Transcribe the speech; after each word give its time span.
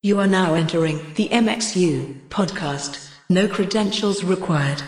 You 0.00 0.20
are 0.20 0.28
now 0.28 0.54
entering 0.54 0.98
the 1.14 1.28
MXU 1.30 2.28
podcast. 2.28 3.10
No 3.28 3.48
credentials 3.48 4.22
required. 4.22 4.80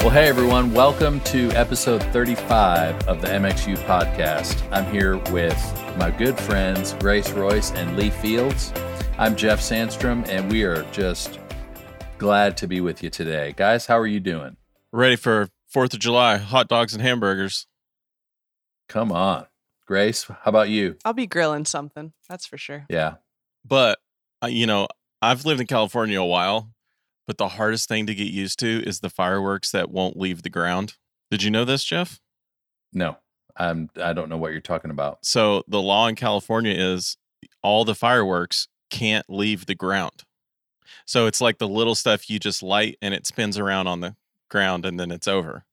Well, 0.00 0.10
hey 0.10 0.26
everyone, 0.26 0.72
welcome 0.72 1.20
to 1.20 1.52
episode 1.52 2.02
35 2.12 3.06
of 3.06 3.20
the 3.20 3.28
MXU 3.28 3.76
podcast. 3.86 4.60
I'm 4.72 4.92
here 4.92 5.18
with 5.30 5.56
my 5.96 6.10
good 6.10 6.36
friends 6.36 6.94
Grace 6.94 7.30
Royce 7.30 7.70
and 7.74 7.96
Lee 7.96 8.10
Fields. 8.10 8.72
I'm 9.18 9.36
Jeff 9.36 9.60
Sandstrom, 9.60 10.28
and 10.28 10.50
we 10.50 10.64
are 10.64 10.82
just 10.90 11.38
glad 12.18 12.56
to 12.56 12.66
be 12.66 12.80
with 12.80 13.04
you 13.04 13.10
today. 13.10 13.54
Guys, 13.56 13.86
how 13.86 14.00
are 14.00 14.06
you 14.08 14.18
doing? 14.18 14.56
Ready 14.92 15.14
for 15.14 15.48
4th 15.72 15.94
of 15.94 16.00
July, 16.00 16.38
hot 16.38 16.66
dogs 16.66 16.92
and 16.92 17.02
hamburgers. 17.02 17.68
Come 18.88 19.12
on. 19.12 19.46
Grace, 19.86 20.24
how 20.24 20.36
about 20.46 20.70
you? 20.70 20.96
I'll 21.04 21.12
be 21.12 21.28
grilling 21.28 21.64
something. 21.64 22.14
That's 22.28 22.46
for 22.46 22.58
sure. 22.58 22.84
Yeah. 22.90 23.18
But, 23.66 23.98
uh, 24.42 24.48
you 24.48 24.66
know, 24.66 24.88
I've 25.22 25.44
lived 25.44 25.60
in 25.60 25.66
California 25.66 26.20
a 26.20 26.26
while, 26.26 26.70
but 27.26 27.38
the 27.38 27.48
hardest 27.48 27.88
thing 27.88 28.06
to 28.06 28.14
get 28.14 28.28
used 28.28 28.58
to 28.60 28.82
is 28.86 29.00
the 29.00 29.10
fireworks 29.10 29.70
that 29.72 29.90
won't 29.90 30.16
leave 30.16 30.42
the 30.42 30.50
ground. 30.50 30.94
Did 31.30 31.42
you 31.42 31.50
know 31.50 31.64
this, 31.64 31.82
Jeff? 31.82 32.20
No, 32.92 33.16
I'm, 33.56 33.90
I 34.00 34.12
don't 34.12 34.28
know 34.28 34.36
what 34.36 34.52
you're 34.52 34.60
talking 34.60 34.90
about. 34.90 35.18
So, 35.22 35.64
the 35.66 35.82
law 35.82 36.06
in 36.06 36.14
California 36.14 36.72
is 36.72 37.16
all 37.62 37.84
the 37.84 37.94
fireworks 37.94 38.68
can't 38.90 39.26
leave 39.28 39.66
the 39.66 39.74
ground. 39.74 40.22
So, 41.04 41.26
it's 41.26 41.40
like 41.40 41.58
the 41.58 41.68
little 41.68 41.94
stuff 41.94 42.30
you 42.30 42.38
just 42.38 42.62
light 42.62 42.96
and 43.02 43.12
it 43.12 43.26
spins 43.26 43.58
around 43.58 43.88
on 43.88 44.00
the 44.00 44.14
ground 44.48 44.86
and 44.86 45.00
then 45.00 45.10
it's 45.10 45.26
over. 45.26 45.64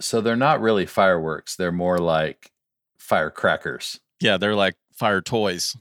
So, 0.00 0.20
they're 0.20 0.36
not 0.36 0.60
really 0.60 0.86
fireworks, 0.86 1.56
they're 1.56 1.72
more 1.72 1.98
like 1.98 2.50
firecrackers. 2.98 4.00
Yeah, 4.20 4.36
they're 4.36 4.54
like 4.54 4.74
fire 4.92 5.22
toys. 5.22 5.76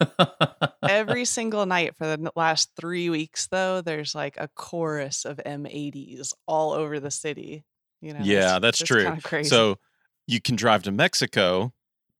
Every 0.88 1.24
single 1.24 1.66
night 1.66 1.96
for 1.96 2.06
the 2.06 2.32
last 2.36 2.70
three 2.78 3.10
weeks, 3.10 3.48
though, 3.48 3.80
there's 3.80 4.14
like 4.14 4.36
a 4.36 4.48
chorus 4.54 5.24
of 5.24 5.40
M80s 5.44 6.32
all 6.46 6.72
over 6.72 7.00
the 7.00 7.10
city. 7.10 7.64
You 8.00 8.14
know, 8.14 8.20
yeah, 8.22 8.56
it's 8.56 8.62
that's 8.62 8.78
just 8.78 8.90
true. 8.90 9.16
Crazy. 9.22 9.48
So 9.48 9.78
you 10.26 10.40
can 10.40 10.56
drive 10.56 10.84
to 10.84 10.92
Mexico 10.92 11.72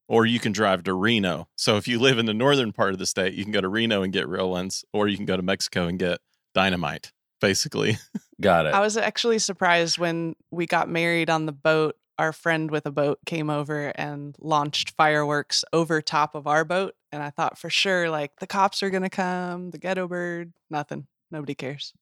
or 0.09 0.25
you 0.27 0.41
can 0.41 0.53
drive 0.53 0.83
to 0.85 0.95
Reno. 0.95 1.49
So 1.55 1.77
if 1.77 1.87
you 1.87 1.99
live 1.99 2.19
in 2.19 2.27
the 2.27 2.35
northern 2.35 2.73
part 2.73 2.93
of 2.93 2.99
the 2.99 3.07
state, 3.07 3.35
you 3.35 3.45
can 3.45 3.53
go 3.53 3.61
to 3.61 3.69
Reno 3.69 4.03
and 4.03 4.13
get 4.13 4.27
real 4.27 4.51
ones, 4.51 4.85
or 4.93 5.07
you 5.07 5.17
can 5.17 5.27
go 5.27 5.37
to 5.37 5.43
Mexico 5.43 5.87
and 5.87 5.99
get 5.99 6.19
dynamite, 6.55 7.13
basically. 7.41 7.99
Got 8.41 8.67
it. 8.67 8.75
I 8.75 8.81
was 8.89 8.97
actually 8.97 9.39
surprised 9.39 9.99
when 9.99 10.35
we 10.51 10.67
got 10.67 10.89
married 10.89 11.29
on 11.29 11.47
the 11.47 11.53
boat. 11.53 11.97
Our 12.19 12.33
friend 12.33 12.71
with 12.71 12.85
a 12.87 12.91
boat 12.91 13.21
came 13.27 13.49
over 13.49 13.93
and 13.95 14.35
launched 14.41 14.91
fireworks 14.97 15.65
over 15.73 16.03
top 16.03 16.35
of 16.35 16.47
our 16.47 16.65
boat. 16.65 16.95
And 17.13 17.23
I 17.23 17.31
thought 17.31 17.59
for 17.59 17.71
sure, 17.71 18.11
like, 18.11 18.33
the 18.41 18.47
cops 18.47 18.83
are 18.83 18.91
going 18.91 19.05
to 19.05 19.11
come, 19.11 19.71
the 19.71 19.79
ghetto 19.79 20.09
bird, 20.09 20.53
nothing. 20.69 21.07
Nobody 21.31 21.55
cares. 21.55 21.93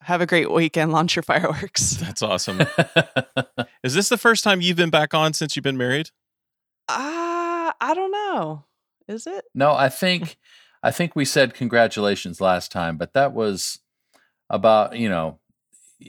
Have 0.00 0.20
a 0.20 0.26
great 0.26 0.50
weekend. 0.50 0.92
Launch 0.92 1.16
your 1.16 1.22
fireworks. 1.24 1.96
That's 1.96 2.22
awesome. 2.22 2.60
Is 3.84 3.94
this 3.94 4.08
the 4.08 4.18
first 4.18 4.44
time 4.44 4.60
you've 4.60 4.76
been 4.76 4.90
back 4.90 5.12
on 5.12 5.32
since 5.32 5.56
you've 5.56 5.64
been 5.64 5.76
married? 5.76 6.10
Ah, 6.88 7.74
I 7.80 7.94
don't 7.94 8.12
know. 8.12 8.64
Is 9.08 9.26
it? 9.26 9.44
no, 9.54 9.72
I 9.74 9.88
think 9.88 10.36
I 10.82 10.90
think 10.90 11.14
we 11.14 11.24
said 11.24 11.54
congratulations 11.54 12.40
last 12.40 12.72
time, 12.72 12.96
but 12.96 13.12
that 13.14 13.32
was 13.32 13.80
about, 14.48 14.96
you 14.96 15.08
know, 15.08 15.38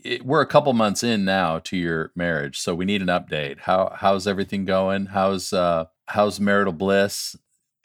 it, 0.04 0.26
we're 0.26 0.42
a 0.42 0.46
couple 0.48 0.74
months 0.74 1.04
in 1.04 1.26
now 1.26 1.60
to 1.60 1.78
your 1.78 2.12
marriage, 2.16 2.60
so 2.60 2.74
we 2.76 2.86
need 2.86 3.02
an 3.02 3.08
update. 3.10 3.60
How 3.60 3.94
how's 3.96 4.28
everything 4.28 4.66
going? 4.66 5.08
How's 5.08 5.54
uh 5.54 5.86
how's 6.08 6.40
marital 6.40 6.74
bliss? 6.74 7.36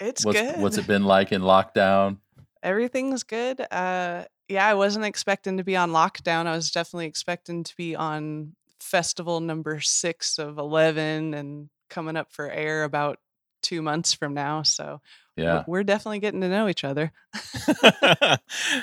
It's 0.01 0.25
what's 0.25 0.41
good. 0.41 0.61
what's 0.61 0.79
it 0.79 0.87
been 0.89 1.05
like 1.05 1.33
in 1.33 1.43
lockdown? 1.43 2.19
Everything's 2.63 3.23
good. 3.23 3.61
Uh, 3.71 4.25
yeah, 4.49 4.67
I 4.67 4.75
wasn't 4.75 5.05
expecting 5.05 5.59
to 5.59 5.65
be 5.65 5.77
on 5.77 5.91
lockdown. 5.91 6.47
I 6.47 6.57
was 6.57 6.71
definitely 6.71 7.07
expecting 7.07 7.65
to 7.65 7.77
be 7.77 7.95
on 7.95 8.55
festival 8.81 9.41
number 9.41 9.81
six 9.81 10.39
of 10.39 10.59
11 10.59 11.35
and 11.35 11.69
coming 11.91 12.17
up 12.17 12.33
for 12.33 12.51
air 12.51 12.85
about 12.85 13.19
two 13.63 13.83
months 13.83 14.13
from 14.13 14.35
now. 14.35 14.63
So 14.63 15.01
Yeah. 15.37 15.65
we're 15.67 15.85
definitely 15.85 16.21
getting 16.21 16.41
to 16.41 16.49
know 16.49 16.69
each 16.69 16.85
other. 16.85 17.13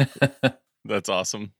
That's 0.85 1.09
awesome. 1.09 1.53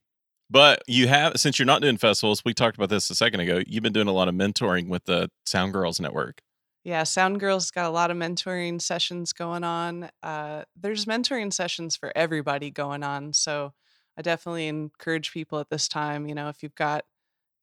But 0.48 0.82
you 0.86 1.08
have, 1.08 1.32
since 1.36 1.58
you're 1.58 1.66
not 1.66 1.82
doing 1.82 1.96
festivals, 1.96 2.42
we 2.44 2.54
talked 2.54 2.76
about 2.76 2.88
this 2.88 3.10
a 3.10 3.14
second 3.14 3.40
ago. 3.40 3.62
You've 3.66 3.82
been 3.82 3.92
doing 3.92 4.06
a 4.06 4.12
lot 4.12 4.28
of 4.28 4.34
mentoring 4.34 4.88
with 4.88 5.04
the 5.04 5.28
Sound 5.44 5.72
Girls 5.72 6.00
Network. 6.00 6.40
Yeah, 6.84 7.02
Sound 7.02 7.40
Girls 7.40 7.72
got 7.72 7.86
a 7.86 7.90
lot 7.90 8.12
of 8.12 8.16
mentoring 8.16 8.80
sessions 8.80 9.32
going 9.32 9.64
on. 9.64 10.08
Uh, 10.22 10.62
there's 10.80 11.04
mentoring 11.04 11.52
sessions 11.52 11.96
for 11.96 12.12
everybody 12.14 12.70
going 12.70 13.02
on. 13.02 13.32
So 13.32 13.72
I 14.16 14.22
definitely 14.22 14.68
encourage 14.68 15.32
people 15.32 15.58
at 15.58 15.68
this 15.68 15.88
time, 15.88 16.28
you 16.28 16.34
know, 16.34 16.48
if 16.48 16.62
you've 16.62 16.76
got 16.76 17.04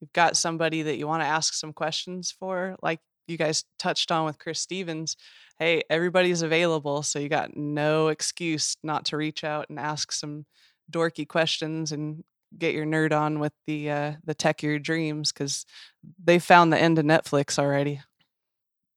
you've 0.02 0.12
got 0.12 0.36
somebody 0.36 0.82
that 0.82 0.98
you 0.98 1.08
want 1.08 1.22
to 1.22 1.28
ask 1.28 1.54
some 1.54 1.72
questions 1.72 2.36
for, 2.38 2.76
like 2.84 3.00
you 3.26 3.38
guys 3.38 3.64
touched 3.80 4.12
on 4.12 4.26
with 4.26 4.38
Chris 4.38 4.60
Stephens, 4.60 5.16
hey, 5.58 5.84
everybody's 5.90 6.42
available. 6.42 7.02
So 7.04 7.20
you 7.20 7.30
got 7.30 7.56
no 7.56 8.10
excuse 8.10 8.76
not 8.84 9.06
to 9.06 9.18
reach 9.18 9.46
out 9.46 9.68
and 9.70 9.80
ask 9.80 10.12
some 10.12 10.46
dorky 10.92 11.26
questions 11.26 11.94
and 11.94 12.26
get 12.58 12.74
your 12.74 12.86
nerd 12.86 13.12
on 13.12 13.40
with 13.40 13.54
the 13.68 13.90
uh, 13.90 14.14
the 14.24 14.34
tech 14.34 14.64
of 14.64 14.70
your 14.70 14.80
dreams 14.80 15.32
because 15.32 15.66
they 16.24 16.40
found 16.40 16.72
the 16.72 16.80
end 16.80 17.00
of 17.00 17.06
Netflix 17.06 17.60
already. 17.60 18.02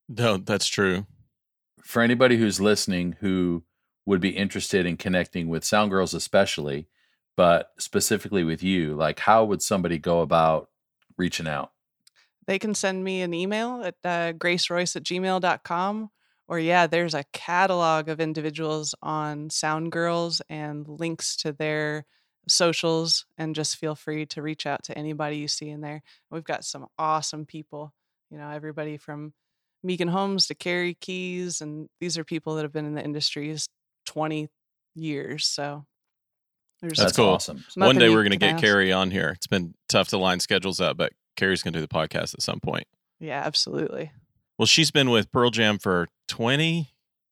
No, 0.09 0.37
that's 0.37 0.69
true. 0.69 1.07
For 1.83 2.03
anybody 2.03 2.37
who's 2.37 2.61
listening 2.61 3.17
who 3.21 3.65
would 4.05 4.21
be 4.21 4.31
interested 4.31 4.87
in 4.87 4.97
connecting 4.97 5.49
with 5.49 5.65
Sound 5.65 5.91
Girls 5.91 6.15
especially, 6.15 6.89
but 7.37 7.73
specifically 7.79 8.45
with 8.45 8.63
you, 8.63 8.95
like 8.95 9.21
how 9.21 9.45
would 9.45 9.63
somebody 9.63 9.99
go 9.99 10.21
about 10.21 10.69
reaching 11.17 11.49
out? 11.49 11.73
they 12.47 12.59
can 12.59 12.75
send 12.75 13.03
me 13.03 13.23
an 13.23 13.35
email 13.35 13.83
at 13.85 13.95
uh, 14.05 14.33
graceroyce 14.33 14.97
at 14.97 15.05
gmail.com 15.05 16.11
or 16.49 16.59
yeah 16.59 16.87
there's 16.87 17.15
a 17.15 17.25
catalog 17.33 18.09
of 18.09 18.21
individuals 18.21 18.95
on 19.03 19.51
sound 19.51 19.93
girls 19.93 20.41
and 20.49 20.87
links 20.89 21.37
to 21.37 21.53
their 21.53 22.07
socials 22.49 23.27
and 23.39 23.55
just 23.55 23.77
feel 23.77 23.95
free 23.95 24.25
to 24.27 24.43
reach 24.43 24.67
out 24.67 24.83
to 24.85 24.97
anybody 24.97 25.37
you 25.37 25.49
see 25.49 25.69
in 25.69 25.81
there 25.81 26.03
we've 26.31 26.45
got 26.45 26.65
some 26.65 26.87
awesome 26.99 27.45
people 27.45 27.93
you 28.31 28.39
know 28.39 28.51
everybody 28.51 28.97
from 28.97 29.33
megan 29.83 30.09
holmes 30.09 30.47
to 30.47 30.55
karrie 30.55 30.99
keyes 30.99 31.61
and 31.61 31.89
these 32.01 32.17
are 32.17 32.25
people 32.25 32.55
that 32.55 32.63
have 32.63 32.73
been 32.73 32.87
in 32.87 32.95
the 32.95 33.03
industries 33.05 33.69
20 34.07 34.49
years 34.95 35.45
so 35.47 35.85
there's 36.83 36.99
That's 36.99 37.17
cool. 37.17 37.31
awesome. 37.31 37.65
One 37.75 37.97
day 37.97 38.11
we're 38.11 38.23
going 38.23 38.33
to 38.33 38.37
get 38.37 38.57
ask. 38.57 38.63
Karrie 38.63 38.95
on 38.95 39.11
here. 39.11 39.31
It's 39.31 39.47
been 39.47 39.73
tough 39.89 40.09
to 40.09 40.19
line 40.19 40.41
schedules 40.41 40.79
up, 40.79 40.99
but 40.99 41.11
Karrie's 41.35 41.63
going 41.63 41.73
to 41.73 41.79
do 41.79 41.81
the 41.81 41.89
podcast 41.89 42.35
at 42.35 42.43
some 42.43 42.61
point. 42.61 42.85
yeah 43.19 43.43
absolutely 43.47 44.13
Well, 44.59 44.67
she's 44.67 44.91
been 44.91 45.09
with 45.09 45.33
Pearl 45.33 45.51
Jam 45.51 45.79
for 45.79 46.09
20 46.29 46.91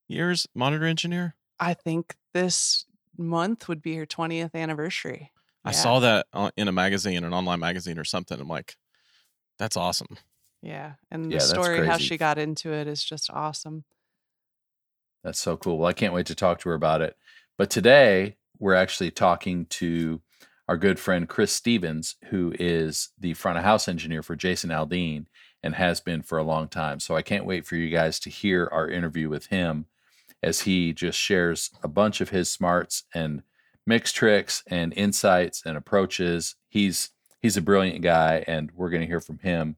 years, 0.09 0.47
monitor 0.55 0.87
engineer. 0.87 1.35
I 1.61 1.75
think 1.75 2.15
this 2.33 2.87
month 3.17 3.69
would 3.69 3.83
be 3.83 3.97
her 3.97 4.07
20th 4.07 4.55
anniversary. 4.55 5.31
I 5.65 5.71
Yeah. 5.71 5.77
saw 5.77 6.01
that 6.01 6.27
in 6.57 6.69
a 6.69 6.73
magazine, 6.73 7.25
an 7.25 7.33
online 7.33 7.61
magazine 7.61 7.99
or 7.99 8.05
something. 8.05 8.39
I'm 8.39 8.49
like, 8.49 8.77
that's 9.59 9.77
awesome. 9.77 10.19
Yeah. 10.63 10.95
And 11.11 11.25
Yeah, 11.25 11.39
the 11.39 11.47
that's 11.47 11.51
story, 11.51 11.87
how 11.87 11.99
she 11.99 12.17
got 12.17 12.39
into 12.39 12.73
it 12.73 12.87
is 12.87 13.03
just 13.05 13.31
awesome. 13.31 13.85
That's 15.23 15.39
so 15.41 15.57
cool. 15.57 15.79
Well, 15.79 15.89
I 15.89 15.93
can't 15.95 16.13
wait 16.13 16.27
to 16.27 16.35
talk 16.35 16.59
to 16.61 16.69
her 16.69 16.75
about 16.75 17.01
it. 17.01 17.17
But 17.57 17.71
today 17.71 18.37
we're 18.59 18.75
actually 18.75 19.11
talking 19.11 19.67
to 19.67 20.21
our 20.69 20.77
good 20.77 20.99
friend 20.99 21.29
Chris 21.29 21.53
Stephens, 21.53 22.17
who 22.27 22.55
is 22.59 23.11
the 23.19 23.35
front 23.35 23.59
of 23.59 23.65
house 23.65 23.89
engineer 23.89 24.23
for 24.23 24.37
Jason 24.37 24.71
Aldean 24.71 25.27
and 25.63 25.75
has 25.75 26.01
been 26.01 26.23
for 26.23 26.39
a 26.39 26.43
long 26.45 26.69
time. 26.69 27.01
So 27.01 27.17
I 27.17 27.23
can't 27.23 27.47
wait 27.47 27.67
for 27.67 27.77
you 27.77 27.91
guys 27.91 28.19
to 28.21 28.31
hear 28.31 28.69
our 28.73 28.89
interview 28.89 29.29
with 29.29 29.47
him 29.47 29.87
as 30.45 30.61
he 30.61 30.93
just 30.93 31.19
shares 31.19 31.71
a 31.83 31.89
bunch 31.89 32.21
of 32.21 32.29
his 32.29 32.51
smarts 32.51 33.05
and 33.15 33.43
mix 33.87 34.13
tricks 34.13 34.63
and 34.69 34.93
insights 34.97 35.63
and 35.65 35.77
approaches. 35.77 36.57
He's 36.69 37.11
he's 37.41 37.57
a 37.57 37.63
brilliant 37.63 38.03
guy, 38.03 38.45
and 38.47 38.71
we're 38.75 38.91
going 38.91 39.03
to 39.03 39.07
hear 39.07 39.21
from 39.21 39.39
him 39.39 39.77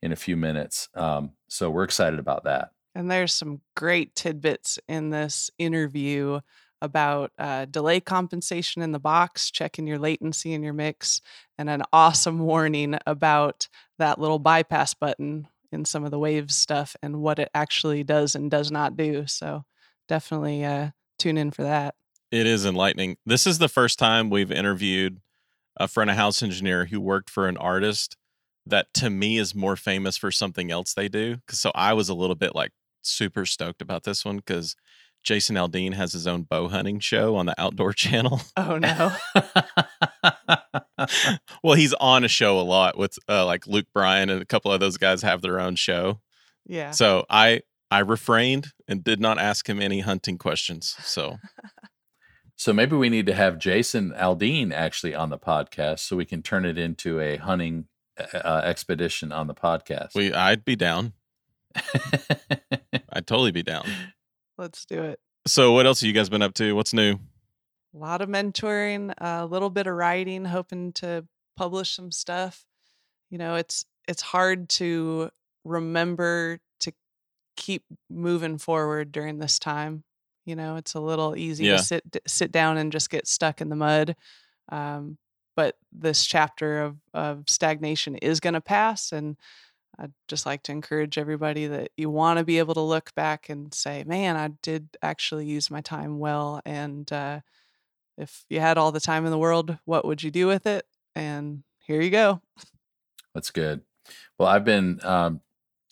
in 0.00 0.12
a 0.12 0.16
few 0.16 0.36
minutes. 0.36 0.88
Um, 0.94 1.32
so 1.48 1.70
we're 1.70 1.84
excited 1.84 2.18
about 2.18 2.44
that. 2.44 2.70
And 2.94 3.10
there's 3.10 3.34
some 3.34 3.60
great 3.76 4.14
tidbits 4.14 4.78
in 4.88 5.10
this 5.10 5.50
interview 5.58 6.40
about 6.80 7.32
uh, 7.38 7.64
delay 7.64 7.98
compensation 7.98 8.82
in 8.82 8.92
the 8.92 9.00
box, 9.00 9.50
checking 9.50 9.86
your 9.86 9.98
latency 9.98 10.52
in 10.52 10.62
your 10.62 10.74
mix, 10.74 11.20
and 11.58 11.70
an 11.70 11.82
awesome 11.92 12.40
warning 12.40 12.98
about 13.06 13.68
that 13.98 14.18
little 14.18 14.38
bypass 14.38 14.94
button 14.94 15.48
in 15.72 15.84
some 15.84 16.04
of 16.04 16.10
the 16.10 16.18
Waves 16.18 16.54
stuff 16.54 16.94
and 17.02 17.20
what 17.20 17.38
it 17.38 17.48
actually 17.54 18.04
does 18.04 18.34
and 18.34 18.50
does 18.50 18.70
not 18.70 18.96
do. 18.96 19.26
So 19.26 19.64
definitely 20.08 20.64
uh, 20.64 20.90
tune 21.18 21.36
in 21.38 21.50
for 21.50 21.62
that. 21.62 21.94
It 22.30 22.46
is 22.46 22.66
enlightening. 22.66 23.16
This 23.24 23.46
is 23.46 23.58
the 23.58 23.68
first 23.68 23.98
time 23.98 24.30
we've 24.30 24.50
interviewed 24.50 25.20
a 25.76 25.88
front 25.88 26.10
of 26.10 26.16
house 26.16 26.42
engineer 26.42 26.86
who 26.86 27.00
worked 27.00 27.30
for 27.30 27.48
an 27.48 27.56
artist 27.56 28.16
that 28.66 28.92
to 28.94 29.10
me 29.10 29.38
is 29.38 29.54
more 29.54 29.76
famous 29.76 30.16
for 30.16 30.30
something 30.30 30.70
else 30.70 30.94
they 30.94 31.08
do. 31.08 31.36
So 31.50 31.70
I 31.74 31.92
was 31.92 32.08
a 32.08 32.14
little 32.14 32.36
bit 32.36 32.54
like 32.54 32.72
super 33.02 33.44
stoked 33.44 33.82
about 33.82 34.04
this 34.04 34.24
one 34.24 34.36
because 34.36 34.74
Jason 35.22 35.56
Aldean 35.56 35.94
has 35.94 36.12
his 36.12 36.26
own 36.26 36.42
bow 36.42 36.68
hunting 36.68 37.00
show 37.00 37.36
on 37.36 37.46
the 37.46 37.54
Outdoor 37.60 37.92
Channel. 37.94 38.40
Oh 38.56 38.78
no. 38.78 39.12
well, 41.62 41.74
he's 41.74 41.94
on 41.94 42.24
a 42.24 42.28
show 42.28 42.58
a 42.58 42.62
lot 42.62 42.96
with 42.96 43.18
uh, 43.28 43.44
like 43.44 43.66
Luke 43.66 43.86
Bryan 43.92 44.30
and 44.30 44.42
a 44.42 44.46
couple 44.46 44.72
of 44.72 44.80
those 44.80 44.96
guys 44.96 45.22
have 45.22 45.42
their 45.42 45.60
own 45.60 45.76
show. 45.76 46.20
Yeah. 46.66 46.92
So 46.92 47.26
I 47.28 47.62
I 47.94 48.00
refrained 48.00 48.72
and 48.88 49.04
did 49.04 49.20
not 49.20 49.38
ask 49.38 49.68
him 49.68 49.80
any 49.80 50.00
hunting 50.00 50.36
questions. 50.36 50.96
So 51.04 51.36
So 52.56 52.72
maybe 52.72 52.96
we 52.96 53.08
need 53.08 53.26
to 53.26 53.34
have 53.34 53.58
Jason 53.58 54.12
Aldean 54.12 54.72
actually 54.72 55.14
on 55.14 55.30
the 55.30 55.38
podcast 55.38 56.00
so 56.00 56.16
we 56.16 56.24
can 56.24 56.42
turn 56.42 56.64
it 56.64 56.78
into 56.78 57.20
a 57.20 57.36
hunting 57.36 57.86
uh, 58.32 58.62
expedition 58.64 59.32
on 59.32 59.46
the 59.48 59.54
podcast. 59.54 60.14
we 60.14 60.32
I'd 60.32 60.64
be 60.64 60.76
down. 60.76 61.12
I'd 63.12 63.26
totally 63.26 63.52
be 63.52 63.62
down. 63.62 63.86
Let's 64.58 64.84
do 64.84 65.02
it. 65.02 65.20
So 65.46 65.72
what 65.72 65.86
else 65.86 66.00
have 66.00 66.06
you 66.08 66.12
guys 66.12 66.28
been 66.28 66.42
up 66.42 66.54
to? 66.54 66.74
What's 66.74 66.92
new? 66.92 67.18
A 67.94 67.98
lot 67.98 68.22
of 68.22 68.28
mentoring, 68.28 69.12
a 69.18 69.46
little 69.46 69.70
bit 69.70 69.86
of 69.86 69.94
writing, 69.94 70.44
hoping 70.44 70.92
to 70.94 71.26
publish 71.56 71.94
some 71.94 72.10
stuff. 72.10 72.64
You 73.30 73.38
know, 73.38 73.54
it's 73.54 73.84
it's 74.08 74.22
hard 74.22 74.68
to 74.70 75.30
remember 75.64 76.58
to 76.73 76.73
keep 77.56 77.84
moving 78.10 78.58
forward 78.58 79.12
during 79.12 79.38
this 79.38 79.58
time. 79.58 80.04
You 80.46 80.56
know, 80.56 80.76
it's 80.76 80.94
a 80.94 81.00
little 81.00 81.36
easy 81.36 81.66
Yeah. 81.66 81.76
to 81.78 81.82
sit 81.82 82.02
sit 82.26 82.52
down 82.52 82.76
and 82.76 82.92
just 82.92 83.10
get 83.10 83.26
stuck 83.26 83.60
in 83.60 83.68
the 83.70 83.76
mud. 83.76 84.16
Um, 84.70 85.18
but 85.56 85.76
this 85.92 86.24
chapter 86.26 86.82
of 86.82 86.96
of 87.14 87.44
stagnation 87.48 88.16
is 88.16 88.40
going 88.40 88.54
to 88.54 88.60
pass, 88.60 89.12
and 89.12 89.36
I'd 89.98 90.12
just 90.28 90.46
like 90.46 90.62
to 90.64 90.72
encourage 90.72 91.18
everybody 91.18 91.66
that 91.68 91.90
you 91.96 92.10
want 92.10 92.38
to 92.38 92.44
be 92.44 92.58
able 92.58 92.74
to 92.74 92.80
look 92.80 93.14
back 93.14 93.48
and 93.48 93.72
say, 93.72 94.04
"Man, 94.04 94.36
I 94.36 94.48
did 94.62 94.88
actually 95.02 95.46
use 95.46 95.70
my 95.70 95.80
time 95.80 96.18
well." 96.18 96.60
And 96.66 97.10
uh, 97.12 97.40
if 98.18 98.44
you 98.50 98.60
had 98.60 98.78
all 98.78 98.92
the 98.92 99.00
time 99.00 99.24
in 99.24 99.30
the 99.30 99.38
world, 99.38 99.78
what 99.84 100.04
would 100.04 100.22
you 100.22 100.30
do 100.30 100.46
with 100.46 100.66
it? 100.66 100.86
And 101.14 101.62
here 101.86 102.00
you 102.00 102.10
go. 102.10 102.42
That's 103.34 103.50
good. 103.50 103.82
Well, 104.38 104.48
I've 104.48 104.64
been 104.64 105.00
um, 105.04 105.40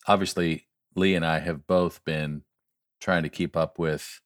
obviously 0.07 0.67
Lee 0.95 1.15
and 1.15 1.25
I 1.25 1.41
have 1.41 1.67
both 1.67 2.05
been 2.05 2.43
trying 3.01 3.23
to 3.23 3.29
keep 3.29 3.57
up 3.57 3.79
with 3.79 4.21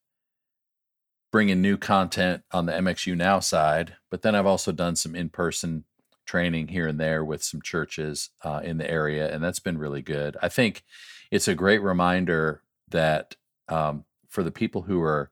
bringing 1.31 1.61
new 1.61 1.77
content 1.77 2.43
on 2.51 2.65
the 2.65 2.73
MXU 2.73 3.15
Now 3.15 3.39
side, 3.39 3.95
but 4.09 4.21
then 4.21 4.35
I've 4.35 4.45
also 4.45 4.71
done 4.71 4.95
some 4.95 5.15
in-person 5.15 5.83
training 6.25 6.67
here 6.67 6.87
and 6.87 6.99
there 6.99 7.23
with 7.23 7.43
some 7.43 7.61
churches 7.61 8.29
uh, 8.43 8.61
in 8.63 8.77
the 8.77 8.89
area, 8.89 9.33
and 9.33 9.43
that's 9.43 9.59
been 9.59 9.77
really 9.77 10.01
good. 10.01 10.37
I 10.41 10.49
think 10.49 10.83
it's 11.31 11.47
a 11.47 11.55
great 11.55 11.81
reminder 11.81 12.61
that 12.89 13.35
um, 13.67 14.05
for 14.29 14.43
the 14.43 14.51
people 14.51 14.83
who 14.83 15.01
are 15.01 15.31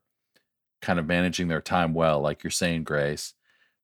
kind 0.82 1.00
of 1.00 1.06
managing 1.06 1.48
their 1.48 1.62
time 1.62 1.94
well, 1.94 2.20
like 2.20 2.44
you're 2.44 2.52
saying, 2.52 2.84
Grace, 2.84 3.34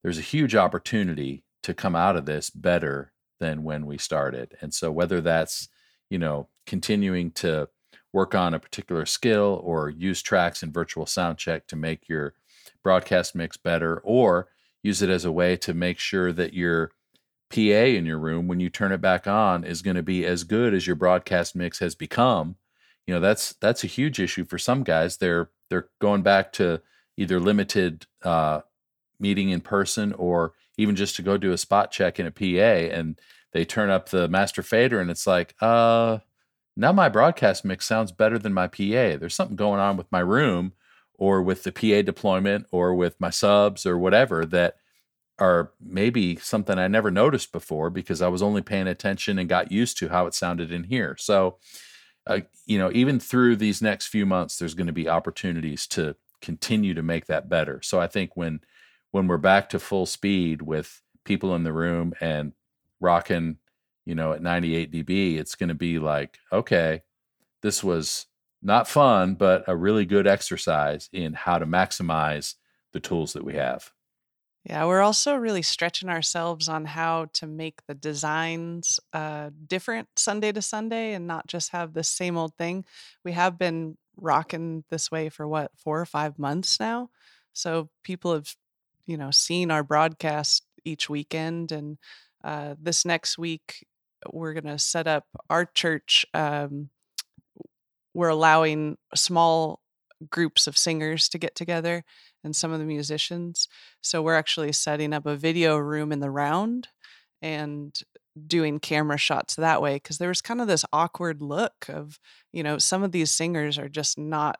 there's 0.04 0.18
a 0.18 0.22
huge 0.22 0.56
opportunity 0.56 1.44
to 1.64 1.74
come 1.74 1.96
out 1.96 2.16
of 2.16 2.26
this 2.26 2.50
better 2.50 3.12
than 3.40 3.64
when 3.64 3.86
we 3.86 3.98
started. 3.98 4.56
And 4.62 4.74
so 4.74 4.92
whether 4.92 5.22
that's, 5.22 5.70
you 6.12 6.20
know, 6.20 6.48
continuing 6.68 7.32
to 7.32 7.70
work 8.14 8.36
on 8.36 8.54
a 8.54 8.60
particular 8.60 9.06
skill 9.06 9.62
or 9.64 9.90
use 9.90 10.22
tracks 10.22 10.62
in 10.62 10.72
virtual 10.72 11.06
sound 11.06 11.38
check 11.38 11.66
to 11.66 11.76
make 11.78 12.10
your 12.10 12.36
broadcast 12.84 13.34
mix 13.34 13.56
better 13.56 14.00
or 14.04 14.50
use 14.84 15.02
it 15.02 15.10
as 15.10 15.24
a 15.24 15.32
way 15.32 15.56
to 15.56 15.74
make 15.74 15.98
sure 15.98 16.34
that 16.34 16.54
your 16.54 16.92
PA 17.50 17.60
in 17.60 18.06
your 18.06 18.20
room 18.20 18.48
when 18.48 18.60
you 18.60 18.70
turn 18.70 18.92
it 18.92 19.00
back 19.00 19.26
on 19.26 19.64
is 19.64 19.82
going 19.82 19.96
to 19.96 20.04
be 20.04 20.26
as 20.26 20.44
good 20.44 20.74
as 20.74 20.86
your 20.86 20.98
broadcast 20.98 21.56
mix 21.56 21.80
has 21.80 21.96
become. 21.96 22.58
You 23.08 23.14
know, 23.14 23.22
that's 23.22 23.54
that's 23.54 23.86
a 23.86 23.88
huge 23.88 24.20
issue 24.20 24.44
for 24.44 24.58
some 24.58 24.84
guys. 24.84 25.18
They're 25.18 25.50
they're 25.70 25.88
going 26.00 26.24
back 26.24 26.52
to 26.54 26.82
either 27.16 27.40
limited 27.40 28.06
uh 28.24 28.62
meeting 29.20 29.50
in 29.50 29.62
person 29.62 30.12
or 30.14 30.54
even 30.78 30.96
just 30.96 31.16
to 31.16 31.22
go 31.22 31.38
do 31.38 31.54
a 31.54 31.58
spot 31.58 31.92
check 31.92 32.20
in 32.20 32.26
a 32.26 32.32
PA 32.32 32.96
and 32.96 33.20
they 33.52 33.66
turn 33.66 33.90
up 33.90 34.10
the 34.10 34.28
master 34.28 34.64
fader 34.64 35.00
and 35.00 35.12
it's 35.12 35.28
like, 35.28 35.56
uh, 35.62 36.20
now 36.78 36.92
my 36.92 37.10
broadcast 37.10 37.66
mix 37.66 37.86
sounds 37.86 38.12
better 38.12 38.40
than 38.40 38.54
my 38.54 38.68
PA. 38.68 39.18
There's 39.18 39.36
something 39.36 39.58
going 39.58 39.80
on 39.80 39.98
with 39.98 40.12
my 40.12 40.20
room 40.20 40.74
or 41.16 41.42
with 41.42 41.64
the 41.64 41.72
PA 41.72 42.02
deployment 42.02 42.66
or 42.72 42.96
with 42.96 43.20
my 43.20 43.30
subs 43.30 43.86
or 43.86 43.98
whatever 43.98 44.46
that 44.46 44.76
are 45.38 45.72
maybe 45.82 46.36
something 46.38 46.78
I 46.78 46.88
never 46.88 47.12
noticed 47.12 47.52
before 47.52 47.90
because 47.90 48.22
I 48.22 48.28
was 48.28 48.42
only 48.42 48.62
paying 48.62 48.88
attention 48.88 49.38
and 49.38 49.50
got 49.50 49.72
used 49.72 49.98
to 49.98 50.10
how 50.10 50.28
it 50.28 50.34
sounded 50.34 50.72
in 50.72 50.86
here. 50.86 51.16
So, 51.20 51.58
uh, 52.28 52.42
you 52.66 52.78
know, 52.78 52.92
even 52.94 53.20
through 53.20 53.56
these 53.56 53.82
next 53.82 54.08
few 54.08 54.26
months, 54.26 54.58
there's 54.58 54.76
going 54.76 54.88
to 54.88 54.94
be 54.94 55.10
opportunities 55.10 55.88
to 55.88 56.16
continue 56.42 56.94
to 56.94 57.02
make 57.02 57.26
that 57.26 57.50
better. 57.50 57.82
So 57.82 58.00
I 58.00 58.08
think 58.08 58.38
when 58.38 58.62
when 59.12 59.28
we're 59.28 59.38
back 59.38 59.70
to 59.70 59.80
full 59.80 60.06
speed 60.06 60.62
with 60.62 61.02
people 61.26 61.54
in 61.56 61.64
the 61.64 61.74
room 61.74 62.14
and 62.22 62.54
rocking, 63.02 63.58
you 64.06 64.16
know, 64.16 64.34
at 64.34 64.42
98 64.42 64.92
dB, 64.92 65.38
it's 65.38 65.56
going 65.56 65.70
to 65.70 65.76
be 65.76 66.00
like, 66.00 66.40
okay, 66.52 67.02
this 67.62 67.84
was 67.84 68.28
not 68.62 68.88
fun, 68.88 69.36
but 69.36 69.64
a 69.68 69.76
really 69.76 70.06
good 70.06 70.28
exercise 70.28 71.10
in 71.12 71.34
how 71.34 71.58
to 71.58 71.66
maximize 71.66 72.56
the 72.94 73.00
tools 73.00 73.34
that 73.34 73.44
we 73.44 73.56
have. 73.56 73.92
Yeah, 74.64 74.86
we're 74.86 75.02
also 75.02 75.36
really 75.36 75.64
stretching 75.64 76.10
ourselves 76.10 76.70
on 76.70 76.86
how 76.86 77.30
to 77.34 77.48
make 77.48 77.80
the 77.88 77.96
designs 77.96 79.00
uh, 79.12 79.50
different 79.68 80.08
Sunday 80.16 80.52
to 80.52 80.62
Sunday 80.62 81.14
and 81.14 81.26
not 81.26 81.48
just 81.48 81.72
have 81.72 81.94
the 81.94 82.04
same 82.04 82.38
old 82.38 82.56
thing. 82.58 82.86
We 83.26 83.32
have 83.32 83.58
been 83.58 83.98
rocking 84.18 84.84
this 84.92 85.10
way 85.10 85.30
for 85.30 85.48
what, 85.48 85.72
four 85.76 86.00
or 86.00 86.06
five 86.06 86.38
months 86.38 86.80
now. 86.80 87.10
So 87.54 87.90
people 88.04 88.34
have, 88.34 88.56
you 89.08 89.18
know, 89.18 89.32
seen 89.32 89.72
our 89.72 89.84
broadcast 89.84 90.64
each 90.86 91.10
weekend. 91.10 91.72
And 91.72 91.98
uh, 92.44 92.76
this 92.82 93.06
next 93.06 93.38
week, 93.38 93.86
we're 94.32 94.54
going 94.54 94.66
to 94.66 94.80
set 94.80 95.08
up 95.08 95.26
our 95.50 95.66
church. 95.66 96.26
Um, 96.34 96.90
we're 98.14 98.30
allowing 98.30 98.98
small 99.16 99.82
groups 100.30 100.68
of 100.68 100.78
singers 100.78 101.30
to 101.30 101.38
get 101.38 101.56
together 101.56 102.04
and 102.44 102.56
some 102.56 102.72
of 102.72 102.80
the 102.80 102.86
musicians. 102.86 103.68
So 104.02 104.22
we're 104.22 104.36
actually 104.36 104.72
setting 104.74 105.14
up 105.14 105.26
a 105.26 105.36
video 105.36 105.78
room 105.78 106.12
in 106.12 106.20
the 106.20 106.30
round 106.30 106.90
and 107.42 107.98
doing 108.48 108.80
camera 108.80 109.18
shots 109.18 109.56
that 109.56 109.82
way 109.82 109.96
because 109.96 110.18
there 110.18 110.30
was 110.30 110.42
kind 110.42 110.62
of 110.62 110.68
this 110.68 110.86
awkward 110.94 111.42
look 111.42 111.86
of, 111.90 112.20
you 112.54 112.64
know, 112.64 112.78
some 112.78 113.04
of 113.04 113.12
these 113.12 113.32
singers 113.32 113.78
are 113.78 113.90
just 113.90 114.18
not 114.18 114.60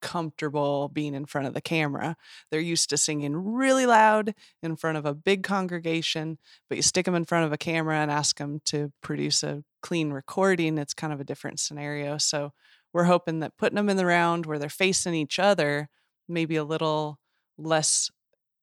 comfortable 0.00 0.88
being 0.88 1.14
in 1.14 1.26
front 1.26 1.46
of 1.46 1.54
the 1.54 1.60
camera. 1.60 2.16
They're 2.50 2.60
used 2.60 2.90
to 2.90 2.96
singing 2.96 3.36
really 3.36 3.86
loud 3.86 4.34
in 4.62 4.76
front 4.76 4.98
of 4.98 5.06
a 5.06 5.14
big 5.14 5.42
congregation, 5.42 6.38
but 6.68 6.76
you 6.76 6.82
stick 6.82 7.04
them 7.04 7.14
in 7.14 7.24
front 7.24 7.46
of 7.46 7.52
a 7.52 7.58
camera 7.58 7.96
and 7.96 8.10
ask 8.10 8.38
them 8.38 8.60
to 8.66 8.92
produce 9.02 9.42
a 9.42 9.64
clean 9.82 10.10
recording, 10.12 10.78
it's 10.78 10.94
kind 10.94 11.12
of 11.12 11.20
a 11.20 11.24
different 11.24 11.60
scenario. 11.60 12.18
So 12.18 12.52
we're 12.92 13.04
hoping 13.04 13.40
that 13.40 13.56
putting 13.58 13.76
them 13.76 13.88
in 13.88 13.96
the 13.96 14.06
round 14.06 14.46
where 14.46 14.58
they're 14.58 14.68
facing 14.68 15.14
each 15.14 15.38
other, 15.38 15.88
maybe 16.28 16.56
a 16.56 16.64
little 16.64 17.18
less 17.56 18.10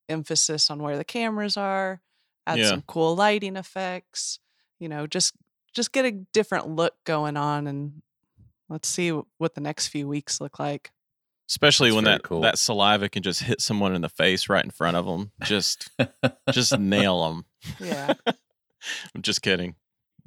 emphasis 0.09 0.69
on 0.69 0.81
where 0.81 0.97
the 0.97 1.03
cameras 1.05 1.57
are, 1.57 2.01
add 2.47 2.59
Yeah. 2.59 2.65
some 2.65 2.83
cool 2.87 3.15
lighting 3.15 3.55
effects, 3.57 4.39
you 4.79 4.89
know, 4.89 5.07
just 5.07 5.35
just 5.73 5.91
get 5.91 6.05
a 6.05 6.11
different 6.11 6.69
look 6.69 6.95
going 7.05 7.35
on 7.37 7.67
and 7.67 8.01
let's 8.69 8.87
see 8.89 9.09
what 9.37 9.55
the 9.55 9.61
next 9.61 9.89
few 9.89 10.07
weeks 10.07 10.41
look 10.41 10.59
like. 10.59 10.91
Especially 11.49 11.89
That's 11.89 11.95
when 11.95 12.03
that 12.05 12.23
cool. 12.23 12.41
that 12.41 12.57
saliva 12.57 13.09
can 13.09 13.21
just 13.21 13.43
hit 13.43 13.61
someone 13.61 13.93
in 13.93 14.01
the 14.01 14.09
face 14.09 14.49
right 14.49 14.63
in 14.63 14.71
front 14.71 14.97
of 14.97 15.05
them. 15.05 15.31
Just 15.43 15.89
just 16.51 16.77
nail 16.79 17.25
them. 17.25 17.45
Yeah. 17.79 18.13
I'm 19.15 19.21
just 19.21 19.41
kidding. 19.41 19.75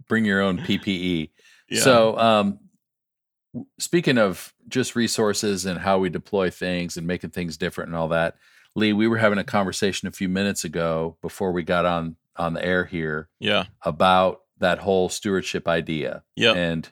Bring 0.09 0.25
your 0.25 0.41
own 0.41 0.59
PPE. 0.59 1.31
Yeah. 1.71 1.81
So, 1.81 2.17
um, 2.19 2.61
speaking 3.79 4.19
of 4.19 4.53
just 4.69 4.97
resources 4.97 5.67
and 5.67 5.79
how 5.79 5.99
we 5.99 6.09
deploy 6.09 6.51
things 6.51 6.97
and 6.97 7.07
making 7.07 7.31
things 7.31 7.57
different 7.57 7.89
and 7.89 7.97
all 7.97 8.09
that, 8.09 8.37
Lee, 8.75 8.93
we 8.93 9.09
were 9.09 9.19
having 9.19 9.39
a 9.39 9.45
conversation 9.45 10.09
a 10.09 10.13
few 10.13 10.29
minutes 10.29 10.65
ago 10.65 11.17
before 11.21 11.53
we 11.53 11.63
got 11.63 11.85
on 11.85 12.17
on 12.37 12.55
the 12.55 12.65
air 12.65 12.85
here 12.85 13.29
yeah. 13.41 13.65
about 13.83 14.43
that 14.59 14.79
whole 14.79 15.09
stewardship 15.09 15.67
idea. 15.67 16.23
Yeah, 16.37 16.53
And 16.53 16.89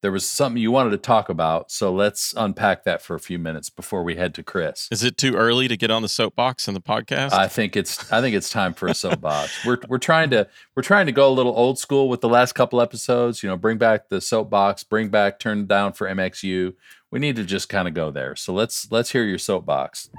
there 0.00 0.12
was 0.12 0.26
something 0.26 0.62
you 0.62 0.70
wanted 0.70 0.90
to 0.90 0.98
talk 0.98 1.28
about, 1.28 1.70
so 1.70 1.92
let's 1.92 2.32
unpack 2.36 2.84
that 2.84 3.02
for 3.02 3.16
a 3.16 3.20
few 3.20 3.38
minutes 3.38 3.68
before 3.68 4.04
we 4.04 4.14
head 4.16 4.34
to 4.34 4.42
Chris. 4.42 4.88
Is 4.90 5.02
it 5.02 5.16
too 5.16 5.34
early 5.34 5.66
to 5.68 5.76
get 5.76 5.90
on 5.90 6.02
the 6.02 6.08
soapbox 6.08 6.68
in 6.68 6.74
the 6.74 6.80
podcast? 6.80 7.32
I 7.32 7.48
think 7.48 7.76
it's 7.76 8.10
I 8.12 8.20
think 8.20 8.36
it's 8.36 8.48
time 8.48 8.74
for 8.74 8.86
a 8.88 8.94
soapbox. 8.94 9.64
we're 9.66 9.78
we're 9.88 9.98
trying 9.98 10.30
to 10.30 10.46
we're 10.76 10.82
trying 10.82 11.06
to 11.06 11.12
go 11.12 11.28
a 11.28 11.34
little 11.34 11.56
old 11.56 11.78
school 11.78 12.08
with 12.08 12.20
the 12.20 12.28
last 12.28 12.52
couple 12.52 12.80
episodes. 12.80 13.42
You 13.42 13.48
know, 13.48 13.56
bring 13.56 13.78
back 13.78 14.08
the 14.08 14.20
soapbox, 14.20 14.84
bring 14.84 15.08
back 15.08 15.38
turn 15.38 15.66
down 15.66 15.92
for 15.92 16.06
MXU. 16.06 16.74
We 17.10 17.18
need 17.18 17.36
to 17.36 17.44
just 17.44 17.68
kind 17.68 17.88
of 17.88 17.94
go 17.94 18.10
there. 18.10 18.36
So 18.36 18.52
let's 18.52 18.90
let's 18.92 19.10
hear 19.10 19.24
your 19.24 19.38
soapbox. 19.38 20.10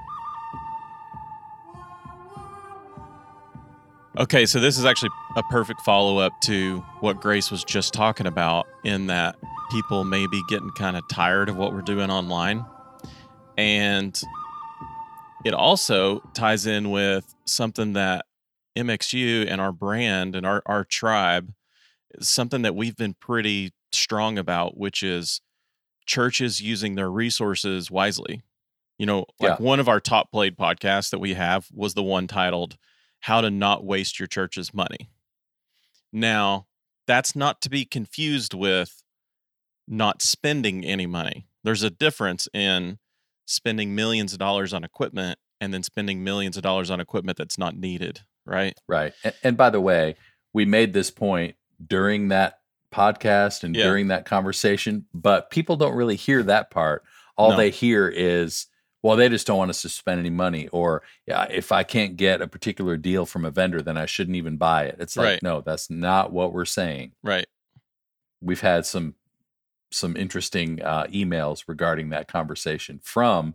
Okay, 4.18 4.44
so 4.44 4.58
this 4.58 4.76
is 4.76 4.84
actually 4.84 5.10
a 5.36 5.42
perfect 5.44 5.82
follow 5.82 6.18
up 6.18 6.32
to 6.42 6.78
what 7.00 7.20
Grace 7.20 7.50
was 7.50 7.62
just 7.62 7.94
talking 7.94 8.26
about, 8.26 8.66
in 8.84 9.06
that 9.06 9.36
people 9.70 10.02
may 10.04 10.26
be 10.26 10.42
getting 10.48 10.70
kind 10.70 10.96
of 10.96 11.04
tired 11.08 11.48
of 11.48 11.56
what 11.56 11.72
we're 11.72 11.80
doing 11.80 12.10
online. 12.10 12.64
And 13.56 14.20
it 15.44 15.54
also 15.54 16.20
ties 16.34 16.66
in 16.66 16.90
with 16.90 17.32
something 17.46 17.92
that 17.92 18.26
MXU 18.76 19.46
and 19.48 19.60
our 19.60 19.70
brand 19.72 20.34
and 20.34 20.44
our, 20.44 20.62
our 20.66 20.84
tribe 20.84 21.52
is 22.12 22.28
something 22.28 22.62
that 22.62 22.74
we've 22.74 22.96
been 22.96 23.14
pretty 23.14 23.72
strong 23.92 24.38
about, 24.38 24.76
which 24.76 25.04
is 25.04 25.40
churches 26.04 26.60
using 26.60 26.96
their 26.96 27.10
resources 27.10 27.90
wisely. 27.92 28.42
You 28.98 29.06
know, 29.06 29.18
like 29.38 29.58
Yeah. 29.60 29.64
one 29.64 29.78
of 29.78 29.88
our 29.88 30.00
top 30.00 30.32
played 30.32 30.56
podcasts 30.56 31.10
that 31.10 31.20
we 31.20 31.34
have 31.34 31.68
was 31.72 31.94
the 31.94 32.02
one 32.02 32.26
titled 32.26 32.76
How 33.20 33.40
to 33.40 33.50
Not 33.50 33.84
Waste 33.84 34.18
Your 34.18 34.26
Church's 34.26 34.72
Money. 34.74 35.10
Now, 36.12 36.66
that's 37.06 37.36
not 37.36 37.60
to 37.62 37.70
be 37.70 37.84
confused 37.84 38.54
with 38.54 39.02
not 39.86 40.22
spending 40.22 40.84
any 40.84 41.06
money. 41.06 41.46
There's 41.64 41.82
a 41.82 41.90
difference 41.90 42.48
in 42.54 42.98
spending 43.46 43.94
millions 43.94 44.32
of 44.32 44.38
dollars 44.38 44.72
on 44.72 44.84
equipment 44.84 45.38
and 45.60 45.74
then 45.74 45.82
spending 45.82 46.24
millions 46.24 46.56
of 46.56 46.62
dollars 46.62 46.90
on 46.90 47.00
equipment 47.00 47.36
that's 47.36 47.58
not 47.58 47.76
needed, 47.76 48.20
right? 48.46 48.74
Right. 48.88 49.12
And, 49.24 49.34
and 49.42 49.56
by 49.56 49.70
the 49.70 49.80
way, 49.80 50.16
we 50.52 50.64
made 50.64 50.92
this 50.92 51.10
point 51.10 51.56
during 51.84 52.28
that 52.28 52.60
podcast 52.92 53.62
and 53.64 53.74
Yeah. 53.76 53.84
during 53.84 54.08
that 54.08 54.24
conversation, 54.24 55.06
but 55.12 55.50
people 55.50 55.76
don't 55.76 55.94
really 55.94 56.16
hear 56.16 56.42
that 56.44 56.70
part. 56.70 57.04
All 57.36 57.50
No. 57.50 57.56
they 57.56 57.70
hear 57.70 58.08
is, 58.08 58.66
well, 59.02 59.16
they 59.16 59.28
just 59.28 59.46
don't 59.46 59.58
want 59.58 59.70
us 59.70 59.82
to 59.82 59.88
spend 59.88 60.18
any 60.20 60.30
money, 60.30 60.68
or 60.68 61.02
yeah, 61.26 61.44
if 61.50 61.72
I 61.72 61.82
can't 61.84 62.16
get 62.16 62.42
a 62.42 62.46
particular 62.46 62.96
deal 62.96 63.24
from 63.26 63.44
a 63.44 63.50
vendor, 63.50 63.80
then 63.82 63.96
I 63.96 64.06
shouldn't 64.06 64.36
even 64.36 64.56
buy 64.56 64.84
it. 64.84 64.96
It's 64.98 65.16
like, 65.16 65.24
Right. 65.26 65.42
no, 65.42 65.60
that's 65.62 65.88
not 65.90 66.32
what 66.32 66.52
we're 66.52 66.64
saying. 66.64 67.12
Right. 67.22 67.46
We've 68.40 68.60
had 68.60 68.86
some 68.86 69.14
some 69.92 70.16
interesting 70.16 70.80
uh, 70.82 71.04
emails 71.06 71.64
regarding 71.66 72.10
that 72.10 72.28
conversation 72.28 73.00
from 73.02 73.54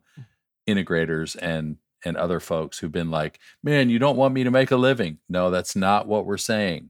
integrators 0.67 1.35
and 1.41 1.77
and 2.03 2.17
other 2.17 2.39
folks 2.39 2.77
who've 2.77 2.91
been 2.91 3.09
like, 3.09 3.39
"Man, 3.63 3.89
you 3.89 3.97
don't 3.99 4.17
want 4.17 4.33
me 4.33 4.43
to 4.43 4.51
make 4.51 4.69
a 4.71 4.75
living." 4.77 5.17
No, 5.29 5.49
that's 5.49 5.75
not 5.75 6.07
what 6.07 6.25
we're 6.25 6.37
saying. 6.37 6.89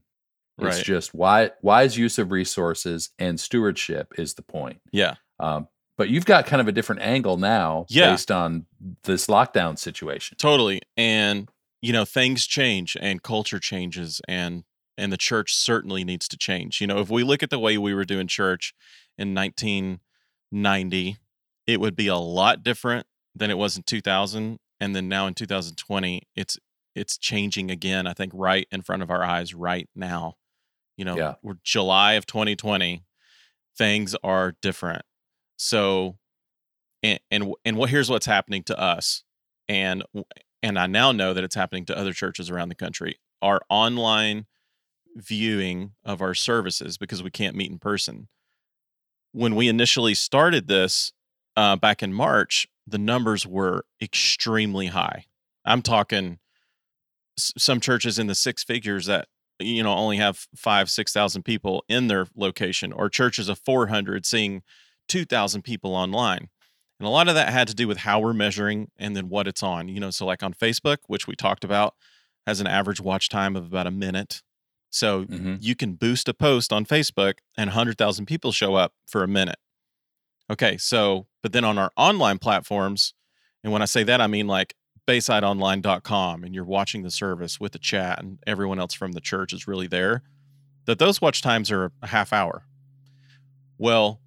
It's 0.58 0.76
Right. 0.76 0.84
just 0.84 1.14
wise, 1.14 1.50
wise 1.62 1.96
use 1.96 2.18
of 2.18 2.30
resources 2.30 3.10
and 3.18 3.38
stewardship 3.38 4.12
is 4.18 4.34
the 4.34 4.42
point. 4.42 4.80
Yeah. 4.92 5.14
Um, 5.38 5.68
but 5.96 6.08
you've 6.10 6.26
got 6.26 6.46
kind 6.46 6.60
of 6.60 6.68
a 6.68 6.72
different 6.72 7.02
angle 7.02 7.36
now 7.36 7.86
Yeah. 7.88 8.10
based 8.10 8.30
on 8.30 8.66
this 9.04 9.26
lockdown 9.26 9.78
situation. 9.78 10.36
Totally. 10.38 10.80
And 10.96 11.48
you 11.82 11.92
know, 11.92 12.04
things 12.04 12.46
change 12.46 12.96
and 13.00 13.22
culture 13.22 13.58
changes 13.60 14.20
and 14.26 14.64
and 14.98 15.12
the 15.12 15.16
church 15.18 15.54
certainly 15.54 16.04
needs 16.04 16.26
to 16.28 16.36
change. 16.38 16.80
You 16.80 16.86
know, 16.86 16.98
if 17.00 17.10
we 17.10 17.22
look 17.22 17.42
at 17.42 17.50
the 17.50 17.58
way 17.58 17.76
we 17.76 17.92
were 17.94 18.04
doing 18.06 18.26
church 18.26 18.72
in 19.18 19.34
1990, 19.34 21.16
it 21.66 21.80
would 21.80 21.96
be 21.96 22.06
a 22.06 22.16
lot 22.16 22.62
different 22.62 23.06
than 23.34 23.50
it 23.50 23.58
was 23.58 23.76
in 23.76 23.82
2000 23.82 24.58
and 24.80 24.94
then 24.96 25.08
now 25.08 25.26
in 25.26 25.34
2020 25.34 26.22
it's 26.34 26.58
it's 26.94 27.18
changing 27.18 27.70
again 27.70 28.06
I 28.06 28.14
think 28.14 28.32
right 28.34 28.66
in 28.72 28.80
front 28.82 29.02
of 29.02 29.10
our 29.10 29.22
eyes 29.22 29.54
right 29.54 29.88
now. 29.94 30.36
You 30.96 31.04
know, 31.04 31.16
Yeah. 31.16 31.34
we're 31.42 31.58
July 31.62 32.14
of 32.14 32.24
2020 32.26 33.02
things 33.76 34.14
are 34.24 34.52
different. 34.62 35.02
So 35.56 36.16
and 37.02 37.20
and 37.30 37.52
and 37.64 37.76
what 37.76 37.90
here's 37.90 38.10
what's 38.10 38.26
happening 38.26 38.62
to 38.64 38.78
us 38.78 39.24
and 39.68 40.04
and 40.62 40.78
I 40.78 40.86
now 40.86 41.12
know 41.12 41.34
that 41.34 41.44
it's 41.44 41.54
happening 41.54 41.84
to 41.86 41.96
other 41.96 42.12
churches 42.12 42.50
around 42.50 42.68
the 42.68 42.74
country. 42.74 43.18
Our 43.42 43.60
online 43.68 44.46
viewing 45.14 45.92
of 46.04 46.20
our 46.20 46.34
services 46.34 46.98
because 46.98 47.22
we 47.22 47.30
can't 47.30 47.56
meet 47.56 47.70
in 47.70 47.78
person. 47.78 48.28
When 49.32 49.54
we 49.54 49.68
initially 49.68 50.14
started 50.14 50.66
this 50.66 51.12
uh, 51.56 51.76
back 51.76 52.02
in 52.02 52.12
March, 52.12 52.66
the 52.86 52.98
numbers 52.98 53.46
were 53.46 53.84
extremely 54.00 54.86
high. 54.86 55.26
I'm 55.64 55.82
talking 55.82 56.38
some 57.36 57.80
churches 57.80 58.18
in 58.18 58.28
the 58.28 58.34
six 58.34 58.62
figures 58.64 59.06
that 59.06 59.28
you 59.58 59.82
know 59.82 59.92
only 59.92 60.16
have 60.18 60.46
five, 60.54 60.90
six 60.90 61.12
thousand 61.12 61.42
people 61.42 61.84
in 61.88 62.08
their 62.08 62.26
location, 62.36 62.92
or 62.92 63.08
churches 63.08 63.48
of 63.48 63.58
400 63.58 64.24
seeing 64.24 64.62
2,000 65.08 65.62
people 65.62 65.94
online. 65.94 66.48
And 66.98 67.06
a 67.06 67.10
lot 67.10 67.28
of 67.28 67.34
that 67.34 67.52
had 67.52 67.68
to 67.68 67.74
do 67.74 67.86
with 67.86 67.98
how 67.98 68.20
we're 68.20 68.32
measuring 68.32 68.90
and 68.96 69.14
then 69.14 69.28
what 69.28 69.46
it's 69.46 69.62
on. 69.62 69.88
You 69.88 70.00
know, 70.00 70.10
so 70.10 70.24
like 70.24 70.42
on 70.42 70.54
Facebook, 70.54 70.98
which 71.08 71.26
we 71.26 71.36
talked 71.36 71.62
about, 71.64 71.94
has 72.46 72.60
an 72.60 72.66
average 72.66 73.00
watch 73.00 73.28
time 73.28 73.54
of 73.56 73.66
about 73.66 73.86
a 73.86 73.90
minute. 73.90 74.42
So 74.88 75.24
Mhm. 75.24 75.58
you 75.60 75.74
can 75.74 75.94
boost 75.94 76.28
a 76.28 76.34
post 76.34 76.72
on 76.72 76.86
Facebook 76.86 77.34
and 77.56 77.68
100,000 77.68 78.24
people 78.26 78.50
show 78.52 78.76
up 78.76 78.94
for 79.06 79.22
a 79.22 79.28
minute. 79.28 79.58
Okay, 80.48 80.78
so, 80.78 81.26
but 81.42 81.52
then 81.52 81.64
on 81.64 81.76
our 81.76 81.90
online 81.96 82.38
platforms, 82.38 83.12
and 83.64 83.72
when 83.72 83.82
I 83.82 83.86
say 83.86 84.04
that, 84.04 84.20
I 84.20 84.26
mean 84.28 84.46
like 84.46 84.74
baysideonline.com 85.06 86.44
and 86.44 86.54
you're 86.54 86.64
watching 86.64 87.02
the 87.02 87.10
service 87.10 87.60
with 87.60 87.72
the 87.72 87.78
chat 87.78 88.20
and 88.22 88.38
everyone 88.46 88.78
else 88.78 88.94
from 88.94 89.12
the 89.12 89.20
church 89.20 89.52
is 89.52 89.66
really 89.66 89.86
there, 89.86 90.22
that 90.86 90.98
those 90.98 91.20
watch 91.20 91.42
times 91.42 91.70
are 91.70 91.92
a 92.00 92.06
half 92.06 92.32
hour. 92.32 92.64
Well, 93.76 94.20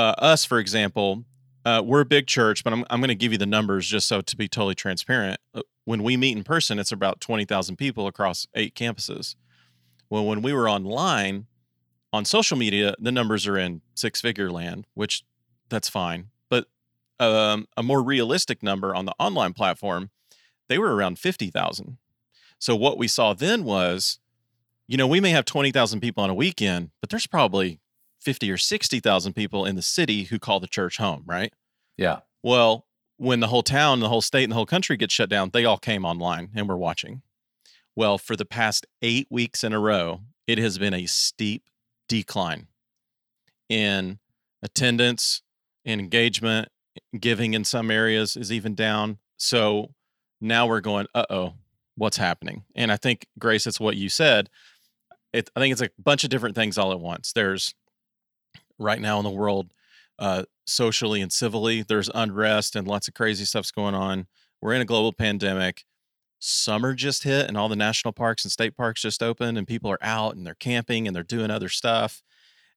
uh, 0.00 0.14
us, 0.18 0.46
for 0.46 0.58
example, 0.58 1.24
uh, 1.66 1.82
we're 1.84 2.00
a 2.00 2.06
big 2.06 2.26
church, 2.26 2.64
but 2.64 2.72
I'm, 2.72 2.86
I'm 2.88 3.00
going 3.00 3.08
to 3.08 3.14
give 3.14 3.32
you 3.32 3.38
the 3.38 3.44
numbers 3.44 3.86
just 3.86 4.08
so 4.08 4.22
to 4.22 4.36
be 4.36 4.48
totally 4.48 4.74
transparent. 4.74 5.38
Uh, 5.54 5.60
When 5.84 6.02
we 6.02 6.16
meet 6.16 6.36
in 6.36 6.42
person, 6.42 6.78
it's 6.78 6.90
about 6.90 7.20
20,000 7.20 7.76
people 7.76 8.06
across 8.06 8.46
eight 8.54 8.74
campuses. 8.74 9.34
Well, 10.08 10.24
when 10.24 10.40
we 10.40 10.54
were 10.54 10.70
online 10.70 11.46
on 12.14 12.24
social 12.24 12.56
media, 12.56 12.94
the 12.98 13.12
numbers 13.12 13.46
are 13.46 13.58
in 13.58 13.82
six 13.94 14.22
figure 14.22 14.50
land, 14.50 14.86
which 14.94 15.22
that's 15.68 15.90
fine. 15.90 16.28
But 16.48 16.66
um, 17.20 17.68
a 17.76 17.82
more 17.82 18.02
realistic 18.02 18.62
number 18.62 18.94
on 18.94 19.04
the 19.04 19.14
online 19.18 19.52
platform, 19.52 20.10
they 20.68 20.78
were 20.78 20.94
around 20.94 21.18
50,000. 21.18 21.98
So 22.58 22.74
what 22.74 22.96
we 22.96 23.06
saw 23.06 23.34
then 23.34 23.64
was, 23.64 24.18
you 24.88 24.96
know, 24.96 25.06
we 25.06 25.20
may 25.20 25.30
have 25.30 25.44
20,000 25.44 26.00
people 26.00 26.24
on 26.24 26.30
a 26.30 26.34
weekend, 26.34 26.90
but 27.02 27.10
there's 27.10 27.26
probably 27.26 27.80
50 28.20 28.50
or 28.50 28.56
60,000 28.56 29.32
people 29.32 29.64
in 29.64 29.76
the 29.76 29.82
city 29.82 30.24
who 30.24 30.38
call 30.38 30.60
the 30.60 30.66
church 30.66 30.98
home, 30.98 31.22
right? 31.26 31.52
Yeah. 31.96 32.20
Well, 32.42 32.86
when 33.16 33.40
the 33.40 33.48
whole 33.48 33.62
town, 33.62 34.00
the 34.00 34.08
whole 34.08 34.22
state, 34.22 34.44
and 34.44 34.52
the 34.52 34.56
whole 34.56 34.66
country 34.66 34.96
gets 34.96 35.12
shut 35.12 35.28
down, 35.28 35.50
they 35.52 35.64
all 35.64 35.78
came 35.78 36.04
online 36.04 36.50
and 36.54 36.68
were 36.68 36.76
watching. 36.76 37.22
Well, 37.94 38.18
for 38.18 38.36
the 38.36 38.44
past 38.44 38.86
eight 39.02 39.26
weeks 39.30 39.62
in 39.62 39.72
a 39.72 39.78
row, 39.78 40.20
it 40.46 40.58
has 40.58 40.78
been 40.78 40.94
a 40.94 41.06
steep 41.06 41.64
decline 42.08 42.68
in 43.68 44.18
attendance, 44.62 45.42
in 45.84 46.00
engagement, 46.00 46.68
giving 47.18 47.54
in 47.54 47.64
some 47.64 47.90
areas 47.90 48.36
is 48.36 48.52
even 48.52 48.74
down. 48.74 49.18
So 49.36 49.90
now 50.40 50.66
we're 50.66 50.80
going, 50.80 51.06
uh 51.14 51.26
oh, 51.30 51.54
what's 51.96 52.16
happening? 52.16 52.64
And 52.74 52.90
I 52.90 52.96
think, 52.96 53.26
Grace, 53.38 53.66
it's 53.66 53.80
what 53.80 53.96
you 53.96 54.08
said. 54.08 54.48
It, 55.32 55.50
I 55.54 55.60
think 55.60 55.72
it's 55.72 55.82
a 55.82 55.90
bunch 55.98 56.24
of 56.24 56.30
different 56.30 56.56
things 56.56 56.78
all 56.78 56.92
at 56.92 57.00
once. 57.00 57.32
There's 57.32 57.74
right 58.80 59.00
now 59.00 59.18
in 59.18 59.24
the 59.24 59.30
world, 59.30 59.72
uh, 60.18 60.44
socially 60.66 61.20
and 61.20 61.32
civilly, 61.32 61.82
there's 61.82 62.10
unrest 62.14 62.74
and 62.74 62.88
lots 62.88 63.06
of 63.08 63.14
crazy 63.14 63.44
stuff's 63.44 63.70
going 63.70 63.94
on. 63.94 64.26
We're 64.60 64.74
in 64.74 64.80
a 64.80 64.86
global 64.86 65.12
pandemic. 65.12 65.84
Summer 66.42 66.94
just 66.94 67.24
hit, 67.24 67.46
and 67.48 67.56
all 67.56 67.68
the 67.68 67.76
national 67.76 68.12
parks 68.12 68.44
and 68.44 68.50
state 68.52 68.74
parks 68.74 69.02
just 69.02 69.22
opened, 69.22 69.58
and 69.58 69.66
people 69.68 69.90
are 69.90 69.98
out 70.00 70.36
and 70.36 70.46
they're 70.46 70.54
camping 70.54 71.06
and 71.06 71.14
they're 71.14 71.22
doing 71.22 71.50
other 71.50 71.68
stuff. 71.68 72.22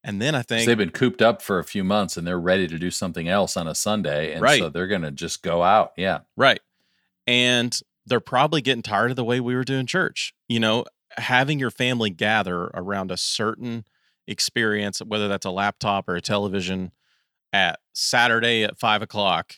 And 0.03 0.21
then 0.21 0.35
I 0.35 0.41
think 0.41 0.67
they've 0.67 0.77
been 0.77 0.89
cooped 0.89 1.21
up 1.21 1.41
for 1.41 1.59
a 1.59 1.63
few 1.63 1.81
months 1.81 2.17
and 2.17 2.27
they're 2.27 2.39
ready 2.39 2.67
to 2.67 2.77
do 2.77 2.91
something 2.91 3.29
else 3.29 3.55
on 3.55 3.69
a 3.69 3.73
Sunday. 3.75 4.33
And 4.33 4.41
Right. 4.41 4.59
so 4.59 4.67
they're 4.67 4.87
going 4.87 5.03
to 5.03 5.11
just 5.11 5.41
go 5.41 5.63
out. 5.63 5.93
Yeah. 5.95 6.19
Right. 6.35 6.59
And 7.25 7.77
they're 8.05 8.19
probably 8.19 8.61
getting 8.61 8.81
tired 8.81 9.11
of 9.11 9.15
the 9.15 9.23
way 9.23 9.39
we 9.39 9.55
were 9.55 9.63
doing 9.63 9.85
church. 9.85 10.33
You 10.49 10.59
know, 10.59 10.83
having 11.17 11.57
your 11.57 11.71
family 11.71 12.09
gather 12.09 12.63
around 12.73 13.11
a 13.11 13.17
certain 13.17 13.85
experience, 14.27 14.99
whether 14.99 15.27
that's 15.27 15.45
a 15.45 15.51
laptop 15.51 16.07
or 16.07 16.15
a 16.15 16.21
television 16.21 16.91
at 17.51 17.79
Saturday 17.93 18.63
at 18.63 18.79
five 18.79 19.01
o'clock, 19.01 19.55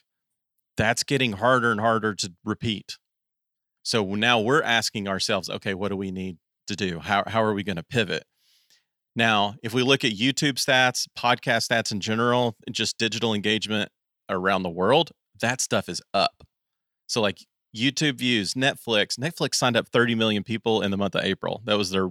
that's 0.77 1.03
getting 1.03 1.33
harder 1.33 1.71
and 1.71 1.79
harder 1.79 2.13
to 2.15 2.33
repeat. 2.43 2.97
So 3.83 4.15
now 4.15 4.39
we're 4.39 4.63
asking 4.63 5.07
ourselves, 5.07 5.49
okay, 5.49 5.73
what 5.73 5.89
do 5.89 5.95
we 5.95 6.11
need 6.11 6.37
to 6.67 6.75
do? 6.75 6.99
How, 6.99 7.23
how 7.27 7.43
are 7.43 7.53
we 7.53 7.63
going 7.63 7.75
to 7.75 7.83
pivot? 7.83 8.23
Now, 9.15 9.55
if 9.63 9.73
we 9.73 9.83
look 9.83 10.03
at 10.03 10.11
YouTube 10.11 10.55
stats, 10.55 11.07
podcast 11.17 11.69
stats 11.69 11.91
in 11.91 12.01
general, 12.01 12.57
just 12.71 12.97
digital 12.97 13.33
engagement 13.33 13.89
around 14.29 14.63
the 14.63 14.69
world, 14.69 15.11
that 15.39 15.61
stuff 15.61 15.87
is 15.87 16.01
up. 16.13 16.43
So, 17.07 17.21
like 17.21 17.37
YouTube 17.75 18.17
views, 18.17 18.55
Netflix, 18.55 19.17
Netflix 19.17 19.55
signed 19.55 19.77
up 19.77 19.87
30 19.89 20.15
million 20.15 20.43
people 20.43 20.81
in 20.81 20.91
the 20.91 20.97
month 20.97 21.15
of 21.15 21.23
April. 21.23 21.61
That 21.65 21.77
was 21.77 21.91
their 21.91 22.09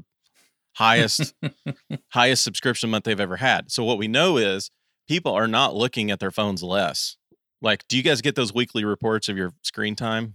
highest 0.75 1.35
highest 2.11 2.43
subscription 2.43 2.91
month 2.91 3.05
they've 3.05 3.19
ever 3.19 3.37
had. 3.37 3.71
So 3.71 3.85
what 3.85 3.99
we 3.99 4.09
know 4.09 4.37
is 4.37 4.71
people 5.09 5.33
are 5.33 5.49
not 5.49 5.75
looking 5.75 6.11
at 6.11 6.21
their 6.21 6.31
phones 6.31 6.63
less. 6.63 7.17
Like, 7.61 7.87
do 7.89 7.97
you 7.97 8.03
guys 8.03 8.21
get 8.21 8.35
those 8.35 8.53
weekly 8.53 8.85
reports 8.85 9.29
of 9.29 9.37
your 9.37 9.53
screen 9.63 9.97
time? 9.97 10.35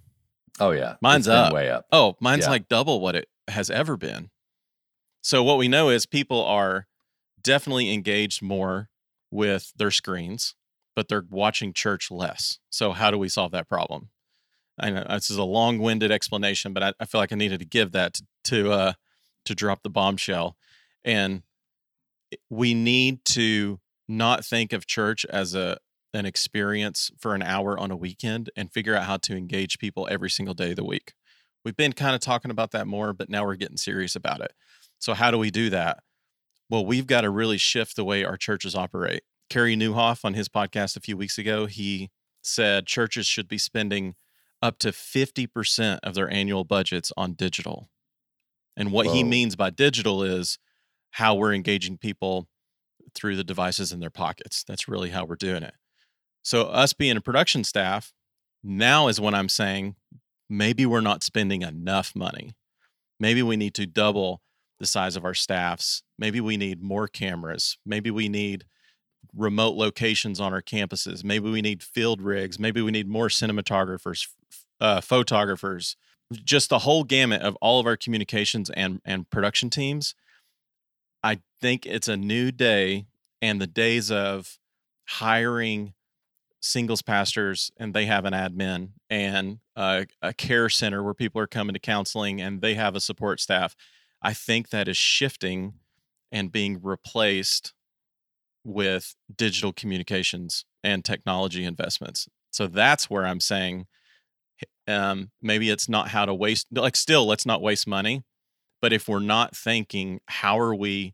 Oh, 0.59 0.71
yeah. 0.71 0.95
Mine's 1.01 1.27
up. 1.27 1.53
way 1.53 1.69
up. 1.69 1.85
Oh, 1.91 2.15
mine's 2.19 2.45
Yeah. 2.45 2.51
like 2.51 2.67
double 2.67 2.99
what 2.99 3.15
it 3.15 3.29
has 3.47 3.69
ever 3.69 3.95
been. 3.97 4.29
So 5.21 5.43
what 5.43 5.57
we 5.57 5.67
know 5.67 5.89
is 5.89 6.05
people 6.05 6.43
are 6.43 6.87
definitely 7.41 7.93
engaged 7.93 8.41
more 8.41 8.89
with 9.31 9.71
their 9.75 9.91
screens, 9.91 10.55
but 10.95 11.07
they're 11.07 11.25
watching 11.29 11.73
church 11.73 12.09
less. 12.09 12.59
So, 12.69 12.93
how 12.93 13.11
do 13.11 13.17
we 13.17 13.29
solve 13.29 13.51
that 13.51 13.67
problem? 13.67 14.09
I 14.79 14.89
know 14.89 15.05
this 15.09 15.29
is 15.29 15.37
a 15.37 15.43
long 15.43 15.79
winded 15.79 16.11
explanation, 16.11 16.73
but 16.73 16.83
I, 16.83 16.93
I, 16.99 17.05
feel 17.05 17.19
like 17.19 17.33
I 17.33 17.35
needed 17.35 17.59
to 17.59 17.65
give 17.65 17.91
that 17.91 18.13
to, 18.15 18.23
to, 18.45 18.71
uh, 18.71 18.93
to 19.45 19.55
drop 19.55 19.83
the 19.83 19.89
bombshell. 19.89 20.55
And 21.03 21.43
we 22.49 22.73
need 22.73 23.23
to 23.25 23.79
not 24.07 24.45
think 24.45 24.73
of 24.73 24.85
church 24.85 25.25
as 25.29 25.55
a 25.55 25.77
an 26.13 26.25
experience 26.25 27.11
for 27.19 27.35
an 27.35 27.43
hour 27.43 27.77
on 27.77 27.91
a 27.91 27.95
weekend 27.95 28.49
and 28.55 28.71
figure 28.71 28.95
out 28.95 29.03
how 29.03 29.17
to 29.17 29.37
engage 29.37 29.77
people 29.77 30.07
every 30.09 30.29
single 30.29 30.55
day 30.55 30.71
of 30.71 30.75
the 30.75 30.83
week. 30.83 31.13
We've 31.63 31.77
been 31.77 31.93
kind 31.93 32.15
of 32.15 32.21
talking 32.21 32.51
about 32.51 32.71
that 32.71 32.87
more, 32.87 33.13
but 33.13 33.29
now 33.29 33.45
we're 33.45 33.55
getting 33.55 33.77
serious 33.77 34.15
about 34.15 34.41
it. 34.41 34.53
So, 34.97 35.13
how 35.13 35.29
do 35.29 35.37
we 35.37 35.51
do 35.51 35.69
that? 35.69 35.99
Well, 36.69 36.85
we've 36.85 37.07
got 37.07 37.21
to 37.21 37.29
really 37.29 37.57
shift 37.57 37.95
the 37.95 38.03
way 38.03 38.23
our 38.23 38.37
churches 38.37 38.75
operate. 38.75 39.23
Carey 39.49 39.75
Nieuwhof 39.75 40.23
on 40.23 40.35
his 40.35 40.47
podcast 40.47 40.95
a 40.95 41.01
few 41.01 41.17
weeks 41.17 41.37
ago, 41.37 41.65
he 41.65 42.09
said 42.41 42.85
churches 42.85 43.25
should 43.25 43.47
be 43.47 43.57
spending 43.57 44.15
up 44.61 44.77
to 44.79 44.89
50% 44.89 45.99
of 46.03 46.13
their 46.13 46.29
annual 46.31 46.63
budgets 46.63 47.11
on 47.17 47.33
digital. 47.33 47.89
And 48.79 48.93
what 48.93 49.05
Whoa. 49.07 49.13
he 49.13 49.23
means 49.23 49.55
by 49.57 49.69
digital 49.69 50.23
is 50.23 50.57
how 51.11 51.35
we're 51.35 51.53
engaging 51.53 51.97
people 51.97 52.47
through 53.13 53.35
the 53.35 53.43
devices 53.43 53.91
in 53.91 53.99
their 53.99 54.09
pockets. 54.09 54.63
That's 54.63 54.87
really 54.87 55.09
how 55.09 55.25
we're 55.25 55.35
doing 55.35 55.63
it. 55.63 55.73
So, 56.41 56.63
us 56.63 56.93
being 56.93 57.17
a 57.17 57.21
production 57.21 57.63
staff, 57.65 58.13
now 58.63 59.09
is 59.09 59.19
when 59.19 59.35
I'm 59.35 59.49
saying 59.49 59.95
maybe 60.49 60.85
we're 60.85 61.01
not 61.01 61.23
spending 61.23 61.61
enough 61.61 62.15
money. 62.15 62.55
Maybe 63.19 63.43
we 63.43 63.57
need 63.57 63.73
to 63.75 63.85
double 63.85 64.41
the 64.79 64.85
size 64.85 65.17
of 65.17 65.25
our 65.25 65.33
staffs. 65.33 66.03
Maybe 66.17 66.39
we 66.39 66.55
need 66.55 66.81
more 66.81 67.07
cameras. 67.07 67.77
Maybe 67.85 68.09
we 68.09 68.29
need 68.29 68.65
remote 69.35 69.75
locations 69.75 70.39
on 70.39 70.53
our 70.53 70.61
campuses. 70.61 71.23
Maybe 71.23 71.49
we 71.49 71.61
need 71.61 71.83
field 71.83 72.21
rigs. 72.21 72.57
Maybe 72.57 72.81
we 72.81 72.91
need 72.91 73.09
more 73.09 73.27
cinematographers, 73.27 74.27
uh, 74.79 75.01
photographers, 75.01 75.97
just 76.31 76.69
the 76.69 76.79
whole 76.79 77.03
gamut 77.03 77.41
of 77.41 77.55
all 77.61 77.79
of 77.79 77.85
our 77.85 77.97
communications 77.97 78.69
and, 78.71 79.01
and 79.05 79.29
production 79.29 79.69
teams. 79.69 80.13
I 81.23 81.39
think 81.61 81.85
it's 81.85 82.07
a 82.07 82.17
new 82.17 82.51
day 82.51 83.07
and 83.41 83.59
the 83.59 83.67
days 83.67 84.11
of 84.11 84.57
hiring 85.07 85.93
singles 86.61 87.01
pastors 87.01 87.71
and 87.77 87.93
they 87.93 88.05
have 88.05 88.25
an 88.25 88.33
admin 88.33 88.89
and 89.09 89.59
a, 89.75 90.05
a 90.21 90.33
care 90.33 90.69
center 90.69 91.01
where 91.01 91.13
people 91.13 91.41
are 91.41 91.47
coming 91.47 91.73
to 91.73 91.79
counseling 91.79 92.41
and 92.41 92.61
they 92.61 92.73
have 92.75 92.95
a 92.95 92.99
support 92.99 93.39
staff. 93.39 93.75
I 94.21 94.33
think 94.33 94.69
that 94.69 94.87
is 94.87 94.97
shifting 94.97 95.75
and 96.31 96.51
being 96.51 96.79
replaced 96.81 97.73
with 98.63 99.15
digital 99.35 99.73
communications 99.73 100.65
and 100.83 101.03
technology 101.03 101.63
investments. 101.63 102.27
So 102.51 102.67
that's 102.67 103.09
where 103.09 103.25
I'm 103.25 103.39
saying 103.39 103.87
um, 104.89 105.31
maybe 105.41 105.69
it's 105.69 105.87
not 105.87 106.09
how 106.09 106.25
to 106.25 106.33
waste, 106.33 106.67
like, 106.71 106.95
still, 106.95 107.25
let's 107.25 107.45
not 107.45 107.61
waste 107.61 107.87
money. 107.87 108.23
But 108.81 108.93
if 108.93 109.07
we're 109.07 109.19
not 109.19 109.55
thinking, 109.55 110.21
how 110.27 110.57
are 110.59 110.73
we 110.73 111.13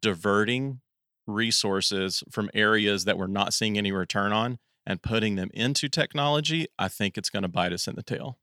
diverting 0.00 0.80
resources 1.26 2.22
from 2.30 2.50
areas 2.54 3.04
that 3.04 3.18
we're 3.18 3.26
not 3.26 3.54
seeing 3.54 3.78
any 3.78 3.92
return 3.92 4.32
on 4.32 4.58
and 4.86 5.02
putting 5.02 5.36
them 5.36 5.50
into 5.54 5.88
technology, 5.88 6.66
I 6.78 6.88
think 6.88 7.18
it's 7.18 7.30
going 7.30 7.42
to 7.42 7.48
bite 7.48 7.72
us 7.72 7.88
in 7.88 7.96
the 7.96 8.02
tail. 8.02 8.38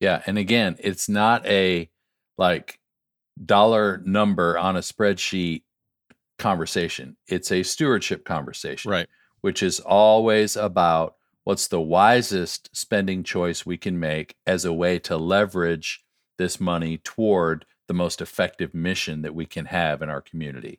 Yeah. 0.00 0.22
And 0.26 0.38
again, 0.38 0.76
it's 0.78 1.08
not 1.08 1.44
a 1.46 1.90
like 2.36 2.78
dollar 3.44 4.00
number 4.04 4.56
on 4.56 4.76
a 4.76 4.80
spreadsheet 4.80 5.62
conversation, 6.38 7.16
it's 7.26 7.50
a 7.50 7.64
stewardship 7.64 8.24
conversation. 8.24 8.90
Right. 8.90 9.08
Which 9.40 9.62
is 9.62 9.78
always 9.80 10.56
about 10.56 11.14
what's 11.48 11.68
the 11.68 11.80
wisest 11.80 12.68
spending 12.76 13.22
choice 13.22 13.64
we 13.64 13.78
can 13.78 13.98
make 13.98 14.36
as 14.46 14.66
a 14.66 14.72
way 14.72 14.98
to 14.98 15.16
leverage 15.16 16.04
this 16.36 16.60
money 16.60 16.98
toward 16.98 17.64
the 17.86 17.94
most 17.94 18.20
effective 18.20 18.74
mission 18.74 19.22
that 19.22 19.34
we 19.34 19.46
can 19.46 19.64
have 19.64 20.02
in 20.02 20.10
our 20.10 20.20
community. 20.20 20.78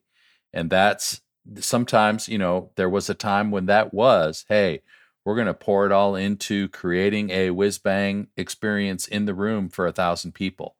And 0.53 0.69
that's 0.69 1.21
sometimes, 1.57 2.29
you 2.29 2.37
know, 2.37 2.69
there 2.75 2.87
was 2.87 3.09
a 3.09 3.15
time 3.15 3.49
when 3.49 3.65
that 3.65 3.95
was, 3.95 4.45
hey, 4.47 4.83
we're 5.25 5.33
going 5.33 5.47
to 5.47 5.55
pour 5.55 5.87
it 5.87 5.91
all 5.91 6.15
into 6.15 6.69
creating 6.69 7.31
a 7.31 7.49
whiz 7.49 7.79
bang 7.79 8.27
experience 8.37 9.07
in 9.07 9.25
the 9.25 9.33
room 9.33 9.69
for 9.69 9.87
a 9.87 9.91
thousand 9.91 10.33
people. 10.33 10.75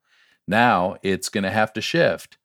Now 0.48 0.98
it's 1.02 1.30
going 1.30 1.46
to 1.46 1.50
have 1.50 1.74
to 1.74 1.82
shift, 1.82 2.38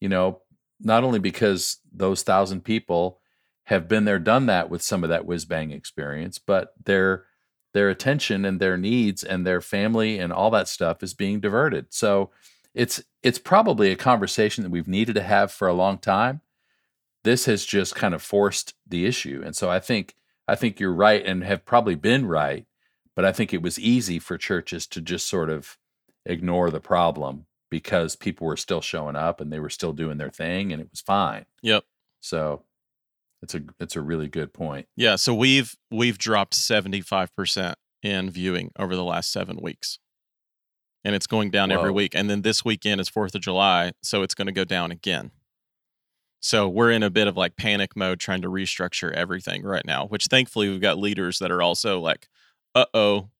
you 0.00 0.08
know, 0.08 0.40
not 0.80 1.04
only 1.04 1.20
because 1.20 1.76
those 1.92 2.24
thousand 2.24 2.64
people 2.64 3.20
have 3.68 3.88
been 3.88 4.04
there, 4.04 4.18
done 4.18 4.46
that 4.46 4.68
with 4.68 4.82
some 4.82 5.02
of 5.02 5.10
that 5.10 5.24
whiz 5.24 5.44
bang 5.44 5.70
experience, 5.70 6.38
but 6.38 6.74
their 6.84 7.24
their 7.74 7.90
attention 7.90 8.44
and 8.44 8.60
their 8.60 8.76
needs 8.76 9.22
and 9.22 9.46
their 9.46 9.60
family 9.60 10.18
and 10.18 10.32
all 10.32 10.50
that 10.50 10.68
stuff 10.68 11.02
is 11.02 11.14
being 11.14 11.40
diverted. 11.40 11.86
So 11.90 12.30
it's 12.74 13.02
it's 13.22 13.38
probably 13.38 13.90
a 13.90 13.96
conversation 13.96 14.64
that 14.64 14.70
we've 14.70 14.88
needed 14.88 15.14
to 15.14 15.22
have 15.22 15.52
for 15.52 15.68
a 15.68 15.74
long 15.74 15.98
time 15.98 16.40
this 17.24 17.46
has 17.46 17.64
just 17.64 17.94
kind 17.94 18.14
of 18.14 18.22
forced 18.22 18.74
the 18.86 19.04
issue. 19.04 19.42
And 19.44 19.54
so 19.54 19.70
I 19.70 19.80
think 19.80 20.14
I 20.46 20.54
think 20.54 20.80
you're 20.80 20.94
right 20.94 21.24
and 21.24 21.44
have 21.44 21.64
probably 21.66 21.94
been 21.94 22.26
right, 22.26 22.64
but 23.14 23.24
I 23.24 23.32
think 23.32 23.52
it 23.52 23.60
was 23.60 23.78
easy 23.78 24.18
for 24.18 24.38
churches 24.38 24.86
to 24.88 25.02
just 25.02 25.28
sort 25.28 25.50
of 25.50 25.76
ignore 26.24 26.70
the 26.70 26.80
problem 26.80 27.44
because 27.70 28.16
people 28.16 28.46
were 28.46 28.56
still 28.56 28.80
showing 28.80 29.14
up 29.14 29.42
and 29.42 29.52
they 29.52 29.60
were 29.60 29.68
still 29.68 29.92
doing 29.92 30.16
their 30.16 30.30
thing 30.30 30.72
and 30.72 30.80
it 30.80 30.88
was 30.90 31.02
fine. 31.02 31.44
Yep. 31.60 31.84
So 32.20 32.62
it's 33.42 33.54
a 33.54 33.62
it's 33.78 33.96
a 33.96 34.00
really 34.00 34.28
good 34.28 34.52
point. 34.52 34.86
Yeah, 34.96 35.16
so 35.16 35.34
we've 35.34 35.74
we've 35.90 36.18
dropped 36.18 36.54
75% 36.54 37.74
in 38.02 38.30
viewing 38.30 38.70
over 38.78 38.94
the 38.94 39.04
last 39.04 39.32
7 39.32 39.58
weeks. 39.60 39.98
And 41.04 41.14
it's 41.14 41.26
going 41.26 41.50
down 41.50 41.70
Whoa. 41.70 41.78
every 41.78 41.92
week 41.92 42.14
and 42.14 42.28
then 42.28 42.42
this 42.42 42.64
weekend 42.64 43.00
is 43.00 43.08
4th 43.08 43.34
of 43.34 43.40
July, 43.40 43.92
so 44.02 44.22
it's 44.22 44.34
going 44.34 44.46
to 44.46 44.52
go 44.52 44.64
down 44.64 44.90
again. 44.90 45.30
So 46.40 46.68
we're 46.68 46.92
in 46.92 47.02
a 47.02 47.10
bit 47.10 47.26
of 47.26 47.36
like 47.36 47.56
panic 47.56 47.96
mode 47.96 48.20
trying 48.20 48.42
to 48.42 48.48
restructure 48.48 49.12
everything 49.12 49.62
right 49.62 49.84
now, 49.84 50.06
which 50.06 50.26
thankfully 50.26 50.68
we've 50.68 50.80
got 50.80 50.98
leaders 50.98 51.38
that 51.38 51.50
are 51.50 51.62
also 51.62 52.00
like, 52.00 52.28
uh 52.74 52.86
oh, 52.94 53.30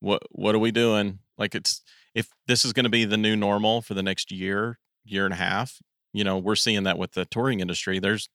what 0.00 0.22
what 0.30 0.54
are 0.54 0.58
we 0.58 0.70
doing? 0.70 1.20
Like 1.38 1.54
it's 1.54 1.82
if 2.14 2.28
this 2.46 2.64
is 2.64 2.72
going 2.72 2.84
to 2.84 2.90
be 2.90 3.04
the 3.04 3.16
new 3.16 3.36
normal 3.36 3.80
for 3.80 3.94
the 3.94 4.02
next 4.02 4.30
year, 4.30 4.78
year 5.04 5.24
and 5.24 5.32
a 5.32 5.38
half, 5.38 5.80
you 6.12 6.24
know, 6.24 6.36
we're 6.36 6.56
seeing 6.56 6.82
that 6.82 6.98
with 6.98 7.12
the 7.12 7.24
touring 7.24 7.60
industry. 7.60 7.98
There's 7.98 8.28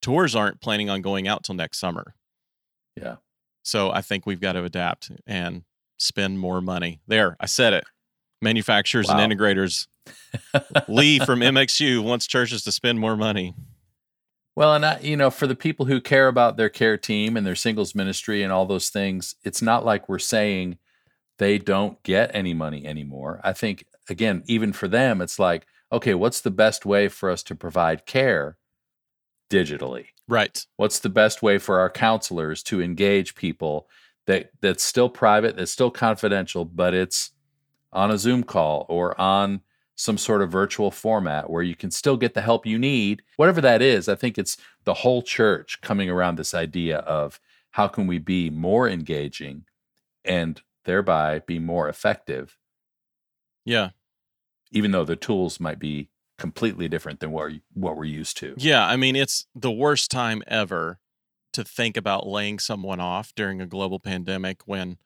tours 0.00 0.34
aren't 0.34 0.60
planning 0.60 0.90
on 0.90 1.02
going 1.02 1.28
out 1.28 1.44
till 1.44 1.54
next 1.54 1.78
summer. 1.78 2.14
Yeah. 2.96 3.16
So 3.62 3.90
I 3.90 4.00
think 4.00 4.26
we've 4.26 4.40
got 4.40 4.52
to 4.52 4.64
adapt 4.64 5.10
and 5.26 5.64
spend 5.98 6.38
more 6.38 6.60
money. 6.60 7.00
There, 7.06 7.36
I 7.40 7.46
said 7.46 7.72
it. 7.72 7.84
Manufacturers 8.42 9.08
wow. 9.08 9.18
and 9.18 9.32
integrators 9.32 9.86
Lee 10.88 11.18
from 11.18 11.40
MXU 11.40 12.02
wants 12.02 12.26
churches 12.26 12.64
to 12.64 12.72
spend 12.72 12.98
more 12.98 13.16
money. 13.16 13.54
Well, 14.56 14.74
and 14.74 14.84
I, 14.84 14.98
you 15.00 15.16
know, 15.16 15.30
for 15.30 15.46
the 15.46 15.54
people 15.54 15.86
who 15.86 16.00
care 16.00 16.26
about 16.28 16.56
their 16.56 16.68
care 16.68 16.96
team 16.96 17.36
and 17.36 17.46
their 17.46 17.54
singles 17.54 17.94
ministry 17.94 18.42
and 18.42 18.52
all 18.52 18.66
those 18.66 18.88
things, 18.88 19.34
it's 19.44 19.62
not 19.62 19.84
like 19.84 20.08
we're 20.08 20.18
saying 20.18 20.78
they 21.38 21.58
don't 21.58 22.02
get 22.02 22.30
any 22.34 22.52
money 22.52 22.84
anymore. 22.86 23.40
I 23.44 23.52
think 23.52 23.84
again, 24.08 24.42
even 24.46 24.72
for 24.72 24.88
them, 24.88 25.20
it's 25.20 25.38
like, 25.38 25.66
okay, 25.92 26.14
what's 26.14 26.40
the 26.40 26.50
best 26.50 26.84
way 26.84 27.08
for 27.08 27.30
us 27.30 27.42
to 27.44 27.54
provide 27.54 28.06
care 28.06 28.56
digitally? 29.50 30.06
Right. 30.28 30.64
What's 30.76 31.00
the 31.00 31.08
best 31.08 31.42
way 31.42 31.58
for 31.58 31.80
our 31.80 31.90
counselors 31.90 32.62
to 32.64 32.80
engage 32.80 33.34
people 33.34 33.88
that 34.26 34.50
that's 34.60 34.84
still 34.84 35.08
private, 35.08 35.56
that's 35.56 35.72
still 35.72 35.90
confidential, 35.90 36.64
but 36.64 36.94
it's 36.94 37.32
on 37.92 38.10
a 38.10 38.18
Zoom 38.18 38.44
call 38.44 38.86
or 38.88 39.20
on 39.20 39.60
some 39.96 40.16
sort 40.16 40.40
of 40.40 40.50
virtual 40.50 40.90
format 40.90 41.50
where 41.50 41.62
you 41.62 41.74
can 41.74 41.90
still 41.90 42.16
get 42.16 42.32
the 42.32 42.40
help 42.40 42.64
you 42.64 42.78
need, 42.78 43.22
whatever 43.36 43.60
that 43.60 43.82
is. 43.82 44.08
I 44.08 44.14
think 44.14 44.38
it's 44.38 44.56
the 44.84 44.94
whole 44.94 45.20
church 45.20 45.80
coming 45.82 46.08
around 46.08 46.36
this 46.36 46.54
idea 46.54 46.98
of 46.98 47.38
how 47.72 47.88
can 47.88 48.06
we 48.06 48.18
be 48.18 48.48
more 48.50 48.88
engaging 48.88 49.64
and 50.24 50.60
thereby 50.84 51.40
be 51.40 51.58
more 51.58 51.88
effective. 51.88 52.56
Yeah. 53.64 53.90
Even 54.72 54.92
though 54.92 55.04
the 55.04 55.16
tools 55.16 55.60
might 55.60 55.78
be 55.78 56.08
completely 56.40 56.88
different 56.88 57.20
than 57.20 57.30
what 57.30 57.52
what 57.74 57.96
we're 57.96 58.04
used 58.04 58.36
to. 58.38 58.54
Yeah, 58.56 58.86
I 58.86 58.96
mean 58.96 59.14
it's 59.14 59.46
the 59.54 59.70
worst 59.70 60.10
time 60.10 60.42
ever 60.48 60.98
to 61.52 61.62
think 61.62 61.96
about 61.96 62.26
laying 62.26 62.58
someone 62.58 62.98
off 62.98 63.32
during 63.34 63.60
a 63.60 63.66
global 63.66 64.00
pandemic 64.00 64.62
when 64.66 64.96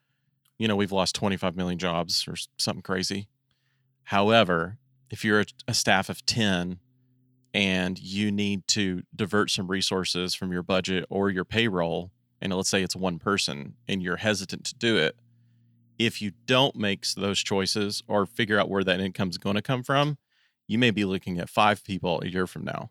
you 0.57 0.68
know 0.68 0.77
we've 0.77 0.92
lost 0.92 1.14
25 1.16 1.57
million 1.57 1.79
jobs 1.79 2.27
or 2.29 2.37
something 2.57 2.83
crazy. 2.83 3.29
However, 4.05 4.79
if 5.11 5.25
you're 5.25 5.40
a, 5.40 5.47
a 5.68 5.75
staff 5.75 6.09
of 6.09 6.25
10 6.25 6.79
and 7.53 7.99
you 7.99 8.31
need 8.31 8.66
to 8.68 9.03
divert 9.14 9.51
some 9.51 9.68
resources 9.68 10.35
from 10.35 10.53
your 10.53 10.62
budget 10.62 11.05
or 11.09 11.31
your 11.31 11.44
payroll, 11.44 12.11
and 12.40 12.53
let's 12.53 12.68
say 12.68 12.83
it's 12.83 12.97
one 12.97 13.18
person 13.18 13.75
and 13.88 14.03
you're 14.03 14.16
hesitant 14.16 14.64
to 14.66 14.75
do 14.75 14.97
it, 14.97 15.16
if 15.99 16.20
you 16.20 16.33
don't 16.47 16.77
make 16.77 17.07
those 17.14 17.40
choices 17.40 18.03
or 18.07 18.27
figure 18.27 18.59
out 18.59 18.68
where 18.68 18.85
that 18.85 19.01
income 19.01 19.31
is 19.31 19.38
going 19.38 19.57
to 19.57 19.62
come 19.62 19.83
from, 19.83 20.18
you 20.66 20.79
may 20.79 20.90
be 20.90 21.05
looking 21.05 21.38
at 21.38 21.48
five 21.48 21.85
people 21.85 22.20
a 22.22 22.27
year 22.27 22.46
from 22.46 22.64
now. 22.64 22.90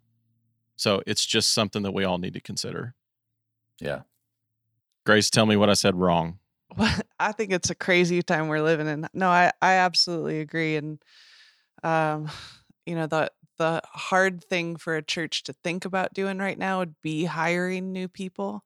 So 0.76 1.02
it's 1.06 1.26
just 1.26 1.54
something 1.54 1.84
that 1.84 1.94
we 1.94 2.04
all 2.04 2.18
need 2.18 2.34
to 2.34 2.42
consider. 2.42 2.96
Yeah. 3.80 4.02
Grace, 5.06 5.30
tell 5.30 5.46
me 5.46 5.56
what 5.56 5.70
I 5.70 5.74
said 5.74 5.96
wrong. 5.96 6.40
Well, 6.78 6.94
I 7.20 7.32
think 7.32 7.52
it's 7.52 7.70
a 7.70 7.76
crazy 7.76 8.22
time 8.22 8.48
we're 8.48 8.62
living 8.62 8.88
in. 8.88 9.08
No, 9.14 9.30
I, 9.30 9.52
I 9.62 9.74
absolutely 9.76 10.40
agree. 10.40 10.76
And 10.76 11.02
um, 11.84 12.30
you 12.86 12.96
know, 12.96 13.08
the 13.08 13.32
the 13.60 13.82
hard 13.86 14.44
thing 14.44 14.76
for 14.76 14.96
a 14.96 15.04
church 15.04 15.44
to 15.44 15.54
think 15.54 15.86
about 15.86 16.14
doing 16.14 16.40
right 16.40 16.58
now 16.58 16.80
would 16.80 16.96
be 17.04 17.26
hiring 17.26 17.94
new 17.94 18.08
people. 18.08 18.64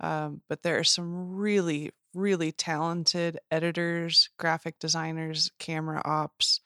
Um, 0.00 0.42
but 0.48 0.62
there 0.62 0.78
are 0.78 0.84
some 0.84 1.36
really, 1.36 1.90
really 2.14 2.50
talented 2.50 3.38
editors, 3.50 4.30
graphic 4.36 4.80
designers, 4.80 5.52
camera 5.60 6.02
ops, 6.04 6.60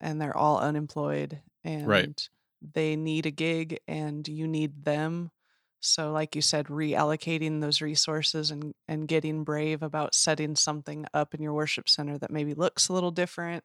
and 0.00 0.20
they're 0.20 0.36
all 0.36 0.58
unemployed 0.58 1.40
and 1.64 1.86
right. 1.86 2.28
they 2.74 2.96
need 2.96 3.26
a 3.26 3.30
gig 3.30 3.78
and 3.88 4.26
you 4.26 4.46
need 4.46 4.84
them. 4.84 5.30
So, 5.80 6.10
like 6.10 6.34
you 6.34 6.42
said, 6.42 6.66
reallocating 6.66 7.60
those 7.60 7.80
resources 7.80 8.50
and, 8.50 8.74
and 8.88 9.06
getting 9.06 9.44
brave 9.44 9.82
about 9.82 10.14
setting 10.14 10.56
something 10.56 11.06
up 11.14 11.34
in 11.34 11.42
your 11.42 11.52
worship 11.52 11.88
center 11.88 12.18
that 12.18 12.30
maybe 12.30 12.54
looks 12.54 12.88
a 12.88 12.92
little 12.92 13.10
different, 13.10 13.62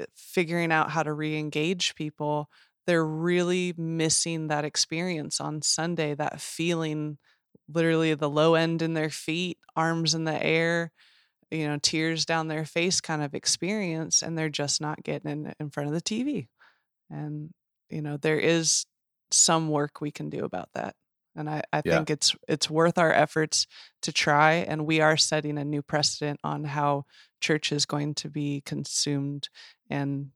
uh, 0.00 0.06
figuring 0.14 0.72
out 0.72 0.90
how 0.90 1.02
to 1.02 1.12
re 1.12 1.36
engage 1.36 1.94
people, 1.94 2.48
they're 2.86 3.04
really 3.04 3.74
missing 3.76 4.48
that 4.48 4.64
experience 4.64 5.40
on 5.40 5.62
Sunday, 5.62 6.14
that 6.14 6.40
feeling 6.40 7.18
literally 7.68 8.14
the 8.14 8.30
low 8.30 8.54
end 8.54 8.82
in 8.82 8.94
their 8.94 9.10
feet, 9.10 9.58
arms 9.76 10.14
in 10.14 10.24
the 10.24 10.42
air, 10.42 10.92
you 11.52 11.68
know, 11.68 11.78
tears 11.78 12.26
down 12.26 12.48
their 12.48 12.64
face 12.64 13.00
kind 13.00 13.22
of 13.22 13.34
experience. 13.34 14.22
And 14.22 14.38
they're 14.38 14.48
just 14.50 14.80
not 14.80 15.02
getting 15.04 15.30
in, 15.30 15.54
in 15.60 15.70
front 15.70 15.88
of 15.88 15.94
the 15.94 16.00
TV. 16.00 16.48
And, 17.10 17.52
you 17.90 18.02
know, 18.02 18.16
there 18.16 18.38
is 18.38 18.86
some 19.30 19.68
work 19.70 20.00
we 20.00 20.10
can 20.10 20.30
do 20.30 20.44
about 20.44 20.70
that. 20.74 20.96
And 21.34 21.48
I, 21.48 21.62
I 21.72 21.80
Yeah. 21.84 22.04
think 22.04 22.10
it's 22.10 22.36
it's 22.48 22.68
worth 22.70 22.98
our 22.98 23.12
efforts 23.12 23.66
to 24.02 24.12
try. 24.12 24.54
And 24.54 24.86
we 24.86 25.00
are 25.00 25.16
setting 25.16 25.56
a 25.58 25.64
new 25.64 25.82
precedent 25.82 26.40
on 26.44 26.64
how 26.64 27.04
church 27.40 27.72
is 27.72 27.86
going 27.86 28.14
to 28.16 28.28
be 28.30 28.60
consumed 28.66 29.48
and 29.88 30.32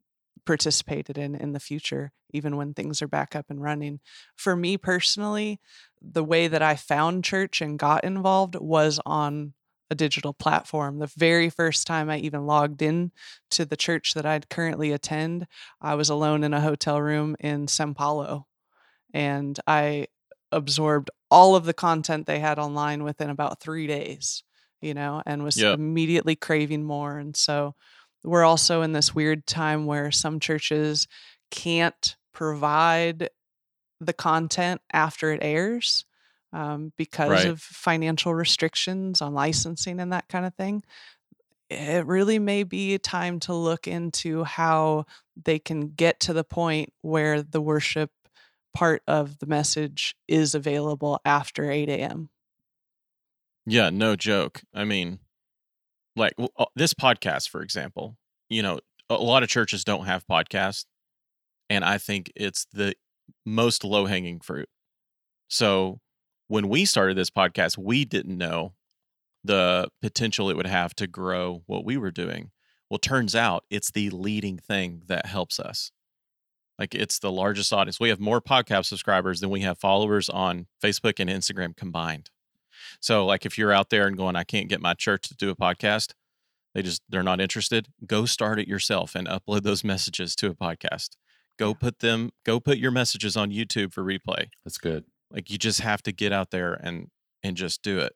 participated 0.46 1.18
in 1.18 1.34
in 1.34 1.52
the 1.52 1.60
future, 1.60 2.12
even 2.30 2.56
when 2.56 2.72
things 2.72 3.02
are 3.02 3.08
back 3.08 3.36
up 3.36 3.46
and 3.50 3.60
running. 3.62 4.00
For 4.36 4.56
me 4.56 4.78
personally, 4.78 5.60
the 6.00 6.24
way 6.24 6.48
that 6.48 6.62
I 6.62 6.76
found 6.76 7.24
church 7.24 7.60
and 7.60 7.78
got 7.78 8.04
involved 8.04 8.54
was 8.54 9.00
on 9.04 9.54
a 9.90 9.94
digital 9.94 10.32
platform. 10.34 10.98
The 10.98 11.12
very 11.16 11.50
first 11.50 11.86
time 11.86 12.10
I 12.10 12.18
even 12.18 12.46
logged 12.46 12.82
in 12.82 13.12
to 13.52 13.64
the 13.64 13.76
church 13.76 14.14
that 14.14 14.26
I'd 14.26 14.48
currently 14.48 14.92
attend, 14.92 15.46
I 15.80 15.94
was 15.94 16.08
alone 16.10 16.44
in 16.44 16.54
a 16.54 16.60
hotel 16.60 17.00
room 17.00 17.36
in 17.40 17.68
Sao 17.68 17.92
Paulo. 17.92 18.46
And 19.14 19.58
I 19.66 20.08
absorbed 20.52 21.10
all 21.30 21.56
of 21.56 21.64
the 21.64 21.74
content 21.74 22.26
they 22.26 22.38
had 22.40 22.58
online 22.58 23.02
within 23.04 23.30
about 23.30 23.60
three 23.60 23.86
days, 23.86 24.42
you 24.80 24.94
know, 24.94 25.22
and 25.26 25.42
was 25.42 25.56
Yep. 25.56 25.74
immediately 25.74 26.36
craving 26.36 26.84
more. 26.84 27.18
And 27.18 27.36
so 27.36 27.74
we're 28.24 28.44
also 28.44 28.82
in 28.82 28.92
this 28.92 29.14
weird 29.14 29.46
time 29.46 29.86
where 29.86 30.10
some 30.12 30.40
churches 30.40 31.06
can't 31.50 32.16
provide 32.32 33.30
the 34.00 34.14
content 34.14 34.82
after 34.92 35.32
it 35.32 35.40
airs 35.42 36.05
um, 36.56 36.92
because 36.96 37.30
Right. 37.30 37.46
of 37.46 37.60
financial 37.60 38.34
restrictions 38.34 39.22
on 39.22 39.34
licensing 39.34 40.00
and 40.00 40.12
that 40.12 40.28
kind 40.28 40.46
of 40.46 40.54
thing. 40.56 40.82
It 41.70 42.06
really 42.06 42.38
may 42.38 42.64
be 42.64 42.98
time 42.98 43.40
to 43.40 43.54
look 43.54 43.88
into 43.88 44.44
how 44.44 45.06
they 45.36 45.58
can 45.58 45.90
get 45.90 46.20
to 46.20 46.32
the 46.32 46.44
point 46.44 46.92
where 47.02 47.42
the 47.42 47.60
worship 47.60 48.10
part 48.74 49.02
of 49.08 49.38
the 49.40 49.46
message 49.46 50.16
is 50.28 50.54
available 50.54 51.20
after 51.24 51.70
8 51.70 51.88
a.m. 51.90 52.30
Yeah, 53.66 53.90
no 53.90 54.16
joke. 54.16 54.62
I 54.74 54.84
mean, 54.84 55.20
like 56.16 56.34
uh, 56.38 56.66
this 56.76 56.94
podcast, 56.94 57.48
for 57.50 57.62
example, 57.62 58.16
you 58.48 58.62
know, 58.62 58.80
a 59.10 59.16
lot 59.16 59.42
of 59.42 59.48
churches 59.48 59.84
don't 59.84 60.06
have 60.06 60.26
podcasts, 60.26 60.86
and 61.70 61.84
I 61.84 61.98
think 61.98 62.32
it's 62.36 62.66
the 62.72 62.94
most 63.46 63.84
low 63.84 64.06
hanging 64.06 64.40
fruit. 64.40 64.68
So 65.48 66.00
when 66.48 66.68
we 66.68 66.84
started 66.84 67.16
this 67.16 67.30
podcast, 67.30 67.76
we 67.78 68.04
didn't 68.04 68.36
know 68.36 68.74
the 69.44 69.88
potential 70.02 70.50
it 70.50 70.56
would 70.56 70.66
have 70.66 70.94
to 70.96 71.06
grow 71.06 71.62
what 71.66 71.84
we 71.84 71.96
were 71.96 72.10
doing. 72.10 72.50
Well, 72.90 72.98
turns 72.98 73.34
out 73.34 73.64
it's 73.70 73.90
the 73.90 74.10
leading 74.10 74.58
thing 74.58 75.02
that 75.06 75.26
helps 75.26 75.58
us. 75.58 75.90
Like 76.78 76.94
it's 76.94 77.18
the 77.18 77.32
largest 77.32 77.72
audience. 77.72 77.98
We 77.98 78.10
have 78.10 78.20
more 78.20 78.40
podcast 78.40 78.86
subscribers 78.86 79.40
than 79.40 79.50
we 79.50 79.60
have 79.62 79.78
followers 79.78 80.28
on 80.28 80.66
Facebook 80.82 81.18
and 81.18 81.30
Instagram 81.30 81.76
combined. 81.76 82.30
So 83.00 83.24
like 83.24 83.46
if 83.46 83.56
you're 83.56 83.72
out 83.72 83.90
there 83.90 84.06
and 84.06 84.16
going, 84.16 84.36
I 84.36 84.44
can't 84.44 84.68
get 84.68 84.80
my 84.80 84.94
church 84.94 85.28
to 85.28 85.34
do 85.34 85.50
a 85.50 85.56
podcast, 85.56 86.12
they 86.74 86.82
just 86.82 87.02
they're 87.08 87.22
not 87.22 87.40
interested, 87.40 87.88
go 88.06 88.26
start 88.26 88.58
it 88.58 88.68
yourself 88.68 89.14
and 89.14 89.26
upload 89.26 89.62
those 89.62 89.82
messages 89.84 90.36
to 90.36 90.48
a 90.48 90.54
podcast. 90.54 91.16
Go 91.58 91.72
put 91.72 92.00
them, 92.00 92.30
go 92.44 92.60
put 92.60 92.76
your 92.76 92.90
messages 92.90 93.36
on 93.36 93.50
YouTube 93.50 93.94
for 93.94 94.04
replay. 94.04 94.48
That's 94.64 94.76
good. 94.76 95.04
Like 95.30 95.50
you 95.50 95.58
just 95.58 95.80
have 95.80 96.02
to 96.02 96.12
get 96.12 96.32
out 96.32 96.50
there 96.50 96.74
and 96.74 97.08
and 97.42 97.56
just 97.56 97.82
do 97.82 97.98
it. 97.98 98.14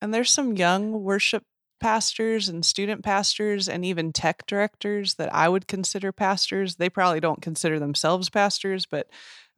And 0.00 0.12
there's 0.12 0.30
some 0.30 0.56
young 0.56 1.02
worship 1.02 1.44
pastors 1.80 2.48
and 2.48 2.64
student 2.64 3.02
pastors 3.02 3.68
and 3.68 3.84
even 3.84 4.12
tech 4.12 4.46
directors 4.46 5.14
that 5.14 5.34
I 5.34 5.48
would 5.48 5.66
consider 5.66 6.12
pastors. 6.12 6.76
They 6.76 6.88
probably 6.88 7.20
don't 7.20 7.42
consider 7.42 7.78
themselves 7.78 8.30
pastors, 8.30 8.86
but 8.86 9.08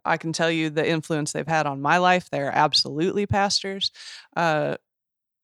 I 0.05 0.17
can 0.17 0.33
tell 0.33 0.51
you 0.51 0.71
the 0.71 0.89
influence 0.89 1.33
they've 1.33 1.47
had 1.47 1.67
on 1.67 1.81
my 1.81 1.99
life. 1.99 2.29
They're 2.31 2.55
absolutely 2.55 3.27
pastors. 3.27 3.91
Uh, 4.37 4.77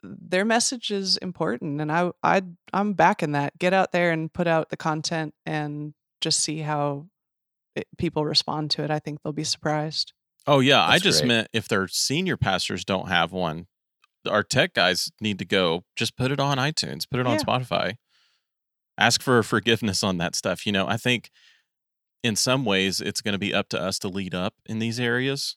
their 0.03 0.45
message 0.45 0.91
is 0.91 1.19
important, 1.19 1.81
and 1.81 1.93
I, 1.93 2.11
I, 2.23 2.43
I'm 2.73 2.95
backing 2.95 3.33
that. 3.33 3.59
Get 3.59 3.75
out 3.75 3.93
there 3.93 4.13
and 4.13 4.33
put 4.33 4.47
out 4.47 4.71
the 4.71 4.77
content, 4.77 5.35
and 5.45 5.93
just 6.21 6.41
see 6.41 6.61
how 6.61 7.07
it, 7.77 7.87
people 7.99 8.25
respond 8.25 8.71
to 8.73 8.85
it. 8.85 8.91
I 8.91 8.99
think 8.99 9.21
they'll 9.23 9.33
be 9.33 9.45
surprised. 9.45 10.13
Oh 10.47 10.61
yeah, 10.61 10.85
I 10.85 10.99
just 10.99 11.21
great. 11.21 11.29
meant 11.29 11.49
if 11.53 11.69
their 11.69 11.87
senior 11.89 12.37
pastors 12.37 12.85
don't 12.85 13.09
have 13.09 13.33
one, 13.33 13.67
our 14.29 14.43
tech 14.43 14.75
guys 14.75 15.11
need 15.21 15.39
to 15.39 15.45
go 15.45 15.85
just 15.97 16.17
put 16.17 16.31
it 16.33 16.41
on 16.41 16.59
iTunes, 16.59 17.09
put 17.11 17.21
it 17.21 17.27
on 17.27 17.35
Yeah. 17.39 17.45
Spotify. 17.45 17.95
Ask 18.99 19.23
for 19.23 19.43
forgiveness 19.43 20.03
on 20.03 20.19
that 20.19 20.35
stuff. 20.35 20.67
You 20.67 20.73
know, 20.73 20.87
I 20.87 20.97
think 20.97 21.31
in 22.23 22.37
some 22.37 22.65
ways 22.65 23.01
it's 23.01 23.21
going 23.21 23.33
to 23.33 23.39
be 23.39 23.55
up 23.55 23.69
to 23.71 23.81
us 23.81 23.99
to 24.01 24.09
lead 24.09 24.35
up 24.35 24.55
in 24.67 24.79
these 24.79 25.01
areas 25.01 25.57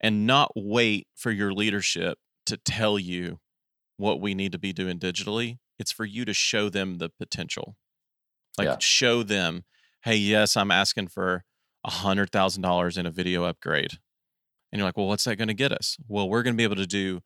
and 0.00 0.26
not 0.26 0.52
wait 0.56 1.06
for 1.14 1.30
your 1.30 1.52
leadership 1.52 2.18
to 2.46 2.56
tell 2.56 2.98
you 2.98 3.38
what 3.96 4.20
we 4.20 4.34
need 4.34 4.52
to 4.52 4.58
be 4.58 4.72
doing 4.72 4.98
digitally. 4.98 5.58
It's 5.78 5.92
for 5.92 6.04
you 6.04 6.24
to 6.24 6.34
show 6.34 6.68
them 6.68 6.98
the 6.98 7.08
potential. 7.08 7.76
Like 8.58 8.66
Yeah. 8.66 8.76
show 8.80 9.22
them, 9.22 9.64
hey, 10.02 10.16
yes, 10.16 10.56
I'm 10.56 10.70
asking 10.70 11.08
for 11.08 11.44
a 11.86 11.90
hundred 11.90 12.30
thousand 12.30 12.62
dollars 12.62 12.98
in 12.98 13.06
a 13.06 13.10
video 13.10 13.44
upgrade. 13.44 13.92
And 14.70 14.78
you're 14.78 14.86
like, 14.86 14.96
well, 14.96 15.06
what's 15.06 15.24
that 15.24 15.36
going 15.36 15.48
to 15.48 15.54
get 15.54 15.72
us? 15.72 15.96
Well, 16.08 16.28
we're 16.28 16.42
going 16.42 16.54
to 16.54 16.58
be 16.58 16.64
able 16.64 16.76
to 16.76 16.86
do 16.86 17.20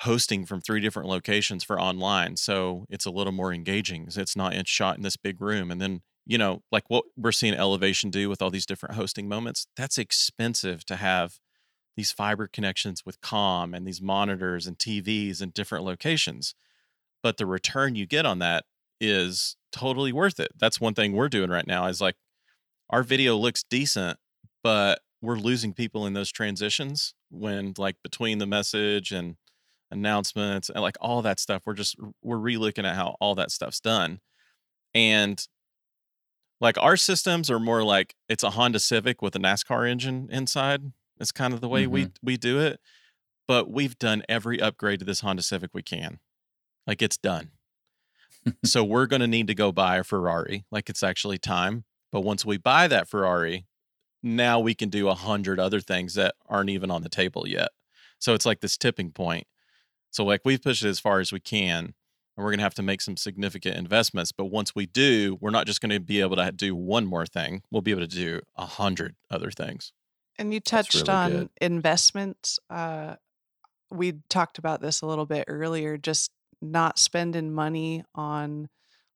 hosting 0.00 0.46
from 0.46 0.60
three 0.60 0.80
different 0.80 1.08
locations 1.08 1.64
for 1.64 1.80
online. 1.80 2.36
So 2.36 2.86
it's 2.88 3.06
a 3.06 3.10
little 3.10 3.32
more 3.32 3.52
engaging. 3.52 4.08
It's 4.08 4.36
not 4.36 4.54
it's 4.54 4.70
shot 4.70 4.96
in 4.96 5.02
this 5.02 5.16
big 5.16 5.40
room. 5.40 5.70
And 5.70 5.80
then, 5.80 6.02
you 6.24 6.38
know, 6.38 6.62
like 6.70 6.84
what 6.88 7.04
we're 7.16 7.32
seeing 7.32 7.54
Elevation 7.54 8.10
do 8.10 8.28
with 8.28 8.40
all 8.40 8.50
these 8.50 8.66
different 8.66 8.94
hosting 8.94 9.28
moments, 9.28 9.66
that's 9.76 9.98
expensive 9.98 10.84
to 10.86 10.96
have 10.96 11.38
these 11.96 12.12
fiber 12.12 12.46
connections 12.46 13.04
with 13.04 13.20
COM 13.20 13.74
and 13.74 13.86
these 13.86 14.02
monitors 14.02 14.66
and 14.66 14.78
TVs 14.78 15.42
in 15.42 15.50
different 15.50 15.84
locations. 15.84 16.54
But 17.22 17.38
the 17.38 17.46
return 17.46 17.96
you 17.96 18.06
get 18.06 18.26
on 18.26 18.38
that 18.40 18.64
is 19.00 19.56
totally 19.72 20.12
worth 20.12 20.38
it. 20.38 20.52
That's 20.58 20.80
one 20.80 20.94
thing 20.94 21.12
we're 21.12 21.28
doing 21.28 21.50
right 21.50 21.66
now 21.66 21.86
is 21.86 22.00
like 22.00 22.16
our 22.90 23.02
video 23.02 23.36
looks 23.36 23.62
decent, 23.62 24.18
but 24.62 25.00
we're 25.22 25.36
losing 25.36 25.72
people 25.72 26.06
in 26.06 26.12
those 26.12 26.30
transitions 26.30 27.14
when 27.30 27.74
like 27.78 27.96
between 28.02 28.38
the 28.38 28.46
message 28.46 29.12
and 29.12 29.36
announcements 29.90 30.68
and 30.68 30.80
like 30.80 30.96
all 31.00 31.22
that 31.22 31.38
stuff 31.38 31.62
we're 31.64 31.72
just 31.72 31.96
we're 32.20 32.36
relooking 32.36 32.84
at 32.84 32.96
how 32.96 33.16
all 33.20 33.34
that 33.34 33.50
stuff's 33.50 33.80
done. 33.80 34.20
And 34.94 35.46
like 36.60 36.78
our 36.78 36.96
systems 36.96 37.50
are 37.50 37.60
more 37.60 37.82
like 37.82 38.14
it's 38.28 38.42
a 38.42 38.50
honda 38.50 38.80
civic 38.80 39.20
with 39.22 39.36
a 39.36 39.38
nascar 39.38 39.88
engine 39.88 40.28
inside 40.32 40.92
it's 41.20 41.32
kind 41.32 41.52
of 41.52 41.60
the 41.60 41.68
way 41.68 41.86
we 41.86 42.04
mm-hmm. 42.04 42.12
we 42.22 42.36
do 42.36 42.60
it 42.60 42.80
but 43.46 43.70
we've 43.70 43.98
done 43.98 44.22
every 44.28 44.60
upgrade 44.60 44.98
to 45.00 45.04
this 45.04 45.20
honda 45.20 45.42
civic 45.42 45.70
we 45.72 45.82
can. 45.82 46.18
Like 46.86 47.02
it's 47.02 47.16
done. 47.16 47.50
So 48.64 48.84
we're 48.84 49.06
going 49.06 49.22
to 49.22 49.26
need 49.26 49.48
to 49.48 49.56
go 49.56 49.72
buy 49.72 49.96
a 49.96 50.04
ferrari 50.04 50.66
like 50.70 50.88
it's 50.88 51.02
actually 51.02 51.36
time 51.36 51.82
but 52.16 52.22
once 52.22 52.46
we 52.46 52.56
buy 52.56 52.88
that 52.88 53.06
ferrari 53.06 53.66
now 54.22 54.58
we 54.58 54.74
can 54.74 54.88
do 54.88 55.08
a 55.08 55.14
hundred 55.14 55.60
other 55.60 55.80
things 55.80 56.14
that 56.14 56.34
aren't 56.48 56.70
even 56.70 56.90
on 56.90 57.02
the 57.02 57.10
table 57.10 57.46
yet 57.46 57.68
so 58.18 58.32
it's 58.32 58.46
like 58.46 58.60
this 58.60 58.78
tipping 58.78 59.10
point 59.10 59.46
so 60.16 60.24
like 60.24 60.40
we've 60.46 60.62
pushed 60.62 60.82
it 60.82 60.88
as 60.88 60.98
far 60.98 61.20
as 61.20 61.30
we 61.30 61.40
can, 61.40 61.84
and 61.84 61.94
we're 62.44 62.50
gonna 62.50 62.62
have 62.62 62.74
to 62.74 62.82
make 62.82 63.02
some 63.02 63.18
significant 63.18 63.76
investments. 63.76 64.32
But 64.32 64.46
once 64.46 64.74
we 64.74 64.86
do, 64.86 65.36
we're 65.42 65.50
not 65.50 65.66
just 65.66 65.82
gonna 65.82 66.00
be 66.00 66.22
able 66.22 66.36
to 66.36 66.50
do 66.52 66.74
one 66.74 67.04
more 67.04 67.26
thing. 67.26 67.62
We'll 67.70 67.82
be 67.82 67.90
able 67.90 68.00
to 68.00 68.06
do 68.06 68.40
a 68.56 68.64
hundred 68.64 69.16
other 69.30 69.50
things. 69.50 69.92
And 70.38 70.54
you 70.54 70.60
touched 70.60 70.94
really 70.94 71.10
on 71.10 71.30
good. 71.30 71.50
investments. 71.60 72.58
Uh, 72.70 73.16
we 73.90 74.14
talked 74.30 74.56
about 74.56 74.80
this 74.80 75.02
a 75.02 75.06
little 75.06 75.26
bit 75.26 75.44
earlier, 75.48 75.98
just 75.98 76.30
not 76.62 76.98
spending 76.98 77.52
money 77.52 78.02
on 78.14 78.70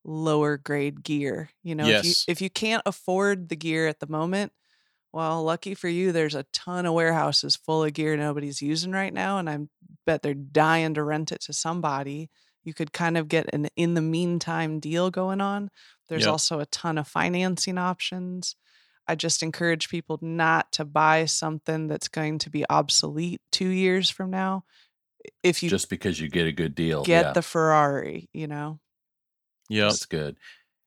lower 0.04 0.56
grade 0.56 1.02
gear. 1.02 1.50
You 1.62 1.74
know, 1.74 1.86
if 1.86 2.04
you 2.04 2.12
if 2.28 2.40
you 2.40 2.50
can't 2.50 2.82
afford 2.86 3.48
the 3.48 3.56
gear 3.56 3.86
at 3.86 4.00
the 4.00 4.06
moment, 4.06 4.52
well, 5.12 5.42
lucky 5.42 5.74
for 5.74 5.88
you, 5.88 6.12
there's 6.12 6.34
a 6.34 6.46
ton 6.52 6.86
of 6.86 6.94
warehouses 6.94 7.56
full 7.56 7.84
of 7.84 7.92
gear 7.92 8.16
nobody's 8.16 8.62
using 8.62 8.92
right 8.92 9.12
now, 9.12 9.38
and 9.38 9.50
I 9.50 9.58
bet 10.06 10.22
they're 10.22 10.34
dying 10.34 10.94
to 10.94 11.02
rent 11.02 11.32
it 11.32 11.40
to 11.42 11.52
somebody. 11.52 12.30
You 12.62 12.74
could 12.74 12.92
kind 12.92 13.16
of 13.16 13.28
get 13.28 13.52
an 13.52 13.68
in 13.76 13.94
the 13.94 14.02
meantime 14.02 14.80
deal 14.80 15.10
going 15.10 15.40
on. 15.40 15.70
There's 16.08 16.24
Yep. 16.24 16.32
also 16.32 16.60
a 16.60 16.66
ton 16.66 16.98
of 16.98 17.08
financing 17.08 17.78
options. 17.78 18.56
I 19.06 19.16
just 19.16 19.42
encourage 19.42 19.88
people 19.88 20.18
not 20.22 20.70
to 20.72 20.84
buy 20.84 21.24
something 21.24 21.88
that's 21.88 22.08
going 22.08 22.38
to 22.40 22.50
be 22.50 22.64
obsolete 22.70 23.40
two 23.50 23.68
years 23.68 24.10
from 24.10 24.30
now. 24.30 24.64
If 25.42 25.62
you 25.62 25.70
just 25.70 25.90
because 25.90 26.20
you 26.20 26.28
get 26.28 26.46
a 26.46 26.52
good 26.52 26.74
deal. 26.74 27.02
get 27.02 27.26
yeah. 27.26 27.32
the 27.32 27.42
Ferrari, 27.42 28.28
you 28.32 28.46
know? 28.46 28.78
Yep. 29.70 29.88
That's 29.88 30.06
good. 30.06 30.36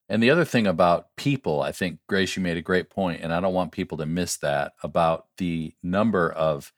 And 0.09 0.21
the 0.21 0.29
other 0.29 0.45
thing 0.45 0.67
about 0.67 1.07
people, 1.15 1.61
I 1.61 1.71
think, 1.71 1.99
Grace, 2.07 2.35
you 2.35 2.43
made 2.43 2.57
a 2.57 2.61
great 2.61 2.89
point, 2.89 3.21
and 3.23 3.33
I 3.33 3.39
don't 3.39 3.53
want 3.53 3.71
people 3.71 3.97
to 3.97 4.05
miss 4.05 4.37
that 4.37 4.73
about 4.83 5.27
the 5.37 5.73
number 5.81 6.29
of 6.31 6.71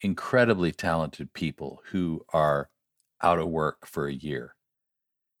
incredibly 0.00 0.72
talented 0.72 1.34
people 1.34 1.82
who 1.90 2.24
are 2.32 2.70
out 3.20 3.40
of 3.40 3.48
work 3.48 3.86
for 3.86 4.06
a 4.06 4.14
year. 4.14 4.54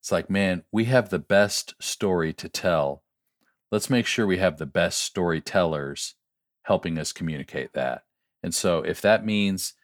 It's 0.00 0.10
like, 0.10 0.28
man, 0.28 0.64
we 0.72 0.86
have 0.86 1.08
the 1.08 1.20
best 1.20 1.74
story 1.80 2.32
to 2.34 2.48
tell. 2.48 3.04
Let's 3.70 3.88
make 3.88 4.06
sure 4.06 4.26
we 4.26 4.38
have 4.38 4.58
the 4.58 4.66
best 4.66 4.98
storytellers 4.98 6.16
helping 6.62 6.98
us 6.98 7.12
communicate 7.12 7.72
that. 7.74 8.02
And 8.42 8.54
so 8.54 8.80
if 8.82 9.00
that 9.02 9.24
means, 9.24 9.74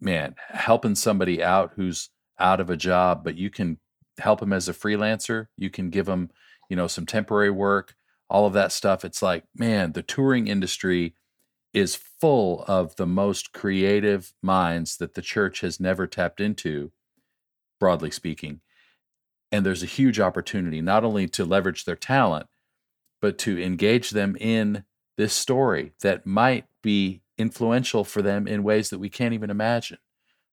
man, 0.00 0.36
helping 0.48 0.94
somebody 0.94 1.42
out 1.42 1.72
who's 1.74 2.10
out 2.38 2.60
of 2.60 2.70
a 2.70 2.76
job, 2.76 3.24
but 3.24 3.36
you 3.36 3.50
can 3.50 3.78
help 4.18 4.40
them 4.40 4.52
as 4.52 4.68
a 4.68 4.74
freelancer, 4.74 5.46
you 5.56 5.70
can 5.70 5.90
give 5.90 6.06
them, 6.06 6.30
you 6.68 6.76
know, 6.76 6.86
some 6.86 7.06
temporary 7.06 7.50
work, 7.50 7.94
all 8.28 8.46
of 8.46 8.52
that 8.54 8.72
stuff. 8.72 9.04
It's 9.04 9.22
like, 9.22 9.44
man, 9.56 9.92
the 9.92 10.02
touring 10.02 10.48
industry 10.48 11.14
is 11.72 11.96
full 11.96 12.64
of 12.68 12.96
the 12.96 13.06
most 13.06 13.52
creative 13.52 14.32
minds 14.40 14.96
that 14.98 15.14
the 15.14 15.22
church 15.22 15.60
has 15.60 15.80
never 15.80 16.06
tapped 16.06 16.40
into, 16.40 16.92
broadly 17.80 18.10
speaking. 18.10 18.60
And 19.50 19.66
there's 19.66 19.82
a 19.82 19.86
huge 19.86 20.20
opportunity 20.20 20.80
not 20.80 21.04
only 21.04 21.28
to 21.28 21.44
leverage 21.44 21.84
their 21.84 21.96
talent, 21.96 22.46
but 23.20 23.38
to 23.38 23.60
engage 23.60 24.10
them 24.10 24.36
in 24.40 24.84
this 25.16 25.32
story 25.32 25.92
that 26.02 26.26
might 26.26 26.66
be 26.82 27.22
influential 27.38 28.04
for 28.04 28.22
them 28.22 28.46
in 28.46 28.62
ways 28.62 28.90
that 28.90 28.98
we 28.98 29.08
can't 29.08 29.34
even 29.34 29.50
imagine. 29.50 29.98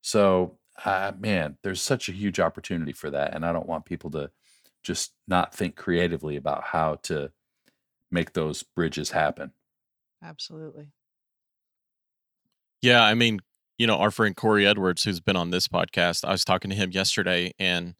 So, 0.01 0.57
uh, 0.85 1.11
man, 1.19 1.57
there's 1.63 1.81
such 1.81 2.09
a 2.09 2.13
huge 2.13 2.39
opportunity 2.39 2.93
for 2.93 3.09
that. 3.09 3.35
And 3.35 3.45
I 3.45 3.51
don't 3.51 3.67
want 3.67 3.85
people 3.85 4.09
to 4.11 4.31
just 4.83 5.13
not 5.27 5.53
think 5.53 5.75
creatively 5.75 6.35
about 6.35 6.63
how 6.63 6.95
to 7.03 7.31
make 8.09 8.33
those 8.33 8.63
bridges 8.63 9.11
happen. 9.11 9.51
Absolutely. 10.23 10.87
Yeah, 12.81 13.03
I 13.03 13.13
mean, 13.13 13.39
you 13.77 13.87
know, 13.87 13.97
our 13.97 14.11
friend 14.11 14.35
Corey 14.35 14.65
Edwards, 14.65 15.03
who's 15.03 15.19
been 15.19 15.35
on 15.35 15.51
this 15.51 15.67
podcast, 15.67 16.25
I 16.25 16.31
was 16.31 16.43
talking 16.43 16.69
to 16.69 16.75
him 16.75 16.91
yesterday, 16.91 17.53
and 17.59 17.95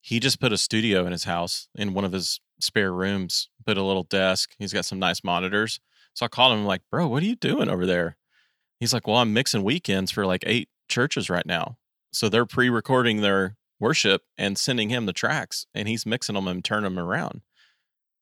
he 0.00 0.20
just 0.20 0.40
put 0.40 0.52
a 0.52 0.58
studio 0.58 1.06
in 1.06 1.12
his 1.12 1.24
house 1.24 1.68
in 1.74 1.94
one 1.94 2.04
of 2.04 2.12
his 2.12 2.40
spare 2.60 2.92
rooms, 2.92 3.48
put 3.66 3.78
a 3.78 3.82
little 3.82 4.04
desk. 4.04 4.54
He's 4.58 4.72
got 4.72 4.84
some 4.84 4.98
nice 4.98 5.22
monitors. 5.22 5.80
So 6.14 6.24
I 6.26 6.28
called 6.28 6.52
him, 6.56 6.64
like, 6.64 6.82
bro, 6.90 7.06
what 7.06 7.22
are 7.22 7.26
you 7.26 7.36
doing 7.36 7.68
over 7.68 7.86
there? 7.86 8.16
He's 8.80 8.92
like, 8.92 9.06
well, 9.06 9.16
I'm 9.16 9.32
mixing 9.32 9.62
weekends 9.62 10.10
for 10.10 10.26
like 10.26 10.44
eight 10.46 10.68
churches 10.88 11.30
right 11.30 11.46
now. 11.46 11.78
So 12.12 12.28
they're 12.28 12.46
pre 12.46 12.68
recording 12.70 13.20
their 13.20 13.56
worship 13.80 14.22
and 14.36 14.58
sending 14.58 14.88
him 14.88 15.06
the 15.06 15.12
tracks, 15.12 15.66
and 15.74 15.86
he's 15.88 16.04
mixing 16.06 16.34
them 16.34 16.48
and 16.48 16.64
turning 16.64 16.94
them 16.94 16.98
around. 16.98 17.42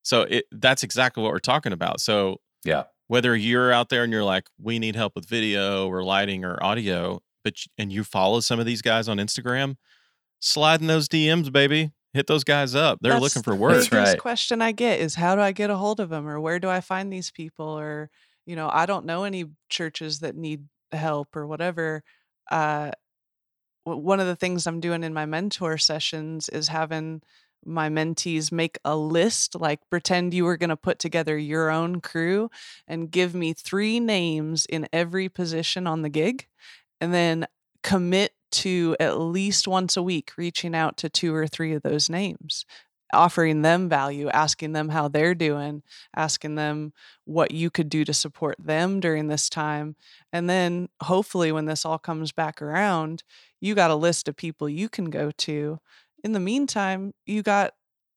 So 0.03 0.22
it, 0.22 0.44
that's 0.53 0.83
exactly 0.83 1.22
what 1.22 1.33
we're 1.33 1.38
talking 1.38 1.72
about. 1.72 2.01
So 2.01 2.40
Yeah. 2.64 2.85
whether 3.09 3.35
you're 3.37 3.72
out 3.72 3.88
there 3.88 4.05
and 4.05 4.12
you're 4.12 4.25
like 4.25 4.49
we 4.61 4.79
need 4.79 4.96
help 4.96 5.14
with 5.14 5.27
video 5.27 5.88
or 5.88 6.03
lighting 6.03 6.44
or 6.44 6.62
audio 6.62 7.20
but 7.44 7.55
and 7.79 7.92
you 7.92 8.03
follow 8.03 8.40
some 8.40 8.59
of 8.59 8.66
these 8.66 8.83
guys 8.83 9.09
on 9.09 9.18
instagram 9.18 9.77
slide 10.40 10.81
in 10.81 10.88
those 10.88 11.09
dms 11.09 11.53
baby 11.53 11.92
hit 12.12 12.27
those 12.27 12.42
guys 12.42 12.75
up 12.75 12.99
they're 13.01 13.12
That's 13.12 13.22
looking 13.22 13.42
for 13.44 13.55
work 13.55 13.75
That's 13.75 13.88
biggest 13.88 14.12
right. 14.14 14.20
question 14.20 14.61
I 14.61 14.72
get 14.72 14.99
is 14.99 15.14
how 15.14 15.37
do 15.37 15.40
I 15.40 15.53
get 15.53 15.70
a 15.70 15.77
hold 15.77 16.01
of 16.01 16.09
them 16.09 16.27
or 16.27 16.40
where 16.40 16.59
do 16.59 16.68
I 16.68 16.81
find 16.81 17.12
these 17.12 17.31
people 17.31 17.66
or 17.66 18.11
you 18.46 18.57
know 18.57 18.68
I 18.72 18.87
don't 18.87 19.07
know 19.07 19.22
any 19.22 19.44
churches 19.68 20.18
that 20.20 20.35
need 20.35 20.64
help 20.92 21.37
or 21.37 21.46
whatever. 21.46 22.03
Uh, 22.51 22.87
w- 22.87 22.92
one 23.94 24.18
of 24.18 24.27
the 24.27 24.37
things 24.37 24.66
I'm 24.66 24.81
doing 24.81 25.05
in 25.05 25.14
my 25.14 25.27
mentor 25.27 25.79
sessions 25.79 26.49
is 26.49 26.68
having 26.68 27.22
my 27.64 27.88
mentees 27.88 28.53
make 28.53 28.79
a 28.85 28.96
list 28.96 29.55
like 29.57 29.81
pretend 29.90 30.35
you 30.35 30.44
were 30.44 30.57
going 30.57 30.70
to 30.70 30.77
put 30.77 30.99
together 30.99 31.37
your 31.37 31.70
own 31.70 32.01
crew 32.01 32.51
and 32.87 33.11
give 33.11 33.35
me 33.35 33.53
three 33.53 33.99
names 33.99 34.66
in 34.66 34.88
every 34.92 35.29
position 35.29 35.87
on 35.87 36.03
the 36.03 36.09
gig 36.09 36.46
and 37.01 37.12
then 37.12 37.46
commit 37.83 38.33
to 38.53 38.96
at 39.01 39.18
least 39.18 39.66
once 39.66 39.96
a 39.96 40.03
week 40.03 40.33
reaching 40.37 40.75
out 40.75 40.96
to 40.96 41.09
two 41.09 41.35
or 41.35 41.46
three 41.46 41.72
of 41.72 41.83
those 41.83 42.09
names 42.09 42.64
offering 43.12 43.62
them 43.62 43.88
value 43.88 44.29
asking 44.31 44.73
them 44.73 44.88
how 44.88 45.09
they're 45.09 45.35
doing 45.35 45.83
asking 46.16 46.55
them 46.57 46.92
what 47.25 47.51
you 47.51 47.71
could 47.71 47.88
do 47.88 48.05
to 48.05 48.12
support 48.12 48.57
them 48.59 49.01
during 49.01 49.29
this 49.29 49.49
time 49.49 49.95
and 50.33 50.51
then 50.51 50.88
hopefully 51.03 51.53
when 51.53 51.66
this 51.66 51.85
all 51.85 51.99
comes 51.99 52.33
back 52.33 52.61
around 52.61 53.23
you 53.61 53.75
got 53.75 53.90
a 53.90 53.95
list 53.95 54.29
of 54.29 54.37
people 54.37 54.69
you 54.69 54.88
can 54.88 55.11
go 55.11 55.31
to 55.31 55.79
in 56.25 56.33
the 56.33 56.40
meantime 56.40 57.12
you 57.27 57.42
got 57.42 57.73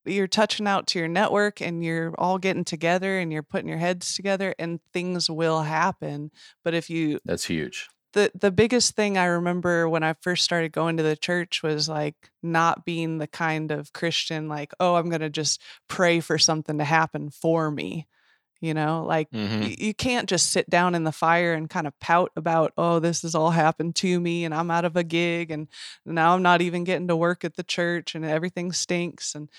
you're 0.06 0.28
touching 0.28 0.66
out 0.66 0.88
to 0.88 0.98
your 0.98 1.08
network 1.08 1.62
and 1.62 1.84
you're 1.84 2.14
all 2.18 2.38
getting 2.38 2.64
together 2.64 3.20
and 3.20 3.32
you're 3.32 3.44
putting 3.44 3.70
your 3.70 3.78
heads 3.78 4.16
together 4.16 4.56
and 4.58 4.80
things 4.94 5.30
will 5.30 5.62
happen 5.62 6.32
but 6.64 6.74
if 6.74 6.90
you 6.90 7.20
That's 7.26 7.46
huge. 7.46 7.90
The 8.14 8.32
the 8.36 8.52
biggest 8.52 8.96
thing 8.96 9.18
I 9.18 9.26
remember 9.26 9.88
when 9.90 10.04
I 10.04 10.14
first 10.22 10.44
started 10.44 10.72
going 10.72 10.98
to 10.98 11.04
the 11.04 11.16
church 11.16 11.62
was 11.64 11.88
like 11.90 12.16
not 12.44 12.86
being 12.86 13.18
the 13.18 13.28
kind 13.28 13.72
of 13.72 13.94
Christian 13.94 14.48
like, 14.50 14.74
oh, 14.80 14.96
I'm 14.96 15.10
gonna 15.10 15.30
just 15.30 15.62
pray 15.88 16.20
for 16.20 16.38
something 16.38 16.78
to 16.80 16.84
happen 16.86 17.30
for 17.30 17.72
me. 17.72 18.08
You 18.62 18.74
know, 18.76 19.06
like 19.08 19.30
Mhm. 19.34 19.62
y- 19.62 19.76
you 19.80 19.94
can't 19.94 20.30
just 20.30 20.52
sit 20.52 20.70
down 20.70 20.96
in 20.96 21.04
the 21.06 21.12
fire 21.14 21.54
and 21.54 21.70
kind 21.70 21.88
of 21.88 22.00
pout 22.00 22.32
about, 22.38 22.74
oh, 22.78 23.00
this 23.00 23.22
has 23.24 23.36
all 23.36 23.52
happened 23.52 23.96
to 23.98 24.20
me 24.20 24.46
and 24.46 24.54
I'm 24.54 24.72
out 24.72 24.86
of 24.86 24.96
a 24.98 25.04
gig 25.04 25.52
and 25.52 25.68
now 26.06 26.36
I'm 26.36 26.44
not 26.44 26.62
even 26.62 26.84
getting 26.86 27.08
to 27.10 27.16
work 27.18 27.46
at 27.46 27.56
the 27.56 27.64
church 27.64 28.16
and 28.16 28.26
everything 28.26 28.74
stinks. 28.74 29.36
And 29.36 29.50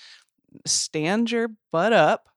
stand 0.65 1.31
your 1.31 1.49
butt 1.71 1.93
up 1.93 2.29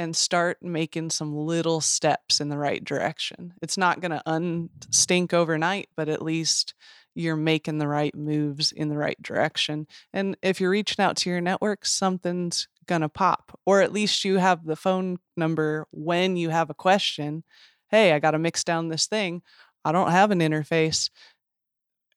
and 0.00 0.16
start 0.16 0.56
making 0.62 1.10
some 1.10 1.36
little 1.36 1.82
steps 1.82 2.40
in 2.40 2.48
the 2.48 2.56
right 2.56 2.82
direction. 2.82 3.52
It's 3.60 3.76
not 3.76 4.00
going 4.00 4.12
to 4.12 4.22
unstink 4.26 5.34
overnight, 5.34 5.90
but 5.94 6.08
at 6.08 6.22
least 6.22 6.72
you're 7.14 7.36
making 7.36 7.76
the 7.76 7.86
right 7.86 8.14
moves 8.14 8.72
in 8.72 8.88
the 8.88 8.96
right 8.96 9.20
direction. 9.20 9.86
And 10.14 10.38
if 10.40 10.58
you're 10.58 10.70
reaching 10.70 11.04
out 11.04 11.18
to 11.18 11.28
your 11.28 11.42
network, 11.42 11.84
something's 11.84 12.66
going 12.86 13.02
to 13.02 13.10
pop, 13.10 13.60
or 13.66 13.82
at 13.82 13.92
least 13.92 14.24
you 14.24 14.38
have 14.38 14.64
the 14.64 14.74
phone 14.74 15.18
number 15.36 15.86
when 15.90 16.34
you 16.34 16.48
have 16.48 16.70
a 16.70 16.74
question. 16.74 17.44
Hey, 17.90 18.14
I 18.14 18.20
got 18.20 18.30
to 18.30 18.38
mix 18.38 18.64
down 18.64 18.88
this 18.88 19.06
thing. 19.06 19.42
I 19.84 19.92
don't 19.92 20.12
have 20.12 20.30
an 20.30 20.40
interface. 20.40 21.10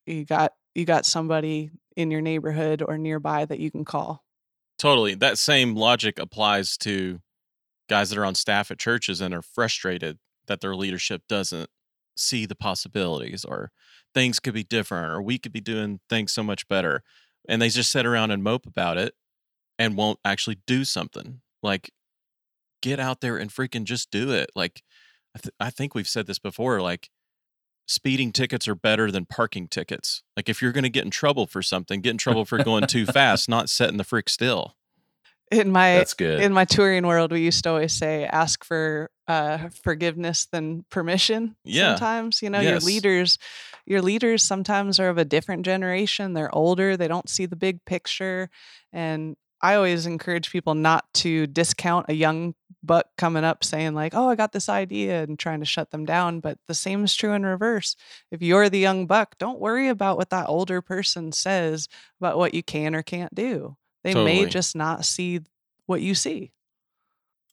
You 0.06 0.24
got 0.24 0.54
you 0.74 0.86
got 0.86 1.04
somebody 1.04 1.70
in 1.96 2.10
your 2.10 2.22
neighborhood 2.22 2.82
or 2.86 2.96
nearby 2.96 3.44
that 3.44 3.60
you 3.60 3.70
can 3.70 3.84
call. 3.84 4.24
totally 4.78 5.14
that 5.14 5.36
same 5.36 5.74
logic 5.74 6.18
applies 6.18 6.78
to 6.78 7.20
guys 7.88 8.10
that 8.10 8.18
are 8.18 8.24
on 8.24 8.34
staff 8.34 8.70
at 8.70 8.78
churches 8.78 9.20
and 9.20 9.34
are 9.34 9.42
frustrated 9.42 10.18
that 10.46 10.60
their 10.60 10.74
leadership 10.74 11.22
doesn't 11.28 11.70
see 12.16 12.46
the 12.46 12.54
possibilities 12.54 13.44
or 13.44 13.70
things 14.14 14.38
could 14.38 14.54
be 14.54 14.64
different 14.64 15.12
or 15.12 15.20
we 15.20 15.38
could 15.38 15.52
be 15.52 15.60
doing 15.60 16.00
things 16.08 16.32
so 16.32 16.42
much 16.42 16.68
better 16.68 17.02
and 17.48 17.60
they 17.60 17.68
just 17.68 17.90
sit 17.90 18.06
around 18.06 18.30
and 18.30 18.42
mope 18.42 18.66
about 18.66 18.96
it 18.96 19.14
and 19.78 19.96
won't 19.96 20.20
actually 20.24 20.58
do 20.66 20.84
something 20.84 21.40
like 21.62 21.90
get 22.80 23.00
out 23.00 23.20
there 23.20 23.36
and 23.36 23.50
freaking 23.50 23.84
just 23.84 24.10
do 24.10 24.30
it 24.30 24.50
like 24.54 24.82
I, 25.34 25.38
th- 25.40 25.54
I 25.58 25.70
think 25.70 25.94
we've 25.94 26.08
said 26.08 26.26
this 26.26 26.38
before 26.38 26.80
like 26.80 27.10
speeding 27.86 28.30
tickets 28.30 28.68
are 28.68 28.76
better 28.76 29.10
than 29.10 29.26
parking 29.26 29.66
tickets 29.66 30.22
like 30.36 30.48
if 30.48 30.62
you're 30.62 30.72
going 30.72 30.84
to 30.84 30.90
get 30.90 31.04
in 31.04 31.10
trouble 31.10 31.46
for 31.46 31.62
something 31.62 32.00
get 32.00 32.10
in 32.10 32.18
trouble 32.18 32.44
for 32.44 32.62
going 32.62 32.86
too 32.86 33.06
fast 33.06 33.48
not 33.48 33.68
setting 33.68 33.96
the 33.96 34.04
freak 34.04 34.28
still 34.28 34.76
In 35.54 35.70
my 35.70 35.96
That's 35.96 36.14
good. 36.14 36.40
in 36.40 36.52
my 36.52 36.64
touring 36.64 37.06
world, 37.06 37.32
we 37.32 37.40
used 37.40 37.62
to 37.64 37.70
always 37.70 37.92
say, 37.92 38.24
"Ask 38.24 38.64
for 38.64 39.10
uh, 39.28 39.68
forgiveness 39.82 40.46
than 40.46 40.84
permission." 40.90 41.56
Yeah. 41.64 41.94
Sometimes, 41.94 42.42
you 42.42 42.50
know, 42.50 42.60
your 42.60 42.80
leaders, 42.80 43.38
your 43.86 44.02
leaders 44.02 44.42
sometimes 44.42 44.98
are 44.98 45.08
of 45.08 45.18
a 45.18 45.24
different 45.24 45.64
generation. 45.64 46.34
They're 46.34 46.54
older. 46.54 46.96
They 46.96 47.08
don't 47.08 47.28
see 47.28 47.46
the 47.46 47.56
big 47.56 47.84
picture, 47.84 48.50
and 48.92 49.36
I 49.60 49.76
always 49.76 50.04
encourage 50.04 50.50
people 50.50 50.74
not 50.74 51.06
to 51.14 51.46
discount 51.46 52.06
a 52.08 52.14
young 52.14 52.54
buck 52.82 53.06
coming 53.16 53.44
up 53.44 53.64
saying 53.64 53.94
like, 53.94 54.12
"Oh, 54.14 54.28
I 54.28 54.34
got 54.34 54.52
this 54.52 54.68
idea," 54.68 55.22
and 55.22 55.38
trying 55.38 55.60
to 55.60 55.66
shut 55.66 55.90
them 55.90 56.04
down. 56.04 56.40
But 56.40 56.58
the 56.66 56.74
same 56.74 57.04
is 57.04 57.14
true 57.14 57.32
in 57.32 57.46
reverse. 57.46 57.96
If 58.30 58.42
you're 58.42 58.68
the 58.68 58.78
young 58.78 59.06
buck, 59.06 59.38
don't 59.38 59.60
worry 59.60 59.88
about 59.88 60.18
what 60.18 60.30
that 60.30 60.48
older 60.48 60.82
person 60.82 61.32
says 61.32 61.88
about 62.20 62.36
what 62.36 62.54
you 62.54 62.62
can 62.62 62.94
or 62.94 63.02
can't 63.02 63.34
do. 63.34 63.76
They 64.04 64.14
may 64.14 64.46
just 64.46 64.76
not 64.76 65.04
see 65.04 65.40
what 65.86 66.00
you 66.00 66.14
see. 66.14 66.52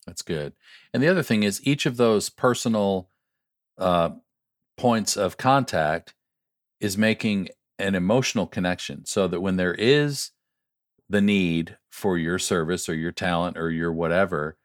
That's 0.06 0.22
good. 0.22 0.54
And 0.94 1.02
the 1.02 1.08
other 1.08 1.24
thing 1.24 1.44
is 1.44 1.66
each 1.66 1.86
of 1.86 1.98
those 1.98 2.30
personal 2.30 3.10
uh, 3.78 4.12
points 4.78 5.16
of 5.16 5.38
contact 5.38 6.14
is 6.80 6.98
making 6.98 7.50
an 7.80 7.96
emotional 7.96 8.48
connection 8.48 9.06
so 9.06 9.28
that 9.28 9.42
when 9.42 9.56
there 9.56 9.74
is 9.74 10.32
the 11.10 11.22
need 11.22 11.78
for 11.90 12.18
your 12.18 12.40
service 12.40 12.88
or 12.90 12.96
your 12.96 13.12
talent 13.12 13.58
or 13.58 13.70
your 13.70 13.92
whatever, 13.92 14.58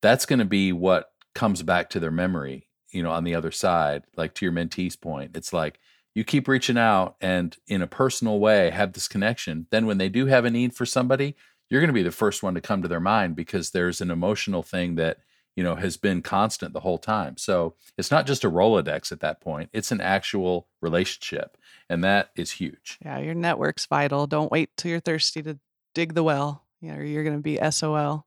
that's 0.00 0.26
going 0.26 0.38
to 0.38 0.44
be 0.44 0.72
what 0.72 1.10
comes 1.34 1.62
back 1.62 1.90
to 1.90 2.00
their 2.00 2.10
memory, 2.10 2.68
you 2.90 3.02
know, 3.02 3.10
on 3.10 3.24
the 3.24 3.34
other 3.34 3.50
side, 3.50 4.04
like 4.16 4.34
to 4.34 4.44
your 4.44 4.52
mentee's 4.52 4.96
point. 4.96 5.36
It's 5.36 5.52
like 5.52 5.78
you 6.18 6.24
keep 6.24 6.48
reaching 6.48 6.76
out 6.76 7.14
and 7.20 7.56
in 7.68 7.80
a 7.80 7.86
personal 7.86 8.40
way 8.40 8.70
have 8.70 8.92
this 8.92 9.06
connection. 9.06 9.68
Then 9.70 9.86
when 9.86 9.98
they 9.98 10.08
do 10.08 10.26
have 10.26 10.44
a 10.44 10.50
need 10.50 10.74
for 10.74 10.84
somebody, 10.84 11.36
you're 11.70 11.80
going 11.80 11.86
to 11.90 11.94
be 11.94 12.02
the 12.02 12.10
first 12.10 12.42
one 12.42 12.54
to 12.54 12.60
come 12.60 12.82
to 12.82 12.88
their 12.88 12.98
mind 12.98 13.36
because 13.36 13.70
there's 13.70 14.00
an 14.00 14.10
emotional 14.10 14.64
thing 14.64 14.96
that 14.96 15.18
you 15.54 15.62
know 15.62 15.76
has 15.76 15.96
been 15.96 16.20
constant 16.20 16.72
the 16.72 16.80
whole 16.80 16.98
time 16.98 17.36
so 17.36 17.74
it's 17.96 18.10
not 18.10 18.26
just 18.26 18.44
a 18.44 18.50
rolodex 18.50 19.10
at 19.12 19.20
that 19.20 19.40
point 19.40 19.70
it's 19.72 19.90
an 19.90 20.00
actual 20.00 20.68
relationship 20.80 21.56
and 21.88 22.02
that 22.02 22.30
is 22.36 22.52
huge 22.52 22.98
Yeah, 23.04 23.18
your 23.18 23.34
network's 23.34 23.86
vital. 23.86 24.26
Don't 24.26 24.50
wait 24.50 24.70
till 24.76 24.90
you're 24.90 25.00
thirsty 25.00 25.42
to 25.42 25.58
dig 25.94 26.14
the 26.14 26.24
well. 26.24 26.64
Yeah, 26.80 26.96
or 26.96 27.04
you're 27.04 27.24
going 27.24 27.36
to 27.36 27.42
be 27.42 27.58
SOL. 27.70 28.26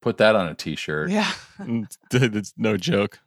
put 0.00 0.18
that 0.18 0.34
on 0.34 0.48
a 0.48 0.54
t-shirt 0.54 1.10
Yeah. 1.10 1.32
Mm, 1.60 1.86
it's 2.12 2.54
no 2.56 2.76
joke. 2.76 3.20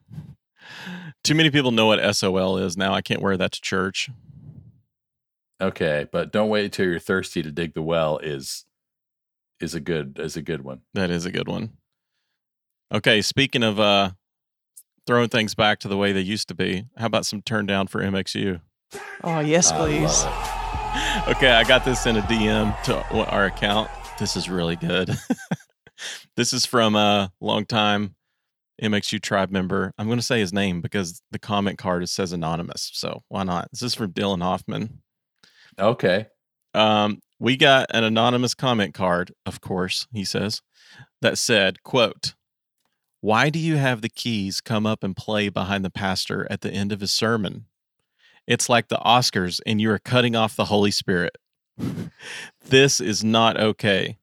Too 1.24 1.36
many 1.36 1.50
people 1.50 1.72
know 1.72 1.86
what 1.88 2.16
SOL 2.16 2.58
is 2.58 2.78
now. 2.78 2.94
I 2.94 3.02
can't 3.02 3.22
wear 3.22 3.38
that 3.38 3.52
to 3.54 3.62
church. 3.62 4.10
okay 5.62 6.06
but 6.12 6.32
don't 6.34 6.50
wait 6.50 6.74
till 6.74 6.86
you're 6.86 7.00
thirsty 7.00 7.42
to 7.42 7.50
dig 7.52 7.74
the 7.74 7.82
well 7.82 8.18
is 8.18 8.66
is 9.62 9.74
a 9.74 9.80
good 9.80 10.20
is 10.20 10.36
a 10.36 10.42
good 10.42 10.62
one 10.64 10.82
That 10.94 11.10
is 11.10 11.26
a 11.26 11.32
good 11.32 11.48
one. 11.48 11.72
Okay, 12.94 13.22
speaking 13.22 13.64
of 13.64 13.80
uh 13.80 14.12
throwing 15.08 15.30
things 15.30 15.56
back 15.56 15.80
to 15.80 15.88
the 15.88 15.98
way 15.98 16.12
they 16.12 16.22
used 16.22 16.48
to 16.50 16.56
be, 16.56 16.86
how 16.98 17.06
about 17.06 17.26
some 17.26 17.42
turn 17.42 17.66
down 17.66 17.88
for 17.88 18.02
MXU? 18.02 18.60
Oh, 19.24 19.40
yes, 19.40 19.72
please. 19.72 20.24
it. 20.24 21.28
okay, 21.36 21.52
I 21.52 21.64
got 21.64 21.86
this 21.86 22.06
in 22.06 22.18
a 22.18 22.22
DM 22.24 22.82
to 22.84 22.98
our 23.30 23.46
account. 23.46 23.90
This 24.20 24.36
is 24.36 24.50
really 24.50 24.76
good. 24.76 25.12
this 26.38 26.54
is 26.54 26.66
from 26.66 26.96
a 26.96 27.32
longtime 27.42 28.16
MXU 28.82 29.22
tribe 29.22 29.52
member. 29.52 29.92
I'm 29.98 30.08
going 30.08 30.20
to 30.20 30.26
say 30.26 30.40
his 30.40 30.54
name 30.54 30.82
because 30.82 31.22
the 31.32 31.40
comment 31.40 31.78
card 31.78 32.08
says 32.10 32.34
anonymous. 32.34 32.92
So 32.94 33.24
why 33.30 33.44
not? 33.44 33.70
This 33.72 33.82
is 33.82 33.96
from 33.96 34.12
Dylan 34.12 34.42
Hoffman. 34.42 35.02
okay 35.80 36.28
Um, 36.74 37.20
we 37.40 37.58
got 37.58 37.88
an 37.90 38.04
anonymous 38.04 38.54
comment 38.54 38.94
card, 38.94 39.34
of 39.46 39.62
course, 39.62 40.08
he 40.14 40.24
says, 40.24 40.62
that 41.22 41.38
said, 41.38 41.84
quote, 41.84 42.34
why 43.22 43.50
do 43.50 43.60
you 43.60 43.78
have 43.78 44.02
the 44.02 44.10
keys 44.10 44.62
come 44.62 44.86
up 44.86 45.04
and 45.04 45.16
play 45.16 45.50
behind 45.50 45.84
the 45.84 45.90
pastor 45.90 46.48
at 46.50 46.62
the 46.62 46.72
end 46.72 46.92
of 46.92 47.02
his 47.02 47.12
sermon? 47.12 47.66
It's 48.48 48.70
like 48.70 48.88
the 48.88 48.98
Oscars 48.98 49.60
and 49.66 49.82
you 49.82 49.90
are 49.92 50.00
cutting 50.00 50.36
off 50.36 50.56
the 50.56 50.66
Holy 50.66 50.92
Spirit. 50.92 51.36
this 52.66 53.02
is 53.02 53.24
not 53.24 53.60
okay. 53.60 54.18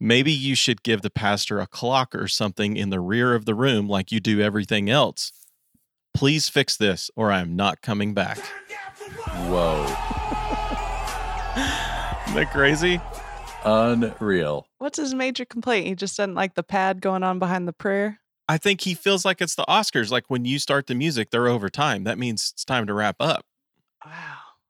Maybe 0.00 0.32
you 0.32 0.54
should 0.54 0.82
give 0.82 1.02
the 1.02 1.10
pastor 1.10 1.60
a 1.60 1.66
clock 1.66 2.14
or 2.14 2.28
something 2.28 2.76
in 2.76 2.90
the 2.90 3.00
rear 3.00 3.34
of 3.34 3.44
the 3.44 3.54
room 3.54 3.88
like 3.88 4.12
you 4.12 4.20
do 4.20 4.40
everything 4.40 4.88
else. 4.90 5.32
Please 6.14 6.48
fix 6.48 6.76
this 6.76 7.10
or 7.16 7.30
I 7.30 7.40
am 7.40 7.56
not 7.56 7.82
coming 7.82 8.14
back. 8.14 8.38
whoa 9.48 9.82
Isn't 12.26 12.36
that 12.36 12.50
crazy? 12.50 13.00
unreal 13.64 14.66
What's 14.78 14.98
his 14.98 15.14
major 15.14 15.44
complaint? 15.44 15.86
He 15.86 15.94
just 15.94 16.16
doesn't 16.16 16.34
like 16.34 16.54
the 16.54 16.62
pad 16.62 17.00
going 17.00 17.22
on 17.22 17.38
behind 17.38 17.66
the 17.66 17.72
prayer. 17.72 18.20
I 18.48 18.58
think 18.58 18.82
he 18.82 18.94
feels 18.94 19.24
like 19.24 19.40
it's 19.40 19.56
the 19.56 19.64
Oscars. 19.68 20.10
Like 20.10 20.24
when 20.28 20.44
you 20.44 20.58
start 20.58 20.86
the 20.86 20.94
music, 20.94 21.30
they're 21.30 21.48
over 21.48 21.68
time. 21.68 22.04
That 22.04 22.18
means 22.18 22.52
it's 22.54 22.64
time 22.64 22.86
to 22.86 22.94
wrap 22.94 23.16
up. 23.18 23.44
Wow. 24.04 24.12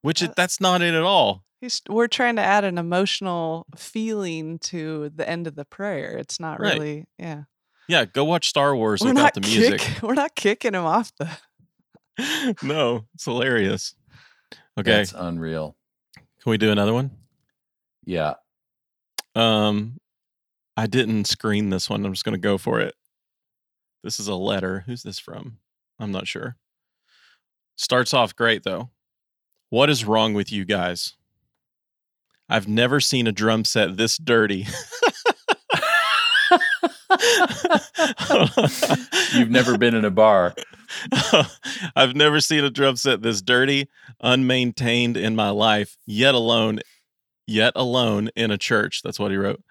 Which 0.00 0.22
Uh, 0.22 0.26
it, 0.26 0.36
that's 0.36 0.60
not 0.60 0.80
it 0.80 0.94
at 0.94 1.02
all. 1.02 1.44
He's, 1.66 1.82
we're 1.88 2.06
trying 2.06 2.36
to 2.36 2.42
add 2.42 2.62
an 2.64 2.78
emotional 2.78 3.66
feeling 3.76 4.58
to 4.60 5.10
the 5.14 5.28
end 5.28 5.46
of 5.48 5.56
the 5.56 5.64
prayer. 5.64 6.16
It's 6.16 6.38
not 6.38 6.60
Right. 6.60 6.74
really, 6.78 7.06
yeah. 7.18 7.42
Yeah, 7.88 8.04
go 8.04 8.24
watch 8.24 8.48
Star 8.48 8.74
Wars 8.76 9.00
We're 9.00 9.08
without 9.10 9.22
not 9.22 9.34
the 9.34 9.40
music. 9.40 9.80
kick- 9.80 10.02
we're 10.02 10.14
not 10.14 10.34
kicking 10.36 10.74
him 10.74 10.84
off 10.84 11.10
the. 11.18 11.28
no, 12.62 13.04
it's 13.14 13.24
hilarious. 13.24 13.94
Okay, 14.78 14.90
that's 14.92 15.12
unreal 15.12 15.76
can 16.14 16.50
we 16.52 16.58
do 16.58 16.70
another 16.70 16.92
one? 16.94 17.10
yeah 18.04 18.34
Um, 19.34 19.98
I 20.76 20.86
didn't 20.86 21.24
screen 21.24 21.70
this 21.70 21.90
one. 21.90 22.06
I'm 22.06 22.12
just 22.12 22.24
going 22.24 22.34
to 22.36 22.40
go 22.40 22.56
for 22.58 22.78
it. 22.80 22.94
This 24.04 24.20
is 24.20 24.28
a 24.28 24.34
letter. 24.36 24.84
Who's 24.86 25.02
this 25.02 25.18
from? 25.18 25.58
I'm 25.98 26.12
not 26.12 26.28
sure. 26.28 26.56
Starts 27.76 28.14
off 28.14 28.36
great 28.36 28.62
though. 28.62 28.90
What 29.70 29.90
is 29.90 30.04
wrong 30.04 30.34
with 30.34 30.52
you 30.52 30.64
guys? 30.64 31.15
I've 32.48 32.68
never 32.68 33.00
seen 33.00 33.26
a 33.26 33.32
drum 33.32 33.64
set 33.64 33.96
this 33.96 34.16
dirty. 34.18 34.66
you've 39.34 39.50
never 39.50 39.76
been 39.78 39.94
in 39.94 40.04
a 40.04 40.10
bar 40.10 40.54
I've 41.96 42.14
never 42.14 42.40
seen 42.40 42.64
a 42.64 42.70
drum 42.70 42.96
set 42.96 43.22
this 43.22 43.42
dirty, 43.42 43.88
unmaintained 44.22 45.16
in 45.16 45.36
my 45.36 45.50
life, 45.50 45.96
yet 46.06 46.34
alone, 46.34 46.80
yet 47.46 47.72
alone 47.76 48.30
in 48.36 48.50
a 48.50 48.58
church. 48.58 49.02
That's 49.02 49.18
what 49.18 49.30
he 49.30 49.36
wrote. 49.36 49.62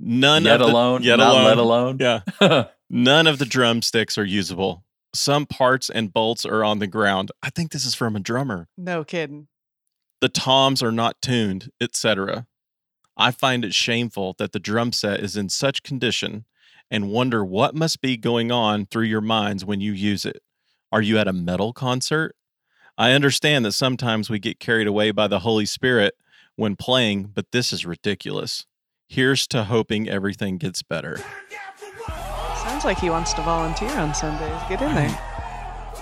None 0.00 0.44
yet 0.44 0.60
of 0.60 0.66
the, 0.66 0.72
alone 0.72 1.02
yet 1.02 1.16
not 1.16 1.32
alone, 1.32 1.44
let 1.44 1.58
alone 1.58 1.98
Yeah, 2.00 2.64
none 2.90 3.26
of 3.26 3.38
the 3.38 3.46
drumsticks 3.46 4.18
are 4.18 4.24
usable. 4.24 4.84
Some 5.14 5.46
parts 5.46 5.88
and 5.88 6.12
bolts 6.12 6.44
are 6.44 6.64
on 6.64 6.80
the 6.80 6.88
ground. 6.88 7.30
I 7.42 7.50
think 7.50 7.70
this 7.70 7.84
is 7.84 7.94
from 7.94 8.16
a 8.16 8.20
drummer. 8.20 8.68
No 8.76 9.04
kidding. 9.04 9.46
The 10.24 10.30
toms 10.30 10.82
are 10.82 10.90
not 10.90 11.20
tuned, 11.20 11.70
etc. 11.82 12.46
I 13.14 13.30
find 13.30 13.62
it 13.62 13.74
shameful 13.74 14.34
that 14.38 14.52
the 14.52 14.58
drum 14.58 14.90
set 14.90 15.20
is 15.20 15.36
in 15.36 15.50
such 15.50 15.82
condition 15.82 16.46
and 16.90 17.10
wonder 17.10 17.44
what 17.44 17.74
must 17.74 18.00
be 18.00 18.16
going 18.16 18.50
on 18.50 18.86
through 18.86 19.04
your 19.04 19.20
minds 19.20 19.66
when 19.66 19.82
you 19.82 19.92
use 19.92 20.24
it. 20.24 20.40
Are 20.90 21.02
you 21.02 21.18
at 21.18 21.28
a 21.28 21.34
metal 21.34 21.74
concert? 21.74 22.36
I 22.96 23.12
understand 23.12 23.66
that 23.66 23.72
sometimes 23.72 24.30
we 24.30 24.38
get 24.38 24.58
carried 24.58 24.86
away 24.86 25.10
by 25.10 25.28
the 25.28 25.40
Holy 25.40 25.66
Spirit 25.66 26.14
when 26.56 26.74
playing, 26.74 27.24
but 27.34 27.52
this 27.52 27.70
is 27.70 27.84
ridiculous. 27.84 28.64
Here's 29.06 29.46
to 29.48 29.64
hoping 29.64 30.08
everything 30.08 30.56
gets 30.56 30.82
better. 30.82 31.18
Sounds 32.62 32.86
like 32.86 32.98
he 32.98 33.10
wants 33.10 33.34
to 33.34 33.42
volunteer 33.42 33.90
on 33.90 34.14
Sundays. 34.14 34.58
Get 34.70 34.80
in 34.80 34.94
there. 34.94 35.34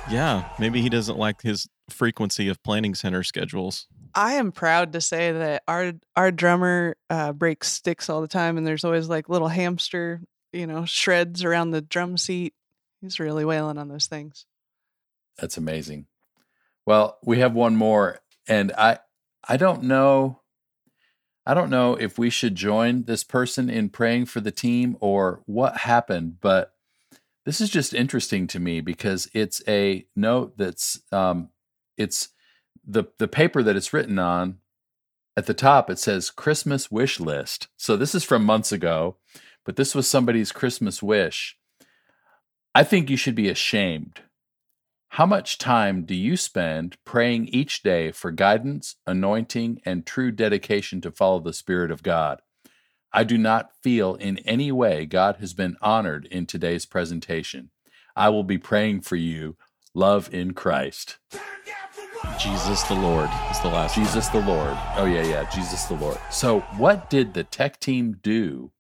Yeah, 0.09 0.49
maybe 0.61 0.81
he 0.81 0.89
doesn't 0.89 1.19
like 1.19 1.43
his 1.43 1.69
frequency 1.91 2.47
of 2.47 2.63
planning 2.63 2.95
center 2.95 3.25
schedules. 3.25 3.89
I 4.15 4.35
am 4.35 4.53
proud 4.53 4.93
to 4.93 5.01
say 5.01 5.33
that 5.33 5.63
our 5.67 5.93
our 6.17 6.31
drummer 6.31 6.97
uh, 7.11 7.33
breaks 7.33 7.71
sticks 7.71 8.09
all 8.09 8.21
the 8.21 8.29
time, 8.29 8.57
and 8.57 8.67
there's 8.67 8.85
always 8.85 9.09
like 9.09 9.29
little 9.29 9.49
hamster, 9.49 10.21
you 10.53 10.67
know, 10.67 10.85
shreds 10.85 11.45
around 11.45 11.71
the 11.71 11.81
drum 11.81 12.17
seat. 12.17 12.55
He's 13.01 13.21
really 13.21 13.45
wailing 13.45 13.79
on 13.79 13.89
those 13.89 14.07
things. 14.07 14.47
That's 15.39 15.57
amazing. 15.57 16.07
Well, 16.87 17.19
we 17.25 17.39
have 17.39 17.55
one 17.55 17.77
more, 17.77 18.21
and 18.47 18.73
I 18.73 18.99
I 19.49 19.57
don't 19.57 19.85
know 19.85 20.43
I 21.45 21.55
don't 21.55 21.71
know 21.71 21.95
if 21.95 22.19
we 22.19 22.31
should 22.31 22.55
join 22.55 23.05
this 23.05 23.25
person 23.25 23.69
in 23.69 23.89
praying 23.89 24.27
for 24.27 24.41
the 24.41 24.53
team 24.53 24.97
or 25.01 25.43
what 25.47 25.79
happened, 25.79 26.37
but 26.41 26.75
this 27.45 27.61
is 27.61 27.69
just 27.69 27.93
interesting 27.93 28.47
to 28.49 28.61
me 28.61 28.81
because 28.81 29.29
it's 29.35 29.61
a 29.67 30.07
note 30.15 30.57
that's 30.57 31.01
um, 31.11 31.49
it's 31.97 32.29
the 32.85 33.05
the 33.19 33.29
paper 33.29 33.63
that 33.63 33.77
it's 33.77 33.93
written 33.93 34.19
on. 34.19 34.59
At 35.35 35.47
the 35.47 35.55
top, 35.55 35.89
it 35.89 35.99
says 35.99 36.31
Christmas 36.31 36.91
wish 36.91 37.19
list. 37.19 37.69
So 37.79 37.97
this 37.97 38.15
is 38.15 38.23
from 38.23 38.45
months 38.45 38.71
ago, 38.71 39.17
but 39.65 39.77
this 39.77 39.95
was 39.95 40.07
somebody's 40.07 40.53
Christmas 40.53 41.03
wish. 41.03 41.57
I 42.75 42.85
think 42.85 43.09
you 43.09 43.17
should 43.17 43.35
be 43.35 43.49
ashamed 43.49 44.21
how 45.17 45.27
much 45.27 45.59
time 45.59 46.07
do 46.07 46.15
you 46.15 46.39
spend 46.39 46.97
praying 47.05 47.49
each 47.49 47.83
day 47.83 48.13
for 48.13 48.31
guidance, 48.31 48.97
anointing, 49.07 49.83
and 49.85 50.07
true 50.07 50.31
dedication 50.31 51.03
to 51.03 51.11
follow 51.11 51.39
the 51.39 51.53
Spirit 51.53 51.91
of 51.91 52.03
God? 52.03 52.41
I 53.13 53.23
do 53.23 53.37
not 53.37 53.73
feel 53.83 54.15
in 54.15 54.39
any 54.39 54.73
way 54.73 55.05
God 55.05 55.37
has 55.37 55.53
been 55.53 55.77
honored 55.83 56.25
in 56.31 56.47
today's 56.47 56.87
presentation. 56.87 57.69
I 58.17 58.31
will 58.31 58.43
be 58.43 58.57
praying 58.57 59.03
for 59.03 59.17
you. 59.17 59.59
Love 59.93 60.33
in 60.33 60.55
Christ. 60.55 61.19
Jesus 62.39 62.83
the 62.85 62.95
Lord 62.95 63.31
is 63.51 63.61
the 63.61 63.69
last. 63.69 63.97
one. 63.97 64.07
Jesus 64.07 64.29
the 64.29 64.41
Lord. 64.41 64.77
Oh 64.97 65.05
yeah, 65.05 65.23
yeah, 65.25 65.49
Jesus 65.51 65.85
the 65.85 65.95
Lord. 65.95 66.19
So 66.31 66.61
what 66.77 67.11
did 67.11 67.35
the 67.35 67.45
tech 67.45 67.81
team 67.81 68.19
do 68.23 68.73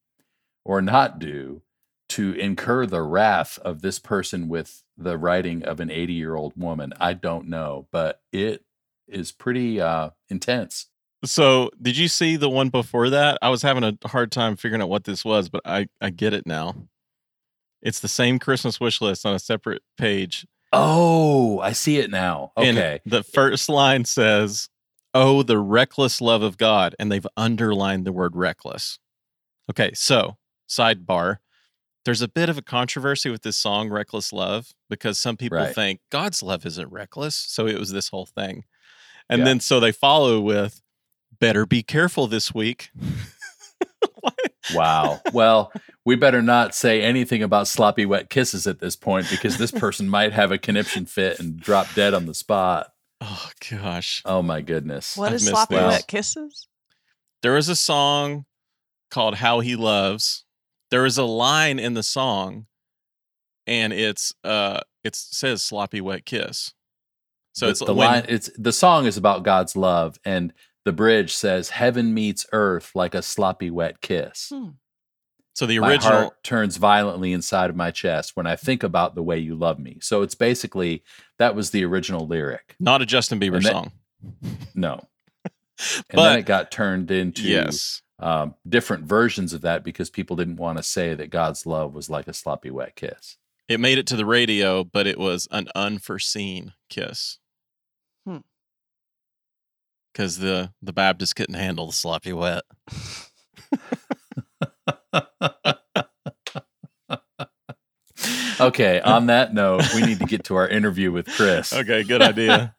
or 0.64 0.80
not 0.82 1.18
do 1.18 1.62
to 2.10 2.32
incur 2.32 2.86
the 2.86 3.02
wrath 3.02 3.58
of 3.60 3.82
this 3.82 3.98
person 3.98 4.48
with 4.48 4.82
the 4.96 5.16
writing 5.16 5.64
of 5.64 5.80
an 5.80 5.88
80-year-old 5.88 6.54
woman? 6.56 6.92
I 7.00 7.14
don't 7.14 7.48
know, 7.48 7.86
but 7.90 8.20
it 8.32 8.64
is 9.08 9.32
pretty 9.32 9.80
uh 9.80 10.10
intense. 10.28 10.86
So, 11.24 11.70
did 11.80 11.96
you 11.96 12.08
see 12.08 12.34
the 12.34 12.48
one 12.48 12.68
before 12.68 13.10
that? 13.10 13.38
I 13.42 13.50
was 13.50 13.62
having 13.62 13.84
a 13.84 13.96
hard 14.08 14.32
time 14.32 14.56
figuring 14.56 14.82
out 14.82 14.88
what 14.88 15.04
this 15.04 15.24
was, 15.24 15.48
but 15.48 15.62
I 15.64 15.86
I 16.00 16.10
get 16.10 16.32
it 16.32 16.46
now. 16.46 16.74
It's 17.80 18.00
the 18.00 18.08
same 18.08 18.38
Christmas 18.38 18.80
wish 18.80 19.00
list 19.00 19.24
on 19.26 19.34
a 19.34 19.38
separate 19.38 19.82
page. 19.96 20.46
Oh, 20.72 21.58
I 21.60 21.72
see 21.72 21.98
it 21.98 22.10
now. 22.10 22.52
And 22.56 22.78
Okay. 22.78 23.00
the 23.04 23.22
first 23.22 23.68
line 23.68 24.04
says, 24.04 24.68
"Oh, 25.14 25.42
the 25.42 25.58
reckless 25.58 26.20
love 26.20 26.42
of 26.42 26.56
God," 26.56 26.94
and 26.98 27.10
they've 27.12 27.26
underlined 27.36 28.06
the 28.06 28.12
word 28.12 28.36
reckless. 28.36 28.98
Okay, 29.70 29.92
so 29.94 30.36
sidebar. 30.68 31.38
There's 32.04 32.22
a 32.22 32.28
bit 32.28 32.48
of 32.48 32.58
a 32.58 32.62
controversy 32.62 33.30
with 33.30 33.42
this 33.42 33.56
song, 33.56 33.88
Reckless 33.88 34.32
Love, 34.32 34.72
because 34.90 35.18
some 35.18 35.36
people 35.36 35.58
Right. 35.58 35.74
think 35.74 36.00
God's 36.10 36.42
love 36.42 36.66
isn't 36.66 36.90
reckless. 36.90 37.36
So 37.36 37.66
it 37.68 37.78
was 37.78 37.92
this 37.92 38.08
whole 38.08 38.26
thing. 38.26 38.64
And 39.30 39.40
Yeah. 39.40 39.44
then 39.44 39.60
so 39.60 39.78
they 39.78 39.92
follow 39.92 40.40
with, 40.40 40.82
better 41.38 41.64
be 41.64 41.82
careful 41.84 42.26
this 42.26 42.52
week. 42.52 42.90
Wow. 44.74 45.20
Well, 45.32 45.72
we 46.04 46.16
better 46.16 46.42
not 46.42 46.74
say 46.74 47.02
anything 47.02 47.42
about 47.42 47.68
sloppy 47.68 48.06
wet 48.06 48.30
kisses 48.30 48.66
at 48.66 48.78
this 48.80 48.96
point 48.96 49.28
because 49.30 49.58
this 49.58 49.70
person 49.72 50.08
might 50.08 50.32
have 50.32 50.52
a 50.52 50.58
conniption 50.58 51.06
fit 51.06 51.40
and 51.40 51.58
drop 51.58 51.86
dead 51.94 52.14
on 52.14 52.26
the 52.26 52.34
spot. 52.34 52.88
Oh, 53.20 53.50
gosh. 53.70 54.22
Oh 54.24 54.42
my 54.42 54.60
goodness. 54.60 55.16
What 55.16 55.28
I've 55.30 55.36
is 55.36 55.46
sloppy 55.46 55.76
those. 55.76 55.92
wet 55.92 56.06
kisses? 56.06 56.68
There 57.42 57.56
is 57.56 57.68
a 57.68 57.76
song 57.76 58.44
called 59.10 59.36
How 59.36 59.60
He 59.60 59.76
Loves. 59.76 60.44
There 60.90 61.06
is 61.06 61.18
a 61.18 61.24
line 61.24 61.78
in 61.78 61.94
the 61.94 62.02
song, 62.02 62.66
and 63.66 63.92
it's 63.92 64.32
uh 64.44 64.80
it 65.04 65.16
says 65.16 65.62
sloppy 65.62 66.00
wet 66.00 66.24
kiss. 66.26 66.72
So 67.52 67.66
the, 67.66 67.70
it's 67.70 67.80
the 67.80 67.94
when- 67.94 68.08
line 68.08 68.24
it's 68.28 68.50
the 68.56 68.72
song 68.72 69.06
is 69.06 69.16
about 69.16 69.42
God's 69.42 69.74
love 69.76 70.18
and 70.24 70.52
the 70.84 70.92
bridge 70.92 71.32
says 71.32 71.70
heaven 71.70 72.12
meets 72.14 72.46
earth 72.52 72.92
like 72.94 73.14
a 73.14 73.22
sloppy 73.22 73.70
wet 73.70 74.00
kiss. 74.00 74.50
Hmm. 74.52 74.70
so 75.54 75.66
the 75.66 75.78
My 75.78 75.90
original 75.90 76.18
heart 76.18 76.42
turns 76.44 76.76
violently 76.78 77.32
inside 77.32 77.70
of 77.70 77.76
my 77.76 77.90
chest 77.90 78.32
when 78.34 78.46
I 78.46 78.56
think 78.56 78.82
about 78.82 79.14
the 79.14 79.22
way 79.22 79.38
you 79.38 79.54
love 79.54 79.78
me. 79.78 79.98
So 80.00 80.22
it's 80.22 80.34
basically 80.34 81.02
that 81.38 81.54
was 81.54 81.70
the 81.70 81.84
original 81.84 82.26
lyric. 82.26 82.74
not 82.80 83.02
a 83.02 83.06
Justin 83.06 83.38
Bieber 83.40 83.62
that- 83.62 83.72
song. 83.72 83.92
No. 84.74 85.06
And 85.78 86.04
But- 86.16 86.22
then 86.30 86.38
it 86.38 86.46
got 86.46 86.70
turned 86.70 87.10
into 87.10 87.42
Yes. 87.42 88.02
um, 88.20 88.54
different 88.68 89.04
versions 89.04 89.52
of 89.52 89.62
that 89.62 89.82
because 89.82 90.10
people 90.10 90.36
didn't 90.36 90.56
want 90.56 90.78
to 90.78 90.82
say 90.82 91.14
that 91.14 91.30
God's 91.30 91.66
love 91.66 91.92
was 91.94 92.08
like 92.08 92.28
a 92.28 92.32
sloppy 92.32 92.70
wet 92.70 92.94
kiss. 92.94 93.36
It 93.68 93.80
made 93.80 93.98
it 93.98 94.06
to 94.08 94.16
the 94.16 94.26
radio, 94.26 94.84
but 94.84 95.06
it 95.08 95.18
was 95.18 95.48
an 95.50 95.68
unforeseen 95.74 96.72
kiss. 96.88 97.38
Because 100.12 100.38
the 100.38 100.72
the 100.82 100.92
Baptist 100.92 101.36
couldn't 101.36 101.54
handle 101.54 101.86
the 101.86 101.92
sloppy 101.92 102.32
wet. 102.32 102.62
okay, 108.60 109.00
on 109.00 109.26
that 109.26 109.54
note, 109.54 109.82
we 109.94 110.02
need 110.02 110.18
to 110.20 110.26
get 110.26 110.44
to 110.44 110.56
our 110.56 110.68
interview 110.68 111.10
with 111.12 111.26
Chris. 111.26 111.72
Okay, 111.82 112.02
good 112.04 112.22
idea. 112.22 112.74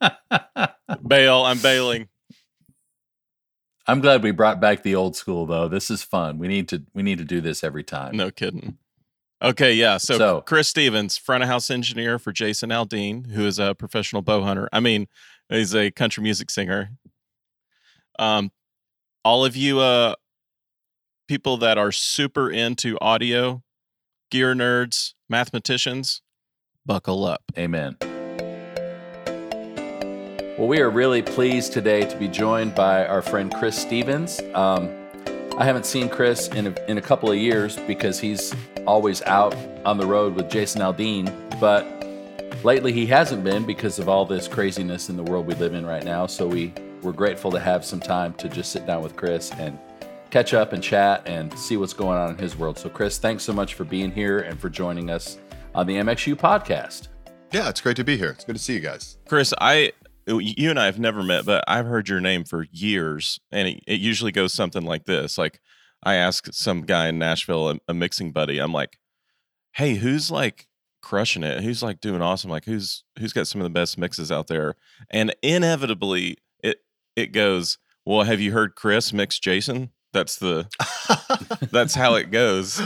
Bail, 1.06 1.42
I'm 1.42 1.58
bailing. 1.58 2.08
I'm 3.86 4.00
glad 4.00 4.22
we 4.22 4.30
brought 4.30 4.60
back 4.60 4.82
the 4.82 4.94
old 4.94 5.14
school 5.14 5.44
though. 5.46 5.68
This 5.68 5.90
is 5.90 6.02
fun. 6.02 6.38
We 6.38 6.48
need 6.48 6.68
to 6.68 6.84
we 6.94 7.02
need 7.02 7.18
to 7.18 7.24
do 7.24 7.40
this 7.40 7.62
every 7.62 7.84
time. 7.84 8.16
No 8.16 8.30
kidding. 8.30 8.78
Okay, 9.42 9.74
yeah. 9.74 9.98
So, 9.98 10.16
So- 10.16 10.40
Chris 10.40 10.68
Stephens, 10.68 11.18
front 11.18 11.42
of 11.42 11.48
house 11.50 11.70
engineer 11.70 12.18
for 12.18 12.32
Jason 12.32 12.70
Aldean, 12.70 13.26
who 13.32 13.44
is 13.46 13.58
a 13.58 13.74
professional 13.74 14.22
bow 14.22 14.42
hunter. 14.42 14.68
I 14.72 14.80
mean, 14.80 15.06
he's 15.50 15.74
a 15.74 15.90
country 15.90 16.22
music 16.22 16.50
singer. 16.50 16.90
Um, 18.18 18.50
all 19.24 19.44
of 19.44 19.56
you 19.56 19.80
uh 19.80 20.14
people 21.28 21.56
that 21.58 21.78
are 21.78 21.92
super 21.92 22.50
into 22.50 22.98
audio, 23.00 23.62
gear 24.30 24.54
nerds, 24.54 25.14
mathematicians, 25.28 26.22
buckle 26.84 27.24
up. 27.24 27.42
Amen. 27.56 27.96
Well, 30.56 30.68
we 30.68 30.80
are 30.80 30.90
really 30.90 31.22
pleased 31.22 31.72
today 31.72 32.08
to 32.08 32.16
be 32.16 32.28
joined 32.28 32.74
by 32.74 33.06
our 33.06 33.22
friend 33.22 33.52
Chris 33.52 33.76
Stephens. 33.76 34.40
Um, 34.54 34.88
I 35.58 35.64
haven't 35.64 35.86
seen 35.86 36.08
Chris 36.08 36.48
in 36.48 36.68
a, 36.68 36.84
in 36.88 36.98
a 36.98 37.02
couple 37.02 37.30
of 37.30 37.36
years 37.36 37.76
because 37.88 38.20
he's 38.20 38.54
always 38.86 39.22
out 39.22 39.56
on 39.84 39.98
the 39.98 40.06
road 40.06 40.34
with 40.34 40.50
Jason 40.50 40.80
Aldean, 40.80 41.32
but 41.58 41.84
lately 42.64 42.92
he 42.92 43.06
hasn't 43.06 43.42
been 43.42 43.64
because 43.64 43.98
of 43.98 44.08
all 44.08 44.26
this 44.26 44.46
craziness 44.46 45.08
in 45.08 45.16
the 45.16 45.22
world 45.24 45.46
we 45.46 45.54
live 45.54 45.74
in 45.74 45.84
right 45.84 46.04
now. 46.04 46.26
So 46.26 46.46
we 46.46 46.72
we're 47.04 47.12
grateful 47.12 47.50
to 47.52 47.60
have 47.60 47.84
some 47.84 48.00
time 48.00 48.34
to 48.34 48.48
just 48.48 48.72
sit 48.72 48.86
down 48.86 49.02
with 49.02 49.14
Chris 49.14 49.52
and 49.52 49.78
catch 50.30 50.54
up 50.54 50.72
and 50.72 50.82
chat 50.82 51.22
and 51.26 51.56
see 51.58 51.76
what's 51.76 51.92
going 51.92 52.18
on 52.18 52.30
in 52.30 52.38
his 52.38 52.56
world. 52.56 52.78
So, 52.78 52.88
Chris, 52.88 53.18
thanks 53.18 53.44
so 53.44 53.52
much 53.52 53.74
for 53.74 53.84
being 53.84 54.10
here 54.10 54.40
and 54.40 54.58
for 54.58 54.68
joining 54.68 55.10
us 55.10 55.38
on 55.74 55.86
the 55.86 55.94
MXU 55.96 56.34
podcast. 56.34 57.08
Yeah, 57.52 57.68
it's 57.68 57.80
great 57.80 57.96
to 57.96 58.04
be 58.04 58.16
here. 58.16 58.30
It's 58.30 58.44
good 58.44 58.56
to 58.56 58.62
see 58.62 58.74
you 58.74 58.80
guys. 58.80 59.18
Chris, 59.28 59.54
I 59.60 59.92
you 60.26 60.70
and 60.70 60.80
I 60.80 60.86
have 60.86 60.98
never 60.98 61.22
met, 61.22 61.44
but 61.44 61.62
I've 61.68 61.86
heard 61.86 62.08
your 62.08 62.20
name 62.20 62.44
for 62.44 62.66
years, 62.72 63.38
and 63.52 63.68
it, 63.68 63.80
it 63.86 64.00
usually 64.00 64.32
goes 64.32 64.54
something 64.54 64.84
like 64.84 65.04
this. 65.04 65.36
Like 65.36 65.60
I 66.02 66.14
ask 66.14 66.52
some 66.52 66.82
guy 66.82 67.08
in 67.08 67.18
Nashville, 67.18 67.70
a, 67.70 67.78
a 67.88 67.94
mixing 67.94 68.32
buddy, 68.32 68.58
I'm 68.58 68.72
like, 68.72 68.98
"Hey, 69.74 69.94
who's 69.94 70.30
like 70.30 70.66
crushing 71.02 71.42
it? 71.44 71.62
Who's 71.62 71.82
like 71.82 72.00
doing 72.00 72.22
awesome? 72.22 72.50
Like 72.50 72.64
who's 72.64 73.04
who's 73.18 73.32
got 73.32 73.46
some 73.46 73.60
of 73.60 73.64
the 73.64 73.70
best 73.70 73.98
mixes 73.98 74.32
out 74.32 74.48
there?" 74.48 74.74
And 75.10 75.34
inevitably, 75.42 76.38
it 77.16 77.22
it 77.22 77.26
goes, 77.32 77.78
"Well, 78.04 78.22
have 78.24 78.40
you 78.40 78.52
heard 78.52 78.74
Chris 78.74 79.12
mix 79.12 79.38
Jason?" 79.38 79.90
That's 80.12 80.36
the 80.36 80.68
that's 81.72 81.94
how 81.94 82.14
it 82.14 82.30
goes. 82.30 82.80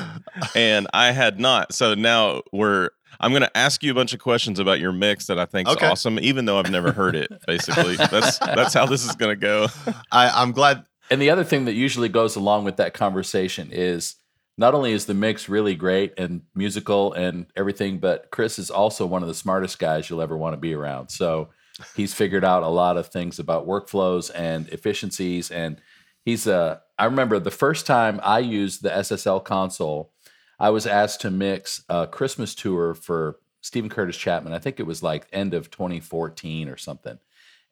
And 0.54 0.86
I 0.94 1.12
had 1.12 1.38
not. 1.38 1.74
So 1.74 1.94
now 1.94 2.42
we're 2.52 2.90
I'm 3.20 3.32
going 3.32 3.42
to 3.42 3.56
ask 3.56 3.82
you 3.82 3.90
a 3.90 3.94
bunch 3.94 4.14
of 4.14 4.20
questions 4.20 4.58
about 4.58 4.80
your 4.80 4.92
mix 4.92 5.26
that 5.26 5.38
I 5.38 5.44
think 5.44 5.68
is 5.68 5.74
Okay. 5.74 5.86
awesome 5.86 6.18
even 6.20 6.44
though 6.44 6.58
I've 6.58 6.70
never 6.70 6.92
heard 6.92 7.16
it 7.16 7.30
basically. 7.46 7.96
That's 7.96 8.38
that's 8.38 8.72
how 8.74 8.86
this 8.86 9.04
is 9.04 9.14
going 9.16 9.30
to 9.38 9.40
go. 9.40 9.66
I, 10.10 10.30
I'm 10.30 10.52
glad. 10.52 10.84
And 11.10 11.20
the 11.20 11.30
other 11.30 11.44
thing 11.44 11.64
that 11.66 11.74
usually 11.74 12.08
goes 12.08 12.36
along 12.36 12.64
with 12.64 12.76
that 12.76 12.94
conversation 12.94 13.70
is 13.72 14.16
not 14.56 14.74
only 14.74 14.92
is 14.92 15.06
the 15.06 15.14
mix 15.14 15.48
really 15.48 15.74
great 15.74 16.14
and 16.18 16.42
musical 16.54 17.12
and 17.12 17.46
everything, 17.56 17.98
but 17.98 18.30
Chris 18.30 18.58
is 18.58 18.70
also 18.70 19.06
one 19.06 19.22
of 19.22 19.28
the 19.28 19.34
smartest 19.34 19.78
guys 19.78 20.08
you'll 20.10 20.20
ever 20.22 20.36
want 20.36 20.52
to 20.54 20.58
be 20.58 20.74
around. 20.74 21.10
So 21.10 21.50
he's 21.96 22.14
figured 22.14 22.44
out 22.44 22.62
a 22.62 22.68
lot 22.68 22.96
of 22.96 23.08
things 23.08 23.38
about 23.38 23.66
workflows 23.66 24.30
and 24.34 24.68
efficiencies. 24.68 25.50
And 25.50 25.80
he's 26.24 26.46
a, 26.46 26.82
I 26.98 27.04
remember 27.04 27.38
the 27.38 27.50
first 27.50 27.86
time 27.86 28.20
I 28.22 28.40
used 28.40 28.82
the 28.82 28.90
SSL 28.90 29.44
console, 29.44 30.12
I 30.58 30.70
was 30.70 30.86
asked 30.86 31.20
to 31.22 31.30
mix 31.30 31.84
a 31.88 32.06
Christmas 32.06 32.54
tour 32.54 32.94
for 32.94 33.38
Steven 33.60 33.90
Curtis 33.90 34.16
Chapman. 34.16 34.52
I 34.52 34.58
think 34.58 34.80
it 34.80 34.86
was 34.86 35.02
like 35.02 35.26
end 35.32 35.54
of 35.54 35.70
2014 35.70 36.68
or 36.68 36.76
something. 36.76 37.18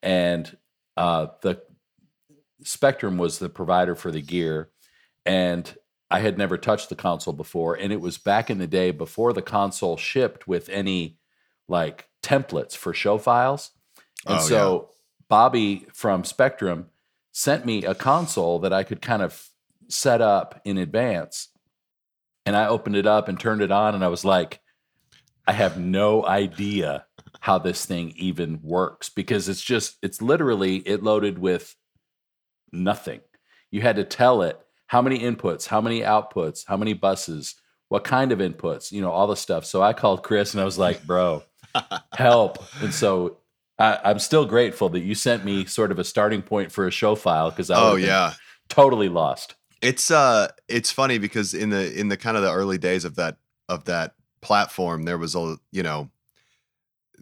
And 0.02 0.57
uh, 0.96 1.28
the 1.42 1.62
Spectrum 2.62 3.18
was 3.18 3.38
the 3.38 3.48
provider 3.48 3.94
for 3.94 4.11
the 4.11 4.22
gear, 4.22 4.70
and 5.24 5.76
I 6.11 6.20
had 6.20 6.38
never 6.38 6.57
touched 6.57 6.88
the 6.88 6.96
console 6.96 7.34
before. 7.34 7.74
And 7.74 7.92
it 7.92 8.00
was 8.00 8.18
back 8.18 8.48
in 8.48 8.59
the 8.59 8.66
day 8.66 8.92
before 8.92 9.32
the 9.32 9.42
console 9.42 9.96
shipped 9.96 10.48
with 10.48 10.68
any 10.68 11.18
like 11.68 12.09
templates 12.22 12.76
for 12.76 12.94
show 12.94 13.18
files. 13.18 13.72
And 14.26 14.38
Oh, 14.38 14.42
so 14.42 14.90
Bobby 15.28 15.86
from 15.92 16.24
Spectrum 16.24 16.86
sent 17.32 17.66
me 17.66 17.84
a 17.84 17.94
console 17.94 18.58
that 18.60 18.72
I 18.72 18.82
could 18.82 19.02
kind 19.02 19.22
of 19.22 19.48
set 19.88 20.20
up 20.20 20.60
in 20.64 20.78
advance. 20.78 21.48
And 22.44 22.56
I 22.56 22.68
opened 22.68 22.96
it 22.96 23.06
up 23.06 23.28
and 23.28 23.38
turned 23.38 23.60
it 23.60 23.72
on, 23.72 23.94
and 23.94 24.04
I 24.04 24.08
was 24.08 24.24
like, 24.24 24.60
I 25.46 25.52
have 25.52 25.78
no 25.78 26.24
idea 26.24 27.06
how 27.40 27.58
this 27.58 27.84
thing 27.86 28.12
even 28.16 28.60
works 28.62 29.08
because 29.08 29.48
it's 29.48 29.62
just, 29.62 29.96
it's 30.02 30.22
literally, 30.22 30.76
it 30.78 31.02
loaded 31.02 31.38
with 31.38 31.74
nothing. 32.72 33.20
You 33.70 33.82
had 33.82 33.96
to 33.96 34.04
tell 34.04 34.42
it 34.42 34.60
how 34.86 35.02
many 35.02 35.18
inputs, 35.18 35.66
how 35.66 35.80
many 35.80 36.00
outputs, 36.00 36.64
how 36.66 36.76
many 36.76 36.92
buses, 36.92 37.56
what 37.88 38.04
kind 38.04 38.32
of 38.32 38.38
inputs, 38.38 38.90
you 38.90 39.00
know, 39.00 39.10
all 39.10 39.26
the 39.26 39.36
stuff. 39.36 39.64
So 39.64 39.82
I 39.82 39.92
called 39.92 40.22
Chris 40.22 40.54
and 40.54 40.60
I 40.60 40.64
was 40.64 40.78
like, 40.78 41.04
bro, 41.04 41.42
help. 42.12 42.58
And 42.80 42.92
so 42.92 43.38
I, 43.78 43.98
I'm 44.04 44.18
still 44.18 44.46
grateful 44.46 44.88
that 44.90 45.00
you 45.00 45.14
sent 45.14 45.44
me 45.44 45.64
sort 45.66 45.90
of 45.92 45.98
a 45.98 46.04
starting 46.04 46.42
point 46.42 46.72
for 46.72 46.86
a 46.86 46.90
show 46.90 47.14
file 47.14 47.50
because 47.50 47.70
I 47.70 47.76
Oh 47.76 47.96
yeah, 47.96 48.34
totally 48.68 49.08
lost. 49.08 49.54
it's 49.82 50.10
uh, 50.10 50.48
it's 50.68 50.90
funny 50.90 51.18
because 51.18 51.52
in 51.54 51.70
the 51.70 51.98
in 51.98 52.08
the 52.08 52.16
kind 52.16 52.36
of 52.36 52.42
the 52.42 52.52
early 52.52 52.78
days 52.78 53.04
of 53.04 53.16
that 53.16 53.36
of 53.68 53.84
that 53.84 54.14
platform, 54.40 55.02
there 55.04 55.18
was 55.18 55.34
a 55.34 55.56
you 55.72 55.82
know, 55.82 56.10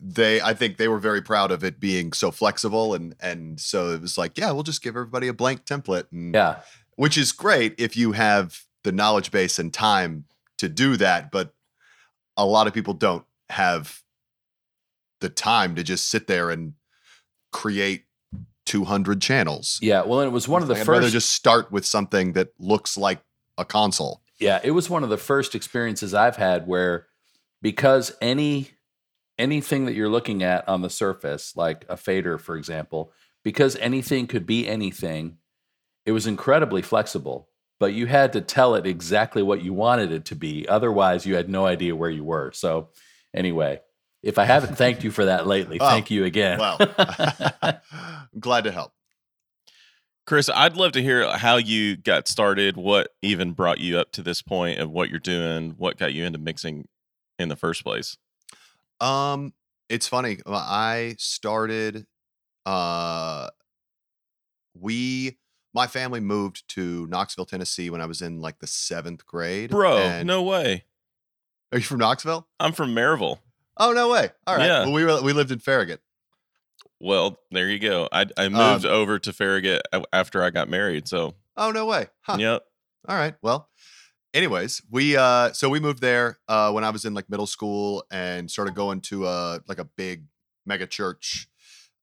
they 0.00 0.40
I 0.40 0.54
think 0.54 0.76
they 0.76 0.88
were 0.88 0.98
very 0.98 1.22
proud 1.22 1.50
of 1.50 1.64
it 1.64 1.80
being 1.80 2.12
so 2.12 2.30
flexible 2.30 2.94
and 2.94 3.14
and 3.20 3.58
so 3.60 3.90
it 3.90 4.00
was 4.00 4.16
like, 4.18 4.38
yeah, 4.38 4.50
we'll 4.52 4.62
just 4.62 4.82
give 4.82 4.94
everybody 4.96 5.28
a 5.28 5.32
blank 5.32 5.64
template 5.64 6.06
and 6.12 6.34
Yeah. 6.34 6.60
which 6.96 7.16
is 7.18 7.32
great 7.32 7.74
if 7.78 7.96
you 7.96 8.12
have 8.12 8.60
the 8.84 8.92
knowledge 8.92 9.30
base 9.30 9.58
and 9.58 9.72
time 9.72 10.24
to 10.58 10.68
do 10.68 10.96
that, 10.98 11.32
but 11.32 11.52
a 12.36 12.44
lot 12.46 12.66
of 12.68 12.74
people 12.74 12.94
don't 12.94 13.24
have 13.48 14.02
the 15.24 15.30
time 15.30 15.74
to 15.74 15.82
just 15.82 16.08
sit 16.10 16.26
there 16.26 16.50
and 16.50 16.74
create 17.50 18.04
200 18.66 19.20
channels. 19.22 19.78
Yeah. 19.82 20.02
Well, 20.02 20.20
it 20.20 20.28
was 20.28 20.46
one 20.46 20.60
of 20.62 20.68
the 20.68 20.74
Like, 20.74 20.82
I'd 20.82 20.88
rather 20.88 21.02
first. 21.04 21.12
just 21.14 21.32
start 21.32 21.72
with 21.72 21.84
something 21.86 22.32
that 22.34 22.48
looks 22.58 22.96
like 22.96 23.20
a 23.56 23.64
console. 23.64 24.20
yeah, 24.38 24.60
it 24.62 24.72
was 24.72 24.90
one 24.90 25.02
of 25.02 25.08
the 25.10 25.16
first 25.16 25.54
experiences 25.54 26.12
I've 26.12 26.36
had 26.36 26.66
where 26.66 27.06
because 27.62 28.12
any 28.20 28.70
anything 29.38 29.86
that 29.86 29.94
you're 29.94 30.08
looking 30.08 30.42
at 30.42 30.68
on 30.68 30.82
the 30.82 30.90
surface, 30.90 31.56
like 31.56 31.84
a 31.88 31.96
fader, 31.96 32.36
for 32.38 32.56
example, 32.56 33.12
because 33.42 33.76
anything 33.76 34.26
could 34.26 34.46
be 34.46 34.68
anything, 34.68 35.38
it 36.06 36.12
was 36.12 36.26
incredibly 36.26 36.82
flexible. 36.82 37.48
But 37.80 37.92
you 37.94 38.06
had 38.06 38.32
to 38.34 38.40
tell 38.40 38.74
it 38.76 38.86
exactly 38.86 39.42
what 39.42 39.62
you 39.62 39.72
wanted 39.72 40.12
it 40.12 40.24
to 40.26 40.36
be. 40.36 40.66
Otherwise, 40.68 41.26
you 41.26 41.34
had 41.34 41.48
no 41.48 41.66
idea 41.66 41.96
where 41.96 42.10
you 42.10 42.22
were. 42.24 42.52
So, 42.52 42.90
anyway, 43.34 43.80
if 44.24 44.38
I 44.38 44.44
haven't 44.44 44.76
thanked 44.76 45.04
you 45.04 45.10
for 45.10 45.26
that 45.26 45.46
lately, 45.46 45.78
Oh, 45.80 45.88
thank 45.88 46.10
you 46.10 46.24
again. 46.24 46.58
Well, 46.58 46.78
I'm 47.62 48.40
glad 48.40 48.64
to 48.64 48.72
help. 48.72 48.92
Chris, 50.26 50.48
I'd 50.48 50.76
love 50.76 50.92
to 50.92 51.02
hear 51.02 51.36
how 51.36 51.56
you 51.56 51.96
got 51.96 52.26
started, 52.28 52.76
what 52.78 53.08
even 53.20 53.52
brought 53.52 53.78
you 53.78 53.98
up 53.98 54.10
to 54.12 54.22
this 54.22 54.40
point 54.40 54.78
of 54.80 54.90
what 54.90 55.10
you're 55.10 55.18
doing, 55.18 55.74
what 55.76 55.98
got 55.98 56.14
you 56.14 56.24
into 56.24 56.38
mixing 56.38 56.88
in 57.38 57.48
the 57.50 57.56
first 57.56 57.84
place. 57.84 58.16
Um, 59.00 59.52
it's 59.90 60.08
funny. 60.08 60.38
I 60.46 61.16
started. 61.18 62.06
Uh, 62.64 63.50
we, 64.74 65.36
my 65.74 65.86
family 65.86 66.20
moved 66.20 66.66
to 66.68 67.06
Knoxville, 67.08 67.44
Tennessee, 67.44 67.90
when 67.90 68.00
I 68.00 68.06
was 68.06 68.22
in 68.22 68.40
like 68.40 68.60
the 68.60 68.66
seventh 68.66 69.26
grade. 69.26 69.70
Bro, 69.70 69.98
and- 69.98 70.26
no 70.26 70.42
way. 70.42 70.84
are 71.70 71.78
you 71.78 71.84
from 71.84 71.98
Knoxville? 71.98 72.48
I'm 72.58 72.72
from 72.72 72.94
Maryville. 72.94 73.40
Oh 73.76 73.92
no 73.92 74.10
way! 74.10 74.30
All 74.46 74.56
right. 74.56 74.66
Yeah. 74.66 74.80
Well, 74.84 74.92
we 74.92 75.04
were 75.04 75.20
we 75.22 75.32
lived 75.32 75.50
in 75.50 75.58
Farragut. 75.58 76.00
Well, 77.00 77.38
there 77.50 77.68
you 77.68 77.78
go. 77.78 78.08
I 78.12 78.26
I 78.36 78.46
Um, 78.46 78.52
moved 78.52 78.86
over 78.86 79.18
to 79.18 79.32
Farragut 79.32 79.82
after 80.12 80.42
I 80.42 80.50
got 80.50 80.68
married. 80.68 81.08
So, 81.08 81.34
Oh 81.56 81.70
no 81.70 81.86
way! 81.86 82.08
Huh. 82.22 82.36
yep. 82.38 82.64
All 83.08 83.16
right. 83.16 83.34
Well, 83.42 83.68
anyways, 84.32 84.82
we 84.90 85.16
uh 85.16 85.52
so 85.52 85.68
we 85.68 85.80
moved 85.80 86.00
there 86.00 86.38
uh 86.48 86.70
when 86.72 86.84
I 86.84 86.90
was 86.90 87.04
in 87.04 87.14
like 87.14 87.28
middle 87.28 87.46
school 87.46 88.04
and 88.10 88.50
started 88.50 88.74
going 88.74 89.00
to 89.02 89.26
uh 89.26 89.58
like 89.68 89.78
a 89.78 89.84
big 89.84 90.24
mega 90.64 90.86
church 90.86 91.48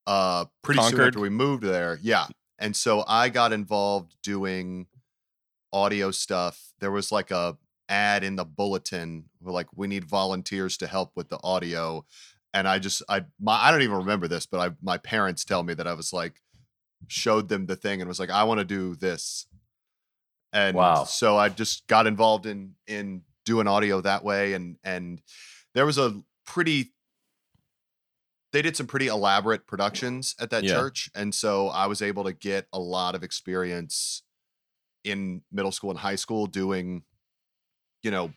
uh 0.07 0.45
pretty 0.63 0.81
soon 0.81 0.99
after 1.01 1.19
we 1.19 1.29
moved 1.29 1.63
there. 1.63 1.97
Yeah. 2.01 2.27
And 2.59 2.75
so 2.75 3.03
I 3.07 3.29
got 3.29 3.53
involved 3.53 4.15
doing 4.21 4.85
audio 5.73 6.11
stuff. 6.11 6.73
There 6.79 6.91
was 6.91 7.11
like 7.11 7.31
a 7.31 7.57
ad 7.91 8.23
in 8.23 8.37
the 8.37 8.45
bulletin 8.45 9.25
like 9.41 9.67
we 9.75 9.87
need 9.87 10.05
volunteers 10.05 10.77
to 10.77 10.87
help 10.87 11.11
with 11.15 11.29
the 11.29 11.39
audio 11.43 12.03
and 12.53 12.67
I 12.67 12.79
just 12.79 13.01
I 13.07 13.25
my 13.39 13.53
I 13.53 13.71
don't 13.71 13.81
even 13.81 13.97
remember 13.97 14.27
this, 14.27 14.45
but 14.45 14.59
I 14.59 14.75
my 14.81 14.97
parents 14.97 15.45
tell 15.45 15.63
me 15.63 15.73
that 15.75 15.87
I 15.87 15.93
was 15.93 16.11
like 16.13 16.41
showed 17.07 17.49
them 17.49 17.65
the 17.65 17.75
thing 17.75 18.01
and 18.01 18.07
was 18.07 18.19
like 18.19 18.29
I 18.29 18.43
want 18.43 18.59
to 18.59 18.65
do 18.65 18.95
this. 18.95 19.47
And 20.53 20.75
Wow. 20.75 21.05
so 21.05 21.37
I 21.37 21.49
just 21.49 21.87
got 21.87 22.07
involved 22.07 22.45
in 22.45 22.75
in 22.87 23.23
doing 23.45 23.67
audio 23.67 24.01
that 24.01 24.23
way 24.23 24.53
and 24.53 24.77
and 24.83 25.21
there 25.73 25.85
was 25.85 25.97
a 25.97 26.21
pretty 26.45 26.93
they 28.51 28.61
did 28.61 28.75
some 28.75 28.85
pretty 28.87 29.07
elaborate 29.07 29.65
productions 29.65 30.35
at 30.39 30.49
that 30.49 30.65
Yeah. 30.65 30.73
church 30.73 31.09
and 31.15 31.33
so 31.33 31.69
I 31.69 31.87
was 31.87 32.01
able 32.01 32.25
to 32.25 32.33
get 32.33 32.67
a 32.73 32.79
lot 32.79 33.15
of 33.15 33.23
experience 33.23 34.23
in 35.03 35.41
middle 35.51 35.71
school 35.71 35.89
and 35.89 35.99
high 35.99 36.15
school 36.15 36.45
doing 36.47 37.03
you 38.03 38.11
know 38.11 38.31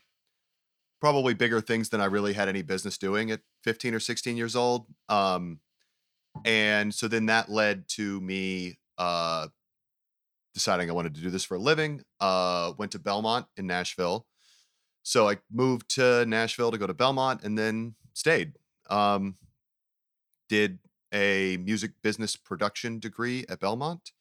probably 1.00 1.34
bigger 1.34 1.60
things 1.60 1.90
than 1.90 2.00
I 2.00 2.06
really 2.06 2.32
had 2.32 2.48
any 2.48 2.62
business 2.62 2.96
doing 2.96 3.30
at 3.30 3.40
15 3.64 3.94
or 3.94 4.00
16 4.00 4.36
years 4.38 4.56
old. 4.56 4.86
Um, 5.10 5.60
and 6.44 6.94
so 6.94 7.08
then 7.08 7.26
that 7.26 7.50
led 7.50 7.88
to 7.88 8.20
me 8.22 8.78
uh, 8.96 9.48
deciding 10.54 10.88
I 10.88 10.94
wanted 10.94 11.14
to 11.16 11.20
do 11.20 11.28
this 11.28 11.44
for 11.44 11.56
a 11.56 11.58
living. 11.58 12.02
Uh, 12.20 12.72
went 12.78 12.92
to 12.92 12.98
Belmont 12.98 13.46
in 13.56 13.66
Nashville. 13.66 14.26
So 15.02 15.28
I 15.28 15.36
moved 15.52 15.94
to 15.96 16.24
Nashville 16.24 16.70
to 16.70 16.78
go 16.78 16.86
to 16.86 16.94
Belmont 16.94 17.42
and 17.42 17.58
then 17.58 17.96
stayed. 18.14 18.54
Um, 18.88 19.36
did 20.48 20.78
a 21.12 21.58
music 21.58 21.92
business 22.02 22.34
production 22.34 22.98
degree 22.98 23.44
at 23.48 23.60
Belmont. 23.60 24.12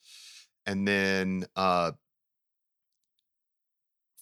And 0.66 0.88
then 0.88 1.46
uh, 1.56 1.94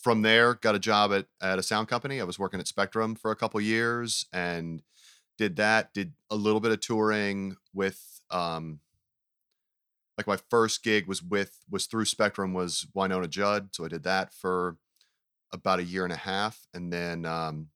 from 0.01 0.23
there 0.23 0.55
got 0.55 0.75
a 0.75 0.79
job 0.79 1.13
at, 1.13 1.27
at 1.41 1.59
a 1.59 1.63
sound 1.63 1.87
company. 1.87 2.19
I 2.19 2.23
was 2.23 2.39
working 2.39 2.59
at 2.59 2.67
spectrum 2.67 3.15
for 3.15 3.31
a 3.31 3.35
couple 3.35 3.61
years 3.61 4.25
and 4.33 4.81
did 5.37 5.55
that 5.55 5.93
did 5.93 6.13
a 6.29 6.35
little 6.35 6.59
bit 6.59 6.71
of 6.71 6.79
touring 6.79 7.55
with 7.73 8.21
um 8.29 8.79
like 10.17 10.27
my 10.27 10.37
first 10.49 10.83
gig 10.83 11.07
was 11.07 11.23
with 11.23 11.57
was 11.69 11.87
through 11.87 12.05
spectrum 12.05 12.53
was 12.53 12.85
Wynonna 12.95 13.29
Judd 13.29 13.69
so 13.71 13.83
i 13.83 13.87
did 13.87 14.03
that 14.03 14.33
for 14.33 14.77
about 15.51 15.79
a 15.79 15.83
year 15.83 16.03
and 16.03 16.13
a 16.13 16.17
half 16.17 16.67
and 16.75 16.93
then 16.93 17.25
um 17.25 17.69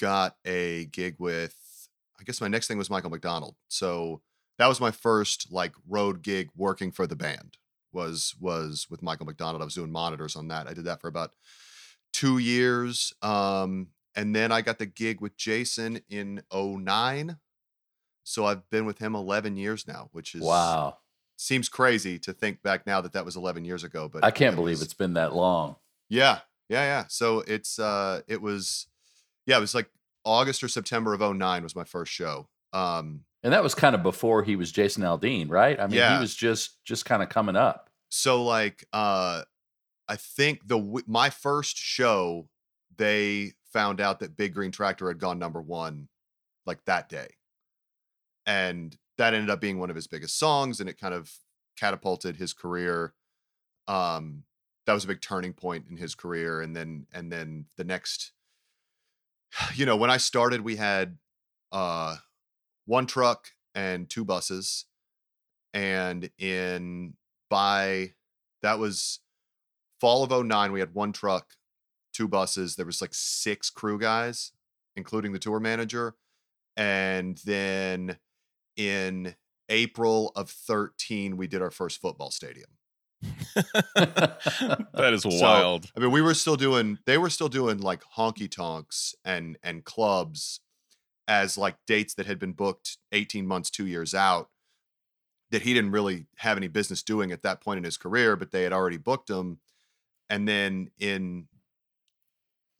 got 0.00 0.36
a 0.44 0.86
gig 0.86 1.14
with 1.18 1.88
i 2.18 2.24
guess 2.24 2.40
my 2.40 2.48
next 2.48 2.66
thing 2.66 2.78
was 2.78 2.90
michael 2.90 3.10
mcdonald. 3.10 3.54
So 3.68 4.20
that 4.58 4.66
was 4.66 4.80
my 4.80 4.90
first 4.90 5.52
like 5.52 5.74
road 5.88 6.22
gig 6.22 6.48
working 6.56 6.90
for 6.90 7.06
the 7.06 7.16
band 7.16 7.56
was 7.92 8.34
was 8.40 8.86
with 8.90 9.02
Michael 9.02 9.26
McDonald. 9.26 9.62
I 9.62 9.64
was 9.64 9.74
doing 9.74 9.92
monitors 9.92 10.36
on 10.36 10.48
that. 10.48 10.66
I 10.66 10.74
did 10.74 10.84
that 10.84 11.00
for 11.00 11.08
about 11.08 11.32
two 12.12 12.38
years. 12.38 13.12
Um, 13.22 13.88
and 14.14 14.34
then 14.34 14.52
I 14.52 14.60
got 14.60 14.78
the 14.78 14.86
gig 14.86 15.20
with 15.20 15.36
Jason 15.36 16.00
in 16.08 16.42
09. 16.52 17.36
So 18.24 18.44
I've 18.44 18.68
been 18.70 18.84
with 18.86 18.98
him 18.98 19.14
11 19.14 19.56
years 19.56 19.86
now, 19.86 20.08
which 20.12 20.34
is 20.34 20.42
wow. 20.42 20.98
seems 21.36 21.68
crazy 21.68 22.18
to 22.20 22.32
think 22.32 22.62
back 22.62 22.86
now 22.86 23.00
that 23.00 23.12
that 23.12 23.24
was 23.24 23.36
11 23.36 23.64
years 23.64 23.84
ago. 23.84 24.08
But 24.08 24.24
I 24.24 24.30
can't 24.30 24.54
it 24.54 24.56
believe 24.56 24.74
was- 24.74 24.82
it's 24.82 24.94
been 24.94 25.14
that 25.14 25.34
long. 25.34 25.76
Yeah, 26.08 26.40
yeah, 26.68 26.82
yeah. 26.84 27.04
So 27.08 27.40
it's 27.46 27.78
uh, 27.78 28.22
it 28.26 28.42
was, 28.42 28.88
yeah, 29.46 29.56
it 29.58 29.60
was 29.60 29.74
like 29.74 29.88
August 30.24 30.62
or 30.62 30.68
September 30.68 31.14
of 31.14 31.20
09 31.20 31.62
was 31.62 31.76
my 31.76 31.84
first 31.84 32.12
show. 32.12 32.48
Um, 32.72 33.24
And 33.42 33.52
that 33.54 33.62
was 33.62 33.74
kind 33.74 33.94
of 33.94 34.02
before 34.02 34.42
he 34.42 34.54
was 34.56 34.70
Jason 34.70 35.02
Aldean, 35.02 35.48
right? 35.50 35.80
I 35.80 35.86
mean, 35.86 35.96
Yeah. 35.96 36.14
he 36.16 36.20
was 36.20 36.34
just 36.34 36.82
just 36.84 37.04
kind 37.04 37.22
of 37.22 37.28
coming 37.28 37.56
up. 37.56 37.88
so 38.10 38.42
like 38.42 38.84
uh 38.92 39.42
i 40.08 40.16
think 40.16 40.66
the 40.66 41.02
my 41.06 41.30
first 41.30 41.76
show 41.76 42.48
they 42.96 43.52
found 43.72 44.00
out 44.00 44.18
that 44.18 44.36
big 44.36 44.52
green 44.52 44.72
tractor 44.72 45.06
had 45.06 45.18
gone 45.20 45.38
number 45.38 45.62
one 45.62 46.08
like 46.66 46.84
that 46.86 47.08
day 47.08 47.28
and 48.46 48.96
that 49.16 49.32
ended 49.34 49.48
up 49.50 49.60
being 49.60 49.78
one 49.78 49.90
of 49.90 49.96
his 49.96 50.08
biggest 50.08 50.36
songs 50.38 50.80
and 50.80 50.88
it 50.88 50.98
kind 50.98 51.14
of 51.14 51.32
catapulted 51.78 52.34
his 52.36 52.52
career 52.52 53.14
um 53.86 54.42
that 54.86 54.92
was 54.94 55.04
a 55.04 55.08
big 55.08 55.20
turning 55.20 55.52
point 55.52 55.86
in 55.88 55.96
his 55.96 56.16
career 56.16 56.60
and 56.60 56.74
then 56.74 57.06
and 57.12 57.30
then 57.30 57.66
the 57.76 57.84
next 57.84 58.32
you 59.74 59.86
know 59.86 59.96
when 59.96 60.10
i 60.10 60.16
started 60.16 60.62
we 60.62 60.74
had 60.76 61.16
uh 61.70 62.16
one 62.90 63.06
truck 63.06 63.52
and 63.76 64.10
two 64.10 64.24
buses 64.24 64.86
and 65.72 66.28
in 66.38 67.14
by 67.48 68.12
that 68.62 68.80
was 68.80 69.20
fall 70.00 70.24
of 70.24 70.44
09 70.44 70.72
we 70.72 70.80
had 70.80 70.92
one 70.92 71.12
truck 71.12 71.54
two 72.12 72.26
buses 72.26 72.74
there 72.74 72.84
was 72.84 73.00
like 73.00 73.14
six 73.14 73.70
crew 73.70 73.96
guys 73.96 74.50
including 74.96 75.32
the 75.32 75.38
tour 75.38 75.60
manager 75.60 76.16
and 76.76 77.38
then 77.44 78.16
in 78.76 79.36
april 79.68 80.32
of 80.34 80.50
13 80.50 81.36
we 81.36 81.46
did 81.46 81.62
our 81.62 81.70
first 81.70 82.00
football 82.00 82.32
stadium 82.32 82.70
that 83.94 85.10
is 85.12 85.22
So, 85.22 85.28
wild. 85.28 85.92
I 85.94 86.00
mean, 86.00 86.10
we 86.10 86.22
were 86.22 86.32
still 86.32 86.56
doing 86.56 86.98
they 87.04 87.18
were 87.18 87.28
still 87.28 87.50
doing 87.50 87.78
like 87.78 88.02
honky 88.16 88.50
tonks 88.50 89.14
and 89.24 89.58
and 89.62 89.84
clubs 89.84 90.60
as 91.30 91.56
like 91.56 91.76
dates 91.86 92.14
that 92.14 92.26
had 92.26 92.40
been 92.40 92.52
booked 92.52 92.98
18 93.12 93.46
months, 93.46 93.70
two 93.70 93.86
years 93.86 94.14
out 94.16 94.50
that 95.52 95.62
he 95.62 95.72
didn't 95.72 95.92
really 95.92 96.26
have 96.38 96.56
any 96.56 96.66
business 96.66 97.04
doing 97.04 97.30
at 97.30 97.42
that 97.42 97.60
point 97.60 97.78
in 97.78 97.84
his 97.84 97.96
career, 97.96 98.34
but 98.34 98.50
they 98.50 98.64
had 98.64 98.72
already 98.72 98.96
booked 98.96 99.30
him. 99.30 99.60
And 100.28 100.48
then 100.48 100.90
in 100.98 101.46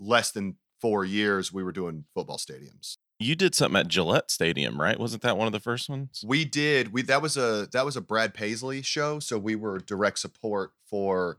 less 0.00 0.32
than 0.32 0.56
four 0.80 1.04
years, 1.04 1.52
we 1.52 1.62
were 1.62 1.70
doing 1.70 2.06
football 2.12 2.38
stadiums. 2.38 2.96
You 3.20 3.36
did 3.36 3.54
something 3.54 3.78
at 3.78 3.86
Gillette 3.86 4.32
Stadium, 4.32 4.80
right? 4.80 4.98
Wasn't 4.98 5.22
that 5.22 5.36
one 5.36 5.46
of 5.46 5.52
the 5.52 5.60
first 5.60 5.88
ones? 5.88 6.24
We 6.26 6.44
did. 6.44 6.92
We 6.92 7.02
that 7.02 7.22
was 7.22 7.36
a 7.36 7.68
that 7.72 7.84
was 7.84 7.96
a 7.96 8.00
Brad 8.00 8.34
Paisley 8.34 8.82
show. 8.82 9.20
So 9.20 9.38
we 9.38 9.54
were 9.54 9.78
direct 9.78 10.18
support 10.18 10.72
for 10.86 11.38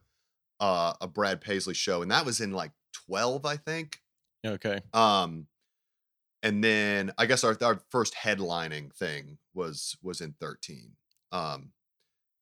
uh, 0.59 0.93
a 1.01 1.07
Brad 1.07 1.41
Paisley 1.41 1.73
show, 1.73 2.01
and 2.01 2.11
that 2.11 2.23
was 2.23 2.39
in 2.39 2.51
like 2.51 2.71
12, 3.07 3.45
I 3.45 3.57
think. 3.57 3.99
Okay. 4.45 4.81
Um, 4.93 5.47
and 6.43 6.63
then 6.63 7.11
I 7.17 7.25
guess 7.25 7.43
our 7.43 7.57
our 7.61 7.81
first 7.89 8.13
headlining 8.15 8.93
thing 8.93 9.37
was 9.53 9.97
was 10.01 10.21
in 10.21 10.33
13 10.39 10.91
um 11.31 11.71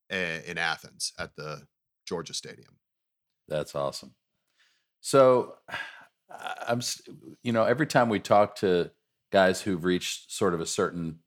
in 0.10 0.58
Athens 0.58 1.14
at 1.20 1.36
the 1.36 1.62
Georgia 2.08 2.34
Stadium. 2.34 2.78
That's 3.48 3.76
awesome. 3.76 4.16
So 5.02 5.56
I'm, 6.68 6.82
you 7.44 7.52
know, 7.52 7.64
every 7.64 7.88
time 7.88 8.10
we 8.10 8.20
talk 8.20 8.56
to 8.58 8.92
guys 9.32 9.62
who've 9.62 9.84
reached 9.84 10.32
sort 10.32 10.54
of 10.54 10.62
a 10.62 10.66
certain 10.66 11.20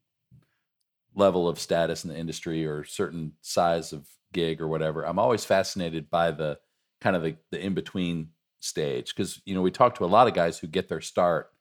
level 1.15 1.47
of 1.47 1.59
status 1.59 2.03
in 2.03 2.09
the 2.09 2.17
industry 2.17 2.65
or 2.65 2.83
certain 2.83 3.33
size 3.41 3.93
of 3.93 4.07
gig 4.33 4.61
or 4.61 4.67
whatever, 4.67 5.05
I'm 5.05 5.19
always 5.19 5.45
fascinated 5.45 6.09
by 6.09 6.31
the 6.31 6.59
kind 7.01 7.15
of 7.15 7.23
the, 7.23 7.35
the 7.51 7.59
in 7.63 7.73
between 7.73 8.29
stage 8.59 9.13
because 9.13 9.41
you 9.45 9.53
know 9.53 9.61
we 9.61 9.71
talk 9.71 9.95
to 9.95 10.05
a 10.05 10.07
lot 10.07 10.27
of 10.27 10.33
guys 10.33 10.57
who 10.57 10.67
get 10.67 10.87
their 10.87 11.01
start 11.01 11.51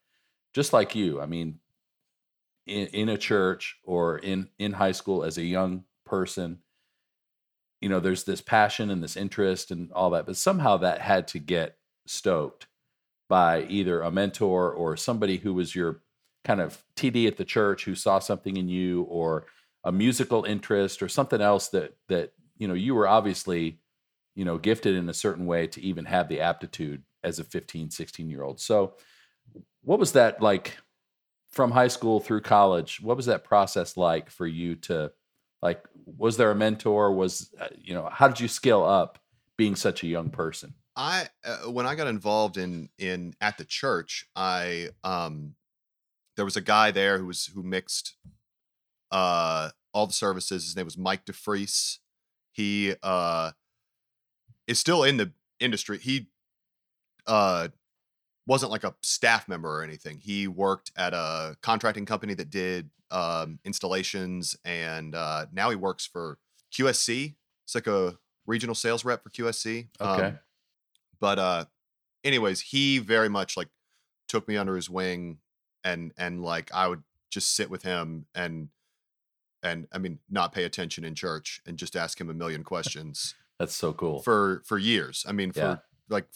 just 0.53 0.73
like 0.73 0.95
you. 0.95 1.21
I 1.21 1.27
mean, 1.27 1.59
in, 2.67 2.87
in 2.89 3.09
a 3.09 3.19
church 3.19 3.79
or 3.85 4.19
in 4.19 4.49
in 4.59 4.73
high 4.73 4.93
school 4.93 5.25
as 5.25 5.39
a 5.39 5.45
young 5.45 5.85
person 6.05 6.59
you 7.81 7.89
know 7.89 8.01
there's 8.01 8.25
this 8.25 8.41
passion 8.41 8.91
and 8.91 9.03
this 9.03 9.17
interest 9.17 9.71
and 9.71 9.91
all 9.93 10.11
that 10.11 10.27
but 10.27 10.37
somehow 10.37 10.77
that 10.77 11.01
had 11.01 11.27
to 11.27 11.39
get 11.39 11.77
stoked 12.07 12.67
by 13.29 13.63
either 13.65 14.03
a 14.03 14.11
mentor 14.11 14.73
or 14.73 14.97
somebody 14.97 15.39
who 15.39 15.53
was 15.55 15.75
your 15.75 16.03
kind 16.45 16.61
of 16.61 16.85
td 16.97 17.27
at 17.27 17.37
the 17.37 17.45
church 17.45 17.85
who 17.85 17.95
saw 17.95 18.19
something 18.19 18.57
in 18.57 18.69
you 18.69 19.03
or 19.03 19.47
a 19.85 19.91
musical 19.91 20.45
interest 20.45 21.03
or 21.03 21.09
something 21.09 21.41
else 21.41 21.69
that 21.69 21.97
that 22.09 22.33
you 22.57 22.69
know 22.69 22.75
you 22.75 22.95
were 22.95 23.09
obviously 23.09 23.81
you 24.37 24.45
know 24.45 24.59
gifted 24.59 24.95
in 24.95 25.09
a 25.09 25.15
certain 25.15 25.47
way 25.47 25.67
to 25.67 25.81
even 25.83 26.05
have 26.05 26.29
the 26.29 26.41
aptitude 26.41 27.03
as 27.25 27.39
a 27.41 27.45
15 27.45 27.91
16 27.91 28.31
year 28.31 28.43
old 28.43 28.61
so 28.61 28.95
what 29.83 29.99
was 29.99 30.13
that 30.13 30.41
like 30.41 30.79
from 31.51 31.71
high 31.71 31.89
school 31.89 32.21
through 32.21 32.41
college 32.41 33.01
what 33.01 33.17
was 33.17 33.27
that 33.27 33.45
process 33.45 33.97
like 33.97 34.31
for 34.31 34.47
you 34.47 34.75
to 34.75 35.11
like 35.61 35.83
was 36.07 36.37
there 36.37 36.51
a 36.51 36.55
mentor 36.55 37.13
was 37.13 37.51
uh, 37.61 37.69
you 37.77 37.95
know 37.95 38.09
how 38.11 38.29
did 38.29 38.41
you 38.41 38.49
scale 38.49 38.85
up 38.85 39.19
being 39.57 39.77
such 39.77 40.03
a 40.03 40.07
young 40.07 40.31
person 40.31 40.75
I 40.97 41.29
uh, 41.45 41.71
when 41.71 41.87
I 41.87 41.95
got 41.95 42.07
involved 42.07 42.57
in 42.57 42.91
in 42.99 43.35
at 43.41 43.59
the 43.59 43.65
church, 43.65 44.27
I 44.37 44.91
um 45.05 45.55
there 46.37 46.45
was 46.45 46.57
a 46.57 46.61
guy 46.61 46.91
there 46.91 47.19
who 47.19 47.27
was 47.27 47.47
who 47.47 47.63
mixed 47.63 48.17
uh 49.11 49.71
all 49.95 50.07
the 50.07 50.13
services. 50.13 50.65
His 50.65 50.77
name 50.77 50.85
was 50.85 50.99
Mike 50.99 51.25
DeFreese. 51.25 51.99
He 52.53 52.95
uh 53.03 53.53
is 54.67 54.79
still 54.79 55.03
in 55.03 55.17
the 55.17 55.33
industry. 55.61 55.99
He 55.99 56.29
uh 57.27 57.69
wasn't 58.47 58.73
like 58.73 58.85
a 58.85 58.95
staff 59.03 59.49
member 59.49 59.69
or 59.79 59.83
anything. 59.83 60.19
He 60.19 60.49
worked 60.49 60.91
at 60.97 61.13
a 61.15 61.57
contracting 61.63 62.07
company 62.07 62.35
that 62.35 62.51
did 62.51 62.91
um 63.11 63.59
installations 63.65 64.57
and 64.65 65.15
uh 65.15 65.47
now 65.53 65.71
he 65.71 65.77
works 65.77 66.07
for 66.07 66.39
QSC. 66.73 67.35
It's 67.65 67.75
like 67.75 67.87
a 67.87 68.17
regional 68.47 68.75
sales 68.75 69.05
rep 69.05 69.23
for 69.23 69.31
QSC. 69.31 69.89
Okay. 70.01 70.23
Um, 70.27 70.39
but 71.21 71.39
uh 71.39 71.65
anyways 72.25 72.61
he 72.61 72.99
very 72.99 73.29
much 73.29 73.57
like 73.57 73.69
took 74.29 74.49
me 74.49 74.57
under 74.57 74.75
his 74.77 74.89
wing 74.89 75.39
and 75.85 76.13
and 76.17 76.43
like 76.43 76.71
i 76.73 76.87
would 76.89 77.03
just 77.31 77.55
sit 77.55 77.69
with 77.69 77.83
him 77.83 78.25
and 78.35 78.69
and 79.63 79.87
i 79.93 79.99
mean 79.99 80.19
not 80.31 80.53
pay 80.53 80.65
attention 80.65 81.05
in 81.05 81.15
church 81.15 81.61
and 81.67 81.77
just 81.77 81.97
ask 81.97 82.21
him 82.21 82.31
a 82.31 82.35
million 82.35 82.63
questions 82.73 83.35
that's 83.59 83.75
so 83.75 83.93
cool 83.93 84.21
for 84.23 84.63
for 84.65 84.79
years 84.79 85.25
i 85.29 85.33
mean 85.33 85.51
for 85.53 85.61
Yeah. 85.61 85.77
like 86.09 86.27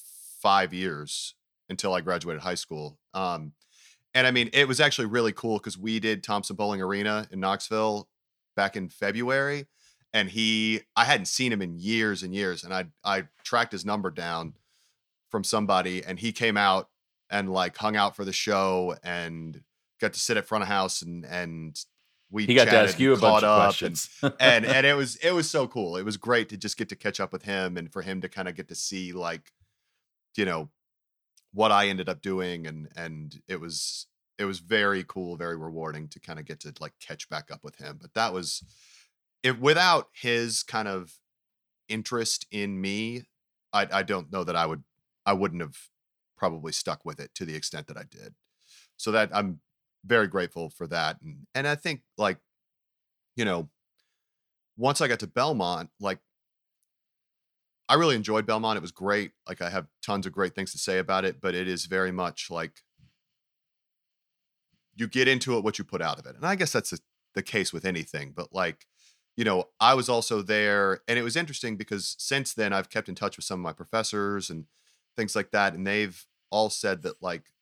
five 0.43 0.75
years 0.75 1.35
until 1.69 1.93
i 1.93 2.01
graduated 2.01 2.43
high 2.43 2.55
school 2.55 2.99
um 3.15 3.53
and 4.15 4.27
i 4.27 4.31
mean 4.31 4.51
it 4.53 4.69
was 4.69 4.81
actually 4.81 5.07
really 5.07 5.33
cool 5.33 5.59
because 5.59 5.79
we 5.79 5.99
did 6.01 6.23
thompson 6.23 6.57
Boling 6.57 6.81
arena 6.81 7.27
in 7.31 7.41
knoxville 7.41 8.09
back 8.55 8.77
in 8.77 8.89
february 8.89 9.67
and 10.13 10.31
he 10.31 10.81
i 10.95 11.05
hadn't 11.05 11.27
seen 11.27 11.53
him 11.53 11.63
in 11.63 11.77
years 11.79 12.23
and 12.23 12.35
years 12.35 12.65
and 12.65 12.73
i 12.73 12.85
i 13.05 13.25
tracked 13.45 13.73
his 13.73 13.85
number 13.85 14.11
down 14.11 14.55
from 15.31 15.45
somebody 15.45 16.05
and 16.05 16.19
he 16.19 16.33
came 16.33 16.57
out 16.57 16.89
and 17.31 17.53
like 17.53 17.77
hung 17.77 17.97
out 17.97 18.15
for 18.17 18.25
the 18.25 18.33
show 18.33 18.97
and 19.03 19.63
got 20.01 20.13
to 20.13 20.21
sit 20.21 20.37
at 20.37 20.47
front 20.47 20.63
of 20.63 20.69
house 20.69 21.03
and 21.03 21.25
and 21.25 21.85
we 22.31 22.45
he 22.45 22.55
got 22.55 22.67
to 22.67 22.77
ask 22.77 22.99
you 22.99 23.13
a 23.13 23.17
bunch 23.17 23.43
of 23.43 23.45
up 23.45 23.59
and- 23.59 23.65
questions 23.65 24.11
and 24.41 24.65
and 24.65 24.87
it 24.87 24.95
was 24.95 25.17
it 25.17 25.33
was 25.33 25.49
so 25.49 25.67
cool. 25.69 25.97
It 25.97 26.05
was 26.05 26.17
great 26.17 26.49
to 26.51 26.57
just 26.57 26.77
get 26.77 26.89
to 26.89 26.97
catch 26.97 27.21
up 27.21 27.33
with 27.33 27.43
him 27.43 27.77
and 27.77 27.93
for 27.93 28.03
him 28.03 28.21
to 28.21 28.29
kind 28.29 28.49
of 28.49 28.55
get 28.55 28.69
to 28.69 28.75
see 28.75 29.13
like, 29.13 29.53
you 30.37 30.45
know, 30.45 30.69
what 31.57 31.73
I 31.73 31.89
ended 31.89 32.11
up 32.11 32.21
doing 32.21 32.67
and 32.67 32.87
and 32.97 33.41
it 33.49 33.59
was 33.59 34.07
it 34.39 34.45
was 34.45 34.59
very 34.59 35.03
cool, 35.05 35.39
very 35.39 35.57
rewarding 35.57 36.07
to 36.09 36.21
kind 36.21 36.39
of 36.39 36.45
get 36.45 36.61
to 36.61 36.75
like 36.81 36.93
catch 37.01 37.31
back 37.31 37.51
up 37.51 37.65
with 37.65 37.77
him. 37.77 37.99
But 37.99 38.13
that 38.13 38.35
was 38.35 38.63
it 39.43 39.59
without 39.59 40.09
his 40.13 40.63
kind 40.63 40.87
of 40.87 41.15
interest 41.89 42.47
in 42.51 42.79
me, 42.79 43.23
I 43.73 43.89
I 43.91 44.03
don't 44.03 44.31
know 44.31 44.45
that 44.45 44.55
I 44.55 44.67
would 44.67 44.85
I 45.25 45.33
wouldn't 45.33 45.63
have 45.63 45.79
probably 46.37 46.73
stuck 46.73 47.07
with 47.07 47.19
it 47.21 47.35
to 47.37 47.47
the 47.47 47.57
extent 47.57 47.87
that 47.87 47.97
I 47.97 48.05
did. 48.05 48.35
So 48.99 49.11
that 49.13 49.31
I'm 49.33 49.61
very 50.05 50.29
grateful 50.29 50.69
for 50.69 50.87
that 50.89 51.23
and 51.23 51.47
and 51.55 51.67
I 51.67 51.75
think 51.75 52.03
like 52.19 52.37
you 53.35 53.47
know 53.47 53.71
once 54.77 55.01
I 55.01 55.09
got 55.09 55.21
to 55.21 55.27
Belmont, 55.27 55.89
like 56.01 56.19
I 57.89 57.95
really 57.95 58.17
enjoyed 58.17 58.47
Belmont. 58.47 58.77
It 58.77 58.83
was 58.83 58.93
great. 58.93 59.33
Like 59.49 59.63
I 59.63 59.71
have 59.71 59.87
tons 60.03 60.27
of 60.27 60.33
great 60.33 60.55
things 60.55 60.73
to 60.73 60.79
say 60.79 60.99
about 60.99 61.25
it, 61.25 61.41
but 61.41 61.55
it 61.55 61.69
is 61.69 61.87
very 61.87 62.11
much 62.11 62.51
like 62.51 62.83
you 64.97 65.07
get 65.07 65.29
into 65.29 65.57
it 65.57 65.63
what 65.63 65.79
you 65.79 65.85
put 65.85 66.03
out 66.03 66.19
of 66.19 66.27
it. 66.27 66.37
And 66.37 66.45
I 66.45 66.55
guess 66.57 66.73
that's 66.73 66.91
the 66.91 67.01
the 67.35 67.43
case 67.43 67.71
with 67.73 67.85
anything, 67.85 68.33
but 68.35 68.53
like 68.53 68.87
you 69.37 69.45
know, 69.45 69.69
I 69.79 69.93
was 69.93 70.09
also 70.09 70.41
there 70.41 71.03
and 71.07 71.19
it 71.19 71.23
was 71.23 71.37
interesting 71.37 71.77
because 71.77 72.17
since 72.19 72.55
then 72.55 72.73
I've 72.73 72.91
kept 72.91 73.09
in 73.09 73.15
touch 73.15 73.37
with 73.37 73.45
some 73.45 73.61
of 73.61 73.65
my 73.65 73.75
professors 73.75 74.49
and 74.49 74.65
things 75.15 75.37
like 75.37 75.51
that 75.51 75.75
and 75.75 75.87
they've 75.87 76.27
all 76.51 76.71
said 76.71 77.03
that 77.03 77.23
like 77.23 77.53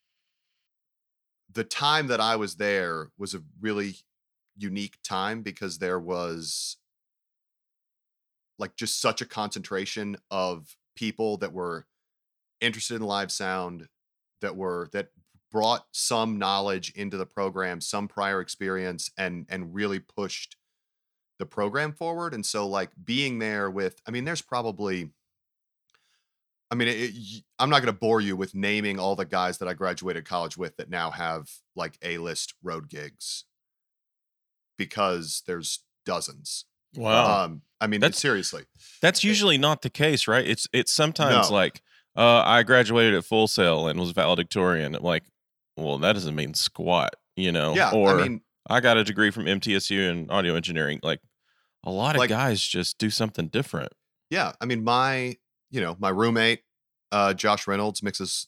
the 1.53 1.65
time 1.65 2.07
that 2.07 2.21
I 2.21 2.37
was 2.37 2.57
there 2.57 3.11
was 3.19 3.35
a 3.35 3.43
really 3.61 3.97
unique 4.57 4.99
time 5.03 5.43
because 5.43 5.79
there 5.79 5.99
was 5.99 6.77
like 8.59 8.77
just 8.77 9.01
such 9.01 9.21
a 9.21 9.27
concentration 9.27 10.17
of 10.31 10.77
people 10.97 11.37
that 11.39 11.53
were 11.53 11.87
interested 12.61 12.97
in 12.97 13.03
live 13.03 13.33
sound 13.33 13.89
that 14.41 14.57
were 14.57 14.89
that 14.93 15.09
brought 15.51 15.87
some 15.93 16.39
knowledge 16.39 16.93
into 16.97 17.17
the 17.17 17.27
program 17.27 17.81
some 17.81 18.09
prior 18.09 18.41
experience 18.41 19.11
and 19.17 19.47
and 19.49 19.75
really 19.75 19.99
pushed 19.99 20.57
the 21.39 21.47
program 21.47 21.93
forward 21.93 22.35
and 22.35 22.45
so 22.45 22.67
like 22.67 22.91
being 23.05 23.39
there 23.39 23.71
with 23.71 24.01
i 24.07 24.11
mean 24.11 24.25
there's 24.25 24.43
probably 24.43 25.11
I 26.71 26.77
mean, 26.77 26.89
it, 26.89 27.13
y- 27.15 27.43
I'm 27.61 27.71
not 27.71 27.83
going 27.83 27.95
to 27.95 28.01
bore 28.01 28.21
you 28.21 28.37
with 28.37 28.53
naming 28.53 28.99
all 28.99 29.15
the 29.15 29.25
guys 29.25 29.59
that 29.59 29.69
I 29.69 29.75
graduated 29.75 30.25
college 30.25 30.57
with 30.57 30.77
that 30.79 30.91
now 30.91 31.13
have 31.13 31.49
like 31.77 31.97
A-list 32.03 32.55
road 32.65 32.89
gigs 32.89 33.45
because 34.77 35.45
there's 35.47 35.85
dozens. 36.05 36.65
Wow. 36.97 37.45
Um, 37.45 37.63
I 37.81 37.87
mean, 37.87 38.01
That's- 38.01 38.19
seriously. 38.21 38.65
That's 39.03 39.23
usually 39.23 39.59
not 39.59 39.83
the 39.83 39.91
case, 39.91 40.27
right? 40.27 40.47
It's 40.47 40.67
it's 40.73 40.91
sometimes 40.93 41.51
No. 41.51 41.55
like 41.57 41.83
uh, 42.17 42.43
I 42.45 42.63
graduated 42.63 43.15
at 43.15 43.25
Full 43.25 43.47
Sail 43.49 43.87
and 43.89 43.99
was 44.01 44.13
valedictorian. 44.13 44.93
Like, 45.01 45.25
well, 45.77 45.99
that 45.99 46.13
doesn't 46.15 46.35
mean 46.35 46.55
squat, 46.55 47.15
you 47.37 47.53
know. 47.53 47.75
Yeah, 47.75 47.91
Or 47.91 48.19
I 48.21 48.23
mean, 48.23 48.41
I 48.71 48.81
got 48.81 48.97
a 48.97 49.05
degree 49.05 49.31
from 49.31 49.45
MTSU 49.47 50.09
in 50.11 50.31
audio 50.31 50.55
engineering. 50.55 51.01
Like, 51.03 51.21
a 51.83 51.91
lot 51.91 52.15
of 52.15 52.21
Like- 52.21 52.31
guys 52.31 52.63
just 52.63 52.97
do 52.99 53.11
something 53.11 53.49
different. 53.49 53.93
yeah, 54.31 54.53
I 54.61 54.65
mean, 54.65 54.83
my 54.85 55.37
you 55.71 55.81
know 55.81 55.97
my 55.99 56.09
roommate, 56.09 56.63
uh, 57.13 57.35
Josh 57.35 57.67
Reynolds 57.67 58.03
mixes 58.03 58.47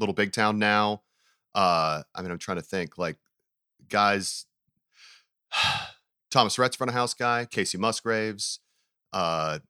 Little 0.00 0.14
Big 0.14 0.32
Town 0.32 0.58
now. 0.58 1.02
Uh, 1.54 2.02
I 2.14 2.22
mean, 2.22 2.32
I'm 2.32 2.38
trying 2.38 2.56
to 2.56 2.62
think 2.64 2.98
like 2.98 3.18
guys. 3.88 4.46
Thomas 6.34 6.58
Rhett's 6.58 6.76
front 6.76 6.90
of 6.90 6.94
house 6.94 7.14
guy, 7.14 7.46
Kacey 7.50 7.78
Musgraves, 7.78 8.60
uh, 9.12 9.60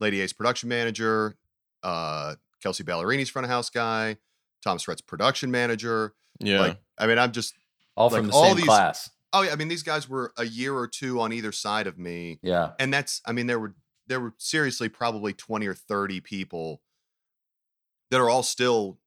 Lady 0.00 0.20
A's 0.20 0.32
production 0.32 0.68
manager, 0.68 1.36
uh, 1.82 2.34
Kelsea 2.62 2.82
Ballerini's 2.82 3.28
front 3.28 3.44
of 3.44 3.50
house 3.50 3.70
guy, 3.70 4.16
Thomas 4.62 4.88
Rhett's 4.88 5.02
production 5.02 5.50
manager. 5.50 6.14
Yeah. 6.40 6.60
Like, 6.60 6.78
I 6.98 7.06
mean, 7.06 7.18
I'm 7.18 7.30
just 7.32 7.54
all 7.94 8.08
like, 8.08 8.20
from 8.20 8.28
the 8.28 8.32
all 8.32 8.46
same 8.46 8.56
these- 8.56 8.64
class 8.64 9.10
oh 9.34 9.42
yeah, 9.42 9.52
I 9.52 9.56
mean, 9.56 9.68
these 9.68 9.82
guys 9.82 10.08
were 10.08 10.32
a 10.38 10.46
year 10.46 10.74
or 10.74 10.86
two 10.86 11.20
on 11.20 11.32
either 11.32 11.52
side 11.52 11.86
of 11.86 11.98
me 11.98 12.38
yeah 12.42 12.70
and 12.78 12.94
that's 12.94 13.20
i 13.26 13.32
mean 13.32 13.46
there 13.46 13.58
were 13.58 13.74
there 14.06 14.20
were 14.20 14.32
seriously 14.38 14.88
probably 14.88 15.32
20 15.32 15.66
or 15.66 15.74
30 15.74 16.20
people 16.20 16.80
that 18.10 18.20
are 18.20 18.30
all 18.30 18.42
still 18.42 18.98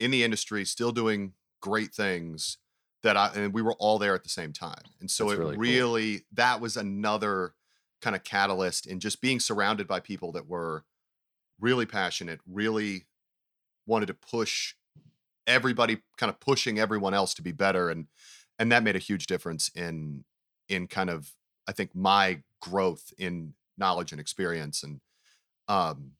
in 0.00 0.10
the 0.10 0.24
industry 0.24 0.64
still 0.64 0.92
doing 0.92 1.32
great 1.60 1.94
things 1.94 2.58
that 3.02 3.16
i 3.16 3.28
and 3.34 3.52
we 3.52 3.62
were 3.62 3.74
all 3.74 3.98
there 3.98 4.14
at 4.14 4.22
the 4.22 4.28
same 4.28 4.52
time. 4.52 4.82
And 5.00 5.10
so 5.10 5.24
That's 5.24 5.38
it 5.38 5.40
really 5.40 5.56
really, 5.56 6.12
cool. 6.18 6.26
that 6.34 6.60
was 6.60 6.76
another 6.76 7.54
kind 8.00 8.16
of 8.16 8.24
catalyst 8.24 8.86
in 8.86 9.00
just 9.00 9.20
being 9.20 9.40
surrounded 9.40 9.86
by 9.86 10.00
people 10.00 10.32
that 10.32 10.48
were 10.48 10.84
really 11.60 11.86
passionate 11.86 12.40
really 12.50 13.06
wanted 13.86 14.06
to 14.06 14.14
push 14.14 14.74
everybody 15.46 15.98
kind 16.16 16.30
of 16.30 16.38
pushing 16.40 16.78
everyone 16.78 17.14
else 17.14 17.34
to 17.34 17.42
be 17.42 17.52
better. 17.52 17.90
And 17.90 18.06
and 18.58 18.70
that 18.72 18.82
made 18.82 18.96
a 18.96 19.00
huge 19.00 19.26
difference 19.26 19.70
in 19.74 20.24
in 20.68 20.86
kind 20.86 21.10
of 21.10 21.32
I 21.66 21.72
think 21.72 21.94
my 21.94 22.42
growth 22.60 23.12
in 23.18 23.54
knowledge 23.76 24.12
and 24.12 24.20
experience. 24.20 24.82
And 24.82 25.00
um 25.68 26.12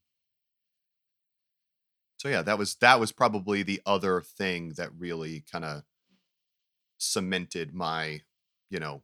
so 2.17 2.29
yeah 2.29 2.41
that 2.41 2.57
was 2.57 2.75
that 2.75 2.99
was 2.99 3.11
probably 3.11 3.63
the 3.63 3.81
other 3.85 4.21
thing 4.21 4.69
that 4.77 4.89
really 4.97 5.43
kind 5.51 5.65
of 5.65 5.83
cemented 6.97 7.73
my 7.73 8.21
you 8.69 8.79
know 8.79 9.03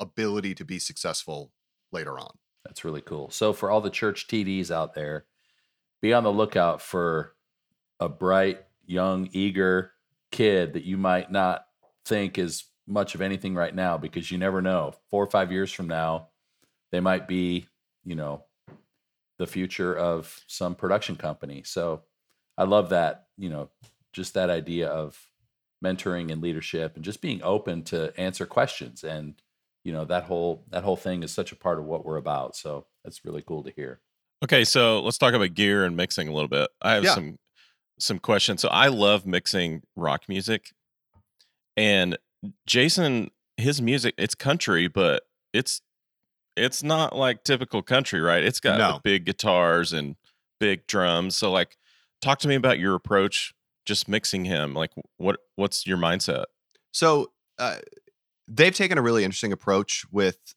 ability 0.00 0.54
to 0.54 0.64
be 0.64 0.78
successful 0.78 1.52
later 1.92 2.18
on 2.18 2.32
That's 2.64 2.84
really 2.84 3.00
cool. 3.00 3.30
So 3.30 3.52
for 3.52 3.70
all 3.70 3.80
the 3.80 3.90
church 3.90 4.26
TDs 4.26 4.70
out 4.70 4.94
there, 4.94 5.24
be 6.02 6.12
on 6.12 6.24
the 6.24 6.32
lookout 6.32 6.82
for 6.82 7.34
a 8.00 8.08
bright, 8.08 8.64
young, 8.84 9.28
eager 9.32 9.92
kid 10.30 10.74
that 10.74 10.84
you 10.84 10.98
might 10.98 11.30
not 11.30 11.66
think 12.04 12.38
is 12.38 12.64
much 12.86 13.14
of 13.14 13.20
anything 13.20 13.54
right 13.54 13.74
now 13.74 13.96
because 13.96 14.30
you 14.30 14.38
never 14.38 14.60
know. 14.60 14.94
Four 15.10 15.24
or 15.24 15.30
five 15.30 15.50
years 15.50 15.72
from 15.72 15.88
now, 15.88 16.28
they 16.92 17.00
might 17.00 17.26
be, 17.26 17.66
you 18.04 18.14
know, 18.14 18.44
the 19.38 19.46
future 19.46 19.96
of 19.96 20.44
some 20.46 20.74
production 20.74 21.16
company. 21.16 21.62
So 21.64 22.02
I 22.56 22.64
love 22.64 22.90
that, 22.90 23.26
you 23.36 23.48
know, 23.48 23.70
just 24.12 24.34
that 24.34 24.50
idea 24.50 24.88
of 24.88 25.18
mentoring 25.84 26.32
and 26.32 26.42
leadership 26.42 26.96
and 26.96 27.04
just 27.04 27.20
being 27.20 27.42
open 27.42 27.82
to 27.84 28.12
answer 28.18 28.46
questions 28.46 29.04
and 29.04 29.34
you 29.84 29.92
know 29.92 30.04
that 30.04 30.24
whole 30.24 30.64
that 30.70 30.82
whole 30.82 30.96
thing 30.96 31.22
is 31.22 31.30
such 31.32 31.52
a 31.52 31.56
part 31.56 31.78
of 31.78 31.84
what 31.84 32.04
we're 32.04 32.16
about 32.16 32.56
so 32.56 32.86
that's 33.04 33.24
really 33.24 33.42
cool 33.42 33.62
to 33.62 33.70
hear 33.70 34.00
Okay, 34.44 34.64
so 34.64 35.00
let's 35.00 35.16
talk 35.16 35.32
about 35.32 35.54
gear 35.54 35.84
and 35.84 35.96
mixing 35.96 36.28
a 36.28 36.32
little 36.32 36.46
bit. 36.48 36.68
I 36.82 36.92
have 36.92 37.04
Yeah. 37.04 37.14
some 37.14 37.38
some 37.98 38.18
questions. 38.18 38.60
So 38.60 38.68
I 38.68 38.88
love 38.88 39.24
mixing 39.24 39.82
rock 39.96 40.28
music, 40.28 40.74
and 41.76 42.18
Jason, 42.66 43.30
his 43.56 43.80
music, 43.80 44.14
it's 44.18 44.34
country, 44.34 44.88
but 44.88 45.22
it's 45.54 45.80
it's 46.56 46.82
not 46.82 47.16
like 47.16 47.44
typical 47.44 47.82
country, 47.82 48.20
right? 48.20 48.44
It's 48.44 48.60
got 48.60 48.76
No. 48.78 48.92
the 48.94 49.00
big 49.02 49.24
guitars 49.24 49.92
and 49.94 50.16
big 50.60 50.86
drums. 50.86 51.34
So 51.36 51.50
like, 51.50 51.76
talk 52.20 52.38
to 52.40 52.48
me 52.48 52.54
about 52.56 52.78
your 52.78 52.94
approach, 52.94 53.54
just 53.86 54.08
mixing 54.08 54.44
him. 54.44 54.74
Like, 54.74 54.90
what 55.16 55.38
what's 55.54 55.86
your 55.86 55.96
mindset? 55.96 56.44
So 56.92 57.32
uh, 57.58 57.78
they've 58.48 58.74
taken 58.74 58.98
a 58.98 59.02
really 59.02 59.24
interesting 59.24 59.52
approach 59.52 60.04
with 60.10 60.54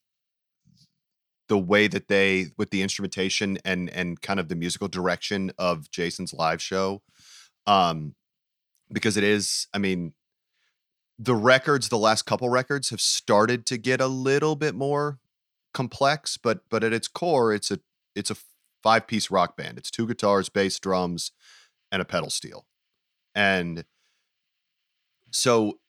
the 1.47 1.57
way 1.57 1.87
that 1.87 2.07
they 2.07 2.47
with 2.57 2.69
the 2.69 2.81
instrumentation 2.81 3.57
and 3.63 3.89
and 3.89 4.21
kind 4.21 4.39
of 4.39 4.49
the 4.49 4.55
musical 4.55 4.87
direction 4.87 5.51
of 5.57 5.89
Jason's 5.89 6.33
live 6.33 6.61
show. 6.61 7.01
Um 7.65 8.15
because 8.91 9.17
it 9.17 9.23
is, 9.23 9.67
I 9.73 9.77
mean, 9.77 10.13
the 11.19 11.35
records, 11.35 11.89
the 11.89 11.97
last 11.97 12.23
couple 12.23 12.49
records 12.49 12.89
have 12.89 13.01
started 13.01 13.65
to 13.67 13.77
get 13.77 14.01
a 14.01 14.07
little 14.07 14.55
bit 14.55 14.73
more 14.73 15.19
complex, 15.73 16.37
but 16.37 16.61
but 16.69 16.83
at 16.83 16.93
its 16.93 17.07
core, 17.07 17.53
it's 17.53 17.71
a 17.71 17.79
it's 18.15 18.31
a 18.31 18.35
five 18.81 19.07
piece 19.07 19.29
rock 19.29 19.57
band. 19.57 19.77
It's 19.77 19.91
two 19.91 20.07
guitars, 20.07 20.49
bass, 20.49 20.79
drums, 20.79 21.31
and 21.91 22.01
a 22.01 22.05
pedal 22.05 22.29
steel. 22.29 22.65
And 23.35 23.85
so 25.31 25.79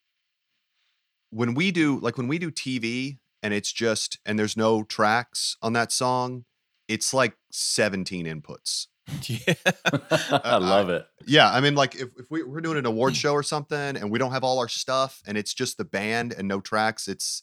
when 1.30 1.54
we 1.54 1.70
do 1.70 1.98
like 2.00 2.16
when 2.16 2.28
we 2.28 2.38
do 2.38 2.50
TV 2.50 3.18
and 3.42 3.54
it's 3.54 3.72
just 3.72 4.18
and 4.26 4.38
there's 4.38 4.56
no 4.56 4.82
tracks 4.82 5.56
on 5.62 5.72
that 5.74 5.92
song, 5.92 6.44
it's 6.88 7.14
like 7.14 7.36
17 7.52 8.26
inputs. 8.26 8.86
yeah, 9.26 9.54
uh, 9.92 10.40
i 10.44 10.56
love 10.58 10.88
it 10.88 11.04
Yeah, 11.26 11.50
I 11.50 11.60
mean, 11.60 11.74
like 11.74 11.96
if, 11.96 12.10
if 12.16 12.30
we, 12.30 12.44
we're 12.44 12.60
doing 12.60 12.78
an 12.78 12.86
award 12.86 13.14
mm. 13.14 13.16
show 13.16 13.32
or 13.32 13.42
something 13.42 13.76
and 13.96 14.08
we 14.08 14.20
don't 14.20 14.30
have 14.30 14.44
all 14.44 14.60
our 14.60 14.68
stuff 14.68 15.20
and 15.26 15.36
it's 15.36 15.52
just 15.52 15.78
the 15.78 15.84
band 15.84 16.32
and 16.32 16.46
no 16.46 16.60
tracks, 16.60 17.08
it's 17.08 17.42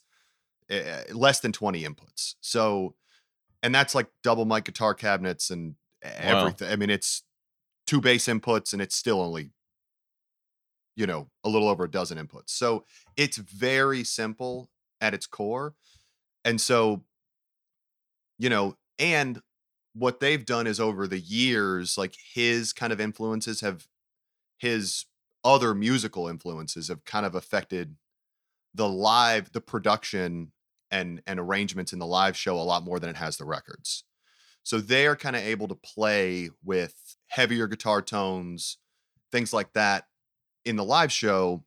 uh, 0.70 1.02
less 1.12 1.40
than 1.40 1.52
20 1.52 1.84
inputs. 1.84 2.36
So, 2.40 2.94
and 3.62 3.74
that's 3.74 3.94
like 3.94 4.06
double 4.22 4.46
mic 4.46 4.64
guitar 4.64 4.94
cabinets 4.94 5.50
and 5.50 5.74
Wow. 6.04 6.10
everything. 6.18 6.70
I 6.70 6.76
mean, 6.76 6.90
it's 6.90 7.22
two 7.86 8.00
bass 8.00 8.26
inputs 8.26 8.72
and 8.72 8.82
it's 8.82 8.94
still 8.94 9.20
only, 9.20 9.50
you 10.98 11.06
know, 11.06 11.28
a 11.44 11.48
little 11.48 11.68
over 11.68 11.84
a 11.84 11.90
dozen 11.90 12.18
inputs. 12.18 12.50
So 12.50 12.84
it's 13.16 13.36
very 13.36 14.02
simple 14.02 14.68
at 15.00 15.14
its 15.14 15.28
core. 15.28 15.74
And 16.44 16.60
so, 16.60 17.04
you 18.36 18.50
know, 18.50 18.76
and 18.98 19.40
what 19.94 20.18
they've 20.18 20.44
done 20.44 20.66
is 20.66 20.80
over 20.80 21.06
the 21.06 21.20
years, 21.20 21.96
like 21.96 22.16
his 22.34 22.72
kind 22.72 22.92
of 22.92 23.00
influences 23.00 23.60
have 23.60 23.86
his 24.58 25.06
other 25.44 25.72
musical 25.72 26.26
influences 26.26 26.88
have 26.88 27.04
kind 27.04 27.24
of 27.24 27.36
affected 27.36 27.94
the 28.74 28.88
live, 28.88 29.52
the 29.52 29.60
production 29.60 30.50
and 30.90 31.22
and 31.28 31.38
arrangements 31.38 31.92
in 31.92 32.00
the 32.00 32.06
live 32.06 32.36
show 32.36 32.56
a 32.56 32.62
lot 32.62 32.82
more 32.82 32.98
than 32.98 33.10
it 33.10 33.16
has 33.16 33.36
the 33.36 33.44
records. 33.44 34.02
So 34.64 34.78
they 34.78 35.06
are 35.06 35.14
kind 35.14 35.36
of 35.36 35.42
able 35.42 35.68
to 35.68 35.76
play 35.76 36.50
with 36.64 37.16
heavier 37.28 37.68
guitar 37.68 38.02
tones, 38.02 38.78
things 39.30 39.52
like 39.52 39.74
that 39.74 40.08
in 40.68 40.76
the 40.76 40.84
live 40.84 41.10
show 41.10 41.64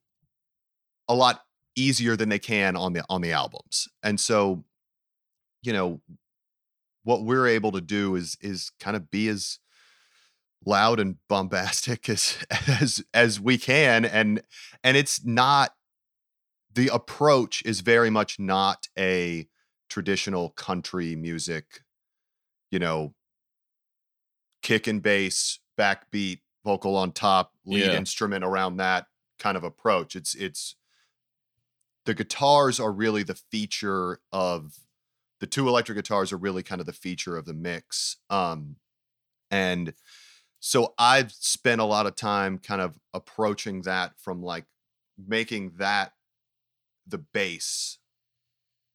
a 1.07 1.15
lot 1.15 1.41
easier 1.75 2.15
than 2.15 2.29
they 2.29 2.39
can 2.39 2.75
on 2.75 2.93
the 2.93 3.03
on 3.09 3.21
the 3.21 3.31
albums. 3.31 3.87
And 4.03 4.19
so, 4.19 4.63
you 5.63 5.73
know, 5.73 6.01
what 7.03 7.23
we're 7.23 7.47
able 7.47 7.71
to 7.73 7.81
do 7.81 8.15
is 8.15 8.37
is 8.41 8.71
kind 8.79 8.95
of 8.95 9.09
be 9.09 9.27
as 9.27 9.59
loud 10.65 10.99
and 10.99 11.15
bombastic 11.27 12.07
as 12.09 12.37
as 12.67 13.03
as 13.13 13.39
we 13.39 13.57
can 13.57 14.05
and 14.05 14.41
and 14.83 14.95
it's 14.95 15.25
not 15.25 15.71
the 16.73 16.87
approach 16.93 17.63
is 17.65 17.81
very 17.81 18.09
much 18.09 18.39
not 18.39 18.87
a 18.97 19.47
traditional 19.89 20.51
country 20.51 21.15
music 21.15 21.81
you 22.69 22.79
know 22.79 23.13
kick 24.61 24.85
and 24.85 25.01
bass 25.01 25.59
backbeat 25.77 26.39
vocal 26.63 26.95
on 26.95 27.11
top 27.11 27.53
lead 27.65 27.91
Yeah. 27.91 27.97
instrument 27.97 28.43
around 28.43 28.77
that 28.77 29.07
kind 29.39 29.57
of 29.57 29.63
approach 29.63 30.15
it's 30.15 30.35
it's 30.35 30.75
the 32.05 32.13
guitars 32.13 32.79
are 32.79 32.91
really 32.91 33.23
the 33.23 33.35
feature 33.35 34.19
of 34.31 34.73
the 35.39 35.47
two 35.47 35.67
electric 35.67 35.95
guitars 35.97 36.31
are 36.31 36.37
really 36.37 36.63
kind 36.63 36.79
of 36.79 36.85
the 36.87 36.93
feature 36.93 37.35
of 37.37 37.45
the 37.45 37.53
mix 37.53 38.17
um 38.29 38.75
and 39.49 39.93
so 40.59 40.93
i've 40.97 41.31
spent 41.31 41.81
a 41.81 41.85
lot 41.85 42.05
of 42.05 42.15
time 42.15 42.57
kind 42.59 42.81
of 42.81 42.99
approaching 43.13 43.81
that 43.81 44.13
from 44.19 44.41
like 44.43 44.65
making 45.17 45.71
that 45.77 46.13
the 47.07 47.17
base 47.17 47.97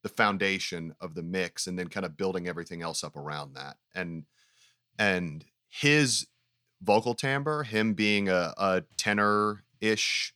the 0.03 0.09
foundation 0.09 0.93
of 1.01 1.15
the 1.15 1.23
mix 1.23 1.67
and 1.67 1.77
then 1.77 1.87
kind 1.87 2.05
of 2.05 2.15
building 2.15 2.47
everything 2.47 2.81
else 2.81 3.03
up 3.03 3.15
around 3.15 3.53
that 3.55 3.77
and 3.93 4.25
and 4.97 5.45
his 5.69 6.27
vocal 6.81 7.13
timbre 7.13 7.63
him 7.63 7.93
being 7.93 8.29
a, 8.29 8.53
a 8.57 8.83
tenor 8.97 9.63
ish 9.81 10.33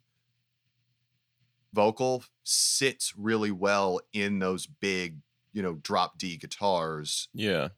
vocal 1.73 2.23
sits 2.43 3.13
really 3.17 3.51
well 3.51 3.99
in 4.13 4.39
those 4.39 4.67
big 4.67 5.19
you 5.53 5.61
know 5.61 5.75
drop 5.75 6.17
d 6.17 6.37
guitars. 6.37 7.29
Yeah, 7.33 7.69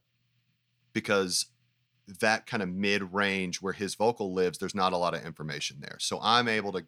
because 0.92 1.46
that 2.20 2.46
kind 2.46 2.62
of 2.62 2.68
mid 2.68 3.14
range 3.14 3.62
where 3.62 3.72
his 3.72 3.94
vocal 3.94 4.32
lives 4.32 4.58
there's 4.58 4.74
not 4.74 4.92
a 4.92 4.96
lot 4.96 5.14
of 5.14 5.24
information 5.24 5.78
there. 5.80 5.96
So 6.00 6.18
i'm 6.22 6.48
able 6.48 6.72
to 6.72 6.84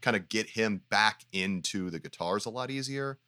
kind 0.00 0.16
of 0.16 0.28
get 0.28 0.50
him 0.50 0.82
back 0.88 1.24
into 1.32 1.90
the 1.90 1.98
guitars 1.98 2.46
a 2.46 2.50
lot 2.50 2.70
easier 2.70 3.18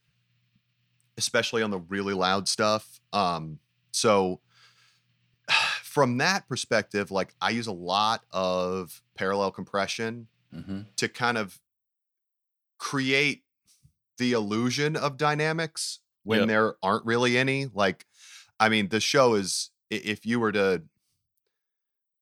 especially 1.16 1.62
on 1.62 1.70
the 1.70 1.80
really 1.80 2.14
loud 2.14 2.48
stuff. 2.48 3.00
Um 3.12 3.58
so 3.90 4.40
from 5.98 6.18
that 6.18 6.48
perspective 6.48 7.10
like 7.10 7.34
i 7.40 7.50
use 7.50 7.66
a 7.66 7.72
lot 7.72 8.24
of 8.32 9.02
parallel 9.16 9.50
compression 9.50 10.28
hmm 10.54 10.80
to 10.96 11.08
kind 11.08 11.36
of 11.36 11.60
create 12.78 13.42
the 14.18 14.32
illusion 14.32 14.96
of 14.96 15.16
dynamics 15.16 16.00
when 16.24 16.40
Yep. 16.40 16.48
there 16.48 16.74
aren't 16.82 17.04
really 17.06 17.36
any. 17.38 17.66
Like, 17.72 18.06
I 18.60 18.68
mean, 18.68 18.88
the 18.88 19.00
show 19.00 19.34
is 19.34 19.70
if 19.90 20.26
you 20.26 20.40
were 20.40 20.52
to, 20.52 20.82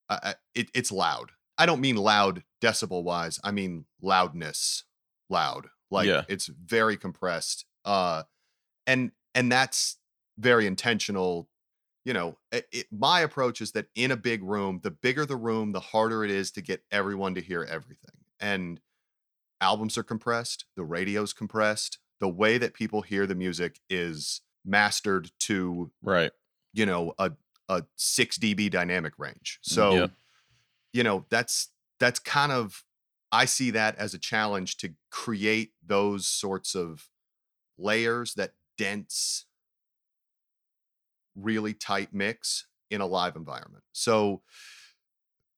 I- 0.09 0.35
it, 0.55 0.71
it's 0.75 0.93
loud. 0.93 1.33
I 1.59 1.67
don't 1.67 1.81
mean 1.81 1.97
loud 1.97 2.43
decibel 2.61 3.03
wise. 3.03 3.41
I 3.43 3.51
mean 3.51 3.87
loudness, 4.01 4.85
loud. 5.29 5.69
Like 5.91 6.07
Yeah. 6.07 6.25
it's 6.29 6.47
very 6.47 6.97
compressed. 6.97 7.65
Uh, 7.85 8.25
and 8.87 9.13
and 9.35 9.51
that's 9.51 9.99
very 10.39 10.67
intentional. 10.67 11.49
You 12.07 12.15
know, 12.15 12.39
it, 12.53 12.67
it, 12.73 12.87
my 12.91 13.21
approach 13.21 13.61
is 13.61 13.73
that 13.73 13.87
in 13.95 14.13
a 14.13 14.17
big 14.17 14.43
room, 14.43 14.81
the 14.83 14.93
bigger 14.93 15.27
the 15.27 15.37
room, 15.37 15.73
the 15.73 15.81
harder 15.81 16.25
it 16.25 16.31
is 16.31 16.53
to 16.53 16.63
get 16.63 16.85
everyone 16.91 17.35
to 17.35 17.41
hear 17.41 17.65
everything. 17.65 18.15
And 18.41 18.81
albums 19.61 19.99
are 19.99 20.05
compressed, 20.05 20.67
the 20.77 20.85
radio's 20.85 21.33
compressed, 21.33 21.99
the 22.21 22.29
way 22.29 22.59
that 22.59 22.75
people 22.75 23.03
hear 23.03 23.27
the 23.27 23.35
music 23.35 23.81
is 23.91 24.41
mastered 24.65 25.31
to, 25.41 25.91
right. 26.01 26.31
you 26.73 26.87
know, 26.87 27.13
a 27.19 27.33
a 27.69 27.83
6 27.97 28.39
dB 28.39 28.71
dynamic 28.71 29.15
range. 29.19 29.59
Mm, 29.67 29.75
so, 29.75 29.95
yeah. 29.95 30.07
you 30.93 31.03
know, 31.03 31.27
that's 31.29 31.71
that's 31.99 32.21
kind 32.21 32.53
of 32.53 32.85
I 33.33 33.45
see 33.45 33.71
that 33.73 33.97
as 33.97 34.15
a 34.15 34.19
challenge 34.19 34.77
to 34.79 34.95
create 35.11 35.73
those 35.85 36.27
sorts 36.27 36.75
of 36.75 37.09
layers, 37.77 38.35
that 38.35 38.53
dense, 38.79 39.47
really 41.37 41.75
tight 41.75 42.13
mix 42.15 42.67
in 42.91 43.01
a 43.01 43.07
live 43.07 43.37
environment. 43.37 43.85
So 43.93 44.43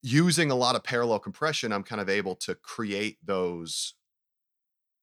using 0.02 0.50
a 0.50 0.54
lot 0.54 0.76
of 0.76 0.84
parallel 0.84 1.18
compression, 1.18 1.72
I'm 1.72 1.82
kind 1.82 2.00
of 2.00 2.08
able 2.08 2.36
to 2.36 2.54
create 2.54 3.18
those 3.24 3.94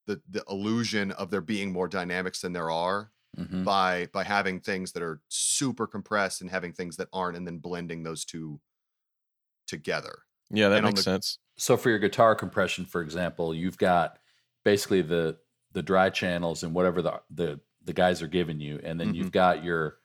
the 0.08 0.22
the 0.30 0.44
illusion 0.50 1.12
of 1.12 1.32
there 1.32 1.42
being 1.42 1.72
more 1.72 1.88
dynamics 1.88 2.42
than 2.42 2.54
there 2.54 2.70
are 2.70 3.12
Mhm. 3.38 3.66
by 3.66 4.08
by 4.14 4.24
having 4.24 4.62
things 4.62 4.92
that 4.94 5.04
are 5.04 5.22
super 5.30 5.88
compressed 5.88 6.42
and 6.42 6.50
having 6.50 6.74
things 6.74 6.98
that 6.98 7.10
aren't 7.12 7.36
and 7.38 7.46
then 7.46 7.58
blending 7.58 8.04
those 8.04 8.24
two 8.24 8.62
together. 9.68 10.24
Yeah, 10.50 10.70
that 10.70 10.84
And 10.84 10.86
makes 10.86 11.00
the- 11.00 11.04
sense. 11.04 11.40
So 11.58 11.78
for 11.78 11.90
your 11.90 12.00
guitar 12.00 12.36
compression, 12.36 12.86
for 12.86 13.02
example, 13.02 13.54
you've 13.54 13.78
got 13.78 14.20
basically 14.64 15.02
the 15.02 15.40
the 15.72 15.84
dry 15.84 16.10
channels 16.10 16.64
and 16.64 16.74
whatever 16.74 17.02
the 17.02 17.22
the 17.30 17.62
the 17.84 17.94
guys 17.94 18.22
are 18.22 18.28
giving 18.28 18.60
you, 18.60 18.80
and 18.84 19.00
then 19.00 19.10
Mm-hmm. 19.10 19.14
you've 19.14 19.32
got 19.32 19.64
your 19.64 20.00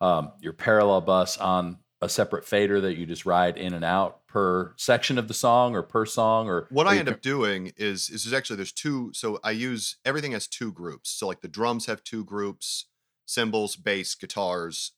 um, 0.00 0.32
your 0.40 0.52
parallel 0.52 1.00
bus 1.00 1.38
on 1.38 1.78
a 2.00 2.08
separate 2.08 2.44
fader 2.44 2.80
that 2.82 2.96
you 2.98 3.06
just 3.06 3.24
ride 3.24 3.56
in 3.56 3.72
and 3.72 3.84
out 3.84 4.26
per 4.26 4.74
section 4.76 5.16
of 5.16 5.28
the 5.28 5.34
song 5.34 5.74
or 5.74 5.82
per 5.82 6.04
song 6.04 6.48
or 6.48 6.66
What 6.70 6.86
or 6.86 6.90
I 6.90 6.96
end 6.96 7.06
can- 7.06 7.14
up 7.14 7.22
doing 7.22 7.72
is 7.76 8.10
is 8.10 8.30
actually 8.32 8.56
there's 8.56 8.72
two 8.72 9.10
so 9.14 9.38
I 9.42 9.52
use 9.52 9.96
everything 10.04 10.32
has 10.32 10.46
two 10.46 10.72
groups. 10.72 11.10
So 11.10 11.26
like 11.26 11.40
the 11.40 11.48
drums 11.48 11.86
have 11.86 12.04
two 12.04 12.24
groups, 12.24 12.86
cymbals, 13.26 13.76
bass, 13.76 14.14
guitars. 14.14 14.92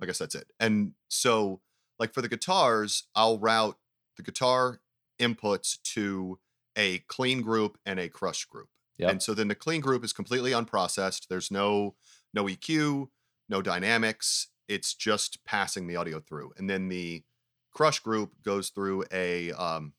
I 0.00 0.06
guess 0.06 0.18
that's 0.18 0.34
it. 0.34 0.52
And 0.60 0.92
so 1.08 1.60
like 1.98 2.12
for 2.12 2.22
the 2.22 2.28
guitars, 2.28 3.04
I'll 3.14 3.38
route 3.38 3.76
the 4.16 4.22
guitar 4.22 4.80
inputs 5.20 5.80
to 5.94 6.38
a 6.76 6.98
clean 7.08 7.42
group 7.42 7.78
and 7.86 7.98
a 7.98 8.08
crush 8.08 8.44
group. 8.44 8.68
Yep. 8.98 9.10
And 9.10 9.22
so 9.22 9.34
then 9.34 9.48
the 9.48 9.54
clean 9.54 9.80
group 9.80 10.04
is 10.04 10.12
completely 10.12 10.52
unprocessed. 10.52 11.28
There's 11.28 11.50
no 11.50 11.94
no 12.34 12.44
EQ, 12.44 13.08
no 13.48 13.62
dynamics. 13.62 14.48
It's 14.68 14.94
just 14.94 15.44
passing 15.44 15.86
the 15.86 15.96
audio 15.96 16.20
through. 16.20 16.52
And 16.56 16.68
then 16.70 16.88
the 16.88 17.22
crush 17.72 17.98
group 18.00 18.32
goes 18.44 18.70
through 18.70 19.04
a 19.12 19.52
um, 19.52 19.92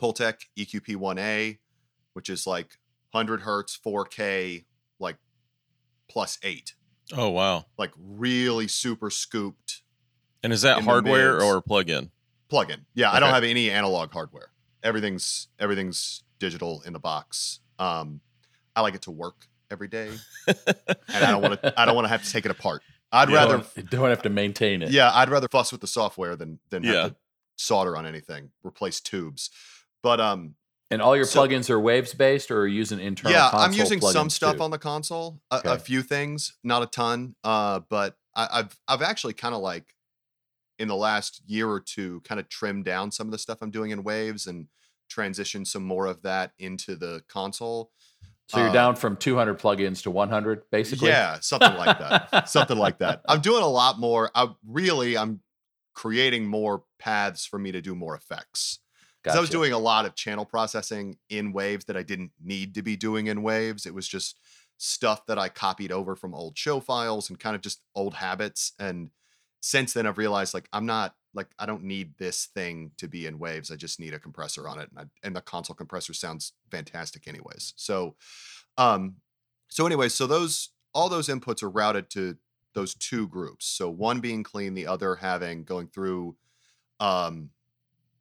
Pultec 0.00 0.34
EQP 0.58 0.96
1A, 0.96 1.58
which 2.14 2.28
is 2.30 2.46
like 2.46 2.78
100 3.12 3.42
hertz, 3.42 3.78
4K, 3.84 4.64
like 4.98 5.16
plus 6.08 6.38
eight, 6.42 6.74
Oh 7.12 7.30
wow. 7.30 7.66
like 7.78 7.92
really 7.98 8.68
super 8.68 9.10
scooped 9.10 9.82
And 10.42 10.52
is 10.52 10.62
that 10.62 10.82
hardware 10.82 11.42
or 11.42 11.60
plug-in? 11.62 12.10
plug-in. 12.48 12.84
Yeah, 12.94 13.10
I 13.12 13.20
don't 13.20 13.30
have 13.32 13.44
any 13.44 13.70
analog 13.70 14.12
hardware. 14.12 14.50
Everything's 14.82 15.48
everything's 15.58 16.22
digital 16.38 16.82
in 16.86 16.92
the 16.92 16.98
box. 16.98 17.60
Um, 17.78 18.20
I 18.74 18.80
like 18.80 18.94
it 18.94 19.02
to 19.02 19.10
work 19.10 19.46
every 19.70 19.88
day, 19.88 20.10
and 20.46 21.24
I 21.24 21.30
don't 21.30 21.42
want 21.42 21.62
to. 21.62 21.80
I 21.80 21.84
don't 21.84 21.94
want 21.94 22.04
to 22.06 22.10
have 22.10 22.22
to 22.24 22.30
take 22.30 22.44
it 22.44 22.50
apart. 22.50 22.82
I'd 23.12 23.28
you 23.28 23.34
rather 23.34 23.64
don't, 23.76 23.90
don't 23.90 24.10
have 24.10 24.22
to 24.22 24.30
maintain 24.30 24.82
it. 24.82 24.90
Yeah, 24.90 25.10
I'd 25.12 25.30
rather 25.30 25.48
fuss 25.48 25.72
with 25.72 25.80
the 25.80 25.86
software 25.86 26.36
than 26.36 26.58
than 26.70 26.82
Yeah. 26.84 26.92
have 27.02 27.10
to 27.10 27.16
solder 27.56 27.96
on 27.96 28.06
anything, 28.06 28.50
replace 28.64 29.00
tubes. 29.00 29.50
But 30.02 30.20
um, 30.20 30.54
And 30.90 31.02
all 31.02 31.14
your 31.16 31.24
So- 31.26 31.46
plugins 31.46 31.68
are 31.70 31.80
waves 31.80 32.14
based, 32.14 32.50
or 32.50 32.60
are 32.62 32.66
you 32.66 32.76
using 32.76 33.00
internal? 33.00 33.32
yeah, 33.36 33.50
I'm 33.52 33.72
using 33.72 34.00
some 34.00 34.30
stuff 34.30 34.56
too? 34.56 34.62
on 34.62 34.70
the 34.70 34.78
console, 34.78 35.40
a, 35.50 35.60
a 35.64 35.78
few 35.78 36.02
things, 36.02 36.54
not 36.64 36.82
a 36.82 36.86
ton. 36.86 37.34
Uh, 37.44 37.80
but 37.88 38.16
I, 38.34 38.48
I've 38.52 38.78
I've 38.88 39.02
actually 39.02 39.34
kind 39.34 39.54
of 39.54 39.60
like 39.60 39.94
in 40.78 40.88
the 40.88 40.96
last 40.96 41.42
year 41.46 41.68
or 41.68 41.78
two, 41.80 42.22
kind 42.22 42.40
of 42.40 42.48
trimmed 42.48 42.84
down 42.86 43.10
some 43.12 43.26
of 43.26 43.32
the 43.32 43.38
stuff 43.38 43.58
I'm 43.60 43.70
doing 43.70 43.90
in 43.90 44.02
waves 44.02 44.46
and 44.46 44.68
transitioned 45.12 45.66
some 45.66 45.82
more 45.84 46.06
of 46.06 46.22
that 46.22 46.52
into 46.58 46.96
the 46.96 47.22
console. 47.28 47.90
So 48.50 48.58
you're 48.58 48.70
uh, 48.70 48.72
down 48.72 48.96
from 48.96 49.16
200 49.16 49.60
plugins 49.60 50.02
to 50.02 50.10
100, 50.10 50.62
basically. 50.72 51.08
Yeah, 51.08 51.38
something 51.40 51.74
like 51.76 51.98
that. 52.00 52.48
something 52.48 52.76
like 52.76 52.98
that. 52.98 53.22
I'm 53.28 53.40
doing 53.40 53.62
a 53.62 53.68
lot 53.68 54.00
more. 54.00 54.28
I 54.34 54.48
really 54.66 55.16
I'm 55.16 55.40
creating 55.94 56.46
more 56.46 56.82
paths 56.98 57.46
for 57.46 57.60
me 57.60 57.70
to 57.70 57.80
do 57.80 57.94
more 57.94 58.16
effects. 58.16 58.80
Because 59.22 59.36
I 59.36 59.40
was 59.40 59.50
doing 59.50 59.72
a 59.72 59.78
lot 59.78 60.04
of 60.04 60.16
channel 60.16 60.44
processing 60.44 61.18
in 61.28 61.52
waves 61.52 61.84
that 61.84 61.96
I 61.96 62.02
didn't 62.02 62.32
need 62.42 62.74
to 62.74 62.82
be 62.82 62.96
doing 62.96 63.28
in 63.28 63.42
waves. 63.42 63.86
It 63.86 63.94
was 63.94 64.08
just 64.08 64.40
stuff 64.78 65.26
that 65.26 65.38
I 65.38 65.48
copied 65.48 65.92
over 65.92 66.16
from 66.16 66.34
old 66.34 66.58
show 66.58 66.80
files 66.80 67.28
and 67.28 67.38
kind 67.38 67.54
of 67.54 67.62
just 67.62 67.82
old 67.94 68.14
habits. 68.14 68.72
And 68.80 69.10
since 69.60 69.92
then, 69.92 70.06
I've 70.06 70.18
realized 70.18 70.54
like 70.54 70.68
I'm 70.72 70.86
not 70.86 71.14
like 71.34 71.48
I 71.58 71.66
don't 71.66 71.84
need 71.84 72.14
this 72.18 72.46
thing 72.46 72.90
to 72.98 73.08
be 73.08 73.26
in 73.26 73.38
waves. 73.38 73.70
I 73.70 73.76
just 73.76 74.00
need 74.00 74.14
a 74.14 74.18
compressor 74.18 74.68
on 74.68 74.80
it, 74.80 74.90
and, 74.90 74.98
I, 74.98 75.26
and 75.26 75.36
the 75.36 75.40
console 75.40 75.76
compressor 75.76 76.12
sounds 76.12 76.52
fantastic, 76.70 77.28
anyways. 77.28 77.72
So, 77.76 78.16
um, 78.78 79.16
so 79.68 79.86
anyways, 79.86 80.14
so 80.14 80.26
those 80.26 80.70
all 80.92 81.08
those 81.08 81.28
inputs 81.28 81.62
are 81.62 81.70
routed 81.70 82.10
to 82.10 82.36
those 82.74 82.94
two 82.94 83.28
groups. 83.28 83.66
So 83.66 83.90
one 83.90 84.20
being 84.20 84.42
clean, 84.42 84.74
the 84.74 84.86
other 84.86 85.16
having 85.16 85.64
going 85.64 85.88
through 85.88 86.36
um 86.98 87.50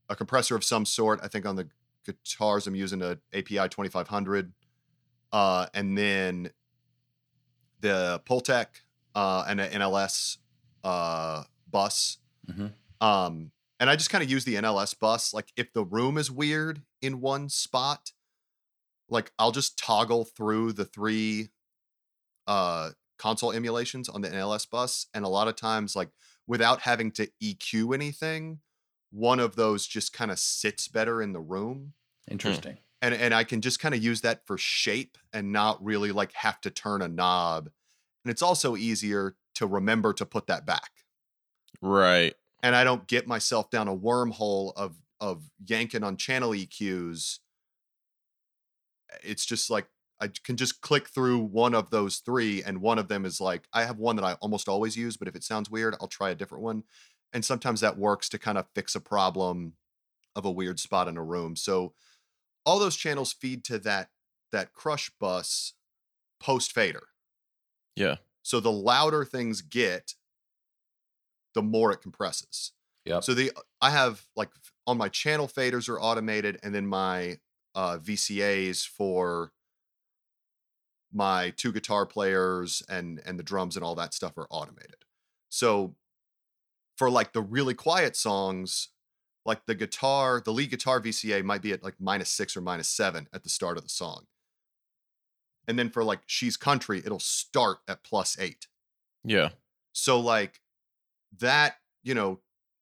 a 0.10 0.16
compressor 0.16 0.56
of 0.56 0.64
some 0.64 0.86
sort. 0.86 1.20
I 1.24 1.28
think 1.28 1.46
on 1.46 1.56
the 1.56 1.68
guitars 2.06 2.66
I'm 2.68 2.76
using 2.76 3.02
a 3.02 3.18
API 3.34 3.68
2500. 3.70 4.54
Uh 5.32 5.68
and 5.74 5.98
then 5.98 6.50
the 7.80 8.22
Pultec 8.26 8.68
uh 9.16 9.46
and 9.48 9.60
an 9.62 9.72
NLS 9.82 10.38
uh 10.84 11.44
bus. 11.70 12.18
Mhm. 12.50 12.72
Um 13.02 13.52
and 13.80 13.90
I 13.90 13.96
just 13.96 14.10
kind 14.10 14.24
of 14.24 14.30
use 14.30 14.44
the 14.46 14.58
NLS 14.58 14.94
bus 14.94 15.34
like 15.34 15.52
if 15.56 15.72
the 15.74 15.86
room 15.86 16.18
is 16.18 16.30
weird 16.32 16.84
in 17.02 17.22
one 17.22 17.50
spot, 17.50 18.12
like 19.10 19.32
I'll 19.40 19.52
just 19.52 19.78
toggle 19.78 20.26
through 20.26 20.74
the 20.74 20.86
three 20.86 21.50
uh 22.48 22.92
console 23.18 23.52
emulations 23.52 24.10
on 24.10 24.22
the 24.22 24.30
NLS 24.34 24.66
bus 24.66 25.08
and 25.14 25.26
a 25.26 25.30
lot 25.30 25.48
of 25.48 25.56
times 25.56 25.96
like 25.96 26.12
without 26.48 26.82
having 26.82 27.12
to 27.14 27.30
EQ 27.42 27.94
anything 27.94 28.62
one 29.12 29.40
of 29.40 29.56
those 29.56 29.88
just 29.88 30.14
kind 30.14 30.32
of 30.32 30.40
sits 30.40 30.88
better 30.88 31.22
in 31.22 31.34
the 31.34 31.42
room 31.42 31.94
Interesting. 32.32 32.80
and 33.02 33.14
and 33.14 33.34
I 33.34 33.44
can 33.44 33.62
just 33.62 33.80
kind 33.80 33.96
of 33.96 34.04
use 34.04 34.22
that 34.22 34.46
for 34.46 34.58
shape 34.58 35.18
and 35.34 35.52
not 35.52 35.84
really 35.84 36.12
like 36.12 36.34
have 36.34 36.60
to 36.62 36.70
turn 36.70 37.02
a 37.02 37.08
knob 37.08 37.70
and 38.26 38.32
it's 38.32 38.42
also 38.42 38.76
easier 38.76 39.36
to 39.56 39.68
remember 39.68 40.14
to 40.14 40.26
put 40.26 40.48
that 40.48 40.66
back 40.66 40.92
Right. 41.82 42.36
And 42.62 42.76
I 42.76 42.84
don't 42.84 43.08
get 43.08 43.28
myself 43.28 43.70
down 43.70 43.88
a 43.88 43.96
wormhole 43.96 44.74
of 44.76 44.96
of 45.20 45.44
yanking 45.66 46.04
on 46.04 46.18
channel 46.18 46.52
EQs. 46.52 47.40
It's 49.24 49.46
just 49.46 49.70
like 49.70 49.88
I 50.22 50.30
can 50.44 50.58
just 50.58 50.82
click 50.82 51.08
through 51.10 51.40
one 51.40 51.74
of 51.74 51.90
those 51.90 52.18
three, 52.18 52.64
and 52.64 52.82
one 52.82 53.00
of 53.00 53.08
them 53.08 53.26
is 53.26 53.40
like 53.40 53.68
I 53.74 53.84
have 53.84 53.98
one 53.98 54.16
that 54.18 54.26
I 54.26 54.34
almost 54.36 54.68
always 54.68 54.98
use, 54.98 55.18
but 55.18 55.28
if 55.28 55.36
it 55.36 55.44
sounds 55.44 55.70
weird, 55.70 55.96
I'll 56.00 56.08
try 56.08 56.30
a 56.30 56.36
different 56.36 56.64
one. 56.64 56.84
And 57.34 57.46
sometimes 57.46 57.82
that 57.82 57.98
works 57.98 58.28
to 58.30 58.40
kind 58.40 58.58
of 58.58 58.66
fix 58.74 58.96
a 58.96 59.00
problem 59.00 59.74
of 60.36 60.46
a 60.46 60.52
weird 60.52 60.80
spot 60.80 61.08
in 61.08 61.18
a 61.18 61.24
room. 61.24 61.56
So 61.56 61.94
all 62.66 62.80
those 62.80 62.96
channels 62.96 63.34
feed 63.34 63.64
to 63.66 63.80
that 63.80 64.10
that 64.52 64.74
crush 64.74 65.12
bus 65.20 65.74
post 66.40 66.72
fader. 66.72 67.08
Yeah. 67.96 68.16
So 68.42 68.60
the 68.60 68.72
louder 68.72 69.26
things 69.26 69.62
get, 69.62 70.16
the 71.54 71.62
more 71.62 71.92
it 71.92 72.02
compresses. 72.02 72.72
Yeah. 73.06 73.20
So 73.22 73.34
the 73.34 73.52
I 73.82 73.90
have 73.90 74.24
like 74.36 74.50
on 74.86 74.98
my 74.98 75.10
channel 75.10 75.48
faders 75.48 75.90
are 75.90 76.00
automated, 76.00 76.60
and 76.64 76.74
then 76.74 76.86
my 76.88 77.38
uh, 77.76 77.98
VCAs 77.98 78.88
for 78.88 79.52
my 81.12 81.52
two 81.58 81.72
guitar 81.72 82.06
players 82.06 82.84
and 82.90 83.22
and 83.26 83.40
the 83.40 83.44
drums 83.44 83.76
and 83.76 83.84
all 83.84 83.96
that 83.96 84.14
stuff 84.14 84.38
are 84.38 84.48
automated. 84.50 85.06
So 85.50 85.96
for 86.98 87.10
like 87.10 87.34
the 87.34 87.42
really 87.42 87.74
quiet 87.74 88.16
songs, 88.16 88.90
like 89.46 89.66
the 89.66 89.76
guitar, 89.76 90.42
the 90.44 90.52
lead 90.52 90.70
guitar 90.70 91.02
VCA 91.02 91.44
might 91.44 91.62
be 91.62 91.72
at 91.72 91.84
like 91.84 91.96
minus 92.00 92.30
six 92.30 92.56
or 92.56 92.62
minus 92.62 92.90
seven 92.90 93.28
at 93.34 93.44
the 93.44 93.50
start 93.50 93.78
of 93.78 93.84
the 93.84 93.90
song. 93.90 94.26
And 95.68 95.80
then 95.80 95.90
for 95.90 96.04
like 96.04 96.20
She's 96.26 96.58
Country, 96.58 97.00
it'll 97.00 97.20
start 97.20 97.78
at 97.88 98.04
plus 98.04 98.38
eight. 98.40 98.68
Yeah. 99.24 99.50
So 99.94 100.20
like 100.20 100.60
that, 101.38 101.76
you 102.04 102.14
know, 102.14 102.40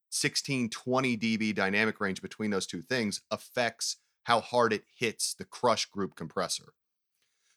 16, 0.09 0.69
20 0.69 1.17
dB 1.17 1.53
dynamic 1.53 1.99
range 1.99 2.21
between 2.21 2.49
those 2.51 2.65
two 2.65 2.81
things 2.81 3.21
affects 3.29 3.97
how 4.23 4.39
hard 4.41 4.73
it 4.73 4.83
hits 4.95 5.33
the 5.33 5.45
crush 5.45 5.85
group 5.85 6.15
compressor. 6.15 6.73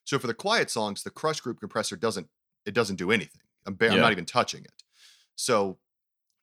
So 0.05 0.19
for 0.19 0.27
the 0.27 0.35
quiet 0.35 0.71
songs, 0.71 1.03
the 1.03 1.11
crush 1.11 1.41
group 1.41 1.61
compressor 1.61 1.97
doesn't 1.97 2.29
it 2.67 2.75
doesn't 2.75 2.97
do 2.97 3.11
anything. 3.11 3.43
I'm, 3.67 3.75
ba- 3.75 3.87
I'm 3.91 4.01
not 4.01 4.13
even 4.13 4.25
touching 4.27 4.65
it. 4.65 4.83
So 5.37 5.79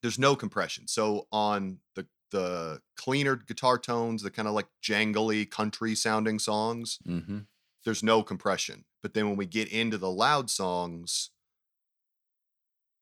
there's 0.02 0.18
no 0.20 0.36
compression. 0.36 0.88
So 0.88 1.28
on 1.32 1.80
the 1.96 2.08
the 2.32 2.82
cleaner 2.98 3.36
guitar 3.38 3.78
tones, 3.78 4.22
the 4.22 4.32
kind 4.32 4.48
of 4.48 4.54
like 4.54 4.68
jangly 4.84 5.50
country 5.50 5.96
sounding 5.96 6.40
songs, 6.40 7.00
Mm-hmm. 7.08 7.40
there's 7.86 8.04
no 8.04 8.22
compression. 8.24 8.84
But 9.02 9.14
then 9.14 9.28
when 9.28 9.38
we 9.38 9.46
get 9.46 9.70
into 9.70 9.98
the 9.98 10.12
loud 10.12 10.50
songs, 10.50 11.30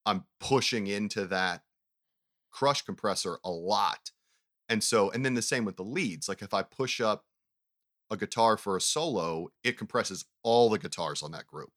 I'm 0.06 0.26
pushing 0.40 0.88
into 0.88 1.26
that 1.28 1.62
crush 2.52 2.82
compressor 2.84 3.38
a 3.44 3.50
lot. 3.52 4.12
and 4.70 4.84
so 4.84 5.10
and 5.12 5.26
then 5.26 5.34
the 5.36 5.42
same 5.42 5.66
with 5.66 5.78
the 5.78 5.84
leads. 5.84 6.28
Like 6.30 6.42
if 6.42 6.54
I 6.54 6.64
push 6.64 7.00
up 7.02 7.26
a 8.12 8.18
guitar 8.18 8.56
for 8.58 8.78
a 8.78 8.82
solo, 8.82 9.50
it 9.64 9.78
compresses 9.78 10.26
all 10.44 10.70
the 10.70 10.78
guitars 10.80 11.22
on 11.24 11.32
that 11.32 11.48
group. 11.48 11.74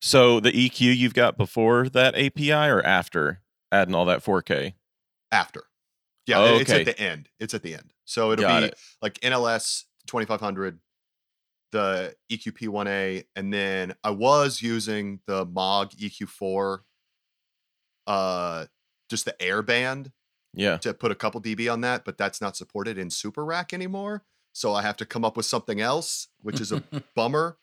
So 0.00 0.38
the 0.40 0.52
EQ 0.52 0.96
you've 0.96 1.14
got 1.14 1.36
before 1.36 1.88
that 1.90 2.14
API 2.14 2.52
or 2.52 2.82
after 2.82 3.40
adding 3.72 3.94
all 3.94 4.04
that 4.06 4.22
4K? 4.24 4.74
After. 5.32 5.64
Yeah, 6.26 6.38
Oh, 6.40 6.58
it's 6.58 6.70
at 6.70 6.84
the 6.86 6.98
end. 6.98 7.28
It's 7.40 7.54
at 7.54 7.62
the 7.62 7.74
end. 7.74 7.92
So 8.04 8.32
it'll 8.32 8.44
Got 8.44 8.60
be 8.60 8.66
it. 8.68 8.78
like 9.02 9.14
NLS 9.20 9.84
2500, 10.06 10.78
the 11.72 12.14
E 12.30 12.36
EQP1A, 12.38 13.24
and 13.34 13.52
then 13.52 13.94
I 14.04 14.10
was 14.10 14.62
using 14.62 15.20
the 15.26 15.44
Maag 15.46 15.90
EQ4, 15.96 16.78
uh, 18.06 18.66
just 19.08 19.24
the 19.24 19.40
air 19.40 19.62
band 19.62 20.12
Yeah. 20.52 20.76
to 20.78 20.94
put 20.94 21.10
a 21.10 21.14
couple 21.14 21.40
dB 21.40 21.72
on 21.72 21.80
that, 21.82 22.04
but 22.04 22.18
that's 22.18 22.40
not 22.40 22.56
supported 22.56 22.98
in 22.98 23.10
Super 23.10 23.44
Rack 23.44 23.72
anymore. 23.72 24.24
So 24.52 24.72
I 24.72 24.82
have 24.82 24.96
to 24.98 25.06
come 25.06 25.24
up 25.24 25.36
with 25.36 25.46
something 25.46 25.80
else, 25.80 26.28
which 26.42 26.60
is 26.60 26.70
a 26.72 26.82
bummer. 27.16 27.58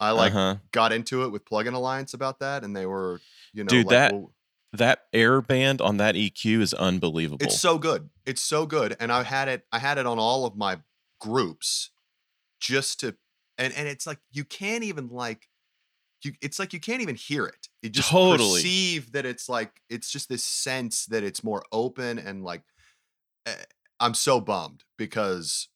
I 0.00 0.10
like 0.10 0.32
uh-huh. 0.34 0.56
got 0.72 0.92
into 0.92 1.24
it 1.24 1.30
with 1.30 1.44
Plugin 1.44 1.74
Alliance 1.74 2.14
about 2.14 2.40
that, 2.40 2.64
and 2.64 2.74
they 2.76 2.86
were, 2.86 3.20
you 3.52 3.64
know, 3.64 3.68
Dude, 3.68 3.86
like, 3.86 3.90
that- 3.90 4.12
well, 4.12 4.32
That 4.72 5.04
air 5.12 5.40
band 5.40 5.80
on 5.80 5.98
that 5.98 6.16
EQ 6.16 6.60
is 6.60 6.74
unbelievable. 6.74 7.44
It's 7.44 7.60
so 7.60 7.78
good. 7.78 8.10
It's 8.26 8.42
so 8.42 8.66
good. 8.66 8.96
And 8.98 9.12
I 9.12 9.22
had 9.22 9.48
it, 9.48 9.64
I 9.70 9.78
had 9.78 9.98
it 9.98 10.06
on 10.06 10.18
all 10.18 10.46
of 10.46 10.56
my 10.56 10.78
groups 11.20 11.90
just 12.60 13.00
to 13.00 13.16
and 13.58 13.72
and 13.74 13.88
it's 13.88 14.06
like 14.06 14.18
you 14.32 14.44
can't 14.44 14.84
even 14.84 15.08
like 15.08 15.48
you 16.24 16.32
it's 16.40 16.58
like 16.58 16.72
you 16.72 16.80
can't 16.80 17.02
even 17.02 17.14
hear 17.14 17.46
it. 17.46 17.68
You 17.82 17.90
just 17.90 18.10
Totally. 18.10 18.60
perceive 18.60 19.12
that 19.12 19.26
it's 19.26 19.48
like 19.48 19.80
it's 19.88 20.10
just 20.10 20.28
this 20.28 20.44
sense 20.44 21.06
that 21.06 21.22
it's 21.22 21.44
more 21.44 21.64
open 21.72 22.18
and 22.18 22.44
like 22.44 22.62
eh, 23.46 23.54
I'm 24.00 24.14
so 24.14 24.40
bummed 24.40 24.84
because 24.98 25.68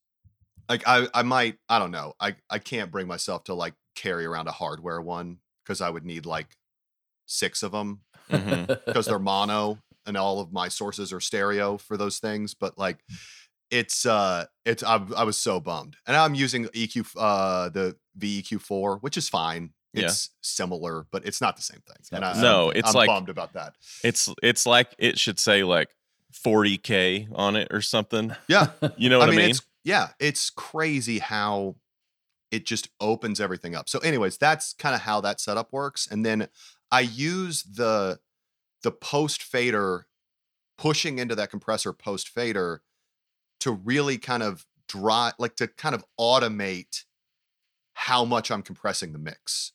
like 0.68 0.82
I 0.86 1.08
I 1.14 1.22
might 1.22 1.58
I 1.68 1.78
don't 1.78 1.90
know. 1.90 2.14
I 2.20 2.36
I 2.50 2.58
can't 2.58 2.90
bring 2.90 3.06
myself 3.06 3.44
to 3.44 3.54
like 3.54 3.74
carry 3.94 4.24
around 4.26 4.48
a 4.48 4.52
hardware 4.52 5.00
one 5.00 5.38
because 5.64 5.80
I 5.80 5.90
would 5.90 6.04
need 6.04 6.26
like 6.26 6.56
six 7.26 7.62
of 7.62 7.72
them 7.72 8.00
because 8.28 9.06
they're 9.06 9.18
mono 9.18 9.78
and 10.06 10.16
all 10.16 10.40
of 10.40 10.52
my 10.52 10.68
sources 10.68 11.12
are 11.12 11.20
stereo 11.20 11.76
for 11.76 11.96
those 11.96 12.18
things 12.18 12.54
but 12.54 12.76
like 12.78 12.98
it's 13.70 14.06
uh 14.06 14.44
it's 14.64 14.82
I, 14.82 15.04
I 15.16 15.24
was 15.24 15.38
so 15.38 15.60
bummed 15.60 15.96
and 16.06 16.16
i'm 16.16 16.34
using 16.34 16.64
eq 16.66 17.06
uh 17.16 17.68
the 17.68 17.96
veq4 18.18 19.00
which 19.02 19.16
is 19.16 19.28
fine 19.28 19.70
Yeah. 19.98 20.06
it's 20.06 20.30
similar 20.40 21.06
but 21.10 21.26
it's 21.26 21.40
not 21.40 21.56
the 21.56 21.62
same 21.62 21.80
thing 21.86 21.96
and 22.12 22.24
I, 22.24 22.40
No, 22.40 22.70
I'm, 22.70 22.76
it's 22.76 22.88
I'm 22.90 22.94
like- 22.94 23.06
bummed 23.08 23.28
about 23.28 23.52
that 23.54 23.74
It's 24.04 24.28
it's 24.42 24.66
like 24.66 24.94
it 24.98 25.18
should 25.18 25.38
say 25.38 25.62
like 25.64 25.90
40k 26.44 27.28
on 27.34 27.56
it 27.56 27.68
or 27.70 27.80
something. 27.82 28.34
yeah 28.48 28.68
You 28.96 29.08
know 29.08 29.18
what 29.18 29.28
I 29.28 29.32
I 29.32 29.36
mean? 29.36 29.40
mean, 29.42 29.50
it's 29.50 29.62
yeah, 29.84 30.08
it's 30.20 30.50
crazy 30.50 31.18
how 31.18 31.76
it 32.50 32.66
just 32.66 32.88
opens 33.00 33.40
everything 33.40 33.74
up. 33.74 33.88
So, 33.88 33.98
anyways, 34.00 34.36
that's 34.36 34.74
kind 34.74 34.94
of 34.94 35.02
how 35.02 35.20
that 35.22 35.40
setup 35.40 35.72
works. 35.72 36.06
And 36.10 36.26
then 36.26 36.48
I 36.90 37.00
use 37.00 37.62
the 37.62 38.18
the 38.82 38.90
post 38.90 39.42
fader 39.42 40.06
pushing 40.76 41.18
into 41.18 41.34
that 41.36 41.50
compressor 41.50 41.92
post 41.94 42.28
fader 42.28 42.82
to 43.60 43.72
really 43.72 44.18
kind 44.18 44.42
of 44.42 44.66
draw 44.88 45.30
like 45.38 45.56
to 45.56 45.68
kind 45.68 45.94
of 45.94 46.04
automate 46.20 47.04
how 47.94 48.24
much 48.26 48.50
I'm 48.50 48.62
compressing 48.62 49.12
the 49.12 49.18
mix. 49.18 49.72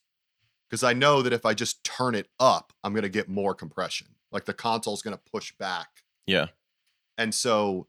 Because 0.68 0.82
I 0.82 0.92
know 0.92 1.22
that 1.22 1.32
if 1.32 1.44
I 1.44 1.54
just 1.54 1.84
turn 1.84 2.14
it 2.14 2.28
up, 2.40 2.72
I'm 2.82 2.94
gonna 2.94 3.08
get 3.08 3.28
more 3.28 3.54
compression. 3.54 4.08
Like 4.32 4.44
the 4.44 4.54
console's 4.54 5.02
gonna 5.02 5.20
push 5.32 5.52
back 5.52 6.04
yeah. 6.26 6.46
and 7.18 7.34
so 7.34 7.86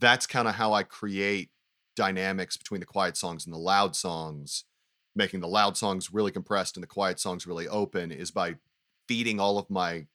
that's 0.00 0.26
kind 0.26 0.48
of 0.48 0.54
how 0.54 0.72
I 0.72 0.82
create 0.82 1.50
dynamics 1.94 2.56
between 2.56 2.80
the 2.80 2.86
quiet 2.86 3.16
songs 3.16 3.44
and 3.44 3.54
the 3.54 3.58
loud 3.58 3.94
songs, 3.94 4.64
making 5.14 5.40
the 5.40 5.48
loud 5.48 5.76
songs 5.76 6.12
really 6.12 6.30
compressed 6.30 6.76
and 6.76 6.82
the 6.82 6.88
quiet 6.88 7.20
songs 7.20 7.46
really 7.46 7.68
open 7.68 8.10
is 8.10 8.30
by 8.30 8.56
feeding 9.06 9.38
all 9.38 9.58
of 9.58 9.68
my 9.70 10.06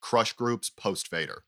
crush 0.00 0.32
groups 0.32 0.70
post 0.70 1.08
fader. 1.08 1.44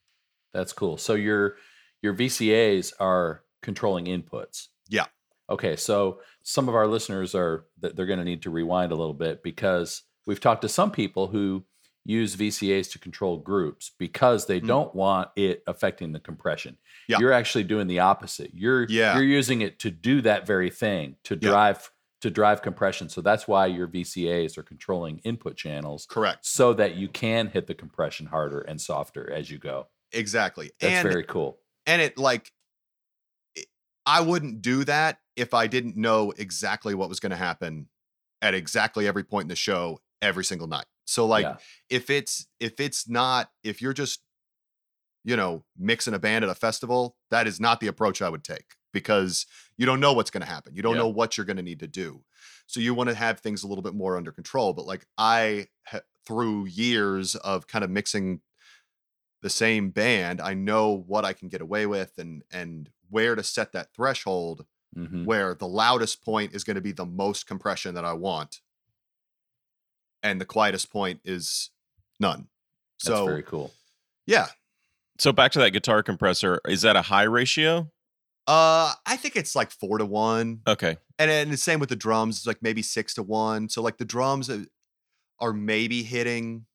That's 0.52 0.72
cool. 0.72 0.96
So 0.96 1.14
your 1.14 1.56
your 2.00 2.14
VCAs 2.14 2.92
are 2.98 3.42
controlling 3.62 4.06
inputs. 4.06 4.68
Yeah. 4.88 5.06
Okay, 5.52 5.76
so 5.76 6.20
some 6.42 6.68
of 6.68 6.74
our 6.74 6.86
listeners 6.86 7.34
are 7.34 7.66
th- 7.80 7.94
they're 7.94 8.06
going 8.06 8.18
to 8.18 8.24
need 8.24 8.42
to 8.42 8.50
rewind 8.50 8.90
a 8.90 8.94
little 8.96 9.14
bit 9.14 9.42
because 9.42 10.02
we've 10.26 10.40
talked 10.40 10.62
to 10.62 10.68
some 10.68 10.90
people 10.90 11.26
who 11.28 11.64
use 12.04 12.34
VCAs 12.34 12.90
to 12.90 12.98
control 12.98 13.36
groups 13.38 13.92
because 13.98 14.46
they 14.46 14.60
Mm. 14.60 14.66
don't 14.66 14.94
want 14.94 15.28
it 15.36 15.62
affecting 15.68 16.10
the 16.12 16.18
compression. 16.20 16.76
Yeah. 17.08 17.18
You're 17.20 17.32
actually 17.32 17.64
doing 17.64 17.86
the 17.86 18.00
opposite. 18.00 18.50
You're 18.54 18.86
Yeah. 18.88 19.14
you're 19.14 19.22
using 19.24 19.60
it 19.60 19.78
to 19.80 19.90
do 19.90 20.20
that 20.22 20.44
very 20.46 20.70
thing, 20.70 21.16
to 21.24 21.34
Yeah. 21.34 21.50
drive 21.50 21.90
to 22.22 22.30
drive 22.30 22.62
compression. 22.62 23.08
So 23.08 23.20
that's 23.20 23.46
why 23.48 23.66
your 23.66 23.88
VCAs 23.88 24.56
are 24.56 24.62
controlling 24.62 25.18
input 25.24 25.56
channels 25.56 26.06
Correct. 26.08 26.46
so 26.46 26.72
that 26.74 26.94
you 26.94 27.08
can 27.08 27.48
hit 27.48 27.66
the 27.66 27.74
compression 27.74 28.26
harder 28.26 28.60
and 28.60 28.80
softer 28.80 29.28
as 29.32 29.50
you 29.50 29.58
go. 29.58 29.88
Exactly. 30.12 30.70
That's 30.80 30.94
and 31.04 31.08
very 31.08 31.24
cool. 31.24 31.58
and 31.84 32.00
it 32.00 32.16
like 32.18 32.50
I 34.06 34.20
wouldn't 34.20 34.62
do 34.62 34.84
that 34.84 35.18
if 35.36 35.54
I 35.54 35.66
didn't 35.66 35.96
know 35.96 36.32
exactly 36.36 36.94
what 36.94 37.08
was 37.08 37.20
going 37.20 37.30
to 37.30 37.36
happen 37.36 37.88
at 38.40 38.54
exactly 38.54 39.06
every 39.06 39.24
point 39.24 39.44
in 39.44 39.48
the 39.48 39.56
show 39.56 40.00
every 40.20 40.44
single 40.44 40.66
night. 40.68 40.86
So 41.04 41.26
like 41.26 41.44
Yeah. 41.44 41.56
if 41.90 42.10
it's 42.10 42.46
if 42.60 42.78
it's 42.80 43.08
not 43.08 43.50
if 43.64 43.80
you're 43.82 43.92
just 43.92 44.20
you 45.24 45.36
know 45.36 45.64
mixing 45.78 46.14
a 46.14 46.18
band 46.18 46.44
at 46.44 46.50
a 46.50 46.54
festival 46.54 47.16
that 47.30 47.46
is 47.46 47.60
not 47.60 47.78
the 47.80 47.86
approach 47.86 48.20
i 48.20 48.28
would 48.28 48.42
take 48.42 48.74
because 48.92 49.46
you 49.76 49.86
don't 49.86 50.00
know 50.00 50.12
what's 50.12 50.30
going 50.32 50.40
to 50.40 50.46
happen 50.48 50.74
you 50.74 50.82
don't 50.82 50.94
Yeah. 50.94 51.02
know 51.02 51.08
what 51.08 51.36
you're 51.36 51.46
going 51.46 51.58
to 51.58 51.62
need 51.62 51.78
to 51.80 51.86
do 51.86 52.24
so 52.66 52.80
you 52.80 52.92
want 52.92 53.08
to 53.08 53.14
have 53.14 53.38
things 53.38 53.62
a 53.62 53.68
little 53.68 53.82
bit 53.82 53.94
more 53.94 54.16
under 54.16 54.32
control 54.32 54.72
but 54.72 54.84
like 54.84 55.06
i 55.16 55.68
through 56.26 56.66
years 56.66 57.36
of 57.36 57.68
kind 57.68 57.84
of 57.84 57.90
mixing 57.90 58.40
the 59.42 59.50
same 59.50 59.90
band 59.90 60.40
i 60.40 60.54
know 60.54 61.04
what 61.06 61.24
i 61.24 61.32
can 61.32 61.48
get 61.48 61.60
away 61.60 61.86
with 61.86 62.12
and 62.18 62.42
and 62.50 62.90
where 63.08 63.34
to 63.36 63.44
set 63.44 63.70
that 63.72 63.92
threshold 63.94 64.66
Mhm. 64.96 65.24
where 65.24 65.54
the 65.54 65.66
loudest 65.66 66.22
point 66.24 66.54
is 66.54 66.64
going 66.64 66.74
to 66.74 66.80
be 66.82 66.92
the 66.92 67.06
most 67.06 67.46
compression 67.46 67.94
that 67.94 68.04
i 68.04 68.12
want 68.12 68.60
and 70.22 70.40
the 70.40 70.44
quietest 70.44 70.90
point 70.90 71.20
is 71.24 71.70
none 72.20 72.48
That's 73.02 73.16
so 73.18 73.26
very 73.26 73.42
cool. 73.42 73.72
yeah 74.26 74.48
So 75.18 75.32
back 75.32 75.52
to 75.52 75.58
that 75.60 75.70
guitar 75.70 76.02
compressor, 76.02 76.60
is 76.66 76.82
that 76.82 76.96
a 76.96 77.02
high 77.02 77.22
ratio? 77.24 77.90
Uh, 78.46 78.92
I 79.06 79.16
think 79.16 79.36
it's 79.36 79.54
like 79.54 79.70
four 79.70 79.98
to 79.98 80.04
one, 80.06 80.62
Okay. 80.66 80.96
and 81.18 81.30
then 81.30 81.50
the 81.50 81.56
same 81.56 81.78
with 81.78 81.90
the 81.90 81.96
drums. 81.96 82.38
It's 82.38 82.46
like 82.46 82.60
maybe 82.62 82.82
six 82.82 83.14
to 83.14 83.22
one. 83.22 83.68
So 83.68 83.82
like 83.82 83.98
the 83.98 84.04
drums 84.04 84.50
are- 84.50 84.66
are 85.38 85.52
maybe 85.52 86.02
hitting 86.02 86.66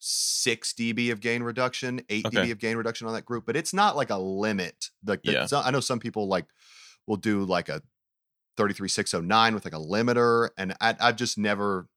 six 0.00 0.72
dB 0.72 1.12
of 1.12 1.20
gain 1.20 1.42
reduction, 1.42 2.00
eight 2.08 2.26
Okay. 2.26 2.38
dB 2.38 2.50
of 2.52 2.58
gain 2.58 2.76
reduction 2.76 3.06
on 3.06 3.12
that 3.14 3.24
group, 3.24 3.44
but 3.46 3.56
it's 3.56 3.72
not 3.72 3.94
like 3.96 4.10
a 4.10 4.16
limit. 4.18 4.86
Like 5.04 5.22
the, 5.22 5.32
Yeah. 5.32 5.46
I 5.60 5.70
know 5.70 5.80
some 5.80 6.00
people 6.00 6.26
like 6.26 6.46
will 7.06 7.16
do 7.16 7.44
like 7.44 7.68
a 7.68 7.82
thirty 8.56 8.74
three 8.74 8.88
six 8.88 9.14
oh 9.14 9.20
nine 9.20 9.54
with 9.54 9.64
like 9.64 9.74
a 9.74 9.78
limiter, 9.78 10.50
and 10.58 10.74
I, 10.80 10.96
I've 10.98 11.16
just 11.16 11.38
never. 11.38 11.88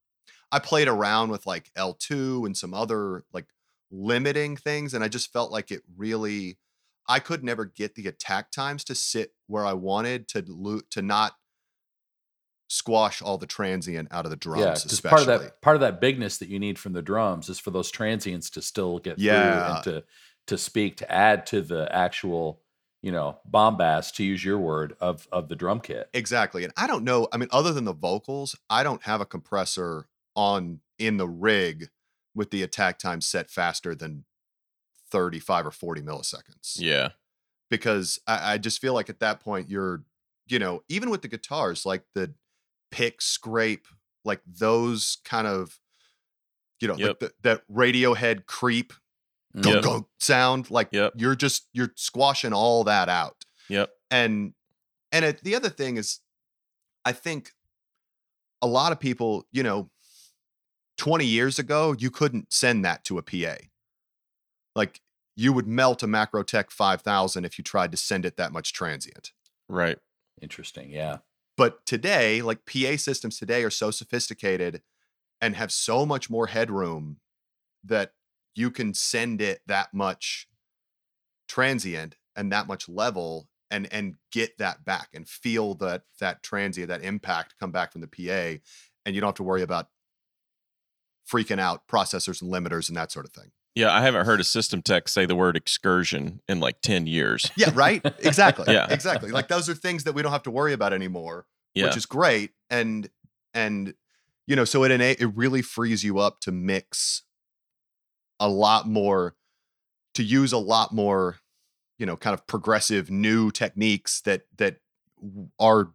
I 0.51 0.59
played 0.59 0.87
around 0.87 1.29
with 1.31 1.47
like 1.47 1.71
L 1.75 1.93
two 1.95 2.45
and 2.45 2.55
some 2.55 2.73
other 2.73 3.23
like 3.33 3.47
limiting 3.89 4.55
things, 4.57 4.93
and 4.93 5.03
I 5.03 5.07
just 5.07 5.31
felt 5.33 5.51
like 5.51 5.71
it 5.71 5.81
really. 5.97 6.59
I 7.07 7.19
could 7.19 7.43
never 7.43 7.65
get 7.65 7.95
the 7.95 8.07
attack 8.07 8.49
times 8.49 8.85
to 8.85 8.95
sit 8.95 9.33
where 9.47 9.65
I 9.65 9.73
wanted 9.73 10.27
to 10.29 10.43
lo- 10.47 10.79
to 10.91 11.01
not 11.01 11.33
squash 12.67 13.21
all 13.21 13.37
the 13.37 13.45
transient 13.47 14.07
out 14.11 14.25
of 14.25 14.31
the 14.31 14.35
drums. 14.37 14.61
yeah, 14.61 14.73
because 14.73 15.01
part 15.01 15.21
of 15.21 15.27
that 15.27 15.61
part 15.61 15.75
of 15.75 15.81
that 15.81 15.99
bigness 16.01 16.37
that 16.39 16.49
you 16.49 16.59
need 16.59 16.79
from 16.79 16.93
the 16.93 17.01
drums 17.01 17.49
is 17.49 17.59
for 17.59 17.71
those 17.71 17.91
transients 17.91 18.49
to 18.51 18.61
still 18.61 18.99
get 18.99 19.19
Yeah. 19.19 19.43
through 19.43 19.73
and 19.75 19.83
to 19.83 20.03
to 20.47 20.57
speak 20.57 20.97
to 20.97 21.11
add 21.11 21.45
to 21.47 21.61
the 21.61 21.87
actual 21.95 22.61
you 23.01 23.11
know 23.11 23.37
bombast 23.45 24.15
to 24.15 24.23
use 24.23 24.43
your 24.43 24.57
word 24.57 24.95
of 24.99 25.27
of 25.31 25.49
the 25.49 25.55
drum 25.55 25.79
kit. 25.81 26.09
Exactly. 26.13 26.63
And 26.63 26.73
I 26.77 26.87
don't 26.87 27.03
know. 27.03 27.27
I 27.31 27.37
mean, 27.37 27.49
other 27.51 27.71
than 27.73 27.85
the 27.85 27.93
vocals, 27.93 28.55
I 28.69 28.83
don't 28.83 29.03
have 29.03 29.21
a 29.21 29.25
compressor 29.25 30.07
on 30.35 30.79
in 30.97 31.17
the 31.17 31.27
rig 31.27 31.89
with 32.33 32.49
the 32.49 32.63
attack 32.63 32.97
time 32.97 33.21
set 33.21 33.49
faster 33.51 33.93
than 33.93 34.25
35 35.11 35.67
or 35.67 35.71
40 35.71 36.01
milliseconds. 36.01 36.77
Yeah. 36.77 37.09
Because 37.69 38.19
I, 38.27 38.53
I 38.53 38.57
just 38.57 38.79
feel 38.81 38.93
like 38.93 39.09
at 39.09 39.19
that 39.19 39.39
point 39.39 39.69
you're, 39.69 40.03
you 40.47 40.59
know, 40.59 40.81
even 40.89 41.09
with 41.09 41.21
the 41.21 41.27
guitars, 41.27 41.85
like 41.85 42.03
the 42.15 42.33
pick, 42.93 43.21
scrape, 43.21 43.87
like 44.23 44.41
those 44.45 45.17
kind 45.25 45.47
of, 45.47 45.79
you 46.79 46.87
know, 46.87 46.93
like 46.93 47.01
Yep. 47.05 47.19
the, 47.19 47.33
that 47.41 47.63
Radiohead 47.71 48.45
creep 48.45 48.93
gunk, 49.59 49.75
Yep. 49.75 49.83
gunk 49.83 50.07
sound, 50.19 50.69
like 50.71 50.89
Yep. 50.91 51.13
you're 51.17 51.35
just 51.35 51.67
you're 51.73 51.91
squashing 51.95 52.53
all 52.53 52.83
that 52.85 53.09
out 53.09 53.45
Yep. 53.69 53.91
and 54.11 54.53
and 55.11 55.25
it, 55.25 55.43
the 55.43 55.55
other 55.55 55.69
thing 55.69 55.97
is 55.97 56.19
i 57.05 57.11
think 57.11 57.51
a 58.61 58.67
lot 58.67 58.91
of 58.91 58.99
people 58.99 59.45
you 59.51 59.61
know 59.63 59.89
20 60.97 61.25
years 61.25 61.59
ago 61.59 61.95
you 61.97 62.09
couldn't 62.09 62.51
send 62.53 62.83
that 62.85 63.03
to 63.05 63.17
a 63.17 63.21
pa 63.23 63.55
like 64.75 65.01
you 65.35 65.51
would 65.53 65.67
melt 65.67 66.03
a 66.03 66.07
Macrotech 66.07 66.69
5000 66.71 67.43
if 67.45 67.57
you 67.57 67.63
tried 67.63 67.91
to 67.91 67.97
send 67.97 68.23
it 68.25 68.37
that 68.37 68.51
much 68.51 68.71
transient. 68.71 69.31
Right. 69.67 69.97
Interesting. 70.41 70.91
Yeah. 70.91 71.17
But 71.55 71.85
today, 71.85 72.41
like 72.41 72.65
PA 72.65 72.97
systems 72.97 73.37
today 73.37 73.63
are 73.63 73.69
so 73.69 73.91
sophisticated 73.91 74.81
and 75.39 75.55
have 75.55 75.71
so 75.71 76.05
much 76.05 76.29
more 76.29 76.47
headroom 76.47 77.17
that 77.83 78.13
you 78.55 78.71
can 78.71 78.93
send 78.93 79.41
it 79.41 79.61
that 79.67 79.93
much 79.93 80.47
transient 81.47 82.15
and 82.35 82.51
that 82.51 82.67
much 82.67 82.87
level 82.87 83.49
and 83.69 83.91
and 83.91 84.15
get 84.31 84.57
that 84.57 84.85
back 84.85 85.09
and 85.13 85.27
feel 85.27 85.73
that 85.75 86.03
that 86.19 86.43
transient 86.43 86.89
that 86.89 87.03
impact 87.03 87.55
come 87.59 87.71
back 87.71 87.91
from 87.91 88.01
the 88.01 88.07
PA 88.07 88.59
and 89.05 89.13
you 89.13 89.21
don't 89.21 89.29
have 89.29 89.35
to 89.35 89.43
worry 89.43 89.61
about 89.61 89.89
freaking 91.29 91.59
out 91.59 91.87
processors 91.87 92.41
and 92.41 92.51
limiters 92.51 92.87
and 92.87 92.97
that 92.97 93.11
sort 93.11 93.25
of 93.25 93.31
thing. 93.33 93.51
Yeah, 93.75 93.91
I 93.91 94.01
haven't 94.01 94.25
heard 94.25 94.39
a 94.39 94.43
system 94.43 94.81
tech 94.81 95.07
say 95.07 95.25
the 95.25 95.35
word 95.35 95.57
excursion 95.57 96.41
in 96.47 96.59
like 96.59 96.81
10 96.81 97.07
years. 97.07 97.49
Yeah, 97.57 97.71
right? 97.73 98.01
Exactly. 98.19 98.71
Yeah. 98.73 98.87
Exactly. 98.89 99.31
Like 99.31 99.47
those 99.47 99.67
are 99.67 99.73
things 99.73 100.03
that 100.03 100.13
we 100.13 100.21
don't 100.21 100.31
have 100.31 100.43
to 100.43 100.51
worry 100.51 100.73
about 100.73 100.93
anymore, 100.93 101.45
Yeah. 101.73 101.85
which 101.85 101.97
is 101.97 102.05
great 102.05 102.51
and 102.69 103.09
and 103.53 103.93
you 104.45 104.55
know, 104.55 104.65
so 104.65 104.83
it 104.83 104.91
ena- 104.91 105.15
it 105.17 105.31
really 105.35 105.61
frees 105.61 106.03
you 106.03 106.19
up 106.19 106.39
to 106.41 106.51
mix 106.51 107.23
a 108.39 108.49
lot 108.49 108.87
more 108.87 109.35
to 110.15 110.23
use 110.23 110.51
a 110.51 110.57
lot 110.57 110.93
more 110.93 111.37
you 111.99 112.05
know, 112.05 112.17
kind 112.17 112.33
of 112.33 112.45
progressive 112.47 113.09
new 113.09 113.49
techniques 113.51 114.21
that 114.21 114.41
that 114.57 114.77
are 115.59 115.93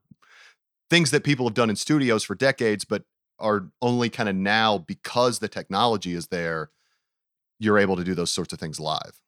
things 0.89 1.11
that 1.11 1.23
people 1.23 1.47
have 1.47 1.55
done 1.55 1.69
in 1.71 1.77
studios 1.77 2.25
for 2.25 2.35
decades 2.35 2.85
but 2.85 3.03
are 3.39 3.69
only 3.83 4.09
kind 4.09 4.29
of 4.29 4.35
now 4.35 4.79
because 4.79 5.39
the 5.41 5.49
technology 5.49 6.15
is 6.15 6.29
there 6.29 6.71
you're 7.59 7.79
able 7.79 7.97
to 7.97 8.05
do 8.05 8.15
those 8.15 8.31
sorts 8.33 8.53
of 8.53 8.59
things 8.59 8.79
live. 8.81 9.21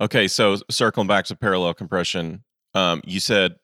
Okay, 0.00 0.28
so 0.28 0.56
circling 0.70 1.06
back 1.06 1.24
to 1.26 1.36
parallel 1.36 1.74
compression, 1.74 2.44
um, 2.74 3.00
you 3.04 3.20
said 3.20 3.54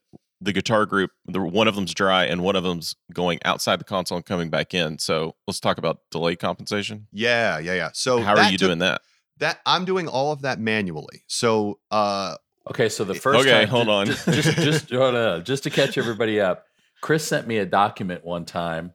the 0.41 0.53
guitar 0.53 0.87
group, 0.87 1.11
the 1.27 1.41
one 1.41 1.69
of 1.69 1.75
them's 1.75 1.93
dry 1.93 2.25
and 2.25 2.43
one 2.43 2.57
of 2.57 2.63
them's 2.63 2.95
going 3.13 3.39
outside 3.45 3.79
the 3.81 3.85
console 3.85 4.17
and 4.17 4.25
coming 4.25 4.49
back 4.49 4.73
in. 4.73 4.99
So 4.99 5.35
let's 5.47 5.61
talk 5.61 5.77
about 5.79 5.99
delay 6.11 6.37
compensation. 6.37 7.09
Yeah, 7.13 7.59
yeah, 7.59 7.75
yeah. 7.75 7.91
So 7.93 8.21
How 8.23 8.37
are 8.37 8.51
you 8.51 8.57
took- 8.57 8.69
doing 8.69 8.79
that? 8.79 9.03
That 9.39 9.61
I'm 9.67 9.85
doing 9.87 10.07
all 10.07 10.33
of 10.33 10.43
that 10.43 10.61
manually. 10.61 11.25
So 11.27 11.79
uh 11.91 12.37
Okay, 12.71 12.89
so 12.91 13.05
the 13.05 13.15
first 13.15 13.41
Okay, 13.41 13.61
time, 13.61 13.69
hold 13.69 13.89
on. 13.89 14.07
just 14.07 14.27
just 14.27 14.57
just, 14.59 14.91
hold 14.91 15.15
on, 15.15 15.45
just 15.45 15.63
to 15.65 15.71
catch 15.71 15.97
everybody 15.99 16.41
up. 16.41 16.67
Chris 17.01 17.27
sent 17.27 17.47
me 17.49 17.57
a 17.57 17.65
document 17.67 18.25
one 18.25 18.45
time 18.45 18.93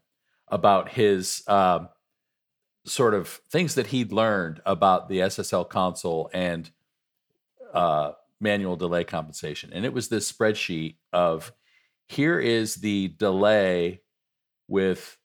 about 0.48 0.90
his 0.90 1.44
um, 1.48 1.90
sort 2.86 3.14
of 3.14 3.28
things 3.28 3.76
that 3.76 3.88
he'd 3.88 4.12
learned 4.12 4.62
about 4.66 5.10
the 5.10 5.20
SSL 5.20 5.68
console 5.68 6.30
and 6.34 6.70
uh, 7.74 8.12
manual 8.40 8.76
delay 8.76 9.04
compensation, 9.04 9.72
and 9.74 9.86
it 9.86 9.94
was 9.94 10.08
this 10.08 10.32
spreadsheet 10.32 10.96
of 11.12 11.52
here 12.08 12.40
is 12.40 12.76
the 12.76 13.10
delay 13.18 14.02
with 14.68 15.18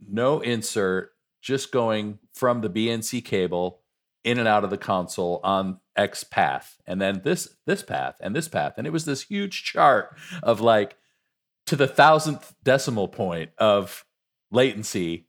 no 0.00 0.40
insert, 0.40 1.12
just 1.42 1.72
going 1.72 2.18
from 2.32 2.60
the 2.60 2.70
BNC 2.70 3.24
cable 3.24 3.80
in 4.22 4.38
and 4.38 4.48
out 4.48 4.64
of 4.64 4.70
the 4.70 4.78
console 4.78 5.40
on 5.44 5.80
X 5.96 6.24
path, 6.24 6.76
and 6.86 7.00
then 7.00 7.20
this 7.24 7.56
this 7.66 7.82
path 7.82 8.16
and 8.20 8.34
this 8.34 8.48
path, 8.48 8.74
and 8.78 8.86
it 8.86 8.92
was 8.92 9.04
this 9.04 9.22
huge 9.22 9.64
chart 9.64 10.16
of 10.42 10.60
like 10.60 10.96
to 11.66 11.76
the 11.76 11.86
thousandth 11.86 12.54
decimal 12.62 13.08
point 13.08 13.50
of 13.58 14.04
latency 14.50 15.26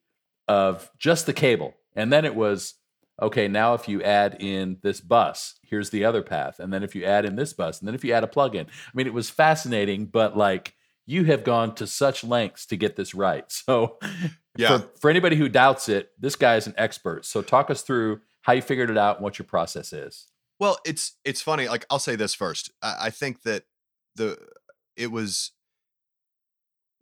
of 0.47 0.89
just 0.99 1.25
the 1.25 1.33
cable, 1.33 1.73
and 1.95 2.11
then 2.11 2.25
it 2.25 2.35
was 2.35 2.75
okay. 3.21 3.47
Now 3.47 3.73
if 3.73 3.87
you 3.87 4.01
add 4.03 4.37
in 4.41 4.77
this 4.83 5.01
bus, 5.01 5.55
here's 5.63 5.89
the 5.89 6.05
other 6.05 6.21
path, 6.21 6.59
and 6.59 6.71
then 6.73 6.83
if 6.83 6.95
you 6.95 7.03
add 7.05 7.25
in 7.25 7.35
this 7.35 7.53
bus, 7.53 7.79
and 7.79 7.87
then 7.87 7.95
if 7.95 8.03
you 8.03 8.13
add 8.13 8.23
a 8.23 8.27
plug-in, 8.27 8.65
I 8.65 8.91
mean, 8.93 9.07
it 9.07 9.13
was 9.13 9.29
fascinating, 9.29 10.05
but 10.05 10.37
like 10.37 10.73
you 11.07 11.23
have 11.25 11.43
gone 11.43 11.75
to 11.75 11.85
such 11.85 12.23
lengths 12.23 12.65
to 12.67 12.75
get 12.77 12.95
this 12.95 13.13
right. 13.13 13.45
So 13.51 13.99
Yeah. 14.57 14.79
for, 14.79 14.87
for 15.01 15.09
anybody 15.09 15.35
who 15.35 15.49
doubts 15.49 15.89
it, 15.89 16.09
this 16.19 16.35
guy 16.35 16.55
is 16.55 16.65
an 16.65 16.73
expert. 16.77 17.25
So 17.25 17.41
talk 17.41 17.69
us 17.69 17.81
through 17.81 18.21
how 18.41 18.53
you 18.53 18.61
figured 18.61 18.89
it 18.89 18.97
out 18.97 19.17
and 19.17 19.23
what 19.23 19.37
your 19.37 19.45
process 19.45 19.91
is. 19.93 20.27
well, 20.59 20.77
it's 20.85 21.17
it's 21.25 21.41
funny. 21.41 21.67
Like 21.67 21.85
I'll 21.89 21.99
say 21.99 22.15
this 22.15 22.33
first. 22.33 22.71
I, 22.81 22.95
I 23.01 23.09
think 23.09 23.41
that 23.43 23.63
the 24.15 24.37
it 24.95 25.11
was 25.11 25.51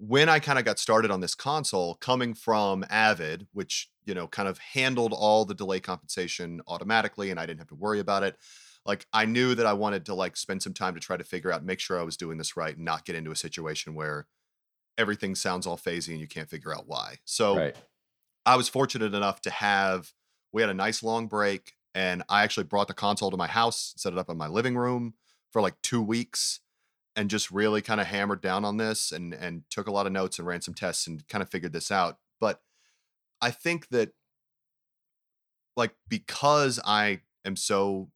when 0.08 0.28
I 0.30 0.40
kind 0.40 0.60
of 0.60 0.66
got 0.66 0.80
started 0.80 1.12
on 1.12 1.22
this 1.22 1.36
console, 1.36 1.96
coming 1.96 2.34
from 2.34 2.84
Avid, 2.90 3.48
which 3.54 3.90
you 4.06 4.14
know 4.14 4.28
kind 4.28 4.50
of 4.50 4.58
handled 4.58 5.14
all 5.14 5.46
the 5.46 5.56
delay 5.56 5.80
compensation 5.80 6.62
automatically, 6.68 7.32
and 7.32 7.40
I 7.40 7.46
didn't 7.46 7.60
have 7.60 7.70
to 7.70 7.76
worry 7.76 8.00
about 8.00 8.24
it. 8.24 8.38
Like 8.86 9.08
I 9.14 9.26
knew 9.26 9.56
that 9.56 9.66
I 9.66 9.74
wanted 9.74 10.06
to 10.08 10.14
like 10.16 10.36
spend 10.36 10.62
some 10.62 10.74
time 10.74 10.94
to 10.96 11.00
try 11.00 11.16
to 11.18 11.24
figure 11.24 11.52
out, 11.52 11.64
make 11.64 11.80
sure 11.80 12.00
I 12.00 12.04
was 12.04 12.18
doing 12.18 12.38
this 12.38 12.58
right, 12.58 12.76
and 12.76 12.86
not 12.86 13.06
get 13.06 13.16
into 13.16 13.32
a 13.32 13.36
situation 13.36 13.96
where 13.96 14.28
everything 14.98 15.36
sounds 15.36 15.68
all 15.68 15.78
phasey 15.78 16.10
and 16.12 16.20
you 16.20 16.28
can't 16.28 16.50
figure 16.50 16.76
out 16.76 16.88
why. 16.88 17.18
So 17.26 17.64
Right. 17.64 17.76
I 18.46 18.56
was 18.56 18.70
fortunate 18.70 19.14
enough 19.14 19.42
to 19.42 19.50
have 19.50 20.14
we 20.52 20.62
had 20.62 20.70
a 20.70 20.74
nice 20.76 21.04
long 21.04 21.28
break 21.28 21.74
and 21.96 22.24
I 22.30 22.44
actually 22.44 22.66
brought 22.66 22.88
the 22.88 22.94
console 22.94 23.32
to 23.32 23.38
my 23.38 23.48
house, 23.48 23.94
set 23.98 24.14
it 24.14 24.20
up 24.20 24.30
in 24.30 24.38
my 24.38 24.48
living 24.48 24.76
room 24.76 25.16
for 25.52 25.62
like 25.62 25.82
2 25.82 26.02
weeks 26.02 26.60
and 27.16 27.30
just 27.30 27.52
really 27.52 27.82
kind 27.82 28.02
of 28.02 28.08
hammered 28.08 28.42
down 28.42 28.66
on 28.66 28.78
this 28.78 29.12
and 29.12 29.34
and 29.34 29.64
took 29.70 29.88
a 29.88 29.92
lot 29.92 30.06
of 30.06 30.12
notes 30.12 30.40
and 30.40 30.48
ran 30.48 30.62
some 30.62 30.74
tests 30.74 31.08
and 31.08 31.28
kind 31.28 31.42
of 31.42 31.50
figured 31.50 31.74
this 31.74 31.92
out. 31.92 32.18
But 32.40 32.62
I 33.42 33.52
think 33.52 33.90
that 33.90 34.14
like 35.76 35.96
because 36.08 36.80
I 36.86 37.22
am 37.46 37.56
so 37.56 38.10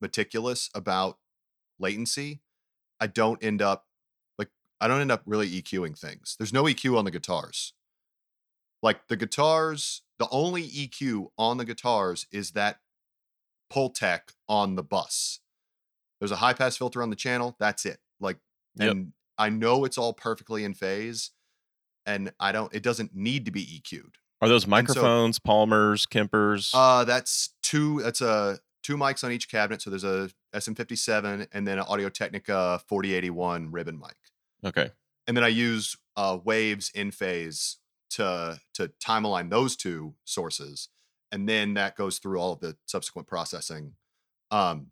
meticulous 0.00 0.70
about 0.74 1.18
latency, 1.78 2.40
I 3.00 3.06
don't 3.06 3.42
end 3.42 3.62
up 3.62 3.86
like 4.38 4.50
I 4.80 4.88
don't 4.88 5.00
end 5.00 5.12
up 5.12 5.22
really 5.26 5.50
EQing 5.50 5.98
things. 5.98 6.36
There's 6.38 6.52
no 6.52 6.64
EQ 6.64 6.98
on 6.98 7.04
the 7.04 7.10
guitars. 7.10 7.74
Like 8.82 9.06
the 9.08 9.16
guitars, 9.16 10.02
the 10.18 10.28
only 10.30 10.68
EQ 10.68 11.28
on 11.38 11.56
the 11.56 11.64
guitars 11.64 12.26
is 12.32 12.50
that 12.52 12.80
Pultec 13.72 14.34
on 14.48 14.74
the 14.74 14.82
bus. 14.82 15.40
There's 16.18 16.32
a 16.32 16.36
high 16.36 16.52
pass 16.52 16.76
filter 16.76 17.02
on 17.02 17.10
the 17.10 17.16
channel. 17.16 17.56
That's 17.58 17.86
it. 17.86 17.98
Like, 18.76 18.86
Yep. 18.86 18.92
and 18.92 19.12
I 19.38 19.48
know 19.48 19.84
it's 19.84 19.98
all 19.98 20.12
perfectly 20.12 20.64
in 20.64 20.74
phase, 20.74 21.30
and 22.06 22.32
I 22.40 22.52
don't. 22.52 22.72
It 22.74 22.82
doesn't 22.82 23.14
need 23.14 23.44
to 23.46 23.50
be 23.50 23.64
EQ'd. 23.64 24.16
Are 24.40 24.48
those 24.48 24.62
so- 24.64 24.68
microphones, 24.70 25.38
Palmers, 25.38 26.06
Kempers? 26.06 26.70
Uh, 26.74 27.04
that's 27.04 27.54
two. 27.62 28.02
That's 28.02 28.20
a 28.20 28.58
two 28.82 28.96
mics 28.96 29.22
on 29.22 29.30
each 29.32 29.48
cabinet. 29.48 29.80
So 29.82 29.90
there's 29.90 30.04
a 30.04 30.30
SM57 30.54 31.46
and 31.52 31.66
then 31.66 31.78
an 31.78 31.84
Audio 31.88 32.08
Technica 32.08 32.80
4081 32.88 33.70
ribbon 33.70 33.98
mic. 33.98 34.16
okay. 34.64 34.90
and 35.26 35.36
then 35.36 35.44
I 35.44 35.48
use 35.48 35.96
uh, 36.16 36.38
Waves 36.44 36.90
InPhase 36.96 37.76
to 38.10 38.60
to 38.74 38.88
time 39.00 39.24
align 39.24 39.48
those 39.48 39.76
two 39.76 40.14
sources, 40.24 40.88
and 41.30 41.48
then 41.48 41.74
that 41.74 41.96
goes 41.96 42.18
through 42.18 42.38
all 42.40 42.52
of 42.52 42.60
the 42.60 42.76
subsequent 42.86 43.28
processing. 43.28 43.94
Um, 44.50 44.88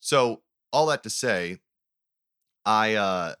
so 0.00 0.42
all 0.72 0.86
that 0.86 1.02
to 1.04 1.10
say, 1.10 1.58
I 2.64 2.94
uh, 2.94 3.34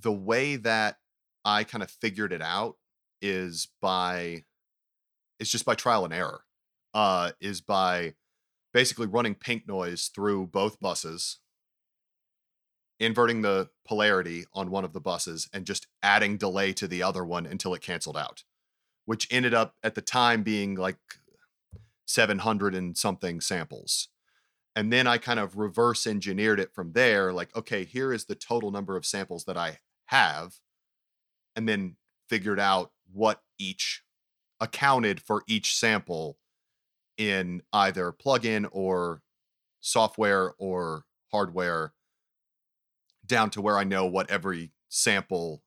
the 0.00 0.12
way 0.12 0.56
that 0.56 0.96
I 1.44 1.64
kind 1.64 1.82
of 1.82 1.90
figured 1.90 2.32
it 2.32 2.42
out 2.42 2.76
is 3.20 3.68
by 3.80 4.44
it's 5.38 5.50
just 5.50 5.64
by 5.64 5.74
trial 5.74 6.04
and 6.04 6.14
error. 6.14 6.42
Uh, 6.92 7.32
is 7.40 7.60
by 7.60 8.14
basically 8.72 9.06
running 9.08 9.34
pink 9.34 9.66
noise 9.66 10.10
through 10.14 10.46
both 10.46 10.78
buses 10.78 11.38
inverting 13.00 13.42
the 13.42 13.68
polarity 13.84 14.44
on 14.54 14.70
one 14.70 14.84
of 14.84 14.92
the 14.92 15.00
buses 15.00 15.48
and 15.52 15.66
just 15.66 15.86
adding 16.02 16.36
delay 16.36 16.72
to 16.72 16.86
the 16.86 17.02
other 17.02 17.24
one 17.24 17.46
until 17.46 17.74
it 17.74 17.82
canceled 17.82 18.16
out, 18.16 18.44
which 19.04 19.28
ended 19.30 19.52
up 19.52 19.74
at 19.82 19.94
the 19.94 20.00
time 20.00 20.42
being 20.42 20.74
like 20.74 20.98
700 22.06 22.74
and 22.74 22.96
something 22.96 23.40
samples. 23.40 24.08
And 24.76 24.92
then 24.92 25.06
I 25.06 25.18
kind 25.18 25.38
of 25.38 25.56
reverse 25.56 26.06
engineered 26.06 26.58
it 26.58 26.74
from 26.74 26.92
there 26.92 27.32
like, 27.32 27.54
okay, 27.56 27.84
here 27.84 28.12
is 28.12 28.24
the 28.24 28.34
total 28.34 28.70
number 28.70 28.96
of 28.96 29.06
samples 29.06 29.44
that 29.44 29.56
I 29.56 29.78
have. 30.06 30.54
And 31.54 31.68
then 31.68 31.96
figured 32.28 32.58
out 32.58 32.90
what 33.12 33.42
each 33.58 34.02
accounted 34.60 35.20
for 35.20 35.44
each 35.46 35.76
sample 35.76 36.38
in 37.16 37.62
either 37.72 38.12
plugin 38.12 38.68
or 38.72 39.22
software 39.80 40.54
or 40.58 41.04
hardware 41.30 41.92
down 43.24 43.50
to 43.50 43.60
where 43.60 43.78
I 43.78 43.84
know 43.84 44.06
what 44.06 44.30
every 44.30 44.72
sample 44.88 45.62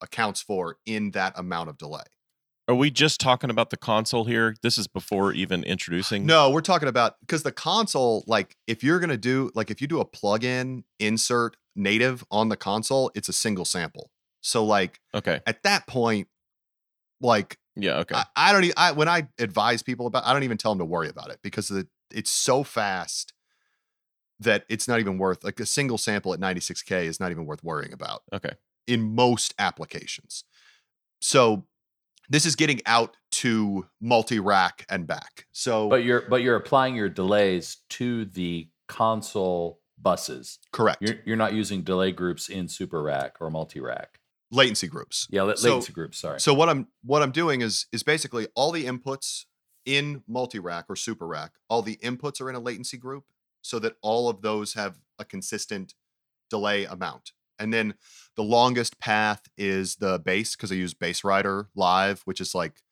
accounts 0.00 0.42
for 0.42 0.78
in 0.84 1.12
that 1.12 1.38
amount 1.38 1.68
of 1.68 1.78
delay. 1.78 2.02
Are 2.66 2.74
we 2.74 2.90
just 2.90 3.20
talking 3.20 3.50
about 3.50 3.70
the 3.70 3.76
console 3.76 4.24
here? 4.24 4.54
This 4.62 4.78
is 4.78 4.86
before 4.86 5.32
even 5.32 5.64
introducing. 5.64 6.24
No, 6.24 6.48
we're 6.50 6.62
talking 6.62 6.88
about 6.88 7.20
because 7.20 7.42
the 7.42 7.52
console, 7.52 8.24
like 8.26 8.56
if 8.66 8.82
you're 8.82 9.00
gonna 9.00 9.18
do 9.18 9.50
like 9.54 9.70
if 9.70 9.82
you 9.82 9.86
do 9.86 10.00
a 10.00 10.04
plug-in 10.04 10.84
insert 10.98 11.56
native 11.76 12.24
on 12.30 12.48
the 12.48 12.56
console, 12.56 13.10
it's 13.14 13.28
a 13.28 13.34
single 13.34 13.66
sample. 13.66 14.10
So 14.40 14.64
like 14.64 15.00
Okay. 15.14 15.40
at 15.46 15.62
that 15.64 15.86
point, 15.86 16.28
like 17.20 17.58
Yeah. 17.76 17.98
Okay. 17.98 18.14
I, 18.14 18.24
I 18.34 18.52
don't 18.52 18.64
even 18.64 18.74
I, 18.78 18.92
when 18.92 19.08
I 19.08 19.28
advise 19.38 19.82
people 19.82 20.06
about 20.06 20.24
I 20.26 20.32
don't 20.32 20.44
even 20.44 20.56
tell 20.56 20.70
them 20.72 20.78
to 20.78 20.84
worry 20.86 21.08
about 21.10 21.30
it 21.30 21.40
because 21.42 21.68
the, 21.68 21.86
it's 22.10 22.30
so 22.30 22.62
fast 22.64 23.34
that 24.40 24.64
it's 24.70 24.88
not 24.88 25.00
even 25.00 25.18
worth 25.18 25.44
like 25.44 25.60
a 25.60 25.66
single 25.66 25.98
sample 25.98 26.32
at 26.32 26.40
96k 26.40 27.04
is 27.04 27.20
not 27.20 27.30
even 27.30 27.44
worth 27.44 27.62
worrying 27.62 27.92
about 27.92 28.22
Okay. 28.32 28.52
in 28.86 29.14
most 29.14 29.54
applications. 29.58 30.44
So 31.20 31.66
this 32.28 32.46
is 32.46 32.56
getting 32.56 32.80
out 32.86 33.16
to 33.32 33.86
multi-rack 34.00 34.86
and 34.88 35.06
back. 35.06 35.46
So 35.52 35.88
But 35.88 36.04
you're 36.04 36.22
but 36.28 36.42
you're 36.42 36.56
applying 36.56 36.96
your 36.96 37.08
delays 37.08 37.78
to 37.90 38.24
the 38.26 38.68
console 38.88 39.80
buses. 40.00 40.58
correct. 40.72 41.02
You're 41.02 41.16
you're 41.24 41.36
not 41.36 41.52
using 41.54 41.82
delay 41.82 42.12
groups 42.12 42.48
in 42.48 42.68
super 42.68 43.02
rack 43.02 43.36
or 43.40 43.50
multi 43.50 43.80
rack. 43.80 44.18
latency 44.50 44.86
groups. 44.86 45.26
Yeah, 45.30 45.42
la- 45.42 45.54
So- 45.56 45.68
latency 45.70 45.92
groups. 45.92 46.18
Sorry. 46.18 46.38
So 46.40 46.54
what 46.54 46.68
I'm 46.68 46.86
what 47.02 47.22
I'm 47.22 47.32
doing 47.32 47.60
is 47.60 47.86
is 47.92 48.02
basically 48.02 48.46
all 48.54 48.70
the 48.72 48.84
inputs 48.84 49.44
in 49.84 50.22
multi-rack 50.28 50.86
or 50.88 50.96
super 50.96 51.26
rack, 51.26 51.52
all 51.68 51.82
the 51.82 51.96
inputs 51.96 52.40
are 52.40 52.48
in 52.48 52.54
a 52.56 52.60
latency 52.60 52.96
group 52.96 53.24
so 53.62 53.78
that 53.80 53.96
all 54.00 54.28
of 54.30 54.40
those 54.42 54.74
have 54.74 54.96
a 55.18 55.24
consistent 55.24 55.94
delay 56.50 56.84
amount. 56.84 57.32
And 57.58 57.72
then 57.72 57.94
the 58.36 58.42
longest 58.42 58.98
path 58.98 59.42
is 59.56 59.96
the 59.96 60.18
bass 60.18 60.56
because 60.56 60.72
I 60.72 60.76
use 60.76 60.94
Bass 60.94 61.24
Rider 61.24 61.68
live, 61.74 62.22
which 62.24 62.40
is 62.40 62.54
like 62.54 62.82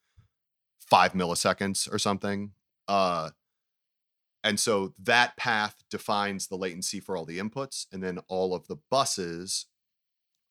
five 0.79 1.13
milliseconds 1.15 1.93
or 1.93 1.99
something. 1.99 2.53
Uh, 2.87 3.31
and 4.45 4.59
so 4.59 4.93
that 5.03 5.37
path 5.37 5.77
defines 5.91 6.49
the 6.49 6.57
latency 6.57 7.01
for 7.01 7.17
all 7.17 7.25
the 7.25 7.39
inputs, 7.39 7.87
and 7.93 8.03
then 8.03 8.19
all 8.29 8.55
of 8.55 8.67
the 8.67 8.77
buses 8.91 9.67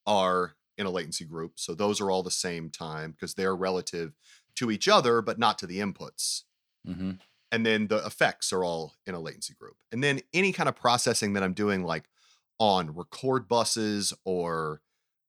are 0.06 0.54
in 0.78 0.86
a 0.86 0.90
latency 0.90 1.24
group. 1.24 1.52
So 1.56 1.74
those 1.74 2.00
are 2.00 2.10
all 2.10 2.22
the 2.22 2.30
same 2.30 2.70
time 2.70 3.12
because 3.12 3.34
they're 3.34 3.54
relative 3.54 4.14
to 4.56 4.70
each 4.70 4.88
other, 4.88 5.20
but 5.22 5.38
not 5.38 5.58
to 5.58 5.66
the 5.66 5.78
inputs. 5.78 6.42
hmm 6.86 7.12
And 7.50 7.66
then 7.66 7.88
the 7.88 7.98
effects 7.98 8.52
are 8.52 8.64
all 8.64 8.94
in 9.06 9.14
a 9.14 9.20
latency 9.20 9.54
group. 9.54 9.76
And 9.92 10.02
then 10.02 10.20
any 10.32 10.52
kind 10.52 10.68
of 10.68 10.74
processing 10.76 11.34
that 11.34 11.42
I'm 11.42 11.52
doing, 11.52 11.84
like 11.84 12.08
on 12.58 12.94
record 12.94 13.48
buses 13.48 14.12
or 14.24 14.80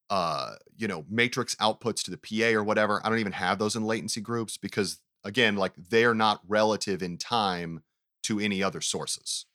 uh, 0.10 0.56
you 0.78 0.88
know, 0.88 1.06
matrix 1.10 1.56
outputs 1.56 2.04
to 2.04 2.12
the 2.12 2.18
PA 2.18 2.56
or 2.56 2.64
whatever, 2.64 3.02
I 3.04 3.10
don't 3.10 3.20
even 3.20 3.32
have 3.32 3.58
those 3.58 3.76
in 3.76 3.84
latency 3.84 4.22
groups 4.22 4.58
because 4.58 5.00
again, 5.24 5.56
like 5.56 5.74
they're 5.90 6.14
not 6.14 6.42
relative 6.48 7.02
in 7.02 7.18
time 7.18 7.82
to 8.24 8.40
any 8.40 8.62
other 8.62 8.82
sources. 8.82 9.46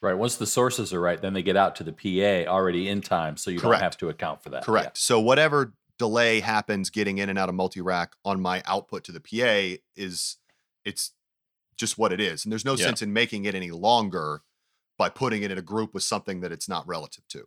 Right. 0.00 0.14
Once 0.14 0.36
the 0.36 0.46
sources 0.46 0.94
are 0.94 1.00
right, 1.00 1.20
then 1.20 1.34
they 1.34 1.42
get 1.42 1.56
out 1.56 1.76
to 1.76 1.84
the 1.84 1.92
PA 1.92 2.50
already 2.50 2.88
in 2.88 3.02
time, 3.02 3.36
so 3.36 3.50
you 3.50 3.60
Correct. 3.60 3.80
don't 3.80 3.82
have 3.84 3.98
to 3.98 4.08
account 4.08 4.42
for 4.42 4.48
that. 4.50 4.62
Yeah. 4.62 4.66
Correct. 4.66 4.96
So 4.98 5.20
whatever 5.20 5.74
delay 5.98 6.40
happens 6.40 6.88
getting 6.88 7.18
in 7.18 7.28
and 7.28 7.38
out 7.38 7.50
of 7.50 7.54
multi-rack 7.54 8.14
on 8.24 8.40
my 8.40 8.62
output 8.64 9.04
to 9.04 9.12
the 9.12 9.20
PA 9.20 9.82
is 9.96 10.38
it's 10.86 11.12
just 11.76 11.98
what 11.98 12.10
it 12.12 12.20
is. 12.20 12.44
And 12.46 12.52
there's 12.52 12.64
no 12.64 12.76
Yeah. 12.76 12.86
sense 12.86 13.02
in 13.02 13.12
making 13.12 13.44
it 13.44 13.54
any 13.54 13.70
longer 13.70 14.40
by 15.00 15.08
putting 15.08 15.42
it 15.42 15.50
in 15.50 15.56
a 15.56 15.62
group 15.62 15.94
with 15.94 16.02
something 16.02 16.42
that 16.42 16.52
it's 16.52 16.68
not 16.68 16.86
relative 16.86 17.26
to. 17.26 17.46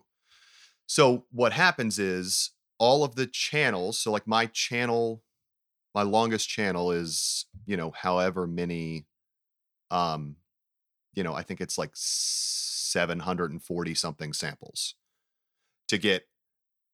So 0.87 1.25
what 1.31 1.53
happens 1.53 1.99
is 1.99 2.49
all 2.79 3.03
of 3.03 3.13
the 3.13 3.27
channels, 3.27 3.99
so 3.99 4.11
like 4.11 4.25
my 4.25 4.47
channel 4.47 5.21
my 5.93 6.01
longest 6.01 6.49
channel 6.49 6.91
is, 6.91 7.45
you 7.67 7.77
know, 7.77 7.91
however 7.91 8.47
many 8.47 9.05
um 9.91 10.37
you 11.13 11.21
know, 11.21 11.35
I 11.35 11.43
think 11.43 11.61
it's 11.61 11.77
like 11.77 11.91
740 11.93 13.93
something 13.93 14.33
samples 14.33 14.95
to 15.89 15.99
get 15.99 16.23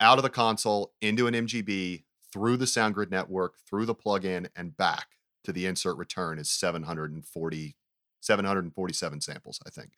out 0.01 0.17
of 0.17 0.23
the 0.23 0.29
console 0.29 0.91
into 0.99 1.27
an 1.27 1.35
MGB 1.35 2.03
through 2.33 2.57
the 2.57 2.65
SoundGrid 2.65 3.11
network, 3.11 3.55
through 3.65 3.85
the 3.85 3.95
plugin, 3.95 4.49
and 4.57 4.75
back 4.75 5.07
to 5.45 5.53
the 5.53 5.67
insert 5.67 5.95
return 5.95 6.37
is 6.37 6.49
740, 6.49 7.77
747 8.19 9.21
samples, 9.21 9.61
I 9.65 9.69
think. 9.69 9.91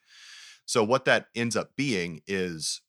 So 0.66 0.84
what 0.84 1.06
that 1.06 1.28
ends 1.36 1.56
up 1.56 1.76
being 1.76 2.22
is 2.28 2.82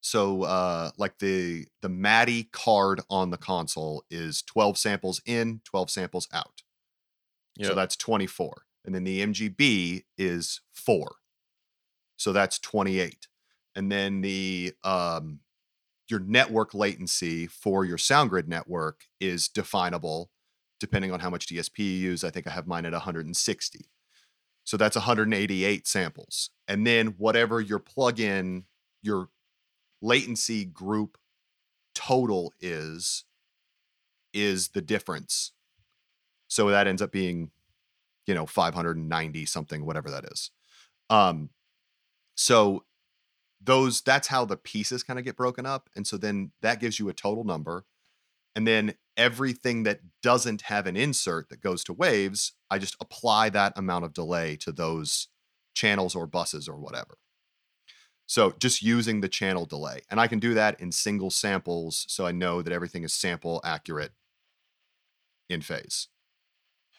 so 0.00 0.42
uh 0.42 0.90
like 0.98 1.18
the 1.18 1.66
the 1.80 1.88
MADI 1.88 2.44
card 2.52 3.00
on 3.08 3.30
the 3.30 3.38
console 3.38 4.04
is 4.10 4.42
12 4.42 4.76
samples 4.76 5.20
in, 5.24 5.62
12 5.64 5.90
samples 5.90 6.28
out. 6.32 6.62
So 7.62 7.74
that's 7.74 7.96
24. 7.96 8.64
And 8.84 8.94
then 8.94 9.04
the 9.04 9.22
MGB 9.22 10.04
is 10.18 10.60
4. 10.74 11.16
So 12.16 12.32
that's 12.32 12.58
28. 12.58 13.28
And 13.74 13.90
then 13.90 14.20
the 14.20 14.74
um 14.84 15.40
your 16.10 16.20
network 16.20 16.74
latency 16.74 17.46
for 17.46 17.84
your 17.84 17.96
SoundGrid 17.96 18.46
network 18.46 19.06
is 19.20 19.48
definable 19.48 20.30
depending 20.80 21.12
on 21.12 21.20
how 21.20 21.30
much 21.30 21.46
DSP 21.46 21.78
you 21.78 21.84
use. 21.84 22.24
I 22.24 22.30
think 22.30 22.46
I 22.46 22.50
have 22.50 22.66
mine 22.66 22.84
at 22.84 22.92
160. 22.92 23.86
So 24.64 24.76
that's 24.76 24.96
188 24.96 25.86
samples. 25.86 26.50
And 26.66 26.86
then 26.86 27.14
whatever 27.18 27.60
your 27.60 27.78
plugin, 27.78 28.64
your 29.02 29.28
latency 30.00 30.64
group 30.64 31.18
total 31.94 32.52
is, 32.60 33.24
is 34.32 34.68
the 34.68 34.82
difference. 34.82 35.52
So 36.48 36.70
that 36.70 36.86
ends 36.86 37.02
up 37.02 37.12
being, 37.12 37.50
you 38.26 38.34
know, 38.34 38.46
590 38.46 39.46
something, 39.46 39.84
whatever 39.84 40.10
that 40.10 40.24
is. 40.24 40.50
Um, 41.10 41.50
so 42.36 42.84
those 43.62 44.02
that's 44.02 44.28
how 44.28 44.44
the 44.44 44.56
pieces 44.56 45.02
kind 45.02 45.18
of 45.18 45.24
get 45.24 45.36
broken 45.36 45.64
up 45.64 45.88
and 45.96 46.06
so 46.06 46.16
then 46.16 46.52
that 46.60 46.80
gives 46.80 46.98
you 46.98 47.08
a 47.08 47.14
total 47.14 47.44
number 47.44 47.84
and 48.54 48.66
then 48.66 48.94
everything 49.16 49.82
that 49.84 50.00
doesn't 50.22 50.62
have 50.62 50.86
an 50.86 50.96
insert 50.96 51.48
that 51.48 51.60
goes 51.60 51.84
to 51.84 51.92
waves 51.92 52.52
i 52.70 52.78
just 52.78 52.96
apply 53.00 53.48
that 53.48 53.72
amount 53.76 54.04
of 54.04 54.12
delay 54.12 54.56
to 54.56 54.72
those 54.72 55.28
channels 55.74 56.14
or 56.14 56.26
buses 56.26 56.68
or 56.68 56.76
whatever 56.76 57.16
so 58.26 58.54
just 58.58 58.82
using 58.82 59.20
the 59.20 59.28
channel 59.28 59.66
delay 59.66 60.00
and 60.10 60.20
i 60.20 60.26
can 60.26 60.38
do 60.38 60.54
that 60.54 60.78
in 60.80 60.90
single 60.90 61.30
samples 61.30 62.04
so 62.08 62.26
i 62.26 62.32
know 62.32 62.62
that 62.62 62.72
everything 62.72 63.04
is 63.04 63.12
sample 63.12 63.60
accurate 63.64 64.12
in 65.48 65.60
phase 65.60 66.08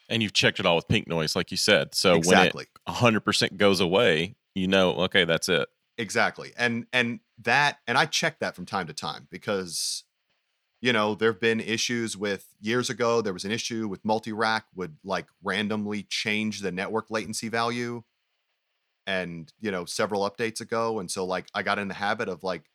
and 0.08 0.22
you've 0.22 0.34
checked 0.34 0.60
it 0.60 0.68
all 0.68 0.76
with 0.76 0.88
pink 0.88 1.08
noise, 1.08 1.36
like 1.36 1.50
you 1.50 1.58
said. 1.58 1.96
So 1.96 2.14
exactly 2.14 2.68
when 2.86 3.16
it 3.16 3.24
100% 3.26 3.58
goes 3.58 3.80
away, 3.80 4.36
you 4.54 4.68
know, 4.68 4.92
okay, 4.92 5.26
that's 5.26 5.50
it. 5.50 5.68
exactly 5.98 6.52
and 6.58 6.86
and 6.92 7.22
that 7.42 7.78
and 7.88 7.98
i 7.98 8.06
check 8.06 8.40
that 8.40 8.54
from 8.56 8.66
time 8.66 8.86
to 8.88 8.94
time 8.94 9.28
because 9.32 10.04
you 10.86 10.94
know 10.94 11.16
there 11.16 11.32
have 11.32 11.42
been 11.42 11.60
issues 11.60 12.16
with 12.16 12.46
years 12.62 12.92
ago 12.92 13.20
there 13.20 13.34
was 13.34 13.44
an 13.44 13.52
issue 13.52 13.88
with 13.88 14.06
multi-rack 14.06 14.66
would 14.76 14.96
like 15.04 15.26
randomly 15.44 16.04
change 16.04 16.60
the 16.60 16.72
network 16.72 17.10
latency 17.10 17.50
value 17.50 18.04
and 19.08 19.52
you 19.60 19.72
know 19.72 19.86
several 19.86 20.30
updates 20.30 20.62
ago. 20.62 21.00
And 21.00 21.10
so 21.10 21.26
like 21.26 21.48
i 21.56 21.64
got 21.64 21.80
in 21.80 21.88
the 21.88 21.96
habit 21.96 22.30
of 22.30 22.44
like 22.44 22.70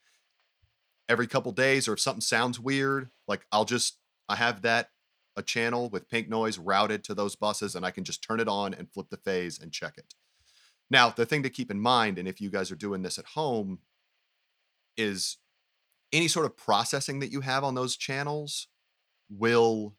every 1.08 1.28
couple 1.28 1.52
days 1.52 1.86
or 1.86 1.92
if 1.92 2.00
something 2.00 2.20
sounds 2.20 2.58
weird 2.58 3.10
like 3.28 3.46
i'll 3.52 3.64
just 3.64 3.98
i 4.28 4.34
have 4.34 4.62
that 4.62 4.90
a 5.36 5.42
channel 5.42 5.88
with 5.88 6.08
pink 6.08 6.28
noise 6.28 6.58
routed 6.58 7.04
to 7.04 7.14
those 7.14 7.36
buses 7.36 7.76
and 7.76 7.86
i 7.86 7.92
can 7.92 8.02
just 8.02 8.24
turn 8.24 8.40
it 8.40 8.48
on 8.48 8.74
and 8.74 8.92
flip 8.92 9.06
the 9.10 9.16
phase 9.18 9.60
and 9.60 9.70
check 9.72 9.94
it. 9.96 10.14
Now, 10.90 11.10
the 11.10 11.26
thing 11.26 11.44
to 11.44 11.50
keep 11.50 11.70
in 11.70 11.80
mind, 11.80 12.18
and 12.18 12.26
if 12.26 12.40
you 12.40 12.50
guys 12.50 12.72
are 12.72 12.76
doing 12.76 13.02
this 13.02 13.20
at 13.20 13.24
home, 13.24 13.78
is 14.96 15.36
any 16.12 16.28
sort 16.28 16.46
of 16.46 16.56
processing 16.56 17.20
that 17.20 17.30
you 17.30 17.40
have 17.40 17.64
on 17.64 17.74
those 17.74 17.96
channels 17.96 18.68
will 19.28 19.94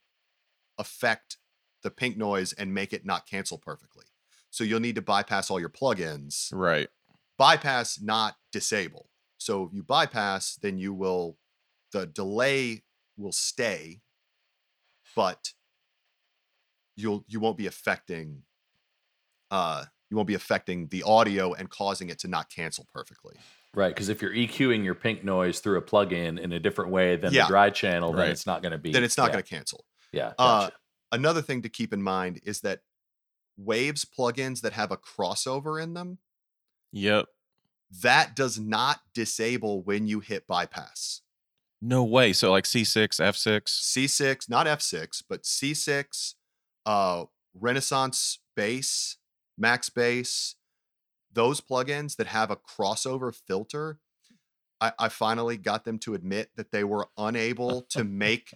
affect 0.77 1.37
the 1.83 1.91
pink 1.91 2.17
noise 2.17 2.53
and 2.53 2.73
make 2.73 2.93
it 2.93 3.05
not 3.05 3.27
cancel 3.27 3.57
perfectly. 3.57 4.05
So 4.49 4.63
you'll 4.63 4.81
need 4.81 4.95
to 4.95 5.01
bypass 5.01 5.49
all 5.49 5.59
your 5.59 5.69
plugins. 5.69 6.49
Right. 6.53 6.89
Bypass, 7.37 8.01
not 8.01 8.35
disable. 8.51 9.09
So 9.37 9.63
if 9.63 9.73
you 9.73 9.81
bypass, 9.83 10.55
then 10.61 10.77
you 10.77 10.93
will, 10.93 11.37
the 11.91 12.05
delay 12.05 12.83
will 13.17 13.31
stay, 13.31 14.01
but 15.15 15.53
you'll, 16.95 17.23
you 17.27 17.39
won't 17.39 17.57
be 17.57 17.67
affecting, 17.67 18.43
uh, 19.49 19.85
you 20.09 20.17
won't 20.17 20.27
be 20.27 20.35
affecting 20.35 20.87
the 20.87 21.03
audio 21.03 21.53
and 21.53 21.69
causing 21.69 22.09
it 22.09 22.19
to 22.19 22.27
not 22.27 22.49
cancel 22.49 22.85
perfectly. 22.93 23.37
Right. 23.73 23.89
Because 23.93 24.09
if 24.09 24.21
you're 24.21 24.33
EQing 24.33 24.83
your 24.83 24.95
pink 24.95 25.23
noise 25.23 25.59
through 25.59 25.77
a 25.77 25.81
plugin 25.81 26.39
in 26.39 26.51
a 26.51 26.59
different 26.59 26.91
way 26.91 27.15
than 27.15 27.33
Yeah. 27.33 27.43
the 27.43 27.47
dry 27.49 27.69
channel, 27.69 28.11
then 28.11 28.21
Right. 28.21 28.29
it's 28.29 28.45
not 28.45 28.61
going 28.61 28.73
to 28.73 28.77
be. 28.77 28.91
Then 28.91 29.03
it's 29.03 29.17
not 29.17 29.27
yeah, 29.27 29.33
going 29.33 29.43
to 29.43 29.49
cancel. 29.49 29.85
Yeah. 30.11 30.33
Uh. 30.37 30.69
Another 31.13 31.41
thing 31.41 31.61
to 31.63 31.69
keep 31.69 31.93
in 31.93 32.01
mind 32.01 32.39
is 32.45 32.61
that 32.61 32.81
Waves 33.57 34.05
plugins 34.05 34.61
that 34.61 34.73
have 34.73 34.91
a 34.91 34.97
crossover 34.97 35.81
in 35.81 35.93
them, 35.93 36.19
Yep. 36.93 37.25
that 38.01 38.35
does 38.35 38.57
not 38.59 39.01
disable 39.13 39.83
when 39.83 40.07
you 40.07 40.19
hit 40.21 40.47
bypass. 40.47 41.21
No 41.81 42.03
way. 42.03 42.31
So 42.33 42.49
like 42.51 42.63
C6, 42.65 43.19
F6. 43.19 43.63
C6, 43.67 44.49
not 44.49 44.67
F6, 44.67 45.23
but 45.27 45.43
C6, 45.43 46.35
uh, 46.85 47.25
Renaissance 47.53 48.39
Bass, 48.55 49.17
MaxxBass, 49.61 50.55
those 51.33 51.61
plugins 51.61 52.15
that 52.17 52.27
have 52.27 52.51
a 52.51 52.55
crossover 52.57 53.33
filter, 53.33 53.99
I, 54.79 54.91
I 54.99 55.09
finally 55.09 55.57
got 55.57 55.85
them 55.85 55.99
to 55.99 56.13
admit 56.13 56.51
that 56.55 56.71
they 56.71 56.83
were 56.83 57.07
unable 57.17 57.81
to 57.89 58.03
make 58.03 58.53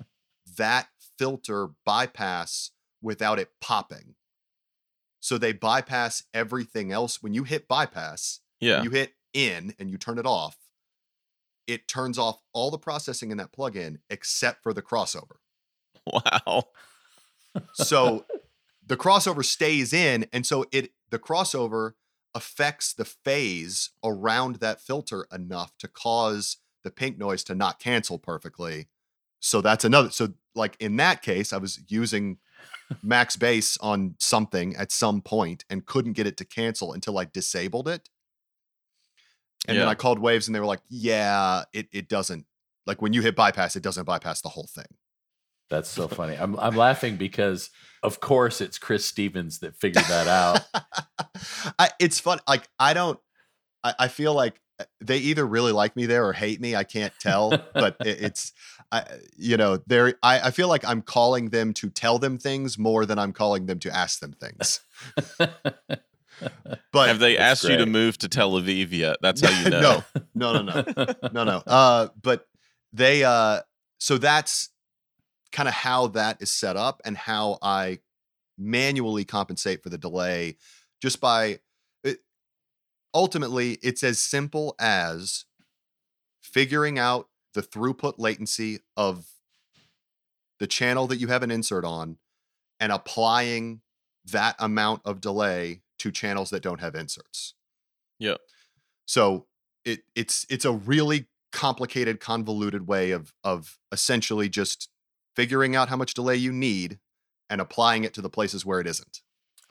that 0.57 0.87
filter 1.17 1.69
bypass 1.85 2.71
without 3.01 3.39
it 3.39 3.49
popping. 3.61 4.15
So 5.19 5.37
they 5.37 5.53
bypass 5.53 6.23
everything 6.33 6.91
else. 6.91 7.23
When 7.23 7.33
you 7.33 7.43
hit 7.43 7.67
bypass, 7.67 8.41
Yeah. 8.59 8.83
you 8.83 8.91
hit 8.91 9.13
in 9.33 9.73
and 9.79 9.89
you 9.89 9.97
turn 9.97 10.17
it 10.19 10.25
off, 10.25 10.57
it 11.67 11.87
turns 11.87 12.19
off 12.19 12.41
all 12.53 12.69
the 12.69 12.77
processing 12.77 13.31
in 13.31 13.37
that 13.37 13.51
plugin 13.51 13.97
except 14.09 14.61
for 14.61 14.71
the 14.73 14.83
crossover. 14.83 15.37
Wow. 16.05 16.65
So 17.73 18.25
the 18.85 18.97
crossover 18.97 19.43
stays 19.43 19.93
in, 19.93 20.27
and 20.31 20.45
so 20.45 20.65
it 20.71 20.91
the 21.09 21.17
crossover 21.17 21.93
affects 22.35 22.93
the 22.93 23.05
phase 23.05 23.91
around 24.03 24.57
that 24.57 24.81
filter 24.81 25.25
enough 25.31 25.75
to 25.79 25.87
cause 25.87 26.57
the 26.83 26.91
pink 26.91 27.17
noise 27.17 27.43
to 27.45 27.55
not 27.55 27.79
cancel 27.79 28.19
perfectly. 28.19 28.87
So 29.39 29.61
that's 29.61 29.85
another. 29.85 30.11
So 30.11 30.33
like 30.53 30.75
in 30.79 30.97
that 30.97 31.21
case, 31.21 31.53
I 31.53 31.57
was 31.57 31.79
using 31.87 32.37
MaxxBass 33.03 33.77
on 33.81 34.15
something 34.19 34.75
at 34.75 34.91
some 34.91 35.21
point 35.21 35.65
and 35.69 35.85
couldn't 35.85 36.13
get 36.13 36.27
it 36.27 36.37
to 36.37 36.45
cancel 36.45 36.93
until 36.93 37.17
I 37.17 37.25
disabled 37.25 37.87
it. 37.87 38.09
And 39.67 39.77
then 39.77 39.87
I 39.87 39.95
called 39.95 40.19
Waves 40.19 40.47
and 40.47 40.53
they 40.53 40.59
were 40.59 40.65
like, 40.65 40.81
"Yeah, 40.89 41.63
it 41.73 41.87
it 41.91 42.07
doesn't 42.07 42.45
like 42.85 43.01
when 43.01 43.13
you 43.13 43.21
hit 43.21 43.35
bypass, 43.35 43.75
it 43.75 43.81
doesn't 43.81 44.05
bypass 44.05 44.41
the 44.41 44.49
whole 44.49 44.67
thing." 44.67 44.94
That's 45.69 45.89
so 45.89 46.07
funny. 46.07 46.35
I'm 46.35 46.57
I'm 46.59 46.75
laughing 46.75 47.17
because 47.17 47.69
of 48.03 48.19
course 48.19 48.61
it's 48.61 48.77
Chris 48.77 49.05
Stephens 49.05 49.59
that 49.59 49.75
figured 49.75 50.05
that 50.05 50.27
out. 50.27 50.61
I, 51.79 51.89
it's 51.99 52.19
fun. 52.19 52.39
Like 52.47 52.67
I 52.79 52.93
don't. 52.93 53.19
I, 53.83 53.93
I 53.99 54.07
feel 54.07 54.33
like 54.33 54.61
uh, 54.79 54.83
they 55.01 55.17
either 55.17 55.45
really 55.45 55.71
like 55.71 55.95
me 55.95 56.05
there 56.05 56.25
or 56.25 56.33
hate 56.33 56.61
me. 56.61 56.75
I 56.75 56.83
can't 56.83 57.13
tell. 57.19 57.49
but 57.73 57.97
it, 58.05 58.21
it's, 58.21 58.53
I 58.91 59.05
you 59.37 59.57
know, 59.57 59.79
they're. 59.87 60.13
I, 60.21 60.39
I 60.47 60.51
feel 60.51 60.67
like 60.67 60.85
I'm 60.85 61.01
calling 61.01 61.49
them 61.49 61.73
to 61.75 61.89
tell 61.89 62.19
them 62.19 62.37
things 62.37 62.77
more 62.77 63.05
than 63.05 63.17
I'm 63.17 63.33
calling 63.33 63.65
them 63.65 63.79
to 63.79 63.95
ask 63.95 64.19
them 64.19 64.33
things. 64.33 64.81
But 66.91 67.07
Have 67.07 67.19
they 67.19 67.37
That's 67.37 67.63
asked 67.63 67.71
you 67.71 67.77
to 67.77 67.85
move 67.85 68.17
to 68.17 68.27
Tel 68.27 68.51
Aviv 68.51 68.91
yet? 68.91 69.17
That's 69.21 69.39
how 69.39 69.63
you 69.63 69.69
know. 69.69 70.03
no, 70.33 70.61
no, 70.61 70.61
no, 70.61 70.83
no. 70.97 71.05
no 71.31 71.43
no 71.45 71.63
uh 71.65 72.09
but 72.21 72.45
they 72.91 73.23
uh 73.23 73.61
so 73.99 74.17
that's 74.17 74.69
kind 75.51 75.67
of 75.67 75.73
how 75.75 76.07
that 76.07 76.41
is 76.41 76.51
set 76.51 76.75
up 76.75 77.01
and 77.05 77.17
how 77.17 77.57
i 77.61 77.99
manually 78.57 79.25
compensate 79.25 79.83
for 79.83 79.89
the 79.89 79.97
delay 79.97 80.55
just 81.01 81.19
by 81.19 81.59
it, 82.03 82.19
ultimately 83.13 83.73
it's 83.83 84.03
as 84.03 84.19
simple 84.19 84.75
as 84.79 85.45
figuring 86.41 86.97
out 86.97 87.27
the 87.53 87.61
throughput 87.61 88.15
latency 88.17 88.79
of 88.95 89.27
the 90.59 90.67
channel 90.67 91.07
that 91.07 91.17
you 91.17 91.27
have 91.27 91.43
an 91.43 91.51
insert 91.51 91.83
on 91.83 92.17
and 92.79 92.91
applying 92.91 93.81
that 94.25 94.55
amount 94.59 95.01
of 95.05 95.21
delay 95.21 95.81
to 95.99 96.11
channels 96.11 96.49
that 96.49 96.63
don't 96.63 96.79
have 96.79 96.95
inserts 96.95 97.55
Yeah. 98.19 98.35
so 99.05 99.47
it 99.83 100.01
it's 100.15 100.45
it's 100.49 100.65
a 100.65 100.71
really 100.71 101.27
complicated, 101.51 102.19
convoluted 102.19 102.87
way 102.87 103.11
of 103.11 103.33
of 103.43 103.77
essentially 103.91 104.49
just 104.49 104.89
figuring 105.35 105.75
out 105.75 105.89
how 105.89 105.97
much 105.97 106.13
delay 106.13 106.35
you 106.35 106.51
need 106.51 106.99
and 107.49 107.61
applying 107.61 108.03
it 108.03 108.13
to 108.13 108.21
the 108.21 108.29
places 108.29 108.65
where 108.65 108.79
it 108.79 108.87
isn't. 108.87 109.21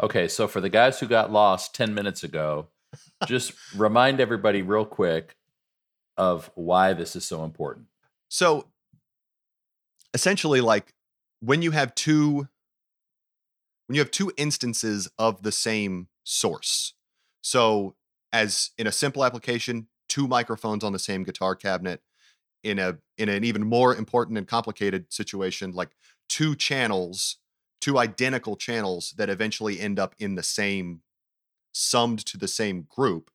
okay, 0.02 0.26
so 0.28 0.48
for 0.48 0.60
the 0.60 0.68
guys 0.68 0.98
who 1.00 1.06
got 1.06 1.30
lost 1.30 1.74
10 1.74 1.94
minutes 1.94 2.24
ago, 2.24 2.68
just 3.26 3.52
remind 3.76 4.20
everybody 4.20 4.62
real 4.62 4.84
quick 4.84 5.36
of 6.16 6.50
why 6.54 6.92
this 6.92 7.16
is 7.16 7.24
so 7.24 7.44
important. 7.44 7.86
So 8.28 8.68
essentially 10.12 10.60
like 10.60 10.94
when 11.40 11.60
you 11.60 11.72
have 11.72 11.94
two 11.94 12.48
when 13.86 13.96
you 13.96 14.00
have 14.00 14.10
two 14.10 14.32
instances 14.38 15.10
of 15.18 15.42
the 15.42 15.52
same 15.52 16.08
source. 16.22 16.94
So 17.42 17.96
as 18.32 18.70
in 18.78 18.86
a 18.86 18.92
simple 18.92 19.24
application, 19.24 19.88
two 20.08 20.26
microphones 20.26 20.82
on 20.82 20.92
the 20.92 20.98
same 20.98 21.22
guitar 21.22 21.54
cabinet 21.54 22.00
in 22.64 22.78
a 22.78 22.98
in 23.16 23.28
an 23.28 23.44
even 23.44 23.64
more 23.64 23.94
important 23.94 24.38
and 24.38 24.48
complicated 24.48 25.12
situation 25.12 25.72
like 25.72 25.90
two 26.28 26.56
channels, 26.56 27.36
two 27.80 27.98
identical 27.98 28.56
channels 28.56 29.14
that 29.18 29.30
eventually 29.30 29.78
end 29.78 29.98
up 29.98 30.14
in 30.18 30.34
the 30.34 30.42
same 30.42 31.02
summed 31.72 32.24
to 32.26 32.38
the 32.38 32.48
same 32.48 32.86
group. 32.88 33.30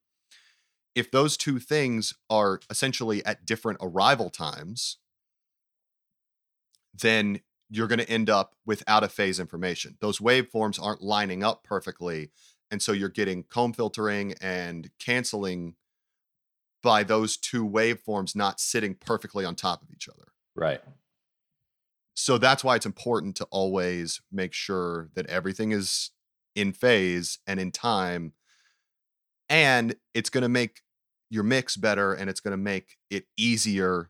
If 0.95 1.11
those 1.11 1.37
two 1.37 1.59
things 1.59 2.13
are 2.29 2.59
essentially 2.69 3.23
at 3.25 3.45
different 3.45 3.79
arrival 3.81 4.29
times, 4.29 4.97
then 6.93 7.41
you're 7.69 7.87
going 7.87 7.99
to 7.99 8.09
end 8.09 8.29
up 8.29 8.55
with 8.65 8.83
out 8.87 9.03
of 9.03 9.11
phase 9.11 9.39
information. 9.39 9.97
Those 10.01 10.19
waveforms 10.19 10.81
aren't 10.81 11.03
lining 11.03 11.43
up 11.43 11.63
perfectly. 11.63 12.31
And 12.71 12.81
so 12.81 12.91
you're 12.91 13.09
getting 13.09 13.43
comb 13.43 13.73
filtering 13.73 14.33
and 14.41 14.89
canceling 14.99 15.75
by 16.81 17.03
those 17.03 17.37
two 17.37 17.67
waveforms 17.67 18.35
not 18.35 18.59
sitting 18.59 18.95
perfectly 18.95 19.45
on 19.45 19.55
top 19.55 19.81
of 19.81 19.89
each 19.91 20.07
other. 20.07 20.31
Right. 20.55 20.81
So 22.13 22.37
that's 22.37 22.63
why 22.63 22.75
it's 22.75 22.85
important 22.85 23.35
to 23.37 23.45
always 23.45 24.21
make 24.31 24.53
sure 24.53 25.09
that 25.15 25.25
everything 25.27 25.71
is 25.71 26.11
in 26.55 26.73
phase 26.73 27.39
and 27.47 27.59
in 27.59 27.71
time. 27.71 28.33
And 29.47 29.95
it's 30.13 30.29
going 30.29 30.41
to 30.41 30.49
make 30.49 30.81
your 31.29 31.43
mix 31.43 31.77
better 31.77 32.13
and 32.13 32.29
it's 32.29 32.39
going 32.39 32.51
to 32.51 32.57
make 32.57 32.97
it 33.09 33.25
easier. 33.37 34.09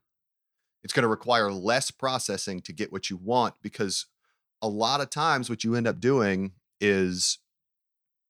It's 0.83 0.93
going 0.93 1.03
to 1.03 1.09
require 1.09 1.51
less 1.51 1.91
processing 1.91 2.61
to 2.61 2.73
get 2.73 2.91
what 2.91 3.09
you 3.09 3.17
want 3.17 3.55
because 3.61 4.07
a 4.61 4.67
lot 4.67 5.01
of 5.01 5.09
times 5.09 5.49
what 5.49 5.63
you 5.63 5.75
end 5.75 5.87
up 5.87 5.99
doing 5.99 6.53
is, 6.81 7.39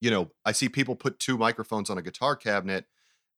you 0.01 0.11
know, 0.11 0.31
I 0.43 0.51
see 0.51 0.69
people 0.69 0.95
put 0.95 1.19
two 1.19 1.37
microphones 1.37 1.89
on 1.89 1.97
a 1.97 2.01
guitar 2.01 2.35
cabinet 2.35 2.85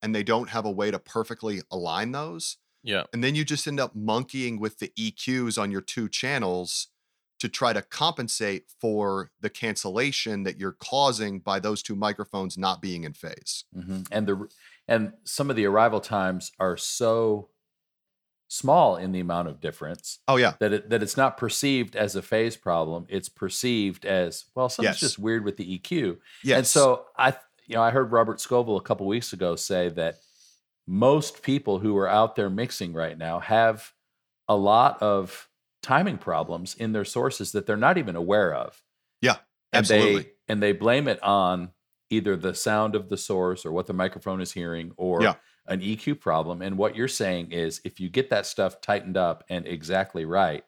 and 0.02 0.14
they 0.16 0.24
don't 0.24 0.50
have 0.50 0.66
a 0.66 0.72
way 0.72 0.92
to 0.92 1.00
perfectly 1.00 1.62
align 1.72 2.12
those 2.12 2.58
Yeah. 2.84 3.04
and 3.14 3.24
then 3.24 3.36
you 3.36 3.44
just 3.46 3.68
end 3.68 3.80
up 3.80 3.96
monkeying 3.96 4.60
with 4.60 4.80
the 4.80 4.92
EQs 4.98 5.62
on 5.62 5.72
your 5.72 5.82
two 5.82 6.10
channels 6.10 6.88
to 7.40 7.50
try 7.50 7.74
to 7.74 7.82
compensate 7.82 8.66
for 8.80 9.32
the 9.42 9.50
cancellation 9.50 10.44
that 10.44 10.60
you're 10.60 10.74
causing 10.80 11.40
by 11.40 11.60
those 11.60 11.82
two 11.82 11.96
microphones 11.96 12.58
not 12.58 12.82
being 12.82 13.04
in 13.04 13.14
phase. 13.14 13.66
hmm 13.74 14.02
And 14.12 14.28
the 14.28 14.48
and 14.88 15.14
some 15.24 15.50
of 15.50 15.56
the 15.56 15.66
arrival 15.66 16.02
times 16.02 16.52
are 16.60 16.78
so 16.78 17.50
small 18.48 18.98
in 18.98 19.14
the 19.14 19.20
amount 19.22 19.48
of 19.48 19.62
difference 19.62 20.20
Oh 20.28 20.36
yeah. 20.36 20.54
that 20.60 20.74
it 20.74 20.90
that 20.90 21.02
it's 21.02 21.16
not 21.16 21.38
perceived 21.38 21.96
as 21.96 22.16
a 22.18 22.22
phase 22.22 22.58
problem. 22.58 23.06
It's 23.08 23.30
perceived 23.30 24.06
as 24.06 24.46
well. 24.56 24.68
Something's 24.68 24.96
Yes. 24.96 25.00
just 25.00 25.20
weird 25.20 25.46
with 25.46 25.56
the 25.58 25.80
EQ. 25.80 26.18
Yes. 26.44 26.58
And 26.58 26.68
so 26.68 27.06
I, 27.18 27.34
you 27.72 27.78
know, 27.78 27.84
I 27.84 27.92
heard 27.92 28.12
Robert 28.12 28.40
Scovill 28.40 28.78
a 28.78 28.84
couple 28.84 29.08
weeks 29.08 29.32
ago 29.32 29.56
say 29.56 29.88
that 29.90 30.18
most 30.86 31.42
people 31.42 31.80
who 31.80 31.96
are 31.98 32.08
out 32.08 32.36
there 32.36 32.50
mixing 32.50 32.92
right 32.92 33.18
now 33.18 33.40
have 33.40 33.94
a 34.50 34.56
lot 34.58 35.02
of 35.02 35.48
timing 35.82 36.18
problems 36.18 36.76
in 36.76 36.92
their 36.92 37.06
sources 37.06 37.54
that 37.54 37.66
they're 37.66 37.78
not 37.78 37.98
even 37.98 38.18
aware 38.18 38.54
of. 38.54 38.84
Yeah, 39.22 39.38
and 39.72 39.80
absolutely. 39.80 40.24
they 40.24 40.30
and 40.50 40.62
they 40.62 40.74
blame 40.74 41.08
it 41.08 41.24
on 41.24 41.72
either 42.10 42.36
the 42.36 42.54
sound 42.54 42.94
of 42.94 43.08
the 43.08 43.16
source 43.16 43.66
or 43.66 43.72
what 43.72 43.88
the 43.88 43.94
microphone 43.94 44.42
is 44.42 44.52
hearing 44.52 44.92
or 44.98 45.24
Yeah. 45.24 45.36
an 45.68 45.80
EQ 45.80 46.20
problem. 46.20 46.62
And 46.62 46.78
what 46.78 46.94
you're 46.94 47.08
saying 47.08 47.54
is 47.54 47.80
if 47.86 48.02
you 48.02 48.10
get 48.10 48.30
that 48.32 48.46
stuff 48.46 48.82
tightened 48.82 49.16
up 49.16 49.46
and 49.48 49.66
exactly 49.66 50.26
right, 50.26 50.66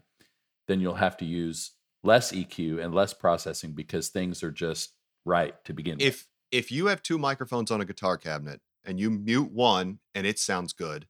then 0.70 0.80
you'll 0.80 0.94
have 0.94 1.18
to 1.18 1.26
use 1.26 1.72
less 2.02 2.32
EQ 2.32 2.82
and 2.82 2.96
less 2.96 3.14
processing 3.14 3.74
because 3.74 4.08
things 4.08 4.42
are 4.42 4.52
just 4.52 4.94
right 5.26 5.62
to 5.66 5.74
begin 5.74 5.98
with. 5.98 6.26
If 6.54 6.72
you 6.72 6.86
have 6.86 7.02
two 7.02 7.18
microphones 7.18 7.72
on 7.72 7.82
a 7.82 7.86
guitar 7.86 8.16
cabinet 8.16 8.62
and 8.86 9.00
you 9.00 9.10
mute 9.10 9.52
one 9.52 9.98
and 10.14 10.28
it 10.28 10.38
sounds 10.38 10.72
good, 10.72 11.08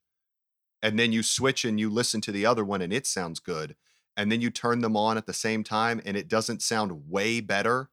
and 0.81 0.97
then 0.97 1.11
you 1.11 1.21
switch 1.21 1.65
and 1.65 1.79
you 1.79 1.89
listen 1.89 2.21
to 2.21 2.31
the 2.31 2.45
other 2.45 2.63
one 2.63 2.81
and 2.81 2.93
it 2.93 3.05
sounds 3.05 3.41
good, 3.41 3.75
and 4.15 4.31
then 4.31 4.39
you 4.39 4.49
turn 4.49 4.79
them 4.79 4.95
on 4.95 5.17
at 5.17 5.25
the 5.25 5.33
same 5.33 5.61
time 5.63 6.01
and 6.05 6.15
it 6.15 6.29
doesn't 6.29 6.61
sound 6.61 7.09
way 7.09 7.41
better, 7.41 7.89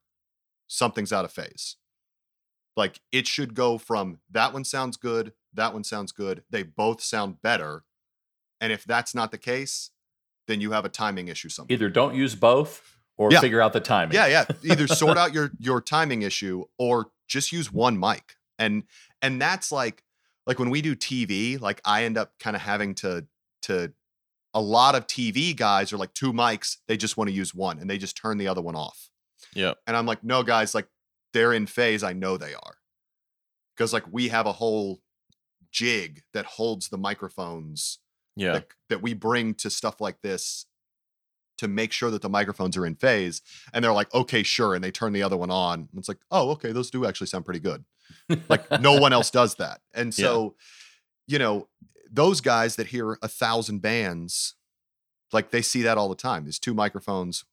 something's 0.68 1.12
out 1.12 1.24
of 1.24 1.32
phase. 1.32 1.76
Like 2.76 3.00
it 3.10 3.26
should 3.26 3.54
go 3.54 3.78
from 3.78 4.20
that 4.30 4.52
one 4.52 4.64
sounds 4.64 4.96
good, 4.96 5.32
that 5.52 5.72
one 5.72 5.82
sounds 5.82 6.12
good, 6.12 6.44
they 6.50 6.62
both 6.62 7.02
sound 7.02 7.42
better. 7.42 7.82
And 8.60 8.72
if 8.72 8.84
that's 8.84 9.12
not 9.12 9.32
the 9.32 9.38
case, 9.38 9.90
then 10.46 10.60
you 10.60 10.70
have 10.70 10.84
a 10.84 10.88
timing 10.88 11.26
issue 11.26 11.48
somewhere. 11.48 11.74
Either 11.74 11.88
don't 11.88 12.14
use 12.14 12.36
both 12.36 12.96
or 13.16 13.32
Yeah. 13.32 13.40
figure 13.40 13.60
out 13.60 13.72
the 13.72 13.80
timing. 13.80 14.14
Yeah, 14.14 14.26
yeah. 14.26 14.44
Either 14.62 14.86
sort 14.86 15.18
out 15.22 15.34
your 15.34 15.50
your 15.58 15.80
timing 15.80 16.22
issue 16.22 16.64
or 16.78 17.10
just 17.30 17.52
use 17.52 17.72
one 17.72 17.98
mic. 17.98 18.34
And 18.58 18.82
and 19.22 19.40
that's 19.40 19.72
like 19.72 20.02
like 20.46 20.58
when 20.58 20.68
we 20.68 20.82
do 20.82 20.94
TV, 20.94 21.58
like 21.58 21.80
I 21.84 22.04
end 22.04 22.18
up 22.18 22.38
kind 22.38 22.54
of 22.56 22.60
having 22.62 22.94
to 22.96 23.26
to 23.62 23.92
a 24.52 24.60
lot 24.60 24.94
of 24.94 25.06
TV 25.06 25.54
guys 25.56 25.92
are 25.92 25.96
like 25.98 26.12
two 26.12 26.32
mics, 26.32 26.78
they 26.88 26.96
just 26.96 27.16
want 27.16 27.28
to 27.30 27.34
use 27.34 27.54
one 27.54 27.78
and 27.78 27.88
they 27.88 27.98
just 27.98 28.16
turn 28.16 28.36
the 28.36 28.48
other 28.48 28.60
one 28.60 28.74
off. 28.74 29.08
Yeah. 29.54 29.74
And 29.86 29.96
I'm 29.96 30.06
like, 30.06 30.24
"No, 30.24 30.42
guys, 30.42 30.74
like 30.74 30.88
they're 31.32 31.52
in 31.52 31.66
phase, 31.66 32.02
I 32.02 32.12
know 32.12 32.36
they 32.36 32.52
are." 32.54 32.76
Cuz 33.76 33.92
like 33.92 34.04
we 34.10 34.28
have 34.28 34.46
a 34.46 34.52
whole 34.52 35.00
jig 35.70 36.22
that 36.34 36.44
holds 36.44 36.88
the 36.88 36.98
microphones 36.98 38.00
Yeah. 38.36 38.52
that, 38.54 38.66
that 38.88 39.02
we 39.02 39.14
bring 39.14 39.54
to 39.54 39.70
stuff 39.70 40.00
like 40.00 40.20
this 40.20 40.66
to 41.60 41.68
make 41.68 41.92
sure 41.92 42.10
that 42.10 42.20
the 42.22 42.28
microphones 42.28 42.76
are 42.76 42.84
in 42.84 42.94
phase. 42.96 43.40
And 43.72 43.82
they're 43.84 43.92
like, 43.92 44.12
okay, 44.12 44.42
sure. 44.42 44.74
And 44.74 44.82
they 44.84 44.90
turn 44.90 45.12
the 45.12 45.22
other 45.22 45.36
one 45.36 45.50
on. 45.50 45.80
And 45.90 45.98
it's 45.98 46.08
like, 46.08 46.18
oh, 46.30 46.50
okay, 46.50 46.72
those 46.72 46.90
do 46.90 47.06
actually 47.06 47.28
sound 47.28 47.44
pretty 47.44 47.60
good. 47.60 47.84
Like 48.48 48.68
no 48.80 48.98
one 49.00 49.12
else 49.12 49.30
does 49.30 49.54
that. 49.56 49.80
And 49.94 50.12
Yeah. 50.18 50.24
so, 50.26 50.54
you 51.26 51.38
know, 51.38 51.68
those 52.10 52.40
guys 52.40 52.76
that 52.76 52.88
hear 52.88 53.16
a 53.22 53.28
thousand 53.28 53.80
bands, 53.82 54.54
like 55.32 55.50
they 55.50 55.62
see 55.62 55.82
that 55.82 55.96
all 55.96 56.08
the 56.08 56.16
time. 56.16 56.44
There's 56.44 56.58
two 56.58 56.74
microphones, 56.74 57.44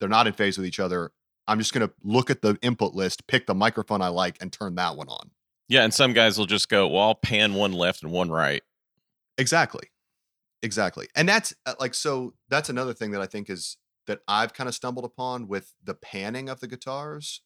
they're 0.00 0.08
not 0.08 0.26
in 0.26 0.32
phase 0.32 0.58
with 0.58 0.66
each 0.66 0.80
other. 0.80 1.12
I'm 1.46 1.58
just 1.58 1.72
going 1.72 1.86
to 1.86 1.94
look 2.02 2.30
at 2.30 2.42
the 2.42 2.58
input 2.62 2.94
list, 2.94 3.26
pick 3.26 3.46
the 3.46 3.54
microphone 3.54 4.02
I 4.02 4.08
like, 4.08 4.36
and 4.40 4.52
turn 4.52 4.74
that 4.76 4.96
one 4.96 5.08
on. 5.08 5.30
Yeah, 5.68 5.82
and 5.84 5.92
some 5.94 6.12
guys 6.12 6.38
will 6.38 6.46
just 6.46 6.68
go, 6.68 6.88
"Well, 6.88 7.02
I'll 7.02 7.14
pan 7.14 7.54
one 7.54 7.72
left 7.72 8.02
and 8.02 8.10
one 8.12 8.30
right." 8.30 8.62
Exactly. 9.38 9.88
Exactly. 10.62 11.08
And 11.16 11.28
that's 11.28 11.54
uh, 11.66 11.74
like 11.80 11.94
so 11.94 12.34
that's 12.48 12.68
another 12.68 12.92
thing 12.92 13.12
that 13.12 13.20
I 13.22 13.26
think 13.26 13.48
is 13.48 13.76
that 14.06 14.20
I've 14.28 14.52
kind 14.52 14.68
of 14.68 14.74
stumbled 14.74 15.04
upon 15.04 15.48
with 15.48 15.72
the 15.82 15.94
panning 15.94 16.48
of 16.48 16.60
the 16.60 16.66
guitars 16.66 17.40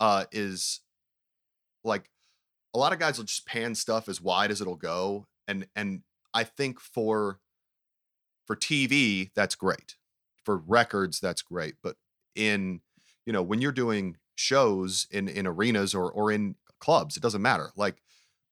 uh 0.00 0.24
is 0.32 0.80
like 1.84 2.10
a 2.74 2.78
lot 2.78 2.92
of 2.92 2.98
guys 2.98 3.18
will 3.18 3.24
just 3.26 3.46
pan 3.46 3.74
stuff 3.74 4.08
as 4.08 4.20
wide 4.20 4.50
as 4.50 4.60
it'll 4.60 4.76
go 4.76 5.26
and 5.48 5.66
and 5.76 6.02
I 6.34 6.44
think 6.44 6.80
for 6.80 7.40
for 8.46 8.56
TV 8.56 9.30
that's 9.34 9.54
great. 9.54 9.96
For 10.44 10.58
records 10.58 11.18
that's 11.20 11.42
great, 11.42 11.74
but 11.82 11.96
in 12.36 12.80
you 13.26 13.32
know 13.32 13.42
when 13.42 13.60
you're 13.60 13.72
doing 13.72 14.16
shows 14.36 15.06
in 15.10 15.28
in 15.28 15.46
arenas 15.46 15.94
or 15.94 16.10
or 16.12 16.30
in 16.30 16.54
clubs 16.80 17.16
it 17.16 17.22
doesn't 17.22 17.42
matter. 17.42 17.70
Like 17.76 17.96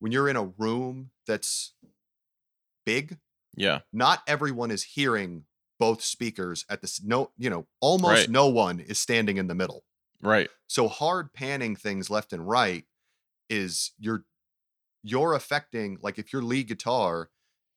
when 0.01 0.11
you're 0.13 0.29
in 0.29 0.37
a 0.37 0.45
room 0.59 1.11
that's 1.27 1.73
big 2.87 3.17
Yeah, 3.57 3.81
not 3.93 4.23
everyone 4.27 4.71
is 4.71 4.83
hearing 4.83 5.45
both 5.79 6.03
speakers 6.03 6.65
at 6.69 6.81
this 6.81 7.03
no 7.03 7.31
you 7.37 7.51
know 7.51 7.67
almost 7.81 8.13
Right. 8.23 8.31
no 8.31 8.49
one 8.49 8.81
is 8.81 8.99
standing 8.99 9.37
in 9.39 9.49
the 9.49 9.55
middle 9.57 9.85
right. 10.23 10.49
so 10.69 10.87
hard 10.87 11.33
panning 11.35 11.75
things 11.75 12.09
left 12.09 12.33
and 12.33 12.47
right 12.49 12.85
is 13.51 13.93
you're 13.99 14.25
you're 15.03 15.35
affecting 15.35 15.99
like 16.01 16.19
if 16.19 16.33
your 16.33 16.43
lead 16.43 16.69
guitar 16.69 17.31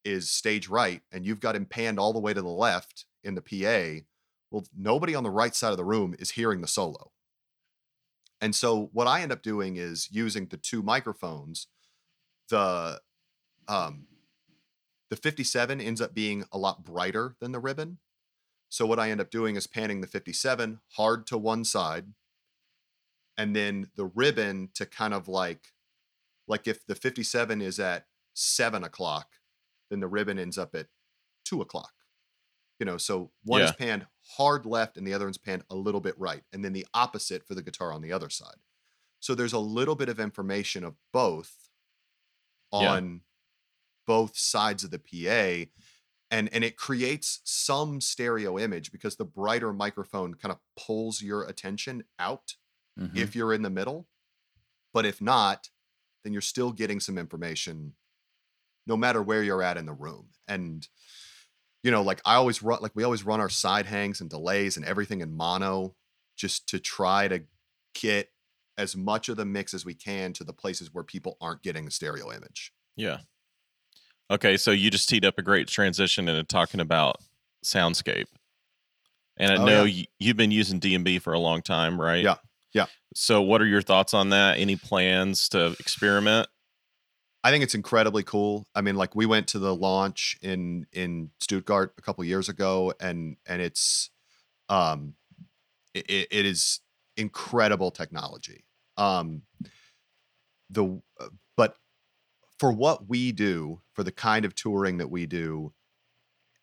is 0.05 0.29
stage 0.29 0.69
right 0.69 1.01
and 1.11 1.25
you've 1.25 1.39
got 1.39 1.55
him 1.55 1.65
panned 1.65 1.99
all 1.99 2.13
the 2.13 2.19
way 2.19 2.33
to 2.33 2.41
the 2.41 2.47
left 2.47 3.05
in 3.23 3.33
the 3.35 3.41
PA 3.41 4.05
well 4.51 4.63
nobody 4.77 5.15
on 5.15 5.23
the 5.23 5.29
right 5.31 5.55
side 5.55 5.71
of 5.71 5.77
the 5.77 5.83
room 5.83 6.15
is 6.19 6.31
hearing 6.31 6.61
the 6.61 6.67
solo 6.67 7.11
and 8.39 8.55
so 8.55 8.89
what 8.93 9.07
I 9.07 9.21
end 9.21 9.31
up 9.31 9.41
doing 9.41 9.75
is 9.77 10.07
using 10.11 10.45
the 10.45 10.57
two 10.57 10.83
microphones 10.83 11.67
the 12.49 13.01
um 13.67 14.05
the 15.09 15.15
57 15.15 15.79
ends 15.79 16.01
up 16.01 16.13
being 16.13 16.43
a 16.51 16.57
lot 16.57 16.83
brighter 16.83 17.35
than 17.39 17.51
the 17.51 17.59
ribbon. 17.59 17.99
So 18.69 18.85
what 18.85 18.99
I 18.99 19.09
end 19.09 19.21
up 19.21 19.31
doing 19.31 19.55
is 19.55 19.65
panning 19.67 20.01
the 20.01 20.07
57 20.07 20.79
hard 20.97 21.25
to 21.27 21.37
one 21.37 21.63
side 21.63 22.07
and 23.37 23.55
then 23.55 23.89
the 23.95 24.05
ribbon 24.05 24.69
to 24.73 24.85
kind 24.85 25.13
of 25.13 25.27
like 25.27 25.73
like 26.47 26.67
if 26.67 26.85
the 26.85 26.95
57 26.95 27.61
is 27.61 27.79
at 27.79 28.05
seven 28.33 28.83
o'clock 28.83 29.27
then 29.89 29.99
the 30.01 30.07
ribbon 30.07 30.37
ends 30.39 30.57
up 30.57 30.75
at 30.75 30.87
two 31.45 31.61
o'clock. 31.61 31.93
You 32.79 32.85
know 32.85 32.97
so 32.97 33.31
one 33.43 33.61
is 33.61 33.71
panned 33.71 34.05
hard 34.35 34.65
left 34.65 34.97
and 34.97 35.07
the 35.07 35.13
other 35.13 35.25
one's 35.25 35.37
panned 35.37 35.63
a 35.69 35.75
little 35.75 36.01
bit 36.01 36.15
right 36.19 36.43
and 36.51 36.63
then 36.65 36.73
the 36.73 36.85
opposite 36.93 37.47
for 37.47 37.55
the 37.55 37.63
guitar 37.63 37.93
on 37.93 38.01
the 38.01 38.11
other 38.11 38.29
side. 38.29 38.57
So 39.21 39.33
there's 39.33 39.53
a 39.53 39.59
little 39.59 39.95
bit 39.95 40.09
of 40.09 40.19
information 40.19 40.83
of 40.83 40.95
both 41.13 41.69
Yeah. 42.73 42.79
on 42.95 43.21
both 44.07 44.35
sides 44.37 44.83
of 44.83 44.89
the 44.91 44.97
pa 44.99 45.69
and 46.31 46.49
and 46.51 46.63
it 46.63 46.75
creates 46.77 47.41
some 47.43 48.01
stereo 48.01 48.57
image 48.57 48.91
because 48.91 49.15
the 49.17 49.25
brighter 49.25 49.71
microphone 49.73 50.33
kind 50.33 50.51
of 50.51 50.59
pulls 50.75 51.21
your 51.21 51.43
attention 51.43 52.03
out 52.17 52.55
Mhm. 52.99 53.15
if 53.15 53.35
you're 53.35 53.53
in 53.53 53.61
the 53.61 53.69
middle. 53.69 54.07
But 54.93 55.05
if 55.05 55.21
not, 55.21 55.69
then 56.23 56.33
you're 56.33 56.41
still 56.41 56.71
getting 56.71 56.99
some 56.99 57.17
information 57.19 57.95
no 58.87 58.97
matter 58.97 59.21
where 59.21 59.43
you're 59.43 59.61
at 59.61 59.77
in 59.77 59.85
the 59.85 59.93
room. 59.93 60.29
And 60.47 60.87
you 61.83 61.91
know, 61.91 62.01
like 62.01 62.21
I 62.25 62.35
always 62.35 62.63
run 62.63 62.79
like 62.81 62.93
we 62.95 63.03
always 63.03 63.23
run 63.23 63.39
our 63.39 63.49
side 63.49 63.85
hangs 63.85 64.19
and 64.19 64.29
delays 64.29 64.77
and 64.77 64.85
everything 64.85 65.21
in 65.21 65.35
mono 65.35 65.95
just 66.35 66.67
to 66.69 66.79
try 66.79 67.27
to 67.27 67.43
get 67.93 68.31
as 68.77 68.95
much 68.95 69.29
of 69.29 69.37
the 69.37 69.45
mix 69.45 69.73
as 69.73 69.85
we 69.85 69.93
can 69.93 70.33
to 70.33 70.43
the 70.43 70.53
places 70.53 70.93
where 70.93 71.03
people 71.03 71.37
aren't 71.41 71.63
getting 71.63 71.87
a 71.87 71.91
stereo 71.91 72.31
image. 72.31 72.73
Yeah. 72.95 73.21
Okay, 74.29 74.57
so 74.57 74.71
you 74.71 74.91
just 74.91 75.07
teed 75.07 75.25
up 75.25 75.37
a 75.37 75.41
great 75.41 75.67
transition 75.67 76.27
into 76.27 76.43
talking 76.43 76.79
about 76.79 77.17
soundscape. 77.63 78.25
And 79.37 79.51
I 79.51 79.55
Oh, 79.55 79.65
know 79.65 79.83
yeah. 79.85 80.01
y- 80.01 80.07
you've 80.19 80.37
been 80.37 80.51
using 80.51 80.79
d&b 80.79 81.19
for 81.19 81.33
a 81.33 81.39
long 81.39 81.61
time, 81.61 81.99
right? 81.99 82.23
Yeah, 82.23 82.35
yeah. 82.73 82.87
So 83.15 83.41
what 83.41 83.61
are 83.61 83.65
your 83.65 83.81
thoughts 83.81 84.13
on 84.13 84.29
that? 84.31 84.57
Any 84.57 84.75
plans 84.75 85.47
to 85.49 85.75
experiment? 85.79 86.49
I 87.43 87.51
think 87.51 87.63
it's 87.63 87.75
incredibly 87.75 88.23
cool. 88.23 88.67
I 88.75 88.81
mean, 88.81 88.95
like 88.95 89.15
we 89.15 89.25
went 89.25 89.47
to 89.49 89.59
the 89.59 89.73
launch 89.73 90.37
in 90.41 90.87
in 90.91 91.31
Stuttgart 91.39 91.93
a 91.97 92.01
couple 92.01 92.23
years 92.25 92.49
ago, 92.49 92.93
and 92.99 93.37
and 93.45 93.61
it's 93.61 94.09
um, 94.67 95.13
it, 95.93 96.27
it- 96.31 96.45
is 96.45 96.81
incredible 97.15 97.91
technology. 97.91 98.65
Um, 98.97 99.43
the 100.69 101.01
uh, 101.19 101.27
for 102.57 102.71
what 102.71 103.07
we 103.07 103.31
do, 103.31 103.81
for 103.93 104.03
the 104.03 104.11
kind 104.11 104.45
of 104.45 104.55
touring 104.55 104.97
that 104.97 105.09
we 105.09 105.25
do, 105.25 105.73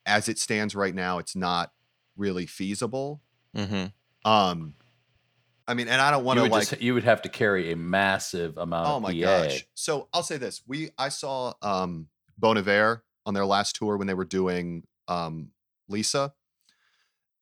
as 0.06 0.28
it 0.28 0.38
stands 0.38 0.74
right 0.74 0.94
now, 0.94 1.18
it's 1.18 1.36
not 1.36 1.72
really 2.16 2.46
feasible. 2.46 3.22
Mm-hmm. 3.56 4.30
Um, 4.30 4.74
I 5.66 5.74
mean, 5.74 5.88
and 5.88 6.00
I 6.00 6.10
don't 6.10 6.24
want 6.24 6.38
to 6.38 6.46
like 6.46 6.68
just, 6.68 6.82
you 6.82 6.94
would 6.94 7.04
have 7.04 7.22
to 7.22 7.28
carry 7.28 7.72
a 7.72 7.76
massive 7.76 8.58
amount 8.58 8.88
Oh 8.88 9.00
my 9.00 9.12
PA. 9.12 9.20
gosh. 9.20 9.66
So 9.74 10.08
I'll 10.12 10.22
say 10.22 10.36
this. 10.36 10.62
We 10.66 10.90
I 10.98 11.08
saw 11.08 11.54
um 11.62 12.08
Bon 12.36 12.58
Iver 12.58 13.02
on 13.24 13.34
their 13.34 13.46
last 13.46 13.76
tour 13.76 13.96
when 13.96 14.06
they 14.06 14.14
were 14.14 14.24
doing 14.26 14.84
um 15.08 15.50
L-ISA. 15.90 16.32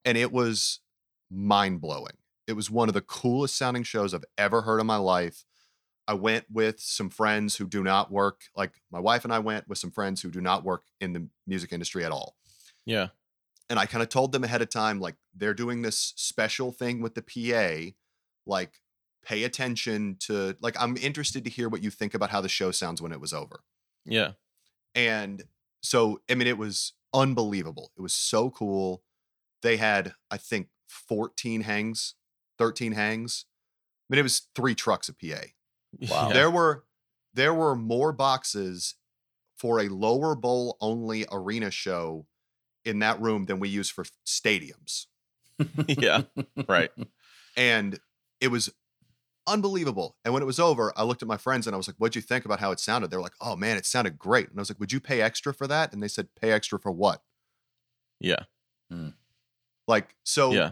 And 0.04 0.18
it 0.18 0.32
was 0.32 0.80
mind-blowing. 1.30 2.16
It 2.48 2.54
was 2.54 2.70
one 2.70 2.88
of 2.88 2.94
the 2.94 3.00
coolest 3.00 3.56
sounding 3.56 3.84
shows 3.84 4.12
I've 4.12 4.24
ever 4.36 4.62
heard 4.62 4.80
in 4.80 4.86
my 4.86 4.96
life. 4.96 5.44
I 6.08 6.14
went 6.14 6.46
with 6.50 6.80
some 6.80 7.10
friends 7.10 7.56
who 7.56 7.66
do 7.66 7.82
not 7.82 8.10
work, 8.10 8.42
like 8.56 8.82
my 8.90 8.98
wife 8.98 9.24
and 9.24 9.32
I 9.32 9.38
went 9.38 9.68
with 9.68 9.78
some 9.78 9.90
friends 9.90 10.20
who 10.20 10.30
do 10.30 10.40
not 10.40 10.64
work 10.64 10.84
in 11.00 11.12
the 11.12 11.28
music 11.46 11.72
industry 11.72 12.04
at 12.04 12.10
all. 12.10 12.36
Yeah. 12.84 13.08
And 13.70 13.78
I 13.78 13.86
kind 13.86 14.02
of 14.02 14.08
told 14.08 14.32
them 14.32 14.44
ahead 14.44 14.60
of 14.60 14.68
time, 14.68 15.00
like, 15.00 15.14
they're 15.34 15.54
doing 15.54 15.82
this 15.82 16.12
special 16.16 16.72
thing 16.72 17.00
with 17.00 17.14
the 17.14 17.22
PA. 17.22 17.94
Like, 18.44 18.80
pay 19.24 19.44
attention 19.44 20.16
to, 20.20 20.56
like, 20.60 20.76
I'm 20.78 20.96
interested 20.96 21.44
to 21.44 21.50
hear 21.50 21.68
what 21.68 21.82
you 21.82 21.90
think 21.90 22.12
about 22.12 22.30
how 22.30 22.40
the 22.40 22.48
show 22.48 22.72
sounds 22.72 23.00
when 23.00 23.12
it 23.12 23.20
was 23.20 23.32
over. 23.32 23.60
Yeah. 24.04 24.32
And 24.94 25.44
so, 25.80 26.20
I 26.28 26.34
mean, 26.34 26.48
it 26.48 26.58
was 26.58 26.92
unbelievable. 27.14 27.92
It 27.96 28.02
was 28.02 28.12
so 28.12 28.50
cool. 28.50 29.04
They 29.62 29.76
had, 29.76 30.14
I 30.30 30.36
think, 30.36 30.68
14 30.88 31.62
hangs, 31.62 32.14
13 32.58 32.92
hangs. 32.92 33.46
I 34.10 34.14
mean, 34.14 34.18
it 34.18 34.24
was 34.24 34.48
three 34.54 34.74
trucks 34.74 35.08
of 35.08 35.18
PA. 35.18 35.42
Wow. 36.00 36.28
Yeah. 36.28 36.32
There 36.32 36.50
were 36.50 36.84
there 37.34 37.54
were 37.54 37.74
more 37.74 38.12
boxes 38.12 38.94
for 39.56 39.80
a 39.80 39.88
lower 39.88 40.34
bowl 40.34 40.76
only 40.80 41.24
arena 41.30 41.70
show 41.70 42.26
in 42.84 42.98
that 42.98 43.20
room 43.20 43.46
than 43.46 43.60
we 43.60 43.68
use 43.68 43.88
for 43.90 44.04
stadiums. 44.26 45.06
yeah. 45.86 46.22
Right. 46.68 46.90
And 47.56 47.98
it 48.40 48.48
was 48.48 48.70
unbelievable. 49.46 50.16
And 50.24 50.34
when 50.34 50.42
it 50.42 50.46
was 50.46 50.58
over, 50.58 50.92
I 50.96 51.04
looked 51.04 51.22
at 51.22 51.28
my 51.28 51.36
friends 51.36 51.66
and 51.66 51.74
I 51.74 51.76
was 51.76 51.86
like, 51.86 51.96
What'd 51.96 52.16
you 52.16 52.22
think 52.22 52.44
about 52.44 52.60
how 52.60 52.72
it 52.72 52.80
sounded? 52.80 53.10
They 53.10 53.16
were 53.16 53.22
like, 53.22 53.36
Oh 53.40 53.56
man, 53.56 53.76
it 53.76 53.86
sounded 53.86 54.18
great. 54.18 54.48
And 54.48 54.58
I 54.58 54.62
was 54.62 54.70
like, 54.70 54.80
Would 54.80 54.92
you 54.92 55.00
pay 55.00 55.20
extra 55.20 55.54
for 55.54 55.66
that? 55.66 55.92
And 55.92 56.02
they 56.02 56.08
said, 56.08 56.28
Pay 56.40 56.50
extra 56.50 56.78
for 56.78 56.90
what? 56.90 57.22
Yeah. 58.20 58.44
Hmm. 58.90 59.10
Like, 59.86 60.14
so 60.24 60.52
Yeah. 60.52 60.70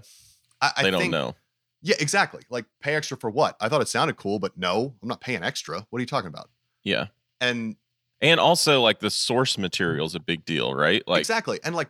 I, 0.61 0.73
I 0.79 0.83
They 0.83 0.91
don't 0.91 1.01
think, 1.01 1.13
know. 1.13 1.35
Yeah, 1.83 1.97
exactly. 1.99 2.43
Like, 2.51 2.67
pay 2.83 2.95
extra 2.95 3.17
for 3.17 3.31
what? 3.31 3.57
I 3.61 3.69
thought 3.69 3.81
it 3.81 3.89
sounded 3.89 4.17
cool, 4.17 4.39
but 4.39 4.57
no, 4.59 4.95
I'm 5.03 5.09
not 5.09 5.21
paying 5.21 5.43
extra. 5.43 5.87
What 5.91 5.99
are 5.99 6.01
you 6.01 6.07
talking 6.07 6.29
about? 6.29 6.51
Yeah. 6.85 7.07
And 7.41 7.77
And 8.21 8.39
also 8.39 8.83
like 8.83 9.01
the 9.01 9.11
source 9.11 9.57
material 9.57 10.07
is 10.07 10.15
a 10.15 10.21
big 10.21 10.45
deal, 10.45 10.75
right? 10.75 11.03
Like 11.07 11.21
exactly. 11.21 11.59
And 11.65 11.75
like 11.75 11.89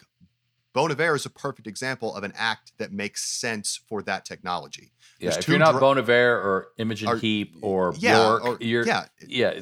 Bon 0.72 0.90
Iver 0.92 1.16
is 1.16 1.26
a 1.26 1.30
perfect 1.30 1.66
example 1.66 2.14
of 2.14 2.22
an 2.22 2.32
act 2.36 2.72
that 2.78 2.92
makes 2.92 3.24
sense 3.24 3.80
for 3.88 4.02
that 4.02 4.24
technology. 4.24 4.92
Yeah, 5.18 5.30
There's 5.30 5.38
if 5.38 5.48
you're 5.48 5.58
not 5.58 5.72
dr- 5.72 5.80
Bon 5.80 5.98
Iver 5.98 6.36
or 6.40 6.68
Imogen 6.78 7.08
Or- 7.08 7.16
Heap 7.16 7.56
or 7.62 7.92
yeah, 7.98 8.14
Bjork, 8.14 8.44
or- 8.44 8.58
you're 8.60 8.86
yeah. 8.86 9.06
yeah. 9.26 9.60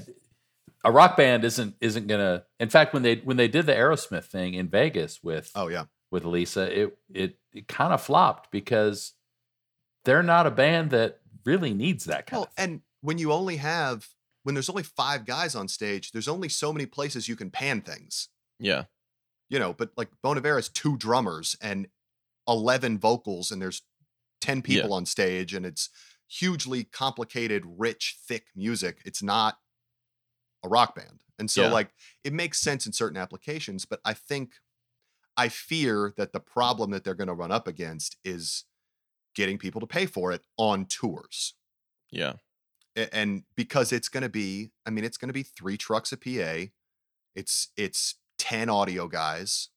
A 0.85 0.93
rock 0.93 1.17
band 1.17 1.45
isn't 1.45 1.75
isn't 1.81 2.07
gonna. 2.07 2.45
In 2.61 2.69
fact, 2.69 2.93
when 2.95 3.03
they 3.03 3.17
when 3.17 3.37
they 3.39 3.49
did 3.49 3.65
the 3.67 3.73
Aerosmith 3.75 4.25
thing 4.27 4.55
in 4.55 4.69
Vegas 4.69 5.21
with 5.23 5.51
Oh 5.55 5.69
yeah. 5.69 5.85
with 6.11 6.25
L-ISA, 6.25 6.81
it 6.83 6.99
it 7.13 7.39
it 7.53 7.67
kind 7.69 7.93
of 7.93 8.01
flopped 8.03 8.51
because 8.53 9.15
they're 10.05 10.23
not 10.23 10.47
a 10.47 10.51
band 10.51 10.91
that 10.91 11.20
really 11.45 11.75
needs 11.75 12.05
that 12.05 12.27
kind 12.27 12.39
Well, 12.41 12.45
of. 12.45 12.55
Thing. 12.55 12.65
and 12.73 12.83
when 13.01 13.19
you 13.19 13.33
only 13.33 13.57
have 13.57 14.09
when 14.45 14.55
there's 14.55 14.70
only 14.70 14.83
five 14.83 15.27
guys 15.27 15.55
on 15.55 15.69
stage, 15.69 16.12
there's 16.12 16.29
only 16.29 16.49
so 16.49 16.73
many 16.73 16.87
places 16.87 17.29
you 17.29 17.37
can 17.37 17.51
pan 17.51 17.81
things. 17.83 18.29
yeah. 18.59 18.85
You 19.51 19.59
know, 19.59 19.73
but 19.73 19.91
like 19.97 20.11
Bon 20.23 20.37
Iver 20.37 20.57
has 20.57 20.69
two 20.69 20.97
drummers 20.99 21.57
and 21.62 21.89
11 22.47 22.99
vocals 22.99 23.51
and 23.51 23.61
there's 23.62 23.83
10 24.43 24.59
Yeah. 24.59 24.62
people 24.62 24.93
on 24.95 25.07
stage 25.07 25.55
and 25.55 25.65
it's 25.66 25.89
hugely 26.29 26.85
complicated, 26.85 27.62
rich, 27.66 28.19
thick 28.27 28.47
music. 28.55 29.01
It's 29.07 29.23
not 29.23 29.59
a 30.62 30.69
rock 30.69 30.95
band. 30.95 31.25
And 31.39 31.51
so 31.51 31.62
Yeah. 31.62 31.70
like 31.73 31.95
it 32.25 32.33
makes 32.35 32.59
sense 32.61 32.85
in 32.87 32.93
certain 32.93 33.16
applications, 33.19 33.85
but 33.87 34.01
I 34.05 34.12
think 34.15 34.55
I 35.37 35.49
fear 35.49 36.12
that 36.16 36.33
the 36.33 36.41
problem 36.41 36.91
that 36.91 37.05
they're 37.05 37.15
going 37.15 37.29
to 37.29 37.35
run 37.35 37.53
up 37.53 37.66
against 37.69 38.16
is 38.25 38.65
getting 39.39 39.56
people 39.56 39.81
to 39.81 39.86
pay 39.86 40.05
for 40.05 40.32
it 40.32 40.43
on 40.56 40.85
tours. 40.85 41.55
Yeah. 42.10 42.35
And 43.12 43.44
because 43.55 43.93
it's 43.93 44.09
going 44.09 44.24
to 44.24 44.28
be, 44.28 44.73
I 44.85 44.90
mean, 44.90 45.05
it's 45.05 45.16
going 45.16 45.28
to 45.28 45.32
be 45.35 45.44
three 45.44 45.77
trucks 45.77 46.10
of 46.12 46.20
PA. 46.20 46.65
It's 47.36 47.69
it's 47.77 48.16
10 48.39 48.69
audio 48.69 49.06
guys 49.09 49.69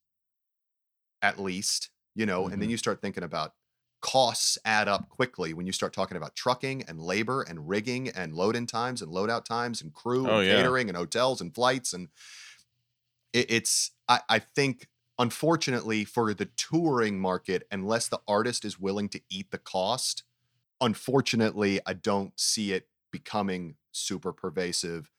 at 1.22 1.40
least, 1.40 1.90
you 2.16 2.26
know, 2.26 2.46
and 2.46 2.54
then 2.54 2.62
Mm-hmm. 2.62 2.72
you 2.72 2.78
start 2.78 3.02
thinking 3.02 3.24
about 3.24 3.54
costs 4.02 4.58
add 4.66 4.88
up 4.88 5.08
quickly 5.10 5.54
when 5.54 5.68
you 5.68 5.72
start 5.72 5.94
talking 5.94 6.18
about 6.18 6.36
trucking 6.36 6.84
and 6.88 7.00
labor 7.00 7.44
and 7.44 7.70
rigging 7.70 8.10
and 8.10 8.34
load 8.34 8.56
in 8.56 8.66
times 8.66 9.04
and 9.04 9.12
load 9.12 9.30
out 9.30 9.46
times 9.46 9.80
and 9.84 9.94
crew 9.94 10.28
Oh, 10.28 10.40
and 10.40 10.48
yeah. 10.48 10.56
catering 10.56 10.90
and 10.90 10.98
hotels 10.98 11.40
and 11.42 11.54
flights 11.54 11.94
and 11.94 12.08
it, 13.34 13.52
it's 13.52 13.92
I, 14.10 14.22
I 14.28 14.40
think 14.40 14.88
unfortunately 15.22 16.04
for 16.04 16.34
the 16.34 16.50
touring 16.58 17.20
market 17.20 17.68
unless 17.72 18.08
the 18.08 18.20
artist 18.28 18.66
is 18.66 18.80
willing 18.80 19.08
to 19.08 19.22
eat 19.30 19.52
the 19.52 19.58
cost 19.58 20.24
unfortunately 20.82 21.80
i 21.86 21.94
don't 21.94 22.40
see 22.40 22.74
it 22.74 22.88
becoming 23.12 23.76
super 23.92 24.34
pervasive 24.34 25.12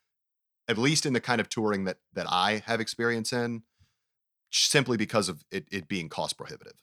at 0.67 0.77
least 0.77 1.07
in 1.07 1.13
the 1.13 1.21
kind 1.21 1.41
of 1.41 1.49
touring 1.49 1.85
that 1.85 1.99
that 2.13 2.27
i 2.29 2.63
have 2.67 2.81
experience 2.81 3.33
in 3.33 3.63
simply 4.51 4.97
because 4.97 5.29
of 5.29 5.45
it, 5.51 5.67
it 5.71 5.89
being 5.89 6.09
cost 6.09 6.37
prohibitive 6.37 6.83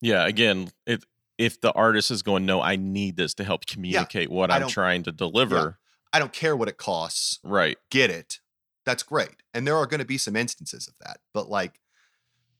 Yeah. 0.00 0.26
Again, 0.26 0.70
if 0.86 1.04
if 1.38 1.60
the 1.60 1.72
artist 1.72 2.10
is 2.10 2.22
going, 2.22 2.46
no, 2.46 2.60
I 2.62 2.76
need 2.76 3.16
this 3.16 3.34
to 3.34 3.44
help 3.44 3.66
communicate 3.66 4.30
what 4.30 4.50
I 4.50 4.56
I'm 4.56 4.68
trying 4.68 5.02
to 5.04 5.12
deliver. 5.12 5.78
i 6.12 6.18
don't 6.18 6.32
care 6.32 6.54
what 6.56 6.68
it 6.68 6.76
costs 6.78 7.40
Right. 7.44 7.76
get 7.90 8.10
it 8.10 8.40
that's 8.86 9.02
great 9.02 9.42
and 9.54 9.66
there 9.66 9.76
are 9.76 9.86
going 9.86 10.00
to 10.00 10.06
be 10.06 10.18
some 10.18 10.34
instances 10.36 10.88
of 10.88 10.94
that 11.04 11.18
but 11.34 11.48
like 11.48 11.78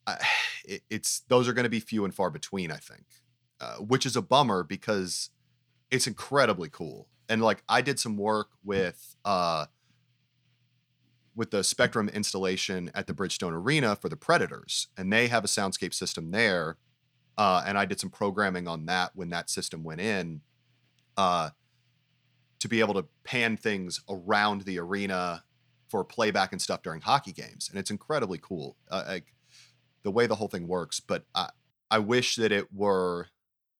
It, 0.64 0.82
it's 0.88 1.22
those 1.26 1.48
are 1.48 1.52
going 1.52 1.64
to 1.64 1.68
be 1.68 1.80
few 1.80 2.04
and 2.04 2.14
far 2.14 2.30
between 2.30 2.70
i 2.70 2.76
think 2.76 3.02
uh, 3.60 3.78
which 3.78 4.06
is 4.06 4.14
a 4.14 4.22
bummer 4.22 4.62
because 4.62 5.30
it's 5.90 6.06
incredibly 6.06 6.68
cool 6.68 7.08
and 7.28 7.42
like 7.42 7.64
i 7.68 7.80
did 7.80 7.98
some 7.98 8.16
work 8.16 8.50
with 8.62 9.16
uh 9.24 9.66
with 11.34 11.50
the 11.50 11.64
spectrum 11.64 12.08
installation 12.08 12.92
at 12.94 13.08
the 13.08 13.12
bridgestone 13.12 13.50
arena 13.50 13.96
for 13.96 14.08
the 14.08 14.14
predators 14.14 14.86
and 14.96 15.12
they 15.12 15.26
have 15.26 15.42
a 15.42 15.48
soundscape 15.48 15.92
system 15.92 16.30
there 16.30 16.76
uh, 17.36 17.64
and 17.66 17.76
i 17.76 17.84
did 17.84 17.98
some 17.98 18.10
programming 18.10 18.68
on 18.68 18.86
that 18.86 19.10
when 19.16 19.30
that 19.30 19.50
system 19.50 19.82
went 19.82 20.00
in 20.00 20.42
uh, 21.16 21.50
to 22.60 22.68
be 22.68 22.78
able 22.78 22.94
to 22.94 23.04
pan 23.24 23.56
things 23.56 24.00
around 24.08 24.62
the 24.62 24.78
arena 24.78 25.42
for 25.88 26.04
playback 26.04 26.52
and 26.52 26.62
stuff 26.62 26.82
during 26.82 27.00
hockey 27.00 27.32
games, 27.32 27.68
and 27.68 27.78
it's 27.78 27.90
incredibly 27.90 28.38
cool. 28.38 28.76
Uh, 28.90 29.04
like 29.08 29.34
the 30.04 30.10
way 30.10 30.26
the 30.26 30.36
whole 30.36 30.48
thing 30.48 30.66
works, 30.68 31.00
but 31.00 31.24
I 31.34 31.50
I 31.90 31.98
wish 31.98 32.36
that 32.36 32.52
it 32.52 32.72
were, 32.72 33.28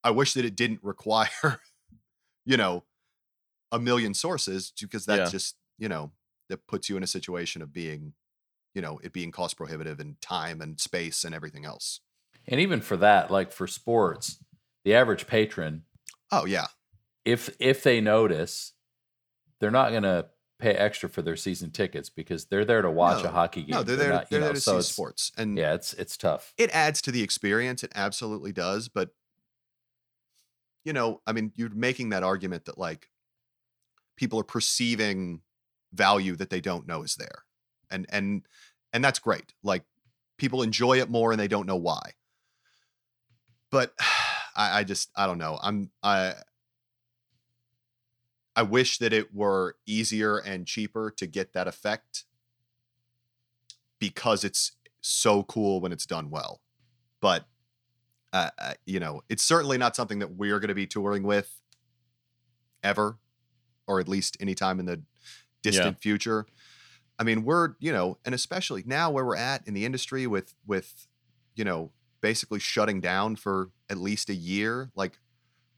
I 0.05 0.11
wish 0.11 0.35
that 0.35 0.45
it 0.45 0.57
didn't 0.57 0.81
require, 0.83 1.61
you 2.45 2.57
know, 2.57 2.85
a 3.73 3.79
million 3.79 4.15
sources 4.15 4.73
because 4.81 5.07
that 5.07 5.19
Yeah. 5.19 5.31
just 5.31 5.57
you 5.79 5.89
know 5.89 6.13
that 6.49 6.67
puts 6.67 6.89
you 6.89 6.97
in 6.97 7.03
a 7.03 7.07
situation 7.09 7.63
of 7.63 7.73
being, 7.73 8.15
you 8.75 8.83
know, 8.83 9.01
it 9.05 9.13
being 9.13 9.33
cost 9.33 9.57
prohibitive 9.57 10.01
and 10.01 10.21
time 10.21 10.61
and 10.63 10.81
space 10.81 11.25
and 11.25 11.35
everything 11.35 11.65
else. 11.67 12.01
And 12.47 12.61
even 12.61 12.81
for 12.81 12.97
that, 12.99 13.31
like 13.31 13.53
for 13.53 13.67
sports, 13.67 14.39
the 14.85 14.95
average 14.95 15.27
patron, 15.27 15.85
Oh 16.31 16.47
yeah, 16.47 16.69
if 17.25 17.55
if 17.59 17.83
they 17.83 18.01
notice, 18.01 18.73
they're 19.61 19.71
not 19.71 19.91
going 19.91 20.05
to 20.05 20.29
pay 20.63 20.75
extra 20.75 21.09
for 21.09 21.23
their 21.23 21.37
season 21.37 21.71
tickets 21.71 22.09
because 22.09 22.47
they're 22.47 22.65
there 22.65 22.83
to 22.83 22.91
watch 22.91 23.23
No, 23.23 23.29
a 23.29 23.33
hockey 23.33 23.63
game. 23.65 23.77
no, 23.77 23.83
they're 23.83 23.97
there. 23.97 24.13
not, 24.13 24.31
you 24.31 24.39
they're 24.39 24.41
there 24.41 24.51
know, 24.51 24.55
to 24.55 24.61
so 24.61 24.79
see 24.81 24.93
sports, 24.93 25.33
and 25.37 25.59
Yeah, 25.59 25.75
it's 25.75 25.93
it's 25.95 26.17
tough. 26.17 26.55
it 26.57 26.71
adds 26.71 27.03
to 27.03 27.13
the 27.13 27.23
experience. 27.23 27.83
It 27.85 27.93
absolutely 27.95 28.53
does. 28.53 28.89
But 28.89 29.11
you 30.85 30.93
know, 30.93 31.21
I 31.27 31.33
mean, 31.33 31.53
you're 31.57 31.71
making 31.71 32.11
that 32.11 32.23
argument 32.23 32.65
that 32.67 32.79
like 32.79 33.09
people 34.17 34.39
are 34.41 34.45
perceiving 34.45 35.43
value 35.93 36.37
that 36.37 36.51
they 36.51 36.61
don't 36.61 36.87
know 36.87 37.03
is 37.03 37.17
there, 37.17 37.45
and 37.91 38.07
and 38.11 38.47
and 38.93 39.05
that's 39.05 39.19
great. 39.19 39.55
Like 39.63 39.85
people 40.39 40.63
enjoy 40.63 41.01
it 41.01 41.11
more 41.11 41.33
and 41.33 41.41
they 41.41 41.49
don't 41.49 41.67
know 41.67 41.77
why. 41.77 42.13
But 43.71 43.95
I, 44.57 44.81
I 44.81 44.85
just 44.85 45.11
I 45.17 45.27
don't 45.27 45.39
know. 45.39 45.59
I'm 45.63 45.91
I. 46.03 46.35
I 48.55 48.63
wish 48.63 48.99
that 48.99 49.13
it 49.13 49.35
were 49.35 49.77
easier 49.87 50.39
and 50.39 50.67
cheaper 50.67 51.13
to 51.17 51.27
get 51.27 51.53
that 51.53 51.67
effect 51.67 52.25
because 53.99 54.45
it's 54.45 54.73
so 55.01 55.43
cool 55.45 55.81
when 55.81 55.93
it's 55.93 56.07
done 56.07 56.31
well. 56.31 56.61
But 57.21 57.47
uh, 58.33 58.51
uh, 58.59 58.73
you 58.87 58.99
know, 58.99 59.23
it's 59.29 59.45
certainly 59.45 59.79
not 59.79 59.95
something 59.95 60.19
that 60.21 60.37
we're 60.37 60.59
going 60.59 60.69
to 60.69 60.75
be 60.75 60.87
touring 60.87 61.23
with 61.23 61.61
ever, 62.83 63.19
or 63.87 64.01
at 64.01 64.09
least 64.09 64.37
anytime 64.41 64.81
in 64.81 64.87
the 64.87 65.03
distant 65.63 66.01
future. 66.01 66.47
I 67.19 67.25
mean, 67.25 67.45
we're 67.45 67.75
you 67.79 67.93
know, 67.93 68.19
and 68.25 68.35
especially 68.35 68.83
now 68.87 69.11
where 69.11 69.25
we're 69.25 69.37
at 69.37 69.67
in 69.67 69.75
the 69.75 69.85
industry 69.85 70.27
with 70.27 70.55
with 70.67 71.07
you 71.55 71.65
know 71.65 71.93
basically 72.21 72.59
shutting 72.59 73.01
down 73.01 73.37
for 73.37 73.71
at 73.91 73.99
least 73.99 74.31
a 74.31 74.35
year. 74.35 74.91
Like, 74.95 75.19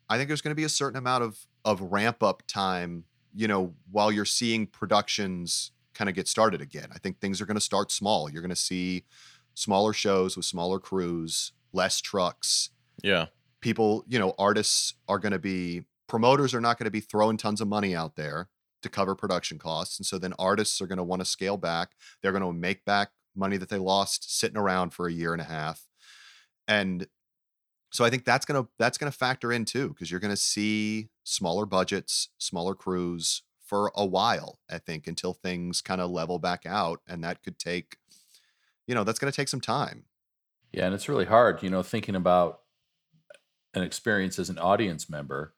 I 0.08 0.16
think 0.16 0.28
there's 0.28 0.42
going 0.42 0.52
to 0.52 0.56
be 0.56 0.64
a 0.64 0.68
certain 0.68 0.96
amount 0.96 1.24
of 1.24 1.38
of 1.64 1.80
ramp 1.80 2.22
up 2.22 2.42
time. 2.46 3.04
You 3.34 3.48
know, 3.48 3.74
while 3.90 4.12
you're 4.12 4.24
seeing 4.24 4.66
productions 4.66 5.72
kind 5.94 6.08
of 6.08 6.14
get 6.14 6.28
started 6.28 6.60
again. 6.60 6.88
I 6.92 6.98
think 6.98 7.20
things 7.20 7.40
are 7.40 7.46
going 7.46 7.56
to 7.56 7.60
start 7.60 7.90
small. 7.90 8.30
You're 8.30 8.42
going 8.42 8.50
to 8.50 8.56
see 8.56 9.04
smaller 9.54 9.92
shows 9.92 10.36
with 10.36 10.44
smaller 10.44 10.78
crews, 10.78 11.52
less 11.72 12.00
trucks. 12.00 12.70
Yeah. 13.02 13.26
People, 13.60 14.04
you 14.08 14.18
know, 14.18 14.34
artists 14.38 14.94
are 15.08 15.18
going 15.18 15.32
to 15.32 15.38
be 15.38 15.84
promoters 16.06 16.52
are 16.52 16.60
not 16.60 16.78
going 16.78 16.84
to 16.84 16.90
be 16.90 17.00
throwing 17.00 17.36
tons 17.36 17.60
of 17.60 17.68
money 17.68 17.96
out 17.96 18.16
there 18.16 18.48
to 18.82 18.88
cover 18.90 19.14
production 19.14 19.58
costs. 19.58 19.98
And 19.98 20.04
so 20.04 20.18
then 20.18 20.34
artists 20.38 20.80
are 20.82 20.86
going 20.86 20.98
to 20.98 21.04
want 21.04 21.20
to 21.20 21.24
scale 21.24 21.56
back. 21.56 21.92
They're 22.20 22.32
going 22.32 22.44
to 22.44 22.52
make 22.52 22.84
back 22.84 23.10
money 23.34 23.56
that 23.56 23.70
they 23.70 23.78
lost 23.78 24.38
sitting 24.38 24.58
around 24.58 24.90
for 24.90 25.06
a 25.06 25.12
year 25.12 25.32
and 25.32 25.40
a 25.40 25.46
half. 25.46 25.86
And 26.68 27.06
so 27.90 28.04
I 28.04 28.10
think 28.10 28.24
that's 28.24 28.44
going 28.44 28.62
to 28.62 28.68
that's 28.78 28.98
going 28.98 29.10
to 29.10 29.16
factor 29.16 29.52
in 29.52 29.64
too 29.64 29.88
because 29.88 30.10
you're 30.10 30.20
going 30.20 30.34
to 30.34 30.36
see 30.36 31.08
smaller 31.24 31.66
budgets, 31.66 32.30
smaller 32.38 32.74
crews 32.74 33.42
for 33.62 33.92
a 33.96 34.06
while, 34.06 34.60
I 34.70 34.78
think 34.78 35.06
until 35.06 35.34
things 35.34 35.80
kind 35.82 36.00
of 36.00 36.10
level 36.10 36.38
back 36.38 36.66
out 36.66 37.00
and 37.08 37.24
that 37.24 37.42
could 37.42 37.58
take 37.58 37.98
you 38.86 38.94
know, 38.94 39.04
that's 39.04 39.18
going 39.18 39.30
to 39.32 39.36
take 39.36 39.48
some 39.48 39.60
time. 39.60 40.06
Yeah, 40.72 40.86
and 40.86 40.94
it's 40.94 41.08
really 41.08 41.24
hard, 41.24 41.62
you 41.62 41.70
know, 41.70 41.82
thinking 41.82 42.14
about 42.16 42.62
an 43.74 43.82
experience 43.82 44.38
as 44.38 44.48
an 44.50 44.58
audience 44.58 45.10
member. 45.10 45.54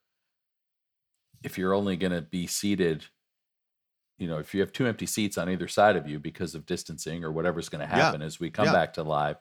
If 1.43 1.57
you're 1.57 1.73
only 1.73 1.97
going 1.97 2.13
to 2.13 2.21
be 2.21 2.47
seated, 2.47 3.07
you 4.19 4.27
know, 4.27 4.39
if 4.39 4.55
you 4.55 4.61
have 4.61 4.73
two 4.73 4.87
empty 4.87 5.07
seats 5.07 5.37
on 5.37 5.49
either 5.51 5.69
side 5.69 5.97
of 5.97 6.09
you 6.09 6.19
because 6.19 6.55
of 6.55 6.65
distancing 6.67 7.23
or 7.23 7.31
whatever's 7.31 7.69
going 7.69 7.81
to 7.81 7.87
Yeah, 7.91 8.15
happen 8.15 8.23
as 8.23 8.41
we 8.41 8.51
come 8.51 8.71
yeah. 8.71 8.73
back 8.73 8.95
to 8.95 9.03
live, 9.03 9.37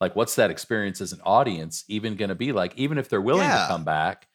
like 0.00 0.14
what's 0.14 0.34
that 0.36 0.50
experience 0.50 1.00
as 1.00 1.12
an 1.12 1.20
audience 1.22 1.84
even 1.88 2.14
going 2.14 2.28
to 2.28 2.34
be 2.34 2.52
like? 2.52 2.76
Even 2.76 2.98
if 2.98 3.08
they're 3.08 3.20
willing 3.22 3.52
Yeah. 3.52 3.54
to 3.54 3.60
come 3.60 3.84
back, 3.84 4.28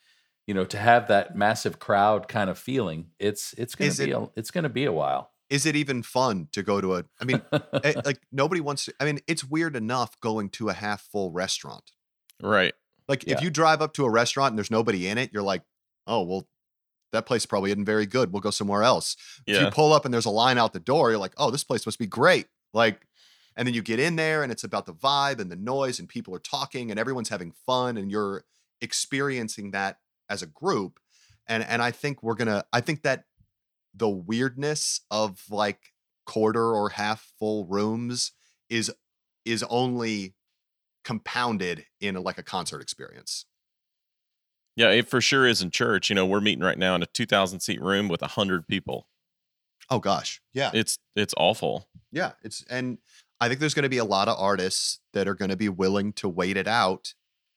you 0.47 0.53
know, 0.53 0.65
to 0.65 0.77
have 0.77 1.07
that 1.07 1.35
massive 1.35 1.79
crowd 1.79 2.27
kind 2.27 2.49
of 2.49 2.57
feeling, 2.57 3.07
it's 3.19 3.53
it's 3.57 3.75
going 3.75 3.91
to 3.91 4.03
be 4.05 4.11
it- 4.11 4.15
a, 4.17 4.29
it's 4.35 4.51
going 4.51 4.63
to 4.63 4.69
be 4.69 4.85
a 4.85 4.91
while. 4.91 5.31
Is 5.49 5.65
it 5.67 5.75
even 5.75 6.01
fun 6.01 6.47
to 6.53 6.63
go 6.63 6.81
to 6.81 6.95
a 6.95 7.05
I 7.21 7.25
mean, 7.25 7.41
eh, 7.83 7.93
like 8.05 8.21
nobody 8.31 8.59
wants 8.61 8.85
to 8.85 8.93
I 8.99 9.05
mean, 9.05 9.19
it's 9.27 9.43
weird 9.43 9.75
enough 9.75 10.19
going 10.19 10.49
to 10.51 10.69
a 10.69 10.73
half 10.73 11.01
full 11.11 11.31
restaurant. 11.31 11.91
Right. 12.41 12.73
Like 13.07 13.27
Yeah. 13.27 13.35
if 13.35 13.41
you 13.43 13.51
drive 13.51 13.81
up 13.81 13.93
to 13.95 14.05
a 14.05 14.09
restaurant 14.09 14.51
and 14.51 14.57
there's 14.57 14.71
nobody 14.71 15.07
in 15.07 15.17
it, 15.19 15.31
you're 15.33 15.43
like, 15.43 15.61
"Oh, 16.07 16.23
well 16.23 16.47
that 17.11 17.27
place 17.27 17.45
probably 17.45 17.69
isn't 17.69 17.85
very 17.85 18.07
good. 18.07 18.31
We'll 18.33 18.41
go 18.41 18.49
somewhere 18.49 18.81
else." 18.81 19.15
If 19.45 19.61
you 19.61 19.69
pull 19.69 19.93
up 19.93 20.05
and 20.05 20.13
there's 20.13 20.25
a 20.25 20.31
line 20.31 20.57
out 20.57 20.73
the 20.73 20.79
door, 20.79 21.11
you're 21.11 21.19
like, 21.19 21.33
"Oh, 21.37 21.51
this 21.51 21.63
place 21.63 21.85
must 21.85 21.99
be 21.99 22.07
great." 22.07 22.47
Like 22.73 23.05
and 23.55 23.67
then 23.67 23.75
you 23.75 23.83
get 23.83 23.99
in 23.99 24.15
there 24.15 24.41
and 24.41 24.51
it's 24.51 24.63
about 24.63 24.87
the 24.87 24.93
vibe 24.95 25.39
and 25.39 25.51
the 25.51 25.55
noise 25.55 25.99
and 25.99 26.09
people 26.09 26.33
are 26.33 26.39
talking 26.39 26.89
and 26.89 26.99
everyone's 26.99 27.29
having 27.29 27.51
fun 27.67 27.97
and 27.97 28.09
you're 28.09 28.43
experiencing 28.81 29.71
that 29.71 29.97
as 30.29 30.41
a 30.41 30.47
group. 30.47 30.99
And 31.47 31.63
and 31.63 31.81
I 31.81 31.91
think 31.91 32.23
we're 32.23 32.35
going 32.35 32.47
to 32.47 32.65
I 32.71 32.81
think 32.81 33.03
that 33.03 33.25
the 33.93 34.09
weirdness 34.09 35.01
of 35.11 35.41
like 35.49 35.79
quarter 36.25 36.73
or 36.73 36.89
half 36.89 37.31
full 37.37 37.65
rooms 37.65 38.31
is 38.69 38.91
is 39.45 39.63
only 39.63 40.35
compounded 41.03 41.85
in 41.99 42.15
like 42.15 42.37
a 42.37 42.43
concert 42.43 42.81
experience. 42.81 43.45
Yeah. 44.75 44.89
It 44.89 45.09
for 45.09 45.21
sure 45.21 45.45
is 45.45 45.61
in 45.61 45.69
church. 45.69 46.09
You 46.09 46.15
know, 46.15 46.25
we're 46.25 46.41
meeting 46.41 46.63
right 46.63 46.77
now 46.77 46.95
in 46.95 47.03
a 47.03 47.07
2,000 47.07 47.59
seat 47.59 47.81
room 47.81 48.07
with 48.07 48.21
100 48.21 48.67
people. 48.67 49.07
Oh 49.89 49.99
gosh. 49.99 50.41
Yeah. 50.53 50.71
It's 50.73 50.97
it's 51.15 51.33
awful. 51.37 51.87
Yeah, 52.11 52.33
it's 52.43 52.63
and 52.69 52.99
I 53.41 53.47
think 53.47 53.59
there's 53.59 53.73
going 53.73 53.83
to 53.83 53.89
be 53.89 53.97
a 53.97 54.05
lot 54.05 54.27
of 54.27 54.39
artists 54.39 54.99
that 55.13 55.27
are 55.27 55.35
going 55.35 55.49
to 55.49 55.57
be 55.57 55.67
willing 55.67 56.13
to 56.13 56.29
wait 56.29 56.55
it 56.55 56.67
out 56.67 57.13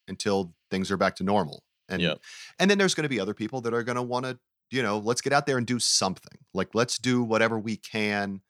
until 0.09 0.55
things 0.71 0.91
are 0.91 0.97
back 0.97 1.15
to 1.17 1.25
normal. 1.25 1.63
And 1.89 2.03
Yep. 2.03 2.19
and 2.59 2.71
then 2.71 2.79
there's 2.79 2.95
going 2.95 3.05
to 3.05 3.09
be 3.09 3.21
other 3.21 3.35
people 3.35 3.61
that 3.63 3.75
are 3.75 3.83
going 3.85 3.97
to 3.97 4.03
want 4.03 4.27
to, 4.27 4.39
you 4.71 4.83
know, 4.83 4.99
let's 4.99 5.21
get 5.21 5.33
out 5.33 5.47
there 5.47 5.59
and 5.59 5.67
do 5.67 5.79
something. 5.79 6.39
Like 6.55 6.75
let's 6.75 6.99
do 6.99 7.23
whatever 7.23 7.59
we 7.59 7.77
can. 7.77 8.43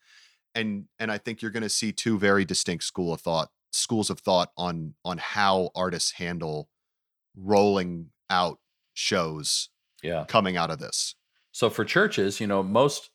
And 0.55 0.89
and 0.99 1.13
I 1.13 1.19
think 1.19 1.43
you're 1.43 1.51
going 1.51 1.63
to 1.65 1.69
see 1.69 1.93
two 1.93 2.19
very 2.19 2.45
distinct 2.45 2.85
school 2.85 3.13
of 3.13 3.21
thought 3.21 3.51
schools 3.73 4.11
of 4.11 4.21
thought 4.21 4.53
on 4.57 4.95
on 5.05 5.19
how 5.19 5.71
artists 5.75 6.13
handle 6.13 6.71
rolling 7.37 8.11
out 8.31 8.59
shows 8.95 9.71
Yeah. 10.03 10.27
coming 10.29 10.57
out 10.57 10.71
of 10.71 10.79
this. 10.79 11.15
So 11.53 11.71
for 11.71 11.85
churches, 11.85 12.41
you 12.41 12.47
know, 12.47 12.63
most 12.63 13.11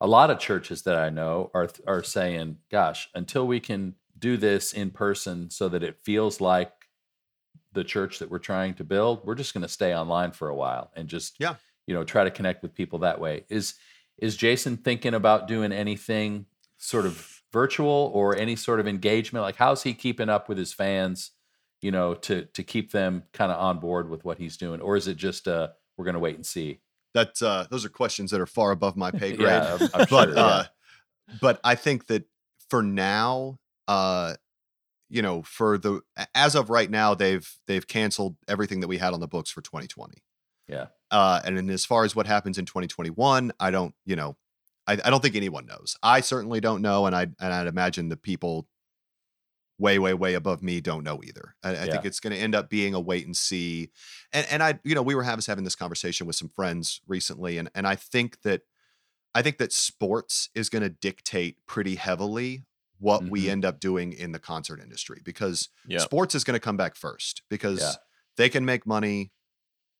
a 0.00 0.06
lot 0.06 0.30
of 0.30 0.38
churches 0.38 0.82
that 0.82 0.96
I 0.96 1.10
know 1.10 1.50
are 1.54 1.68
are 1.86 2.02
saying, 2.02 2.58
"Gosh, 2.70 3.08
until 3.14 3.46
we 3.46 3.60
can 3.60 3.96
do 4.18 4.36
this 4.36 4.72
in 4.72 4.90
person, 4.90 5.50
so 5.50 5.68
that 5.68 5.82
it 5.82 6.00
feels 6.04 6.40
like 6.40 6.72
the 7.74 7.84
church 7.84 8.18
that 8.20 8.30
we're 8.30 8.38
trying 8.38 8.74
to 8.74 8.84
build, 8.84 9.24
we're 9.26 9.34
just 9.34 9.52
going 9.54 9.62
to 9.62 9.68
stay 9.68 9.94
online 9.94 10.32
for 10.32 10.48
a 10.48 10.54
while 10.54 10.90
and 10.96 11.08
just, 11.08 11.36
Yeah. 11.38 11.56
you 11.86 11.94
know, 11.94 12.04
try 12.04 12.24
to 12.24 12.30
connect 12.30 12.62
with 12.62 12.74
people 12.74 13.00
that 13.00 13.20
way." 13.20 13.44
Is 13.48 13.74
is 14.18 14.36
Jason 14.36 14.76
thinking 14.76 15.12
about 15.14 15.48
doing 15.48 15.72
anything 15.72 16.46
sort 16.78 17.04
of 17.04 17.42
virtual 17.52 18.10
or 18.14 18.36
any 18.36 18.54
sort 18.56 18.78
of 18.80 18.86
engagement? 18.86 19.42
Like, 19.42 19.56
how's 19.56 19.82
he 19.82 19.92
keeping 19.94 20.28
up 20.28 20.48
with 20.48 20.56
his 20.58 20.72
fans? 20.72 21.32
You 21.82 21.90
know, 21.90 22.14
to 22.14 22.44
to 22.46 22.62
keep 22.62 22.92
them 22.92 23.24
kind 23.32 23.52
of 23.52 23.58
on 23.60 23.78
board 23.80 24.08
with 24.08 24.24
what 24.24 24.38
he's 24.38 24.56
doing, 24.56 24.80
or 24.80 24.96
is 24.96 25.06
it 25.08 25.16
just 25.16 25.46
uh, 25.48 25.68
we're 25.96 26.04
going 26.06 26.14
to 26.14 26.20
wait 26.20 26.36
and 26.36 26.46
see? 26.46 26.80
That 27.12 27.40
uh, 27.42 27.66
those 27.70 27.84
are 27.84 27.88
questions 27.90 28.30
that 28.30 28.40
are 28.40 28.46
far 28.46 28.70
above 28.70 28.96
my 28.96 29.10
pay 29.10 29.32
grade. 29.36 29.48
Yeah, 29.48 29.76
I'm- 29.78 29.88
I'm 29.94 30.06
but 30.08 30.28
sure, 30.28 30.34
yeah. 30.34 30.40
uh, 30.44 30.64
but 31.40 31.60
I 31.62 31.74
think 31.74 32.06
that 32.06 32.24
for 32.70 32.82
now, 32.82 33.58
uh, 33.86 34.34
you 35.14 35.22
know, 35.22 35.42
for 35.42 35.78
the 35.78 36.00
as 36.34 36.56
of 36.56 36.70
right 36.70 36.90
now, 36.90 37.14
they've 37.14 37.48
they've 37.68 37.86
canceled 37.86 38.36
everything 38.48 38.80
that 38.80 38.88
we 38.88 38.98
had 38.98 39.14
on 39.14 39.20
the 39.20 39.28
books 39.28 39.48
for 39.48 39.60
2020. 39.60 40.22
Yeah. 40.66 40.86
Uh, 41.10 41.40
and 41.44 41.56
then 41.56 41.70
as 41.70 41.84
far 41.84 42.04
as 42.04 42.16
what 42.16 42.26
happens 42.26 42.58
in 42.58 42.64
2021, 42.64 43.52
I 43.60 43.70
don't, 43.70 43.94
you 44.04 44.16
know, 44.16 44.36
I, 44.88 44.94
I 44.94 45.10
don't 45.10 45.22
think 45.22 45.36
anyone 45.36 45.66
knows. 45.66 45.96
I 46.02 46.20
certainly 46.20 46.60
don't 46.60 46.82
know, 46.82 47.06
and 47.06 47.14
I 47.14 47.22
and 47.22 47.52
I'd 47.52 47.68
imagine 47.68 48.08
the 48.08 48.16
people 48.16 48.66
way, 49.78 49.98
way, 49.98 50.14
way 50.14 50.34
above 50.34 50.62
me 50.62 50.80
don't 50.80 51.04
know 51.04 51.20
either. 51.22 51.54
I, 51.62 51.70
I 51.70 51.86
think 51.86 52.04
it's 52.04 52.20
going 52.20 52.32
to 52.32 52.38
end 52.38 52.54
up 52.54 52.68
being 52.68 52.94
a 52.94 53.00
wait 53.00 53.24
and 53.24 53.36
see. 53.36 53.90
And 54.32 54.46
and 54.50 54.62
I, 54.64 54.80
you 54.82 54.96
know, 54.96 55.02
we 55.02 55.14
were 55.14 55.22
having 55.22 55.44
having 55.46 55.64
this 55.64 55.76
conversation 55.76 56.26
with 56.26 56.34
some 56.34 56.48
friends 56.48 57.00
recently, 57.06 57.56
and 57.58 57.70
and 57.72 57.86
I 57.86 57.94
think 57.94 58.42
that 58.42 58.62
I 59.32 59.42
think 59.42 59.58
that 59.58 59.72
sports 59.72 60.50
is 60.56 60.68
going 60.68 60.82
to 60.82 60.90
dictate 60.90 61.58
pretty 61.66 61.94
heavily 61.94 62.64
what 63.04 63.24
we 63.28 63.44
Mhm. 63.44 63.48
end 63.50 63.64
up 63.66 63.80
doing 63.80 64.12
in 64.14 64.32
the 64.32 64.38
concert 64.38 64.80
industry 64.80 65.20
because 65.24 65.68
Yeah. 65.86 65.98
sports 65.98 66.34
is 66.34 66.42
going 66.42 66.54
to 66.54 66.60
come 66.60 66.76
back 66.78 66.96
first 66.96 67.42
because 67.50 67.80
Yeah. 67.80 67.94
they 68.36 68.48
can 68.48 68.64
make 68.64 68.86
money 68.86 69.30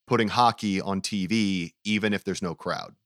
putting 0.06 0.28
hockey 0.28 0.80
on 0.80 1.02
TV 1.02 1.74
even 1.84 2.14
if 2.14 2.24
there's 2.24 2.40
no 2.40 2.54
crowd. 2.54 2.96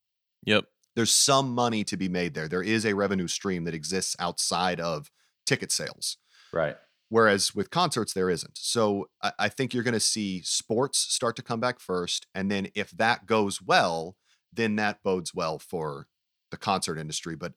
Yep. 0.45 0.67
There's 0.95 1.13
some 1.13 1.51
money 1.53 1.83
to 1.85 1.97
be 1.97 2.09
made 2.09 2.35
there. 2.35 2.49
There 2.49 2.63
is 2.63 2.85
a 2.87 2.95
revenue 2.95 3.27
stream 3.29 3.65
that 3.65 3.75
exists 3.75 4.15
outside 4.21 4.79
of 4.81 5.11
ticket 5.47 5.73
sales. 5.73 6.17
Right. 6.53 6.77
Whereas 7.09 7.55
with 7.55 7.71
concerts, 7.71 8.13
there 8.13 8.31
isn't. 8.31 8.57
So 8.57 9.11
I, 9.21 9.33
I 9.39 9.49
think 9.49 9.75
you're 9.75 9.83
going 9.83 9.95
to 9.95 10.01
see 10.01 10.43
sports 10.43 10.99
start 10.99 11.35
to 11.37 11.43
come 11.43 11.59
back 11.61 11.81
first. 11.81 12.27
And 12.35 12.51
then 12.51 12.71
if 12.75 12.91
that 12.93 13.27
goes 13.27 13.61
well, 13.61 14.17
then 14.53 14.77
that 14.77 15.03
bodes 15.03 15.35
well 15.35 15.59
for 15.59 16.07
the 16.53 16.57
concert 16.57 16.99
industry. 16.99 17.35
But 17.35 17.55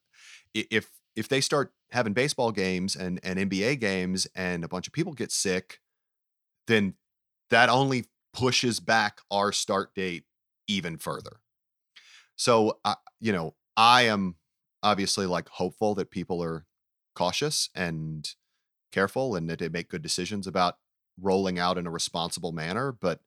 if 0.55 0.89
if 1.15 1.27
they 1.27 1.41
start 1.41 1.73
having 1.91 2.13
baseball 2.13 2.51
games 2.51 2.95
and, 2.95 3.19
and 3.23 3.37
NBA 3.37 3.79
games 3.79 4.27
and 4.35 4.63
a 4.63 4.67
bunch 4.67 4.87
of 4.87 4.93
people 4.93 5.13
get 5.13 5.31
sick, 5.31 5.79
then 6.67 6.95
that 7.49 7.69
only 7.69 8.05
pushes 8.33 8.79
back 8.79 9.19
our 9.29 9.51
start 9.51 9.93
date 9.93 10.23
even 10.67 10.97
further. 10.97 11.41
So, 12.35 12.79
I 12.85 12.95
you 13.19 13.31
know, 13.31 13.55
I 13.77 14.03
am 14.03 14.35
obviously 14.81 15.25
like 15.25 15.49
hopeful 15.49 15.93
that 15.95 16.11
people 16.11 16.41
are 16.41 16.65
cautious 17.13 17.69
and 17.75 18.27
careful 18.91 19.35
and 19.35 19.49
that 19.49 19.59
they 19.59 19.69
make 19.69 19.89
good 19.89 20.01
decisions 20.01 20.47
about 20.47 20.77
rolling 21.19 21.59
out 21.59 21.77
in 21.77 21.85
a 21.85 21.91
responsible 21.91 22.51
manner. 22.51 22.91
But 22.91 23.19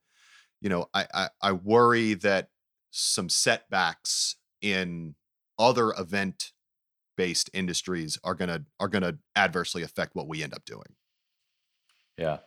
you 0.59 0.69
know, 0.69 0.89
I 0.93 1.07
I, 1.13 1.29
I 1.41 1.51
worry 1.51 2.15
that 2.15 2.49
some 2.91 3.29
setbacks 3.29 4.37
in 4.61 5.15
other 5.59 5.91
event 5.97 6.51
based 7.15 7.49
industries 7.53 8.17
are 8.23 8.35
gonna 8.35 8.65
are 8.79 8.87
gonna 8.87 9.17
adversely 9.35 9.83
affect 9.83 10.15
what 10.15 10.27
we 10.27 10.43
end 10.43 10.53
up 10.53 10.65
doing. 10.65 10.95
Yeah. 12.17 12.39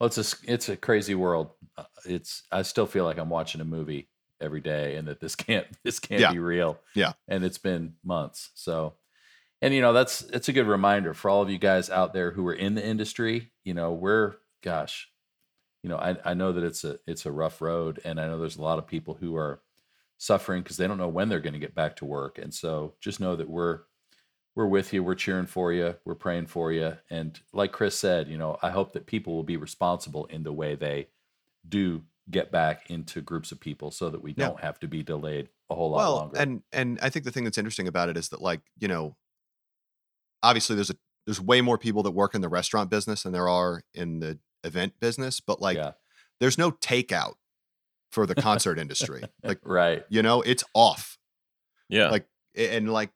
Well, 0.00 0.08
it's 0.08 0.18
a 0.18 0.36
it's 0.52 0.68
a 0.68 0.76
crazy 0.76 1.14
world. 1.14 1.50
Uh, 1.76 1.84
It's 2.04 2.42
I 2.50 2.62
still 2.62 2.86
feel 2.86 3.04
like 3.04 3.18
I'm 3.18 3.30
watching 3.30 3.60
a 3.60 3.64
movie 3.64 4.08
every 4.40 4.60
day, 4.60 4.96
and 4.96 5.06
that 5.08 5.20
this 5.20 5.36
can't 5.36 5.66
this 5.84 5.98
can't 6.00 6.20
Yeah. 6.20 6.32
be 6.32 6.38
real. 6.38 6.78
Yeah. 6.94 7.12
And 7.28 7.44
it's 7.44 7.58
been 7.58 7.94
months. 8.04 8.50
So, 8.54 8.94
and 9.62 9.72
you 9.72 9.80
know 9.80 9.92
that's 9.92 10.22
it's 10.22 10.48
a 10.48 10.52
good 10.52 10.66
reminder 10.66 11.14
for 11.14 11.30
all 11.30 11.42
of 11.42 11.50
you 11.50 11.58
guys 11.58 11.90
out 11.90 12.12
there 12.12 12.32
who 12.32 12.46
are 12.48 12.54
in 12.54 12.74
the 12.74 12.84
industry. 12.84 13.52
You 13.64 13.74
know, 13.74 13.92
we're 13.92 14.34
gosh, 14.62 15.08
you 15.82 15.88
know, 15.90 15.96
I 15.96 16.16
I 16.24 16.34
know 16.34 16.52
that 16.52 16.64
it's 16.64 16.84
a 16.84 16.98
it's 17.06 17.24
a 17.26 17.32
rough 17.32 17.60
road, 17.62 18.00
and 18.04 18.20
I 18.20 18.26
know 18.26 18.38
there's 18.38 18.56
a 18.56 18.62
lot 18.62 18.78
of 18.78 18.86
people 18.86 19.14
who 19.14 19.36
are 19.36 19.62
suffering 20.18 20.62
because 20.62 20.76
they 20.76 20.86
don't 20.86 20.98
know 20.98 21.08
when 21.08 21.28
they're 21.28 21.40
going 21.40 21.52
to 21.54 21.58
get 21.58 21.74
back 21.74 21.96
to 21.96 22.04
work, 22.04 22.38
and 22.38 22.52
so 22.54 22.94
just 23.00 23.20
know 23.20 23.36
that 23.36 23.48
we're 23.48 23.80
we're 24.56 24.66
with 24.66 24.92
you. 24.92 25.02
We're 25.02 25.16
cheering 25.16 25.46
for 25.46 25.72
you. 25.72 25.96
We're 26.04 26.14
praying 26.14 26.46
for 26.46 26.70
you. 26.70 26.96
And 27.10 27.38
like 27.52 27.72
Chris 27.72 27.98
said, 27.98 28.28
you 28.28 28.38
know, 28.38 28.56
I 28.62 28.70
hope 28.70 28.92
that 28.92 29.04
people 29.06 29.34
will 29.34 29.42
be 29.42 29.56
responsible 29.56 30.26
in 30.26 30.44
the 30.44 30.52
way 30.52 30.76
they 30.76 31.08
do 31.68 32.04
get 32.30 32.52
back 32.52 32.88
into 32.88 33.20
groups 33.20 33.50
of 33.50 33.58
people 33.58 33.90
so 33.90 34.10
that 34.10 34.22
we 34.22 34.30
Yeah. 34.30 34.46
don't 34.46 34.60
have 34.60 34.78
to 34.80 34.86
be 34.88 35.02
delayed 35.02 35.48
a 35.70 35.74
whole 35.74 35.90
lot 35.90 35.96
well, 35.96 36.16
longer. 36.16 36.38
and 36.38 36.62
and 36.72 36.98
I 37.02 37.10
think 37.10 37.24
the 37.24 37.32
thing 37.32 37.42
that's 37.44 37.58
interesting 37.58 37.88
about 37.88 38.08
it 38.08 38.16
is 38.16 38.28
that 38.28 38.40
like 38.40 38.60
you 38.78 38.86
know, 38.86 39.16
obviously 40.42 40.76
there's 40.76 40.90
a 40.90 40.96
there's 41.26 41.40
way 41.40 41.60
more 41.60 41.78
people 41.78 42.02
that 42.02 42.10
work 42.12 42.34
in 42.34 42.40
the 42.40 42.48
restaurant 42.48 42.90
business 42.90 43.22
than 43.22 43.32
there 43.32 43.48
are 43.48 43.82
in 43.94 44.20
the 44.20 44.38
event 44.62 44.92
business, 45.00 45.40
but 45.40 45.60
like 45.60 45.76
yeah, 45.76 45.92
there's 46.38 46.58
no 46.58 46.70
takeout 46.70 47.34
for 48.14 48.26
the 48.26 48.34
concert 48.36 48.78
industry. 48.78 49.22
Like 49.42 49.58
right. 49.64 50.04
you 50.08 50.22
know, 50.22 50.40
it's 50.40 50.64
off. 50.72 51.18
Yeah. 51.88 52.08
Like 52.08 52.26
and 52.56 52.90
like 52.92 53.10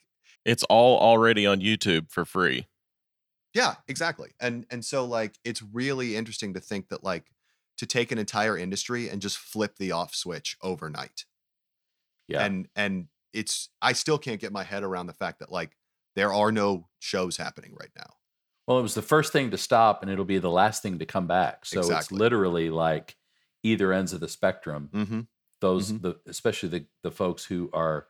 it's 0.45 0.65
all 0.65 0.99
already 0.99 1.47
on 1.47 1.61
YouTube 1.61 2.11
for 2.11 2.25
free. 2.25 2.67
Yeah, 3.55 3.77
exactly. 3.87 4.31
And 4.41 4.67
and 4.71 4.85
so 4.85 5.05
like 5.05 5.39
it's 5.45 5.63
really 5.63 6.17
interesting 6.17 6.55
to 6.55 6.61
think 6.61 6.89
that 6.89 7.03
like 7.03 7.25
to 7.79 7.87
take 7.87 8.13
an 8.13 8.19
entire 8.19 8.59
industry 8.59 9.09
and 9.09 9.23
just 9.23 9.39
flip 9.39 9.77
the 9.79 9.93
off 9.93 10.15
switch 10.15 10.57
overnight. 10.63 11.25
Yeah. 12.27 12.45
And 12.45 12.69
and 12.77 13.07
it's 13.33 13.71
I 13.81 13.93
still 13.93 14.19
can't 14.19 14.41
get 14.41 14.53
my 14.53 14.65
head 14.65 14.83
around 14.83 15.07
the 15.07 15.13
fact 15.13 15.39
that 15.39 15.51
like 15.51 15.77
there 16.17 16.33
are 16.33 16.51
no 16.51 16.89
shows 16.99 17.37
happening 17.37 17.75
right 17.79 17.93
now. 17.97 18.15
well, 18.67 18.79
it 18.79 18.83
was 18.83 18.95
the 18.95 19.03
first 19.03 19.33
thing 19.33 19.53
to 19.53 19.59
stop 19.59 20.03
and 20.03 20.11
it'll 20.11 20.25
be 20.25 20.39
the 20.39 20.51
last 20.51 20.83
thing 20.83 20.99
to 20.99 21.07
come 21.07 21.27
back. 21.27 21.65
So 21.65 21.81
it's 21.81 22.11
literally 22.11 22.71
like 22.71 23.17
either 23.63 23.93
ends 23.93 24.13
of 24.13 24.21
the 24.21 24.29
spectrum. 24.29 24.91
Mm-hmm. 24.93 25.21
Those 25.61 25.93
Mhm. 25.93 26.03
the 26.03 26.21
especially 26.27 26.69
the 26.69 26.87
the 27.03 27.11
folks 27.11 27.45
who 27.45 27.71
are 27.73 28.07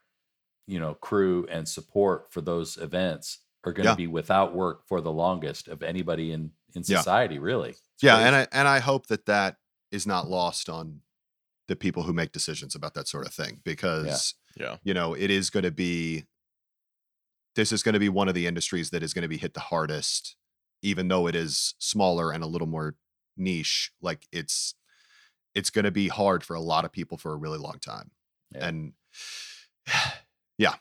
you 0.66 0.78
know 0.78 0.94
crew 0.94 1.46
and 1.50 1.66
support 1.68 2.30
for 2.32 2.40
those 2.40 2.76
events 2.76 3.38
are 3.64 3.72
going 3.72 3.84
to 3.84 3.92
Yeah. 3.92 3.96
be 3.96 4.06
without 4.06 4.54
work 4.54 4.86
for 4.86 5.00
the 5.00 5.12
longest 5.12 5.66
of 5.68 5.82
anybody 5.82 6.30
in 6.32 6.52
in 6.74 6.82
Yeah. 6.86 6.98
society 6.98 7.38
really 7.38 7.70
It's 7.70 8.02
Yeah, 8.02 8.16
crazy. 8.16 8.26
and 8.26 8.36
I 8.36 8.48
and 8.52 8.68
I 8.68 8.78
hope 8.80 9.06
that 9.06 9.24
that 9.26 9.56
is 9.90 10.06
not 10.06 10.28
lost 10.28 10.68
on 10.68 11.00
the 11.68 11.76
people 11.76 12.02
who 12.02 12.12
make 12.12 12.32
decisions 12.32 12.74
about 12.74 12.94
that 12.94 13.08
sort 13.08 13.26
of 13.26 13.32
thing 13.32 13.60
because 13.64 14.34
Yeah. 14.56 14.76
you 14.84 14.92
know 14.92 15.14
it 15.14 15.30
is 15.30 15.48
going 15.50 15.64
to 15.64 15.70
be 15.70 16.26
this 17.54 17.72
is 17.72 17.82
going 17.82 17.94
to 17.94 17.98
be 17.98 18.08
one 18.08 18.28
of 18.28 18.34
the 18.34 18.46
industries 18.46 18.90
that 18.90 19.02
is 19.02 19.12
going 19.14 19.22
to 19.22 19.28
be 19.28 19.38
hit 19.38 19.54
the 19.54 19.60
hardest 19.60 20.36
even 20.82 21.08
though 21.08 21.26
it 21.26 21.34
is 21.34 21.74
smaller 21.78 22.30
and 22.30 22.44
a 22.44 22.46
little 22.46 22.68
more 22.68 22.94
niche 23.36 23.90
like 24.00 24.26
it's 24.30 24.74
it's 25.54 25.70
going 25.70 25.84
to 25.84 25.90
be 25.90 26.08
hard 26.08 26.44
for 26.44 26.54
a 26.54 26.60
lot 26.60 26.84
of 26.84 26.92
people 26.92 27.16
for 27.18 27.32
a 27.32 27.36
really 27.36 27.58
long 27.58 27.78
time 27.80 28.10
Yeah. 28.54 28.66
and 28.68 28.92
yeah 30.58 30.74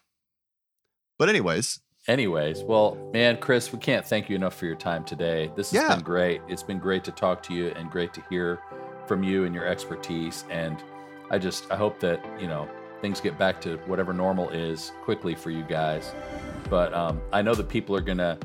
but 1.17 1.29
anyways 1.29 1.79
Anyways, 2.09 2.63
well, 2.63 2.95
man, 3.11 3.35
Chris, 3.35 3.73
we 3.73 3.79
can't 3.79 4.05
thank 4.05 4.29
you 4.29 4.37
enough 4.37 4.55
for 4.55 4.65
your 4.65 4.77
time 4.77 5.03
today. 5.03 5.51
This 5.57 5.71
has 5.71 5.81
Yeah. 5.81 5.93
been 5.95 6.05
great. 6.05 6.39
It's 6.47 6.63
been 6.63 6.79
great 6.79 7.03
to 7.03 7.11
talk 7.11 7.43
to 7.43 7.53
you 7.53 7.67
and 7.75 7.91
great 7.91 8.13
to 8.13 8.23
hear 8.29 8.61
from 9.07 9.23
you 9.25 9.43
and 9.43 9.53
your 9.53 9.67
expertise. 9.67 10.45
And 10.49 10.81
I 11.29 11.37
just 11.37 11.69
I 11.69 11.75
hope 11.75 11.99
that, 11.99 12.23
you 12.39 12.47
know, 12.47 12.69
things 13.01 13.19
get 13.19 13.37
back 13.37 13.59
to 13.63 13.75
whatever 13.87 14.13
normal 14.13 14.47
is 14.51 14.93
quickly 15.03 15.35
for 15.35 15.49
you 15.49 15.63
guys. 15.63 16.13
But 16.69 16.93
um, 16.93 17.19
I 17.33 17.41
know 17.41 17.53
that 17.55 17.67
people 17.67 17.93
are 17.93 17.99
gonna 18.01 18.37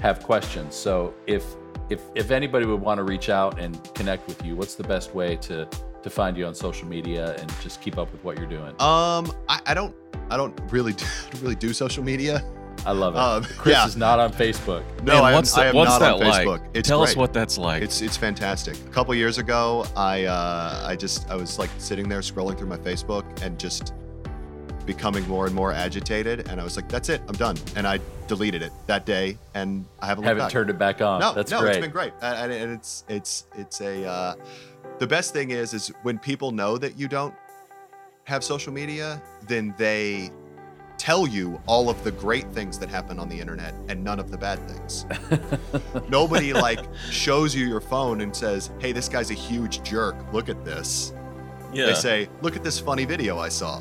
have 0.00 0.22
questions. 0.22 0.74
So 0.74 1.12
if 1.26 1.44
if 1.90 2.00
if 2.14 2.30
anybody 2.30 2.66
would 2.66 2.80
want 2.80 2.98
to 2.98 3.04
reach 3.04 3.28
out 3.28 3.58
and 3.58 3.78
connect 3.94 4.26
with 4.26 4.44
you, 4.44 4.56
what's 4.56 4.74
the 4.74 4.84
best 4.84 5.14
way 5.14 5.36
to 5.36 5.68
to 6.02 6.10
find 6.10 6.36
you 6.36 6.46
on 6.46 6.54
social 6.54 6.88
media 6.88 7.36
and 7.36 7.52
just 7.60 7.82
keep 7.82 7.98
up 7.98 8.10
with 8.12 8.24
what 8.24 8.38
you're 8.38 8.48
doing? 8.48 8.70
um 8.80 9.30
i, 9.50 9.60
I 9.66 9.74
don't 9.74 9.94
i 10.30 10.36
don't 10.36 10.58
really 10.70 10.92
do, 10.94 11.04
really 11.42 11.54
do 11.54 11.72
social 11.72 12.02
media 12.02 12.42
I 12.86 12.92
love 12.92 13.14
it. 13.14 13.18
Um, 13.18 13.44
Chris 13.58 13.74
yeah. 13.74 13.86
is 13.86 13.94
not 13.94 14.18
on 14.18 14.32
Facebook. 14.32 14.82
No, 15.04 15.14
Man, 15.14 15.24
I 15.24 15.28
am, 15.30 15.34
what's 15.34 15.54
I 15.54 15.64
that, 15.64 15.68
am 15.68 15.74
what's 15.76 15.90
not 15.90 15.98
that 16.00 16.12
on 16.14 16.46
like? 16.46 16.60
It's 16.72 16.88
Tell 16.88 17.02
us 17.02 17.14
what 17.14 17.34
that's 17.34 17.58
like. 17.58 17.82
It's 17.82 18.00
it's 18.00 18.16
fantastic. 18.16 18.74
A 18.86 18.90
couple 18.90 19.14
years 19.14 19.36
ago, 19.36 19.84
I 19.96 20.24
uh, 20.24 20.82
I 20.86 20.96
just 20.96 21.28
I 21.30 21.36
was 21.36 21.58
like 21.58 21.70
sitting 21.78 22.08
there 22.08 22.20
scrolling 22.20 22.56
through 22.56 22.68
my 22.68 22.78
Facebook 22.78 23.24
and 23.42 23.58
just 23.58 23.92
becoming 24.94 25.26
more 25.28 25.46
and 25.46 25.54
more 25.54 25.72
agitated, 25.72 26.48
and 26.48 26.60
I 26.60 26.64
was 26.64 26.74
like, 26.76 26.88
"That's 26.88 27.08
it, 27.08 27.20
I'm 27.28 27.36
done," 27.36 27.56
and 27.76 27.86
I 27.86 28.00
deleted 28.26 28.60
it 28.62 28.72
that 28.86 29.06
day, 29.06 29.38
and 29.54 29.84
I 30.00 30.06
haven't 30.06 30.24
Haven't 30.24 30.42
back. 30.44 30.50
turned 30.52 30.68
it 30.70 30.78
back 30.78 31.00
on. 31.00 31.20
No, 31.20 31.32
That's 31.32 31.50
no, 31.52 31.60
great. 31.60 31.76
it's 31.76 31.80
been 31.86 31.90
great, 31.92 32.12
and, 32.20 32.52
and- 32.52 32.62
and 32.62 32.72
it's 32.72 33.04
it's 33.08 33.46
it's 33.56 33.80
a 33.80 34.04
uh, 34.04 34.34
the 34.98 35.06
best 35.06 35.32
thing 35.32 35.50
is 35.52 35.74
is 35.74 35.92
when 36.02 36.18
people 36.18 36.50
know 36.50 36.76
that 36.78 36.98
you 36.98 37.06
don't 37.08 37.34
have 38.24 38.42
social 38.42 38.72
media, 38.72 39.22
then 39.46 39.74
they 39.78 40.30
tell 40.98 41.26
you 41.26 41.58
all 41.66 41.88
of 41.88 42.02
the 42.04 42.10
great 42.12 42.46
things 42.52 42.78
that 42.78 42.88
happen 42.88 43.18
on 43.18 43.28
the 43.28 43.38
internet 43.40 43.72
and 43.88 44.04
none 44.04 44.20
of 44.20 44.30
the 44.30 44.36
bad 44.36 44.58
things. 44.68 45.06
Nobody 46.10 46.52
like 46.68 46.80
shows 47.10 47.54
you 47.54 47.66
your 47.66 47.80
phone 47.80 48.20
and 48.22 48.34
says, 48.34 48.70
"Hey, 48.80 48.92
this 48.92 49.08
guy's 49.08 49.30
a 49.30 49.34
huge 49.34 49.82
jerk. 49.82 50.16
Look 50.32 50.48
at 50.48 50.64
this." 50.64 51.12
yeah. 51.72 51.86
They 51.86 51.94
say, 51.94 52.28
"Look 52.42 52.56
at 52.56 52.64
this 52.64 52.78
funny 52.80 53.04
video 53.04 53.38
I 53.38 53.48
saw." 53.48 53.80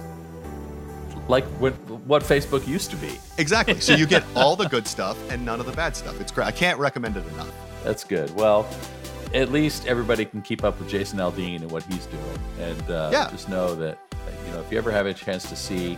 Like 1.30 1.45
what, 1.61 1.73
what 2.06 2.23
Facebook 2.23 2.68
used 2.68 2.89
to 2.91 2.97
be. 2.97 3.18
Exactly. 3.38 3.80
So 3.80 3.93
you 3.95 4.06
get 4.06 4.23
all 4.35 4.56
the 4.57 4.68
good 4.68 4.85
stuff 4.88 5.18
and 5.31 5.45
none 5.45 5.60
of 5.61 5.65
the 5.65 5.72
bad 5.72 5.95
stuff. 5.95 6.19
It's 6.19 6.31
great. 6.31 6.47
I 6.47 6.51
can't 6.51 6.77
recommend 6.80 7.15
it 7.15 7.26
enough. 7.34 7.51
That's 7.84 8.03
good. 8.03 8.35
Well, 8.35 8.68
at 9.34 9.51
least 9.51 9.85
everybody 9.88 10.26
can 10.26 10.41
keep 10.41 10.64
up 10.64 10.77
with 10.80 10.89
Jason 10.89 11.19
Aldean 11.19 11.61
and 11.61 11.72
what 11.72 11.84
he's 11.84 12.07
doing, 12.07 12.39
and 12.60 12.89
uh, 12.91 13.10
Yeah. 13.14 13.30
just 13.30 13.47
know 13.47 13.76
that 13.76 13.97
you 14.45 14.51
know 14.53 14.60
if 14.60 14.72
you 14.72 14.77
ever 14.80 14.91
have 14.91 15.06
a 15.06 15.14
chance 15.14 15.47
to 15.49 15.56
see 15.56 15.97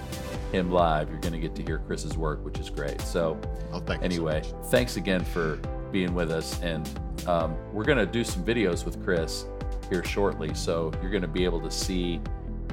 him 0.51 0.69
live, 0.69 1.09
you're 1.09 1.19
going 1.21 1.31
to 1.33 1.39
get 1.39 1.55
to 1.55 1.63
hear 1.63 1.77
Chris's 1.79 2.17
work, 2.17 2.43
which 2.43 2.59
is 2.59 2.69
great. 2.69 2.99
So 3.01 3.39
Oh, 3.71 3.79
thank 3.79 4.01
you. 4.03 4.09
so 4.09 4.27
anyway, 4.27 4.43
thanks 4.65 4.97
again 4.97 5.23
for 5.23 5.55
being 5.93 6.13
with 6.13 6.29
us, 6.29 6.59
and 6.61 6.89
um, 7.25 7.55
we're 7.73 7.85
going 7.85 7.97
to 7.99 8.05
do 8.05 8.23
some 8.25 8.43
videos 8.43 8.83
with 8.83 9.01
Chris 9.03 9.45
here 9.89 10.03
shortly, 10.03 10.53
so 10.53 10.91
you're 11.01 11.09
going 11.11 11.21
to 11.21 11.27
be 11.29 11.45
able 11.45 11.61
to 11.61 11.71
see 11.71 12.19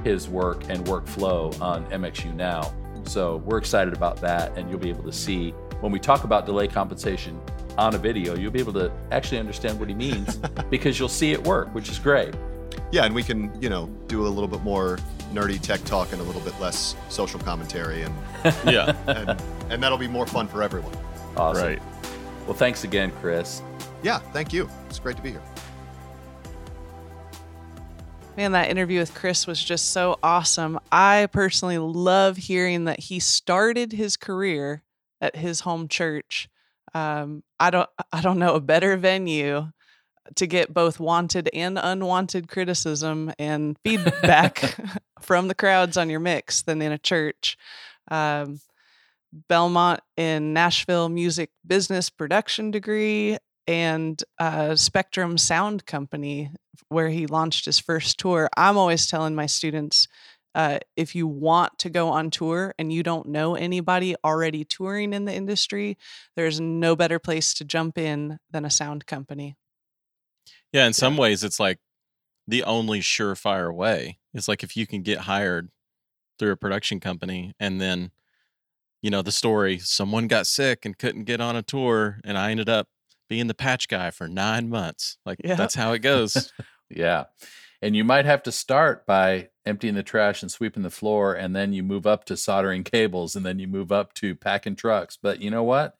his 0.03 0.27
work 0.27 0.69
and 0.69 0.85
workflow 0.85 1.59
on 1.61 1.85
MXU 1.91 2.33
now. 2.33 2.73
So 3.03 3.37
we're 3.37 3.57
excited 3.57 3.93
about 3.93 4.21
that, 4.21 4.57
and 4.57 4.69
you'll 4.69 4.79
be 4.79 4.89
able 4.89 5.03
to 5.03 5.13
see 5.13 5.51
when 5.81 5.91
we 5.91 5.99
talk 5.99 6.23
about 6.23 6.45
delay 6.45 6.67
compensation 6.67 7.39
on 7.77 7.95
a 7.95 7.97
video, 7.97 8.35
you'll 8.35 8.51
be 8.51 8.59
able 8.59 8.73
to 8.73 8.91
actually 9.11 9.39
understand 9.39 9.79
what 9.79 9.87
he 9.87 9.95
means 9.95 10.37
because 10.69 10.99
you'll 10.99 11.07
see 11.07 11.31
it 11.31 11.43
work, 11.43 11.73
which 11.73 11.89
is 11.89 11.97
great. 11.97 12.35
Yeah, 12.91 13.05
and 13.05 13.15
we 13.15 13.23
can, 13.23 13.51
you 13.61 13.69
know, 13.69 13.87
do 14.07 14.25
a 14.25 14.29
little 14.29 14.47
bit 14.47 14.61
more 14.61 14.97
nerdy 15.33 15.61
tech 15.61 15.83
talk 15.85 16.11
and 16.11 16.21
a 16.21 16.23
little 16.23 16.41
bit 16.41 16.59
less 16.59 16.95
social 17.07 17.39
commentary, 17.39 18.03
and 18.03 18.13
yeah. 18.65 18.95
and, 19.07 19.41
and 19.69 19.83
that'll 19.83 19.97
be 19.97 20.07
more 20.07 20.25
fun 20.25 20.47
for 20.47 20.63
everyone. 20.63 20.93
Awesome. 21.37 21.63
Right. 21.63 21.81
Well, 22.45 22.55
thanks 22.55 22.83
again, 22.83 23.11
Chris. 23.21 23.61
Yeah, 24.01 24.19
thank 24.33 24.51
you. 24.51 24.69
It's 24.89 24.99
great 24.99 25.17
to 25.17 25.21
be 25.21 25.31
here. 25.31 25.41
Man, 28.37 28.53
that 28.53 28.69
interview 28.69 28.99
with 28.99 29.13
Chris 29.13 29.45
was 29.45 29.61
just 29.61 29.91
so 29.91 30.17
awesome. 30.23 30.79
I 30.91 31.27
personally 31.31 31.77
love 31.77 32.37
hearing 32.37 32.85
that 32.85 32.99
he 33.01 33.19
started 33.19 33.91
his 33.91 34.15
career 34.15 34.83
at 35.19 35.35
his 35.35 35.61
home 35.61 35.87
church. 35.87 36.47
Um, 36.93 37.43
I 37.59 37.69
don't, 37.69 37.89
I 38.13 38.21
don't 38.21 38.39
know 38.39 38.55
a 38.55 38.61
better 38.61 38.95
venue 38.95 39.71
to 40.35 40.47
get 40.47 40.73
both 40.73 40.99
wanted 40.99 41.49
and 41.53 41.77
unwanted 41.81 42.47
criticism 42.47 43.33
and 43.37 43.77
feedback 43.83 44.75
from 45.21 45.47
the 45.47 45.55
crowds 45.55 45.97
on 45.97 46.09
your 46.09 46.19
mix 46.19 46.61
than 46.61 46.81
in 46.81 46.91
a 46.91 46.97
church. 46.97 47.57
Um, 48.09 48.59
Belmont 49.47 49.99
in 50.17 50.53
Nashville 50.53 51.09
music 51.09 51.51
business 51.65 52.09
production 52.09 52.71
degree 52.71 53.37
and 53.69 54.23
uh, 54.39 54.75
Spectrum 54.75 55.37
Sound 55.37 55.85
Company 55.85 56.49
where 56.87 57.09
he 57.09 57.27
launched 57.27 57.65
his 57.65 57.77
first 57.77 58.17
tour. 58.17 58.49
I'm 58.57 58.77
always 58.77 59.05
telling 59.05 59.35
my 59.35 59.45
students 59.45 60.07
uh, 60.55 60.79
if 60.97 61.13
you 61.13 61.27
want 61.27 61.77
to 61.77 61.89
go 61.91 62.09
on 62.09 62.31
tour 62.31 62.73
and 62.79 62.91
you 62.91 63.03
don't 63.03 63.27
know 63.27 63.53
anybody 63.53 64.15
already 64.23 64.65
touring 64.65 65.13
in 65.13 65.25
the 65.25 65.33
industry, 65.35 65.99
there's 66.35 66.59
no 66.59 66.95
better 66.95 67.19
place 67.19 67.53
to 67.53 67.63
jump 67.63 67.99
in 67.99 68.39
than 68.49 68.65
a 68.65 68.71
sound 68.71 69.05
company. 69.05 69.55
Yeah, 70.73 70.87
in 70.87 70.93
some 70.93 71.15
ways, 71.15 71.43
it's 71.43 71.59
like 71.59 71.77
the 72.47 72.63
only 72.63 73.01
surefire 73.01 73.71
way. 73.71 74.17
It's 74.33 74.47
like 74.47 74.63
if 74.63 74.75
you 74.75 74.87
can 74.87 75.03
get 75.03 75.19
hired 75.19 75.69
through 76.39 76.53
a 76.53 76.57
production 76.57 76.99
company 76.99 77.53
and 77.59 77.79
then, 77.79 78.09
you 79.03 79.11
know, 79.11 79.21
the 79.21 79.31
story 79.31 79.77
someone 79.77 80.27
got 80.27 80.47
sick 80.47 80.85
and 80.85 80.97
couldn't 80.97 81.25
get 81.25 81.39
on 81.39 81.55
a 81.55 81.61
tour, 81.61 82.19
and 82.23 82.35
I 82.35 82.49
ended 82.49 82.67
up 82.67 82.87
being 83.29 83.47
the 83.47 83.53
patch 83.53 83.87
guy 83.87 84.11
for 84.11 84.27
nine 84.27 84.69
months. 84.69 85.17
Like, 85.25 85.39
Yeah. 85.43 85.55
that's 85.55 85.75
how 85.75 85.93
it 85.93 85.99
goes. 86.03 86.51
Yeah. 86.89 87.25
And 87.81 87.95
you 87.95 88.03
might 88.03 88.25
have 88.25 88.43
to 88.43 88.51
start 88.51 89.05
by 89.05 89.49
emptying 89.65 89.95
the 89.95 90.03
trash 90.03 90.41
and 90.41 90.51
sweeping 90.51 90.83
the 90.83 90.89
floor, 90.89 91.33
and 91.33 91.55
then 91.55 91.71
you 91.71 91.81
move 91.83 92.05
up 92.05 92.25
to 92.25 92.35
soldering 92.35 92.83
cables, 92.83 93.35
and 93.37 93.45
then 93.45 93.59
you 93.59 93.67
move 93.67 93.91
up 93.91 94.13
to 94.15 94.35
packing 94.35 94.75
trucks. 94.75 95.17
But 95.21 95.41
you 95.41 95.49
know 95.49 95.63
what? 95.63 95.95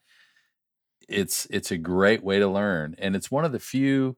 It's 1.08 1.46
it's 1.50 1.72
a 1.72 1.78
great 1.78 2.24
way 2.24 2.40
to 2.40 2.48
learn. 2.48 2.96
And 3.00 3.16
it's 3.16 3.32
one 3.32 3.46
of 3.46 3.52
the 3.52 3.60
few 3.60 4.18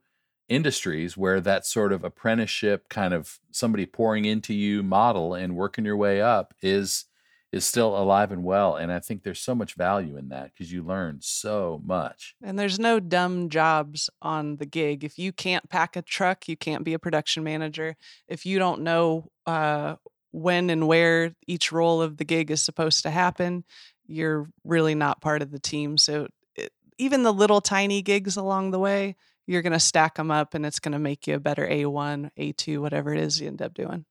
industries 0.50 1.16
where 1.16 1.40
that 1.40 1.66
sort 1.66 1.94
of 1.94 2.04
apprenticeship 2.04 2.90
kind 2.90 3.14
of 3.14 3.40
somebody 3.52 3.86
pouring 3.86 4.26
into 4.26 4.54
you 4.54 4.84
model 4.84 5.34
and 5.34 5.56
working 5.56 5.86
your 5.86 5.96
way 5.96 6.22
up 6.22 6.54
is 6.62 7.06
is 7.52 7.66
still 7.66 7.98
alive 7.98 8.32
and 8.32 8.44
well. 8.44 8.76
And 8.76 8.92
I 8.92 9.00
think 9.00 9.24
there's 9.24 9.42
so 9.42 9.54
much 9.54 9.76
value 9.76 10.16
in 10.16 10.30
that 10.30 10.52
because 10.54 10.72
you 10.72 10.84
learn 10.84 11.20
so 11.22 11.82
much. 11.84 12.36
And 12.42 12.58
there's 12.58 12.80
no 12.80 13.00
dumb 13.00 13.50
jobs 13.50 14.10
on 14.22 14.56
the 14.56 14.66
gig. 14.66 15.04
If 15.04 15.20
you 15.20 15.34
can't 15.34 15.70
pack 15.70 15.96
a 15.96 16.02
truck, 16.02 16.48
you 16.48 16.56
can't 16.56 16.86
be 16.86 16.94
a 16.94 17.00
production 17.00 17.44
manager. 17.44 17.98
If 18.28 18.46
you 18.46 18.58
don't 18.58 18.82
know 18.82 19.32
uh, 19.46 19.96
when 20.32 20.70
and 20.70 20.88
where 20.88 21.36
each 21.46 21.74
role 21.74 22.02
of 22.02 22.18
the 22.18 22.24
gig 22.24 22.52
is 22.52 22.62
supposed 22.62 23.04
to 23.04 23.10
happen, 23.10 23.66
you're 24.08 24.50
really 24.64 24.96
not 24.96 25.22
part 25.22 25.42
of 25.42 25.52
the 25.52 25.60
team. 25.60 25.98
So 25.98 26.28
it, 26.56 26.72
even 26.98 27.24
the 27.24 27.34
little 27.34 27.60
tiny 27.60 28.02
gigs 28.02 28.38
along 28.38 28.72
the 28.72 28.80
way, 28.80 29.18
you're 29.46 29.62
going 29.62 29.74
to 29.74 29.80
stack 29.80 30.16
them 30.16 30.32
up 30.32 30.54
and 30.54 30.66
it's 30.66 30.80
going 30.80 30.94
to 30.94 31.00
make 31.00 31.28
you 31.28 31.36
a 31.36 31.40
better 31.40 31.68
A1, 31.68 32.30
A2, 32.40 32.80
whatever 32.80 33.14
it 33.14 33.20
is 33.20 33.42
you 33.42 33.48
end 33.48 33.62
up 33.62 33.74
doing. 33.74 34.06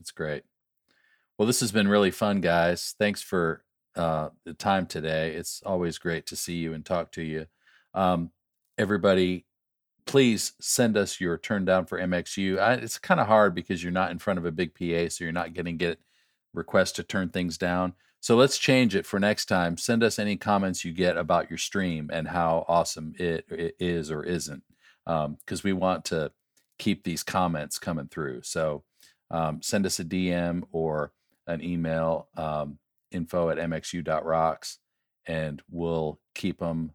It's 0.00 0.12
great. 0.12 0.44
Well, 1.38 1.46
this 1.46 1.60
has 1.60 1.70
been 1.70 1.86
really 1.86 2.10
fun, 2.10 2.40
guys. 2.40 2.96
Thanks 2.98 3.22
for 3.22 3.62
uh, 3.94 4.30
the 4.44 4.54
time 4.54 4.86
today. 4.86 5.34
It's 5.34 5.62
always 5.64 5.96
great 5.96 6.26
to 6.26 6.36
see 6.36 6.56
you 6.56 6.72
and 6.72 6.84
talk 6.84 7.12
to 7.12 7.22
you. 7.22 7.46
Um, 7.94 8.32
everybody, 8.76 9.46
please 10.04 10.54
send 10.60 10.96
us 10.96 11.20
your 11.20 11.38
turn 11.38 11.64
down 11.64 11.86
for 11.86 12.00
MXU. 12.00 12.58
I, 12.58 12.74
it's 12.74 12.98
kind 12.98 13.20
of 13.20 13.28
hard 13.28 13.54
because 13.54 13.84
you're 13.84 13.92
not 13.92 14.10
in 14.10 14.18
front 14.18 14.40
of 14.40 14.46
a 14.46 14.50
big 14.50 14.74
PA, 14.74 15.08
so 15.10 15.22
you're 15.22 15.32
not 15.32 15.54
getting 15.54 15.76
get 15.76 16.00
requests 16.54 16.92
to 16.92 17.04
turn 17.04 17.28
things 17.28 17.56
down. 17.56 17.92
So 18.18 18.34
let's 18.34 18.58
change 18.58 18.96
it 18.96 19.06
for 19.06 19.20
next 19.20 19.46
time. 19.46 19.76
Send 19.76 20.02
us 20.02 20.18
any 20.18 20.36
comments 20.36 20.84
you 20.84 20.92
get 20.92 21.16
about 21.16 21.48
your 21.48 21.58
stream 21.58 22.10
and 22.12 22.26
how 22.26 22.64
awesome 22.66 23.14
it, 23.16 23.44
it 23.48 23.76
is 23.78 24.10
or 24.10 24.24
isn't, 24.24 24.64
because 25.06 25.62
we 25.62 25.72
want 25.72 26.04
to 26.06 26.32
keep 26.80 27.04
these 27.04 27.22
comments 27.22 27.78
coming 27.78 28.08
through. 28.08 28.42
So 28.42 28.82
um, 29.30 29.62
send 29.62 29.86
us 29.86 30.00
a 30.00 30.04
DM 30.04 30.62
or 30.72 31.12
an 31.48 31.62
email, 31.64 32.28
um, 32.36 32.78
info 33.10 33.50
at 33.50 33.58
mxu.rocks, 33.58 34.78
and 35.26 35.60
we'll 35.70 36.20
keep 36.34 36.58
them 36.60 36.92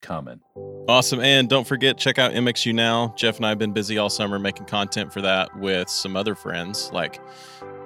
coming. 0.00 0.40
Awesome. 0.88 1.20
And 1.20 1.48
don't 1.48 1.66
forget, 1.66 1.98
check 1.98 2.18
out 2.18 2.32
MXU 2.32 2.72
Now. 2.74 3.12
Jeff 3.16 3.36
and 3.36 3.44
I 3.46 3.48
have 3.50 3.58
been 3.58 3.72
busy 3.72 3.98
all 3.98 4.08
summer 4.08 4.38
making 4.38 4.66
content 4.66 5.12
for 5.12 5.20
that 5.22 5.54
with 5.58 5.88
some 5.88 6.16
other 6.16 6.34
friends 6.34 6.90
like 6.92 7.20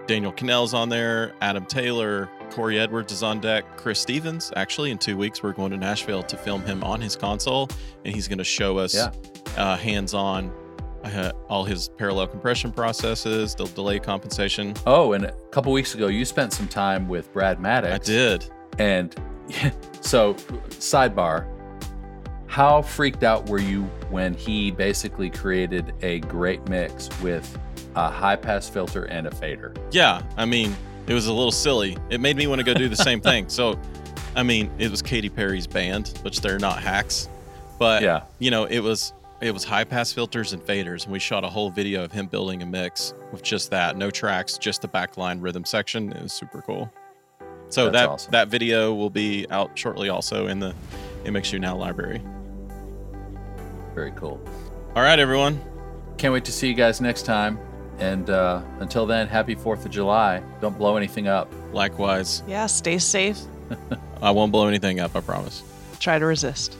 Daniel 0.06 0.32
Cannell's 0.32 0.74
on 0.74 0.88
there, 0.88 1.34
Adam 1.40 1.64
Taylor, 1.64 2.28
Corey 2.50 2.78
Edwards 2.78 3.12
is 3.12 3.22
on 3.22 3.40
deck, 3.40 3.76
Chris 3.76 4.00
Stephens. 4.00 4.52
Actually, 4.56 4.90
in 4.90 4.98
two 4.98 5.16
weeks, 5.16 5.42
we're 5.42 5.52
going 5.52 5.70
to 5.70 5.76
Nashville 5.76 6.22
to 6.24 6.36
film 6.36 6.62
him 6.62 6.82
on 6.82 7.00
his 7.00 7.14
console, 7.16 7.68
and 8.04 8.14
he's 8.14 8.26
going 8.28 8.38
to 8.38 8.44
show 8.44 8.76
us 8.78 8.94
Yeah. 8.94 9.12
uh, 9.56 9.76
hands 9.76 10.12
on 10.12 10.52
uh, 11.04 11.32
all 11.48 11.64
his 11.64 11.88
parallel 11.88 12.26
compression 12.26 12.72
processes, 12.72 13.54
the 13.54 13.64
delay 13.66 13.98
compensation. 13.98 14.74
Oh, 14.86 15.12
and 15.12 15.24
a 15.24 15.32
couple 15.50 15.72
weeks 15.72 15.94
ago, 15.94 16.08
you 16.08 16.24
spent 16.24 16.52
some 16.52 16.68
time 16.68 17.08
with 17.08 17.32
Brad 17.32 17.60
Maddox. 17.60 18.08
I 18.08 18.12
did. 18.12 18.50
And 18.78 19.14
so, 20.00 20.34
sidebar, 20.70 21.46
how 22.46 22.82
freaked 22.82 23.22
out 23.22 23.48
were 23.48 23.60
you 23.60 23.82
when 24.10 24.34
he 24.34 24.70
basically 24.70 25.30
created 25.30 25.92
a 26.02 26.20
great 26.20 26.68
mix 26.68 27.08
with 27.20 27.58
a 27.96 28.10
high 28.10 28.36
pass 28.36 28.68
filter 28.68 29.04
and 29.04 29.26
a 29.26 29.30
fader? 29.34 29.72
Yeah, 29.92 30.22
I 30.36 30.44
mean, 30.44 30.74
it 31.06 31.14
was 31.14 31.26
a 31.28 31.32
little 31.32 31.52
silly. 31.52 31.96
It 32.10 32.20
made 32.20 32.36
me 32.36 32.46
want 32.46 32.58
to 32.60 32.64
go 32.64 32.74
do 32.74 32.88
the 32.88 32.96
same 32.96 33.20
thing. 33.20 33.48
So, 33.48 33.78
I 34.36 34.42
mean, 34.42 34.70
it 34.78 34.90
was 34.90 35.00
Katy 35.02 35.28
Perry's 35.28 35.66
band, 35.66 36.18
which 36.22 36.40
they're 36.40 36.58
not 36.58 36.80
hacks, 36.82 37.28
but 37.78 38.02
Yeah. 38.02 38.22
you 38.38 38.50
know, 38.50 38.64
it 38.64 38.80
was 38.80 39.12
it 39.40 39.52
was 39.52 39.64
high 39.64 39.84
pass 39.84 40.12
filters 40.12 40.52
and 40.52 40.62
faders, 40.62 41.04
and 41.04 41.12
we 41.12 41.18
shot 41.18 41.44
a 41.44 41.48
whole 41.48 41.70
video 41.70 42.04
of 42.04 42.12
him 42.12 42.26
building 42.26 42.62
a 42.62 42.66
mix 42.66 43.14
with 43.32 43.42
just 43.42 43.70
that, 43.70 43.96
no 43.96 44.10
tracks, 44.10 44.58
just 44.58 44.82
the 44.82 44.88
backline 44.88 45.42
rhythm 45.42 45.64
section. 45.64 46.12
It 46.12 46.22
was 46.22 46.32
super 46.32 46.62
cool. 46.62 46.92
So 47.68 47.84
That's 47.90 47.94
that 48.02 48.08
awesome. 48.08 48.32
that 48.32 48.48
video 48.48 48.92
will 48.94 49.10
be 49.10 49.46
out 49.50 49.78
shortly, 49.78 50.08
also 50.08 50.46
in 50.48 50.58
the 50.58 50.74
MXU 51.24 51.60
Now 51.60 51.76
library. 51.76 52.20
Very 53.94 54.12
cool. 54.12 54.40
All 54.96 55.02
right, 55.02 55.18
everyone. 55.18 55.60
Can't 56.18 56.32
wait 56.32 56.44
to 56.46 56.52
see 56.52 56.68
you 56.68 56.74
guys 56.74 57.00
next 57.00 57.22
time. 57.22 57.58
And 57.98 58.30
uh, 58.30 58.62
until 58.78 59.04
then, 59.06 59.28
happy 59.28 59.54
4th 59.54 59.84
of 59.84 59.90
July. 59.90 60.42
Don't 60.60 60.76
blow 60.76 60.96
anything 60.96 61.28
up. 61.28 61.52
Likewise, 61.72 62.42
Yeah, 62.48 62.66
stay 62.66 62.98
safe. 62.98 63.38
I 64.22 64.30
won't 64.30 64.52
blow 64.52 64.66
anything 64.66 65.00
up. 65.00 65.14
I 65.14 65.20
promise. 65.20 65.62
Try 65.98 66.18
to 66.18 66.24
resist. 66.26 66.76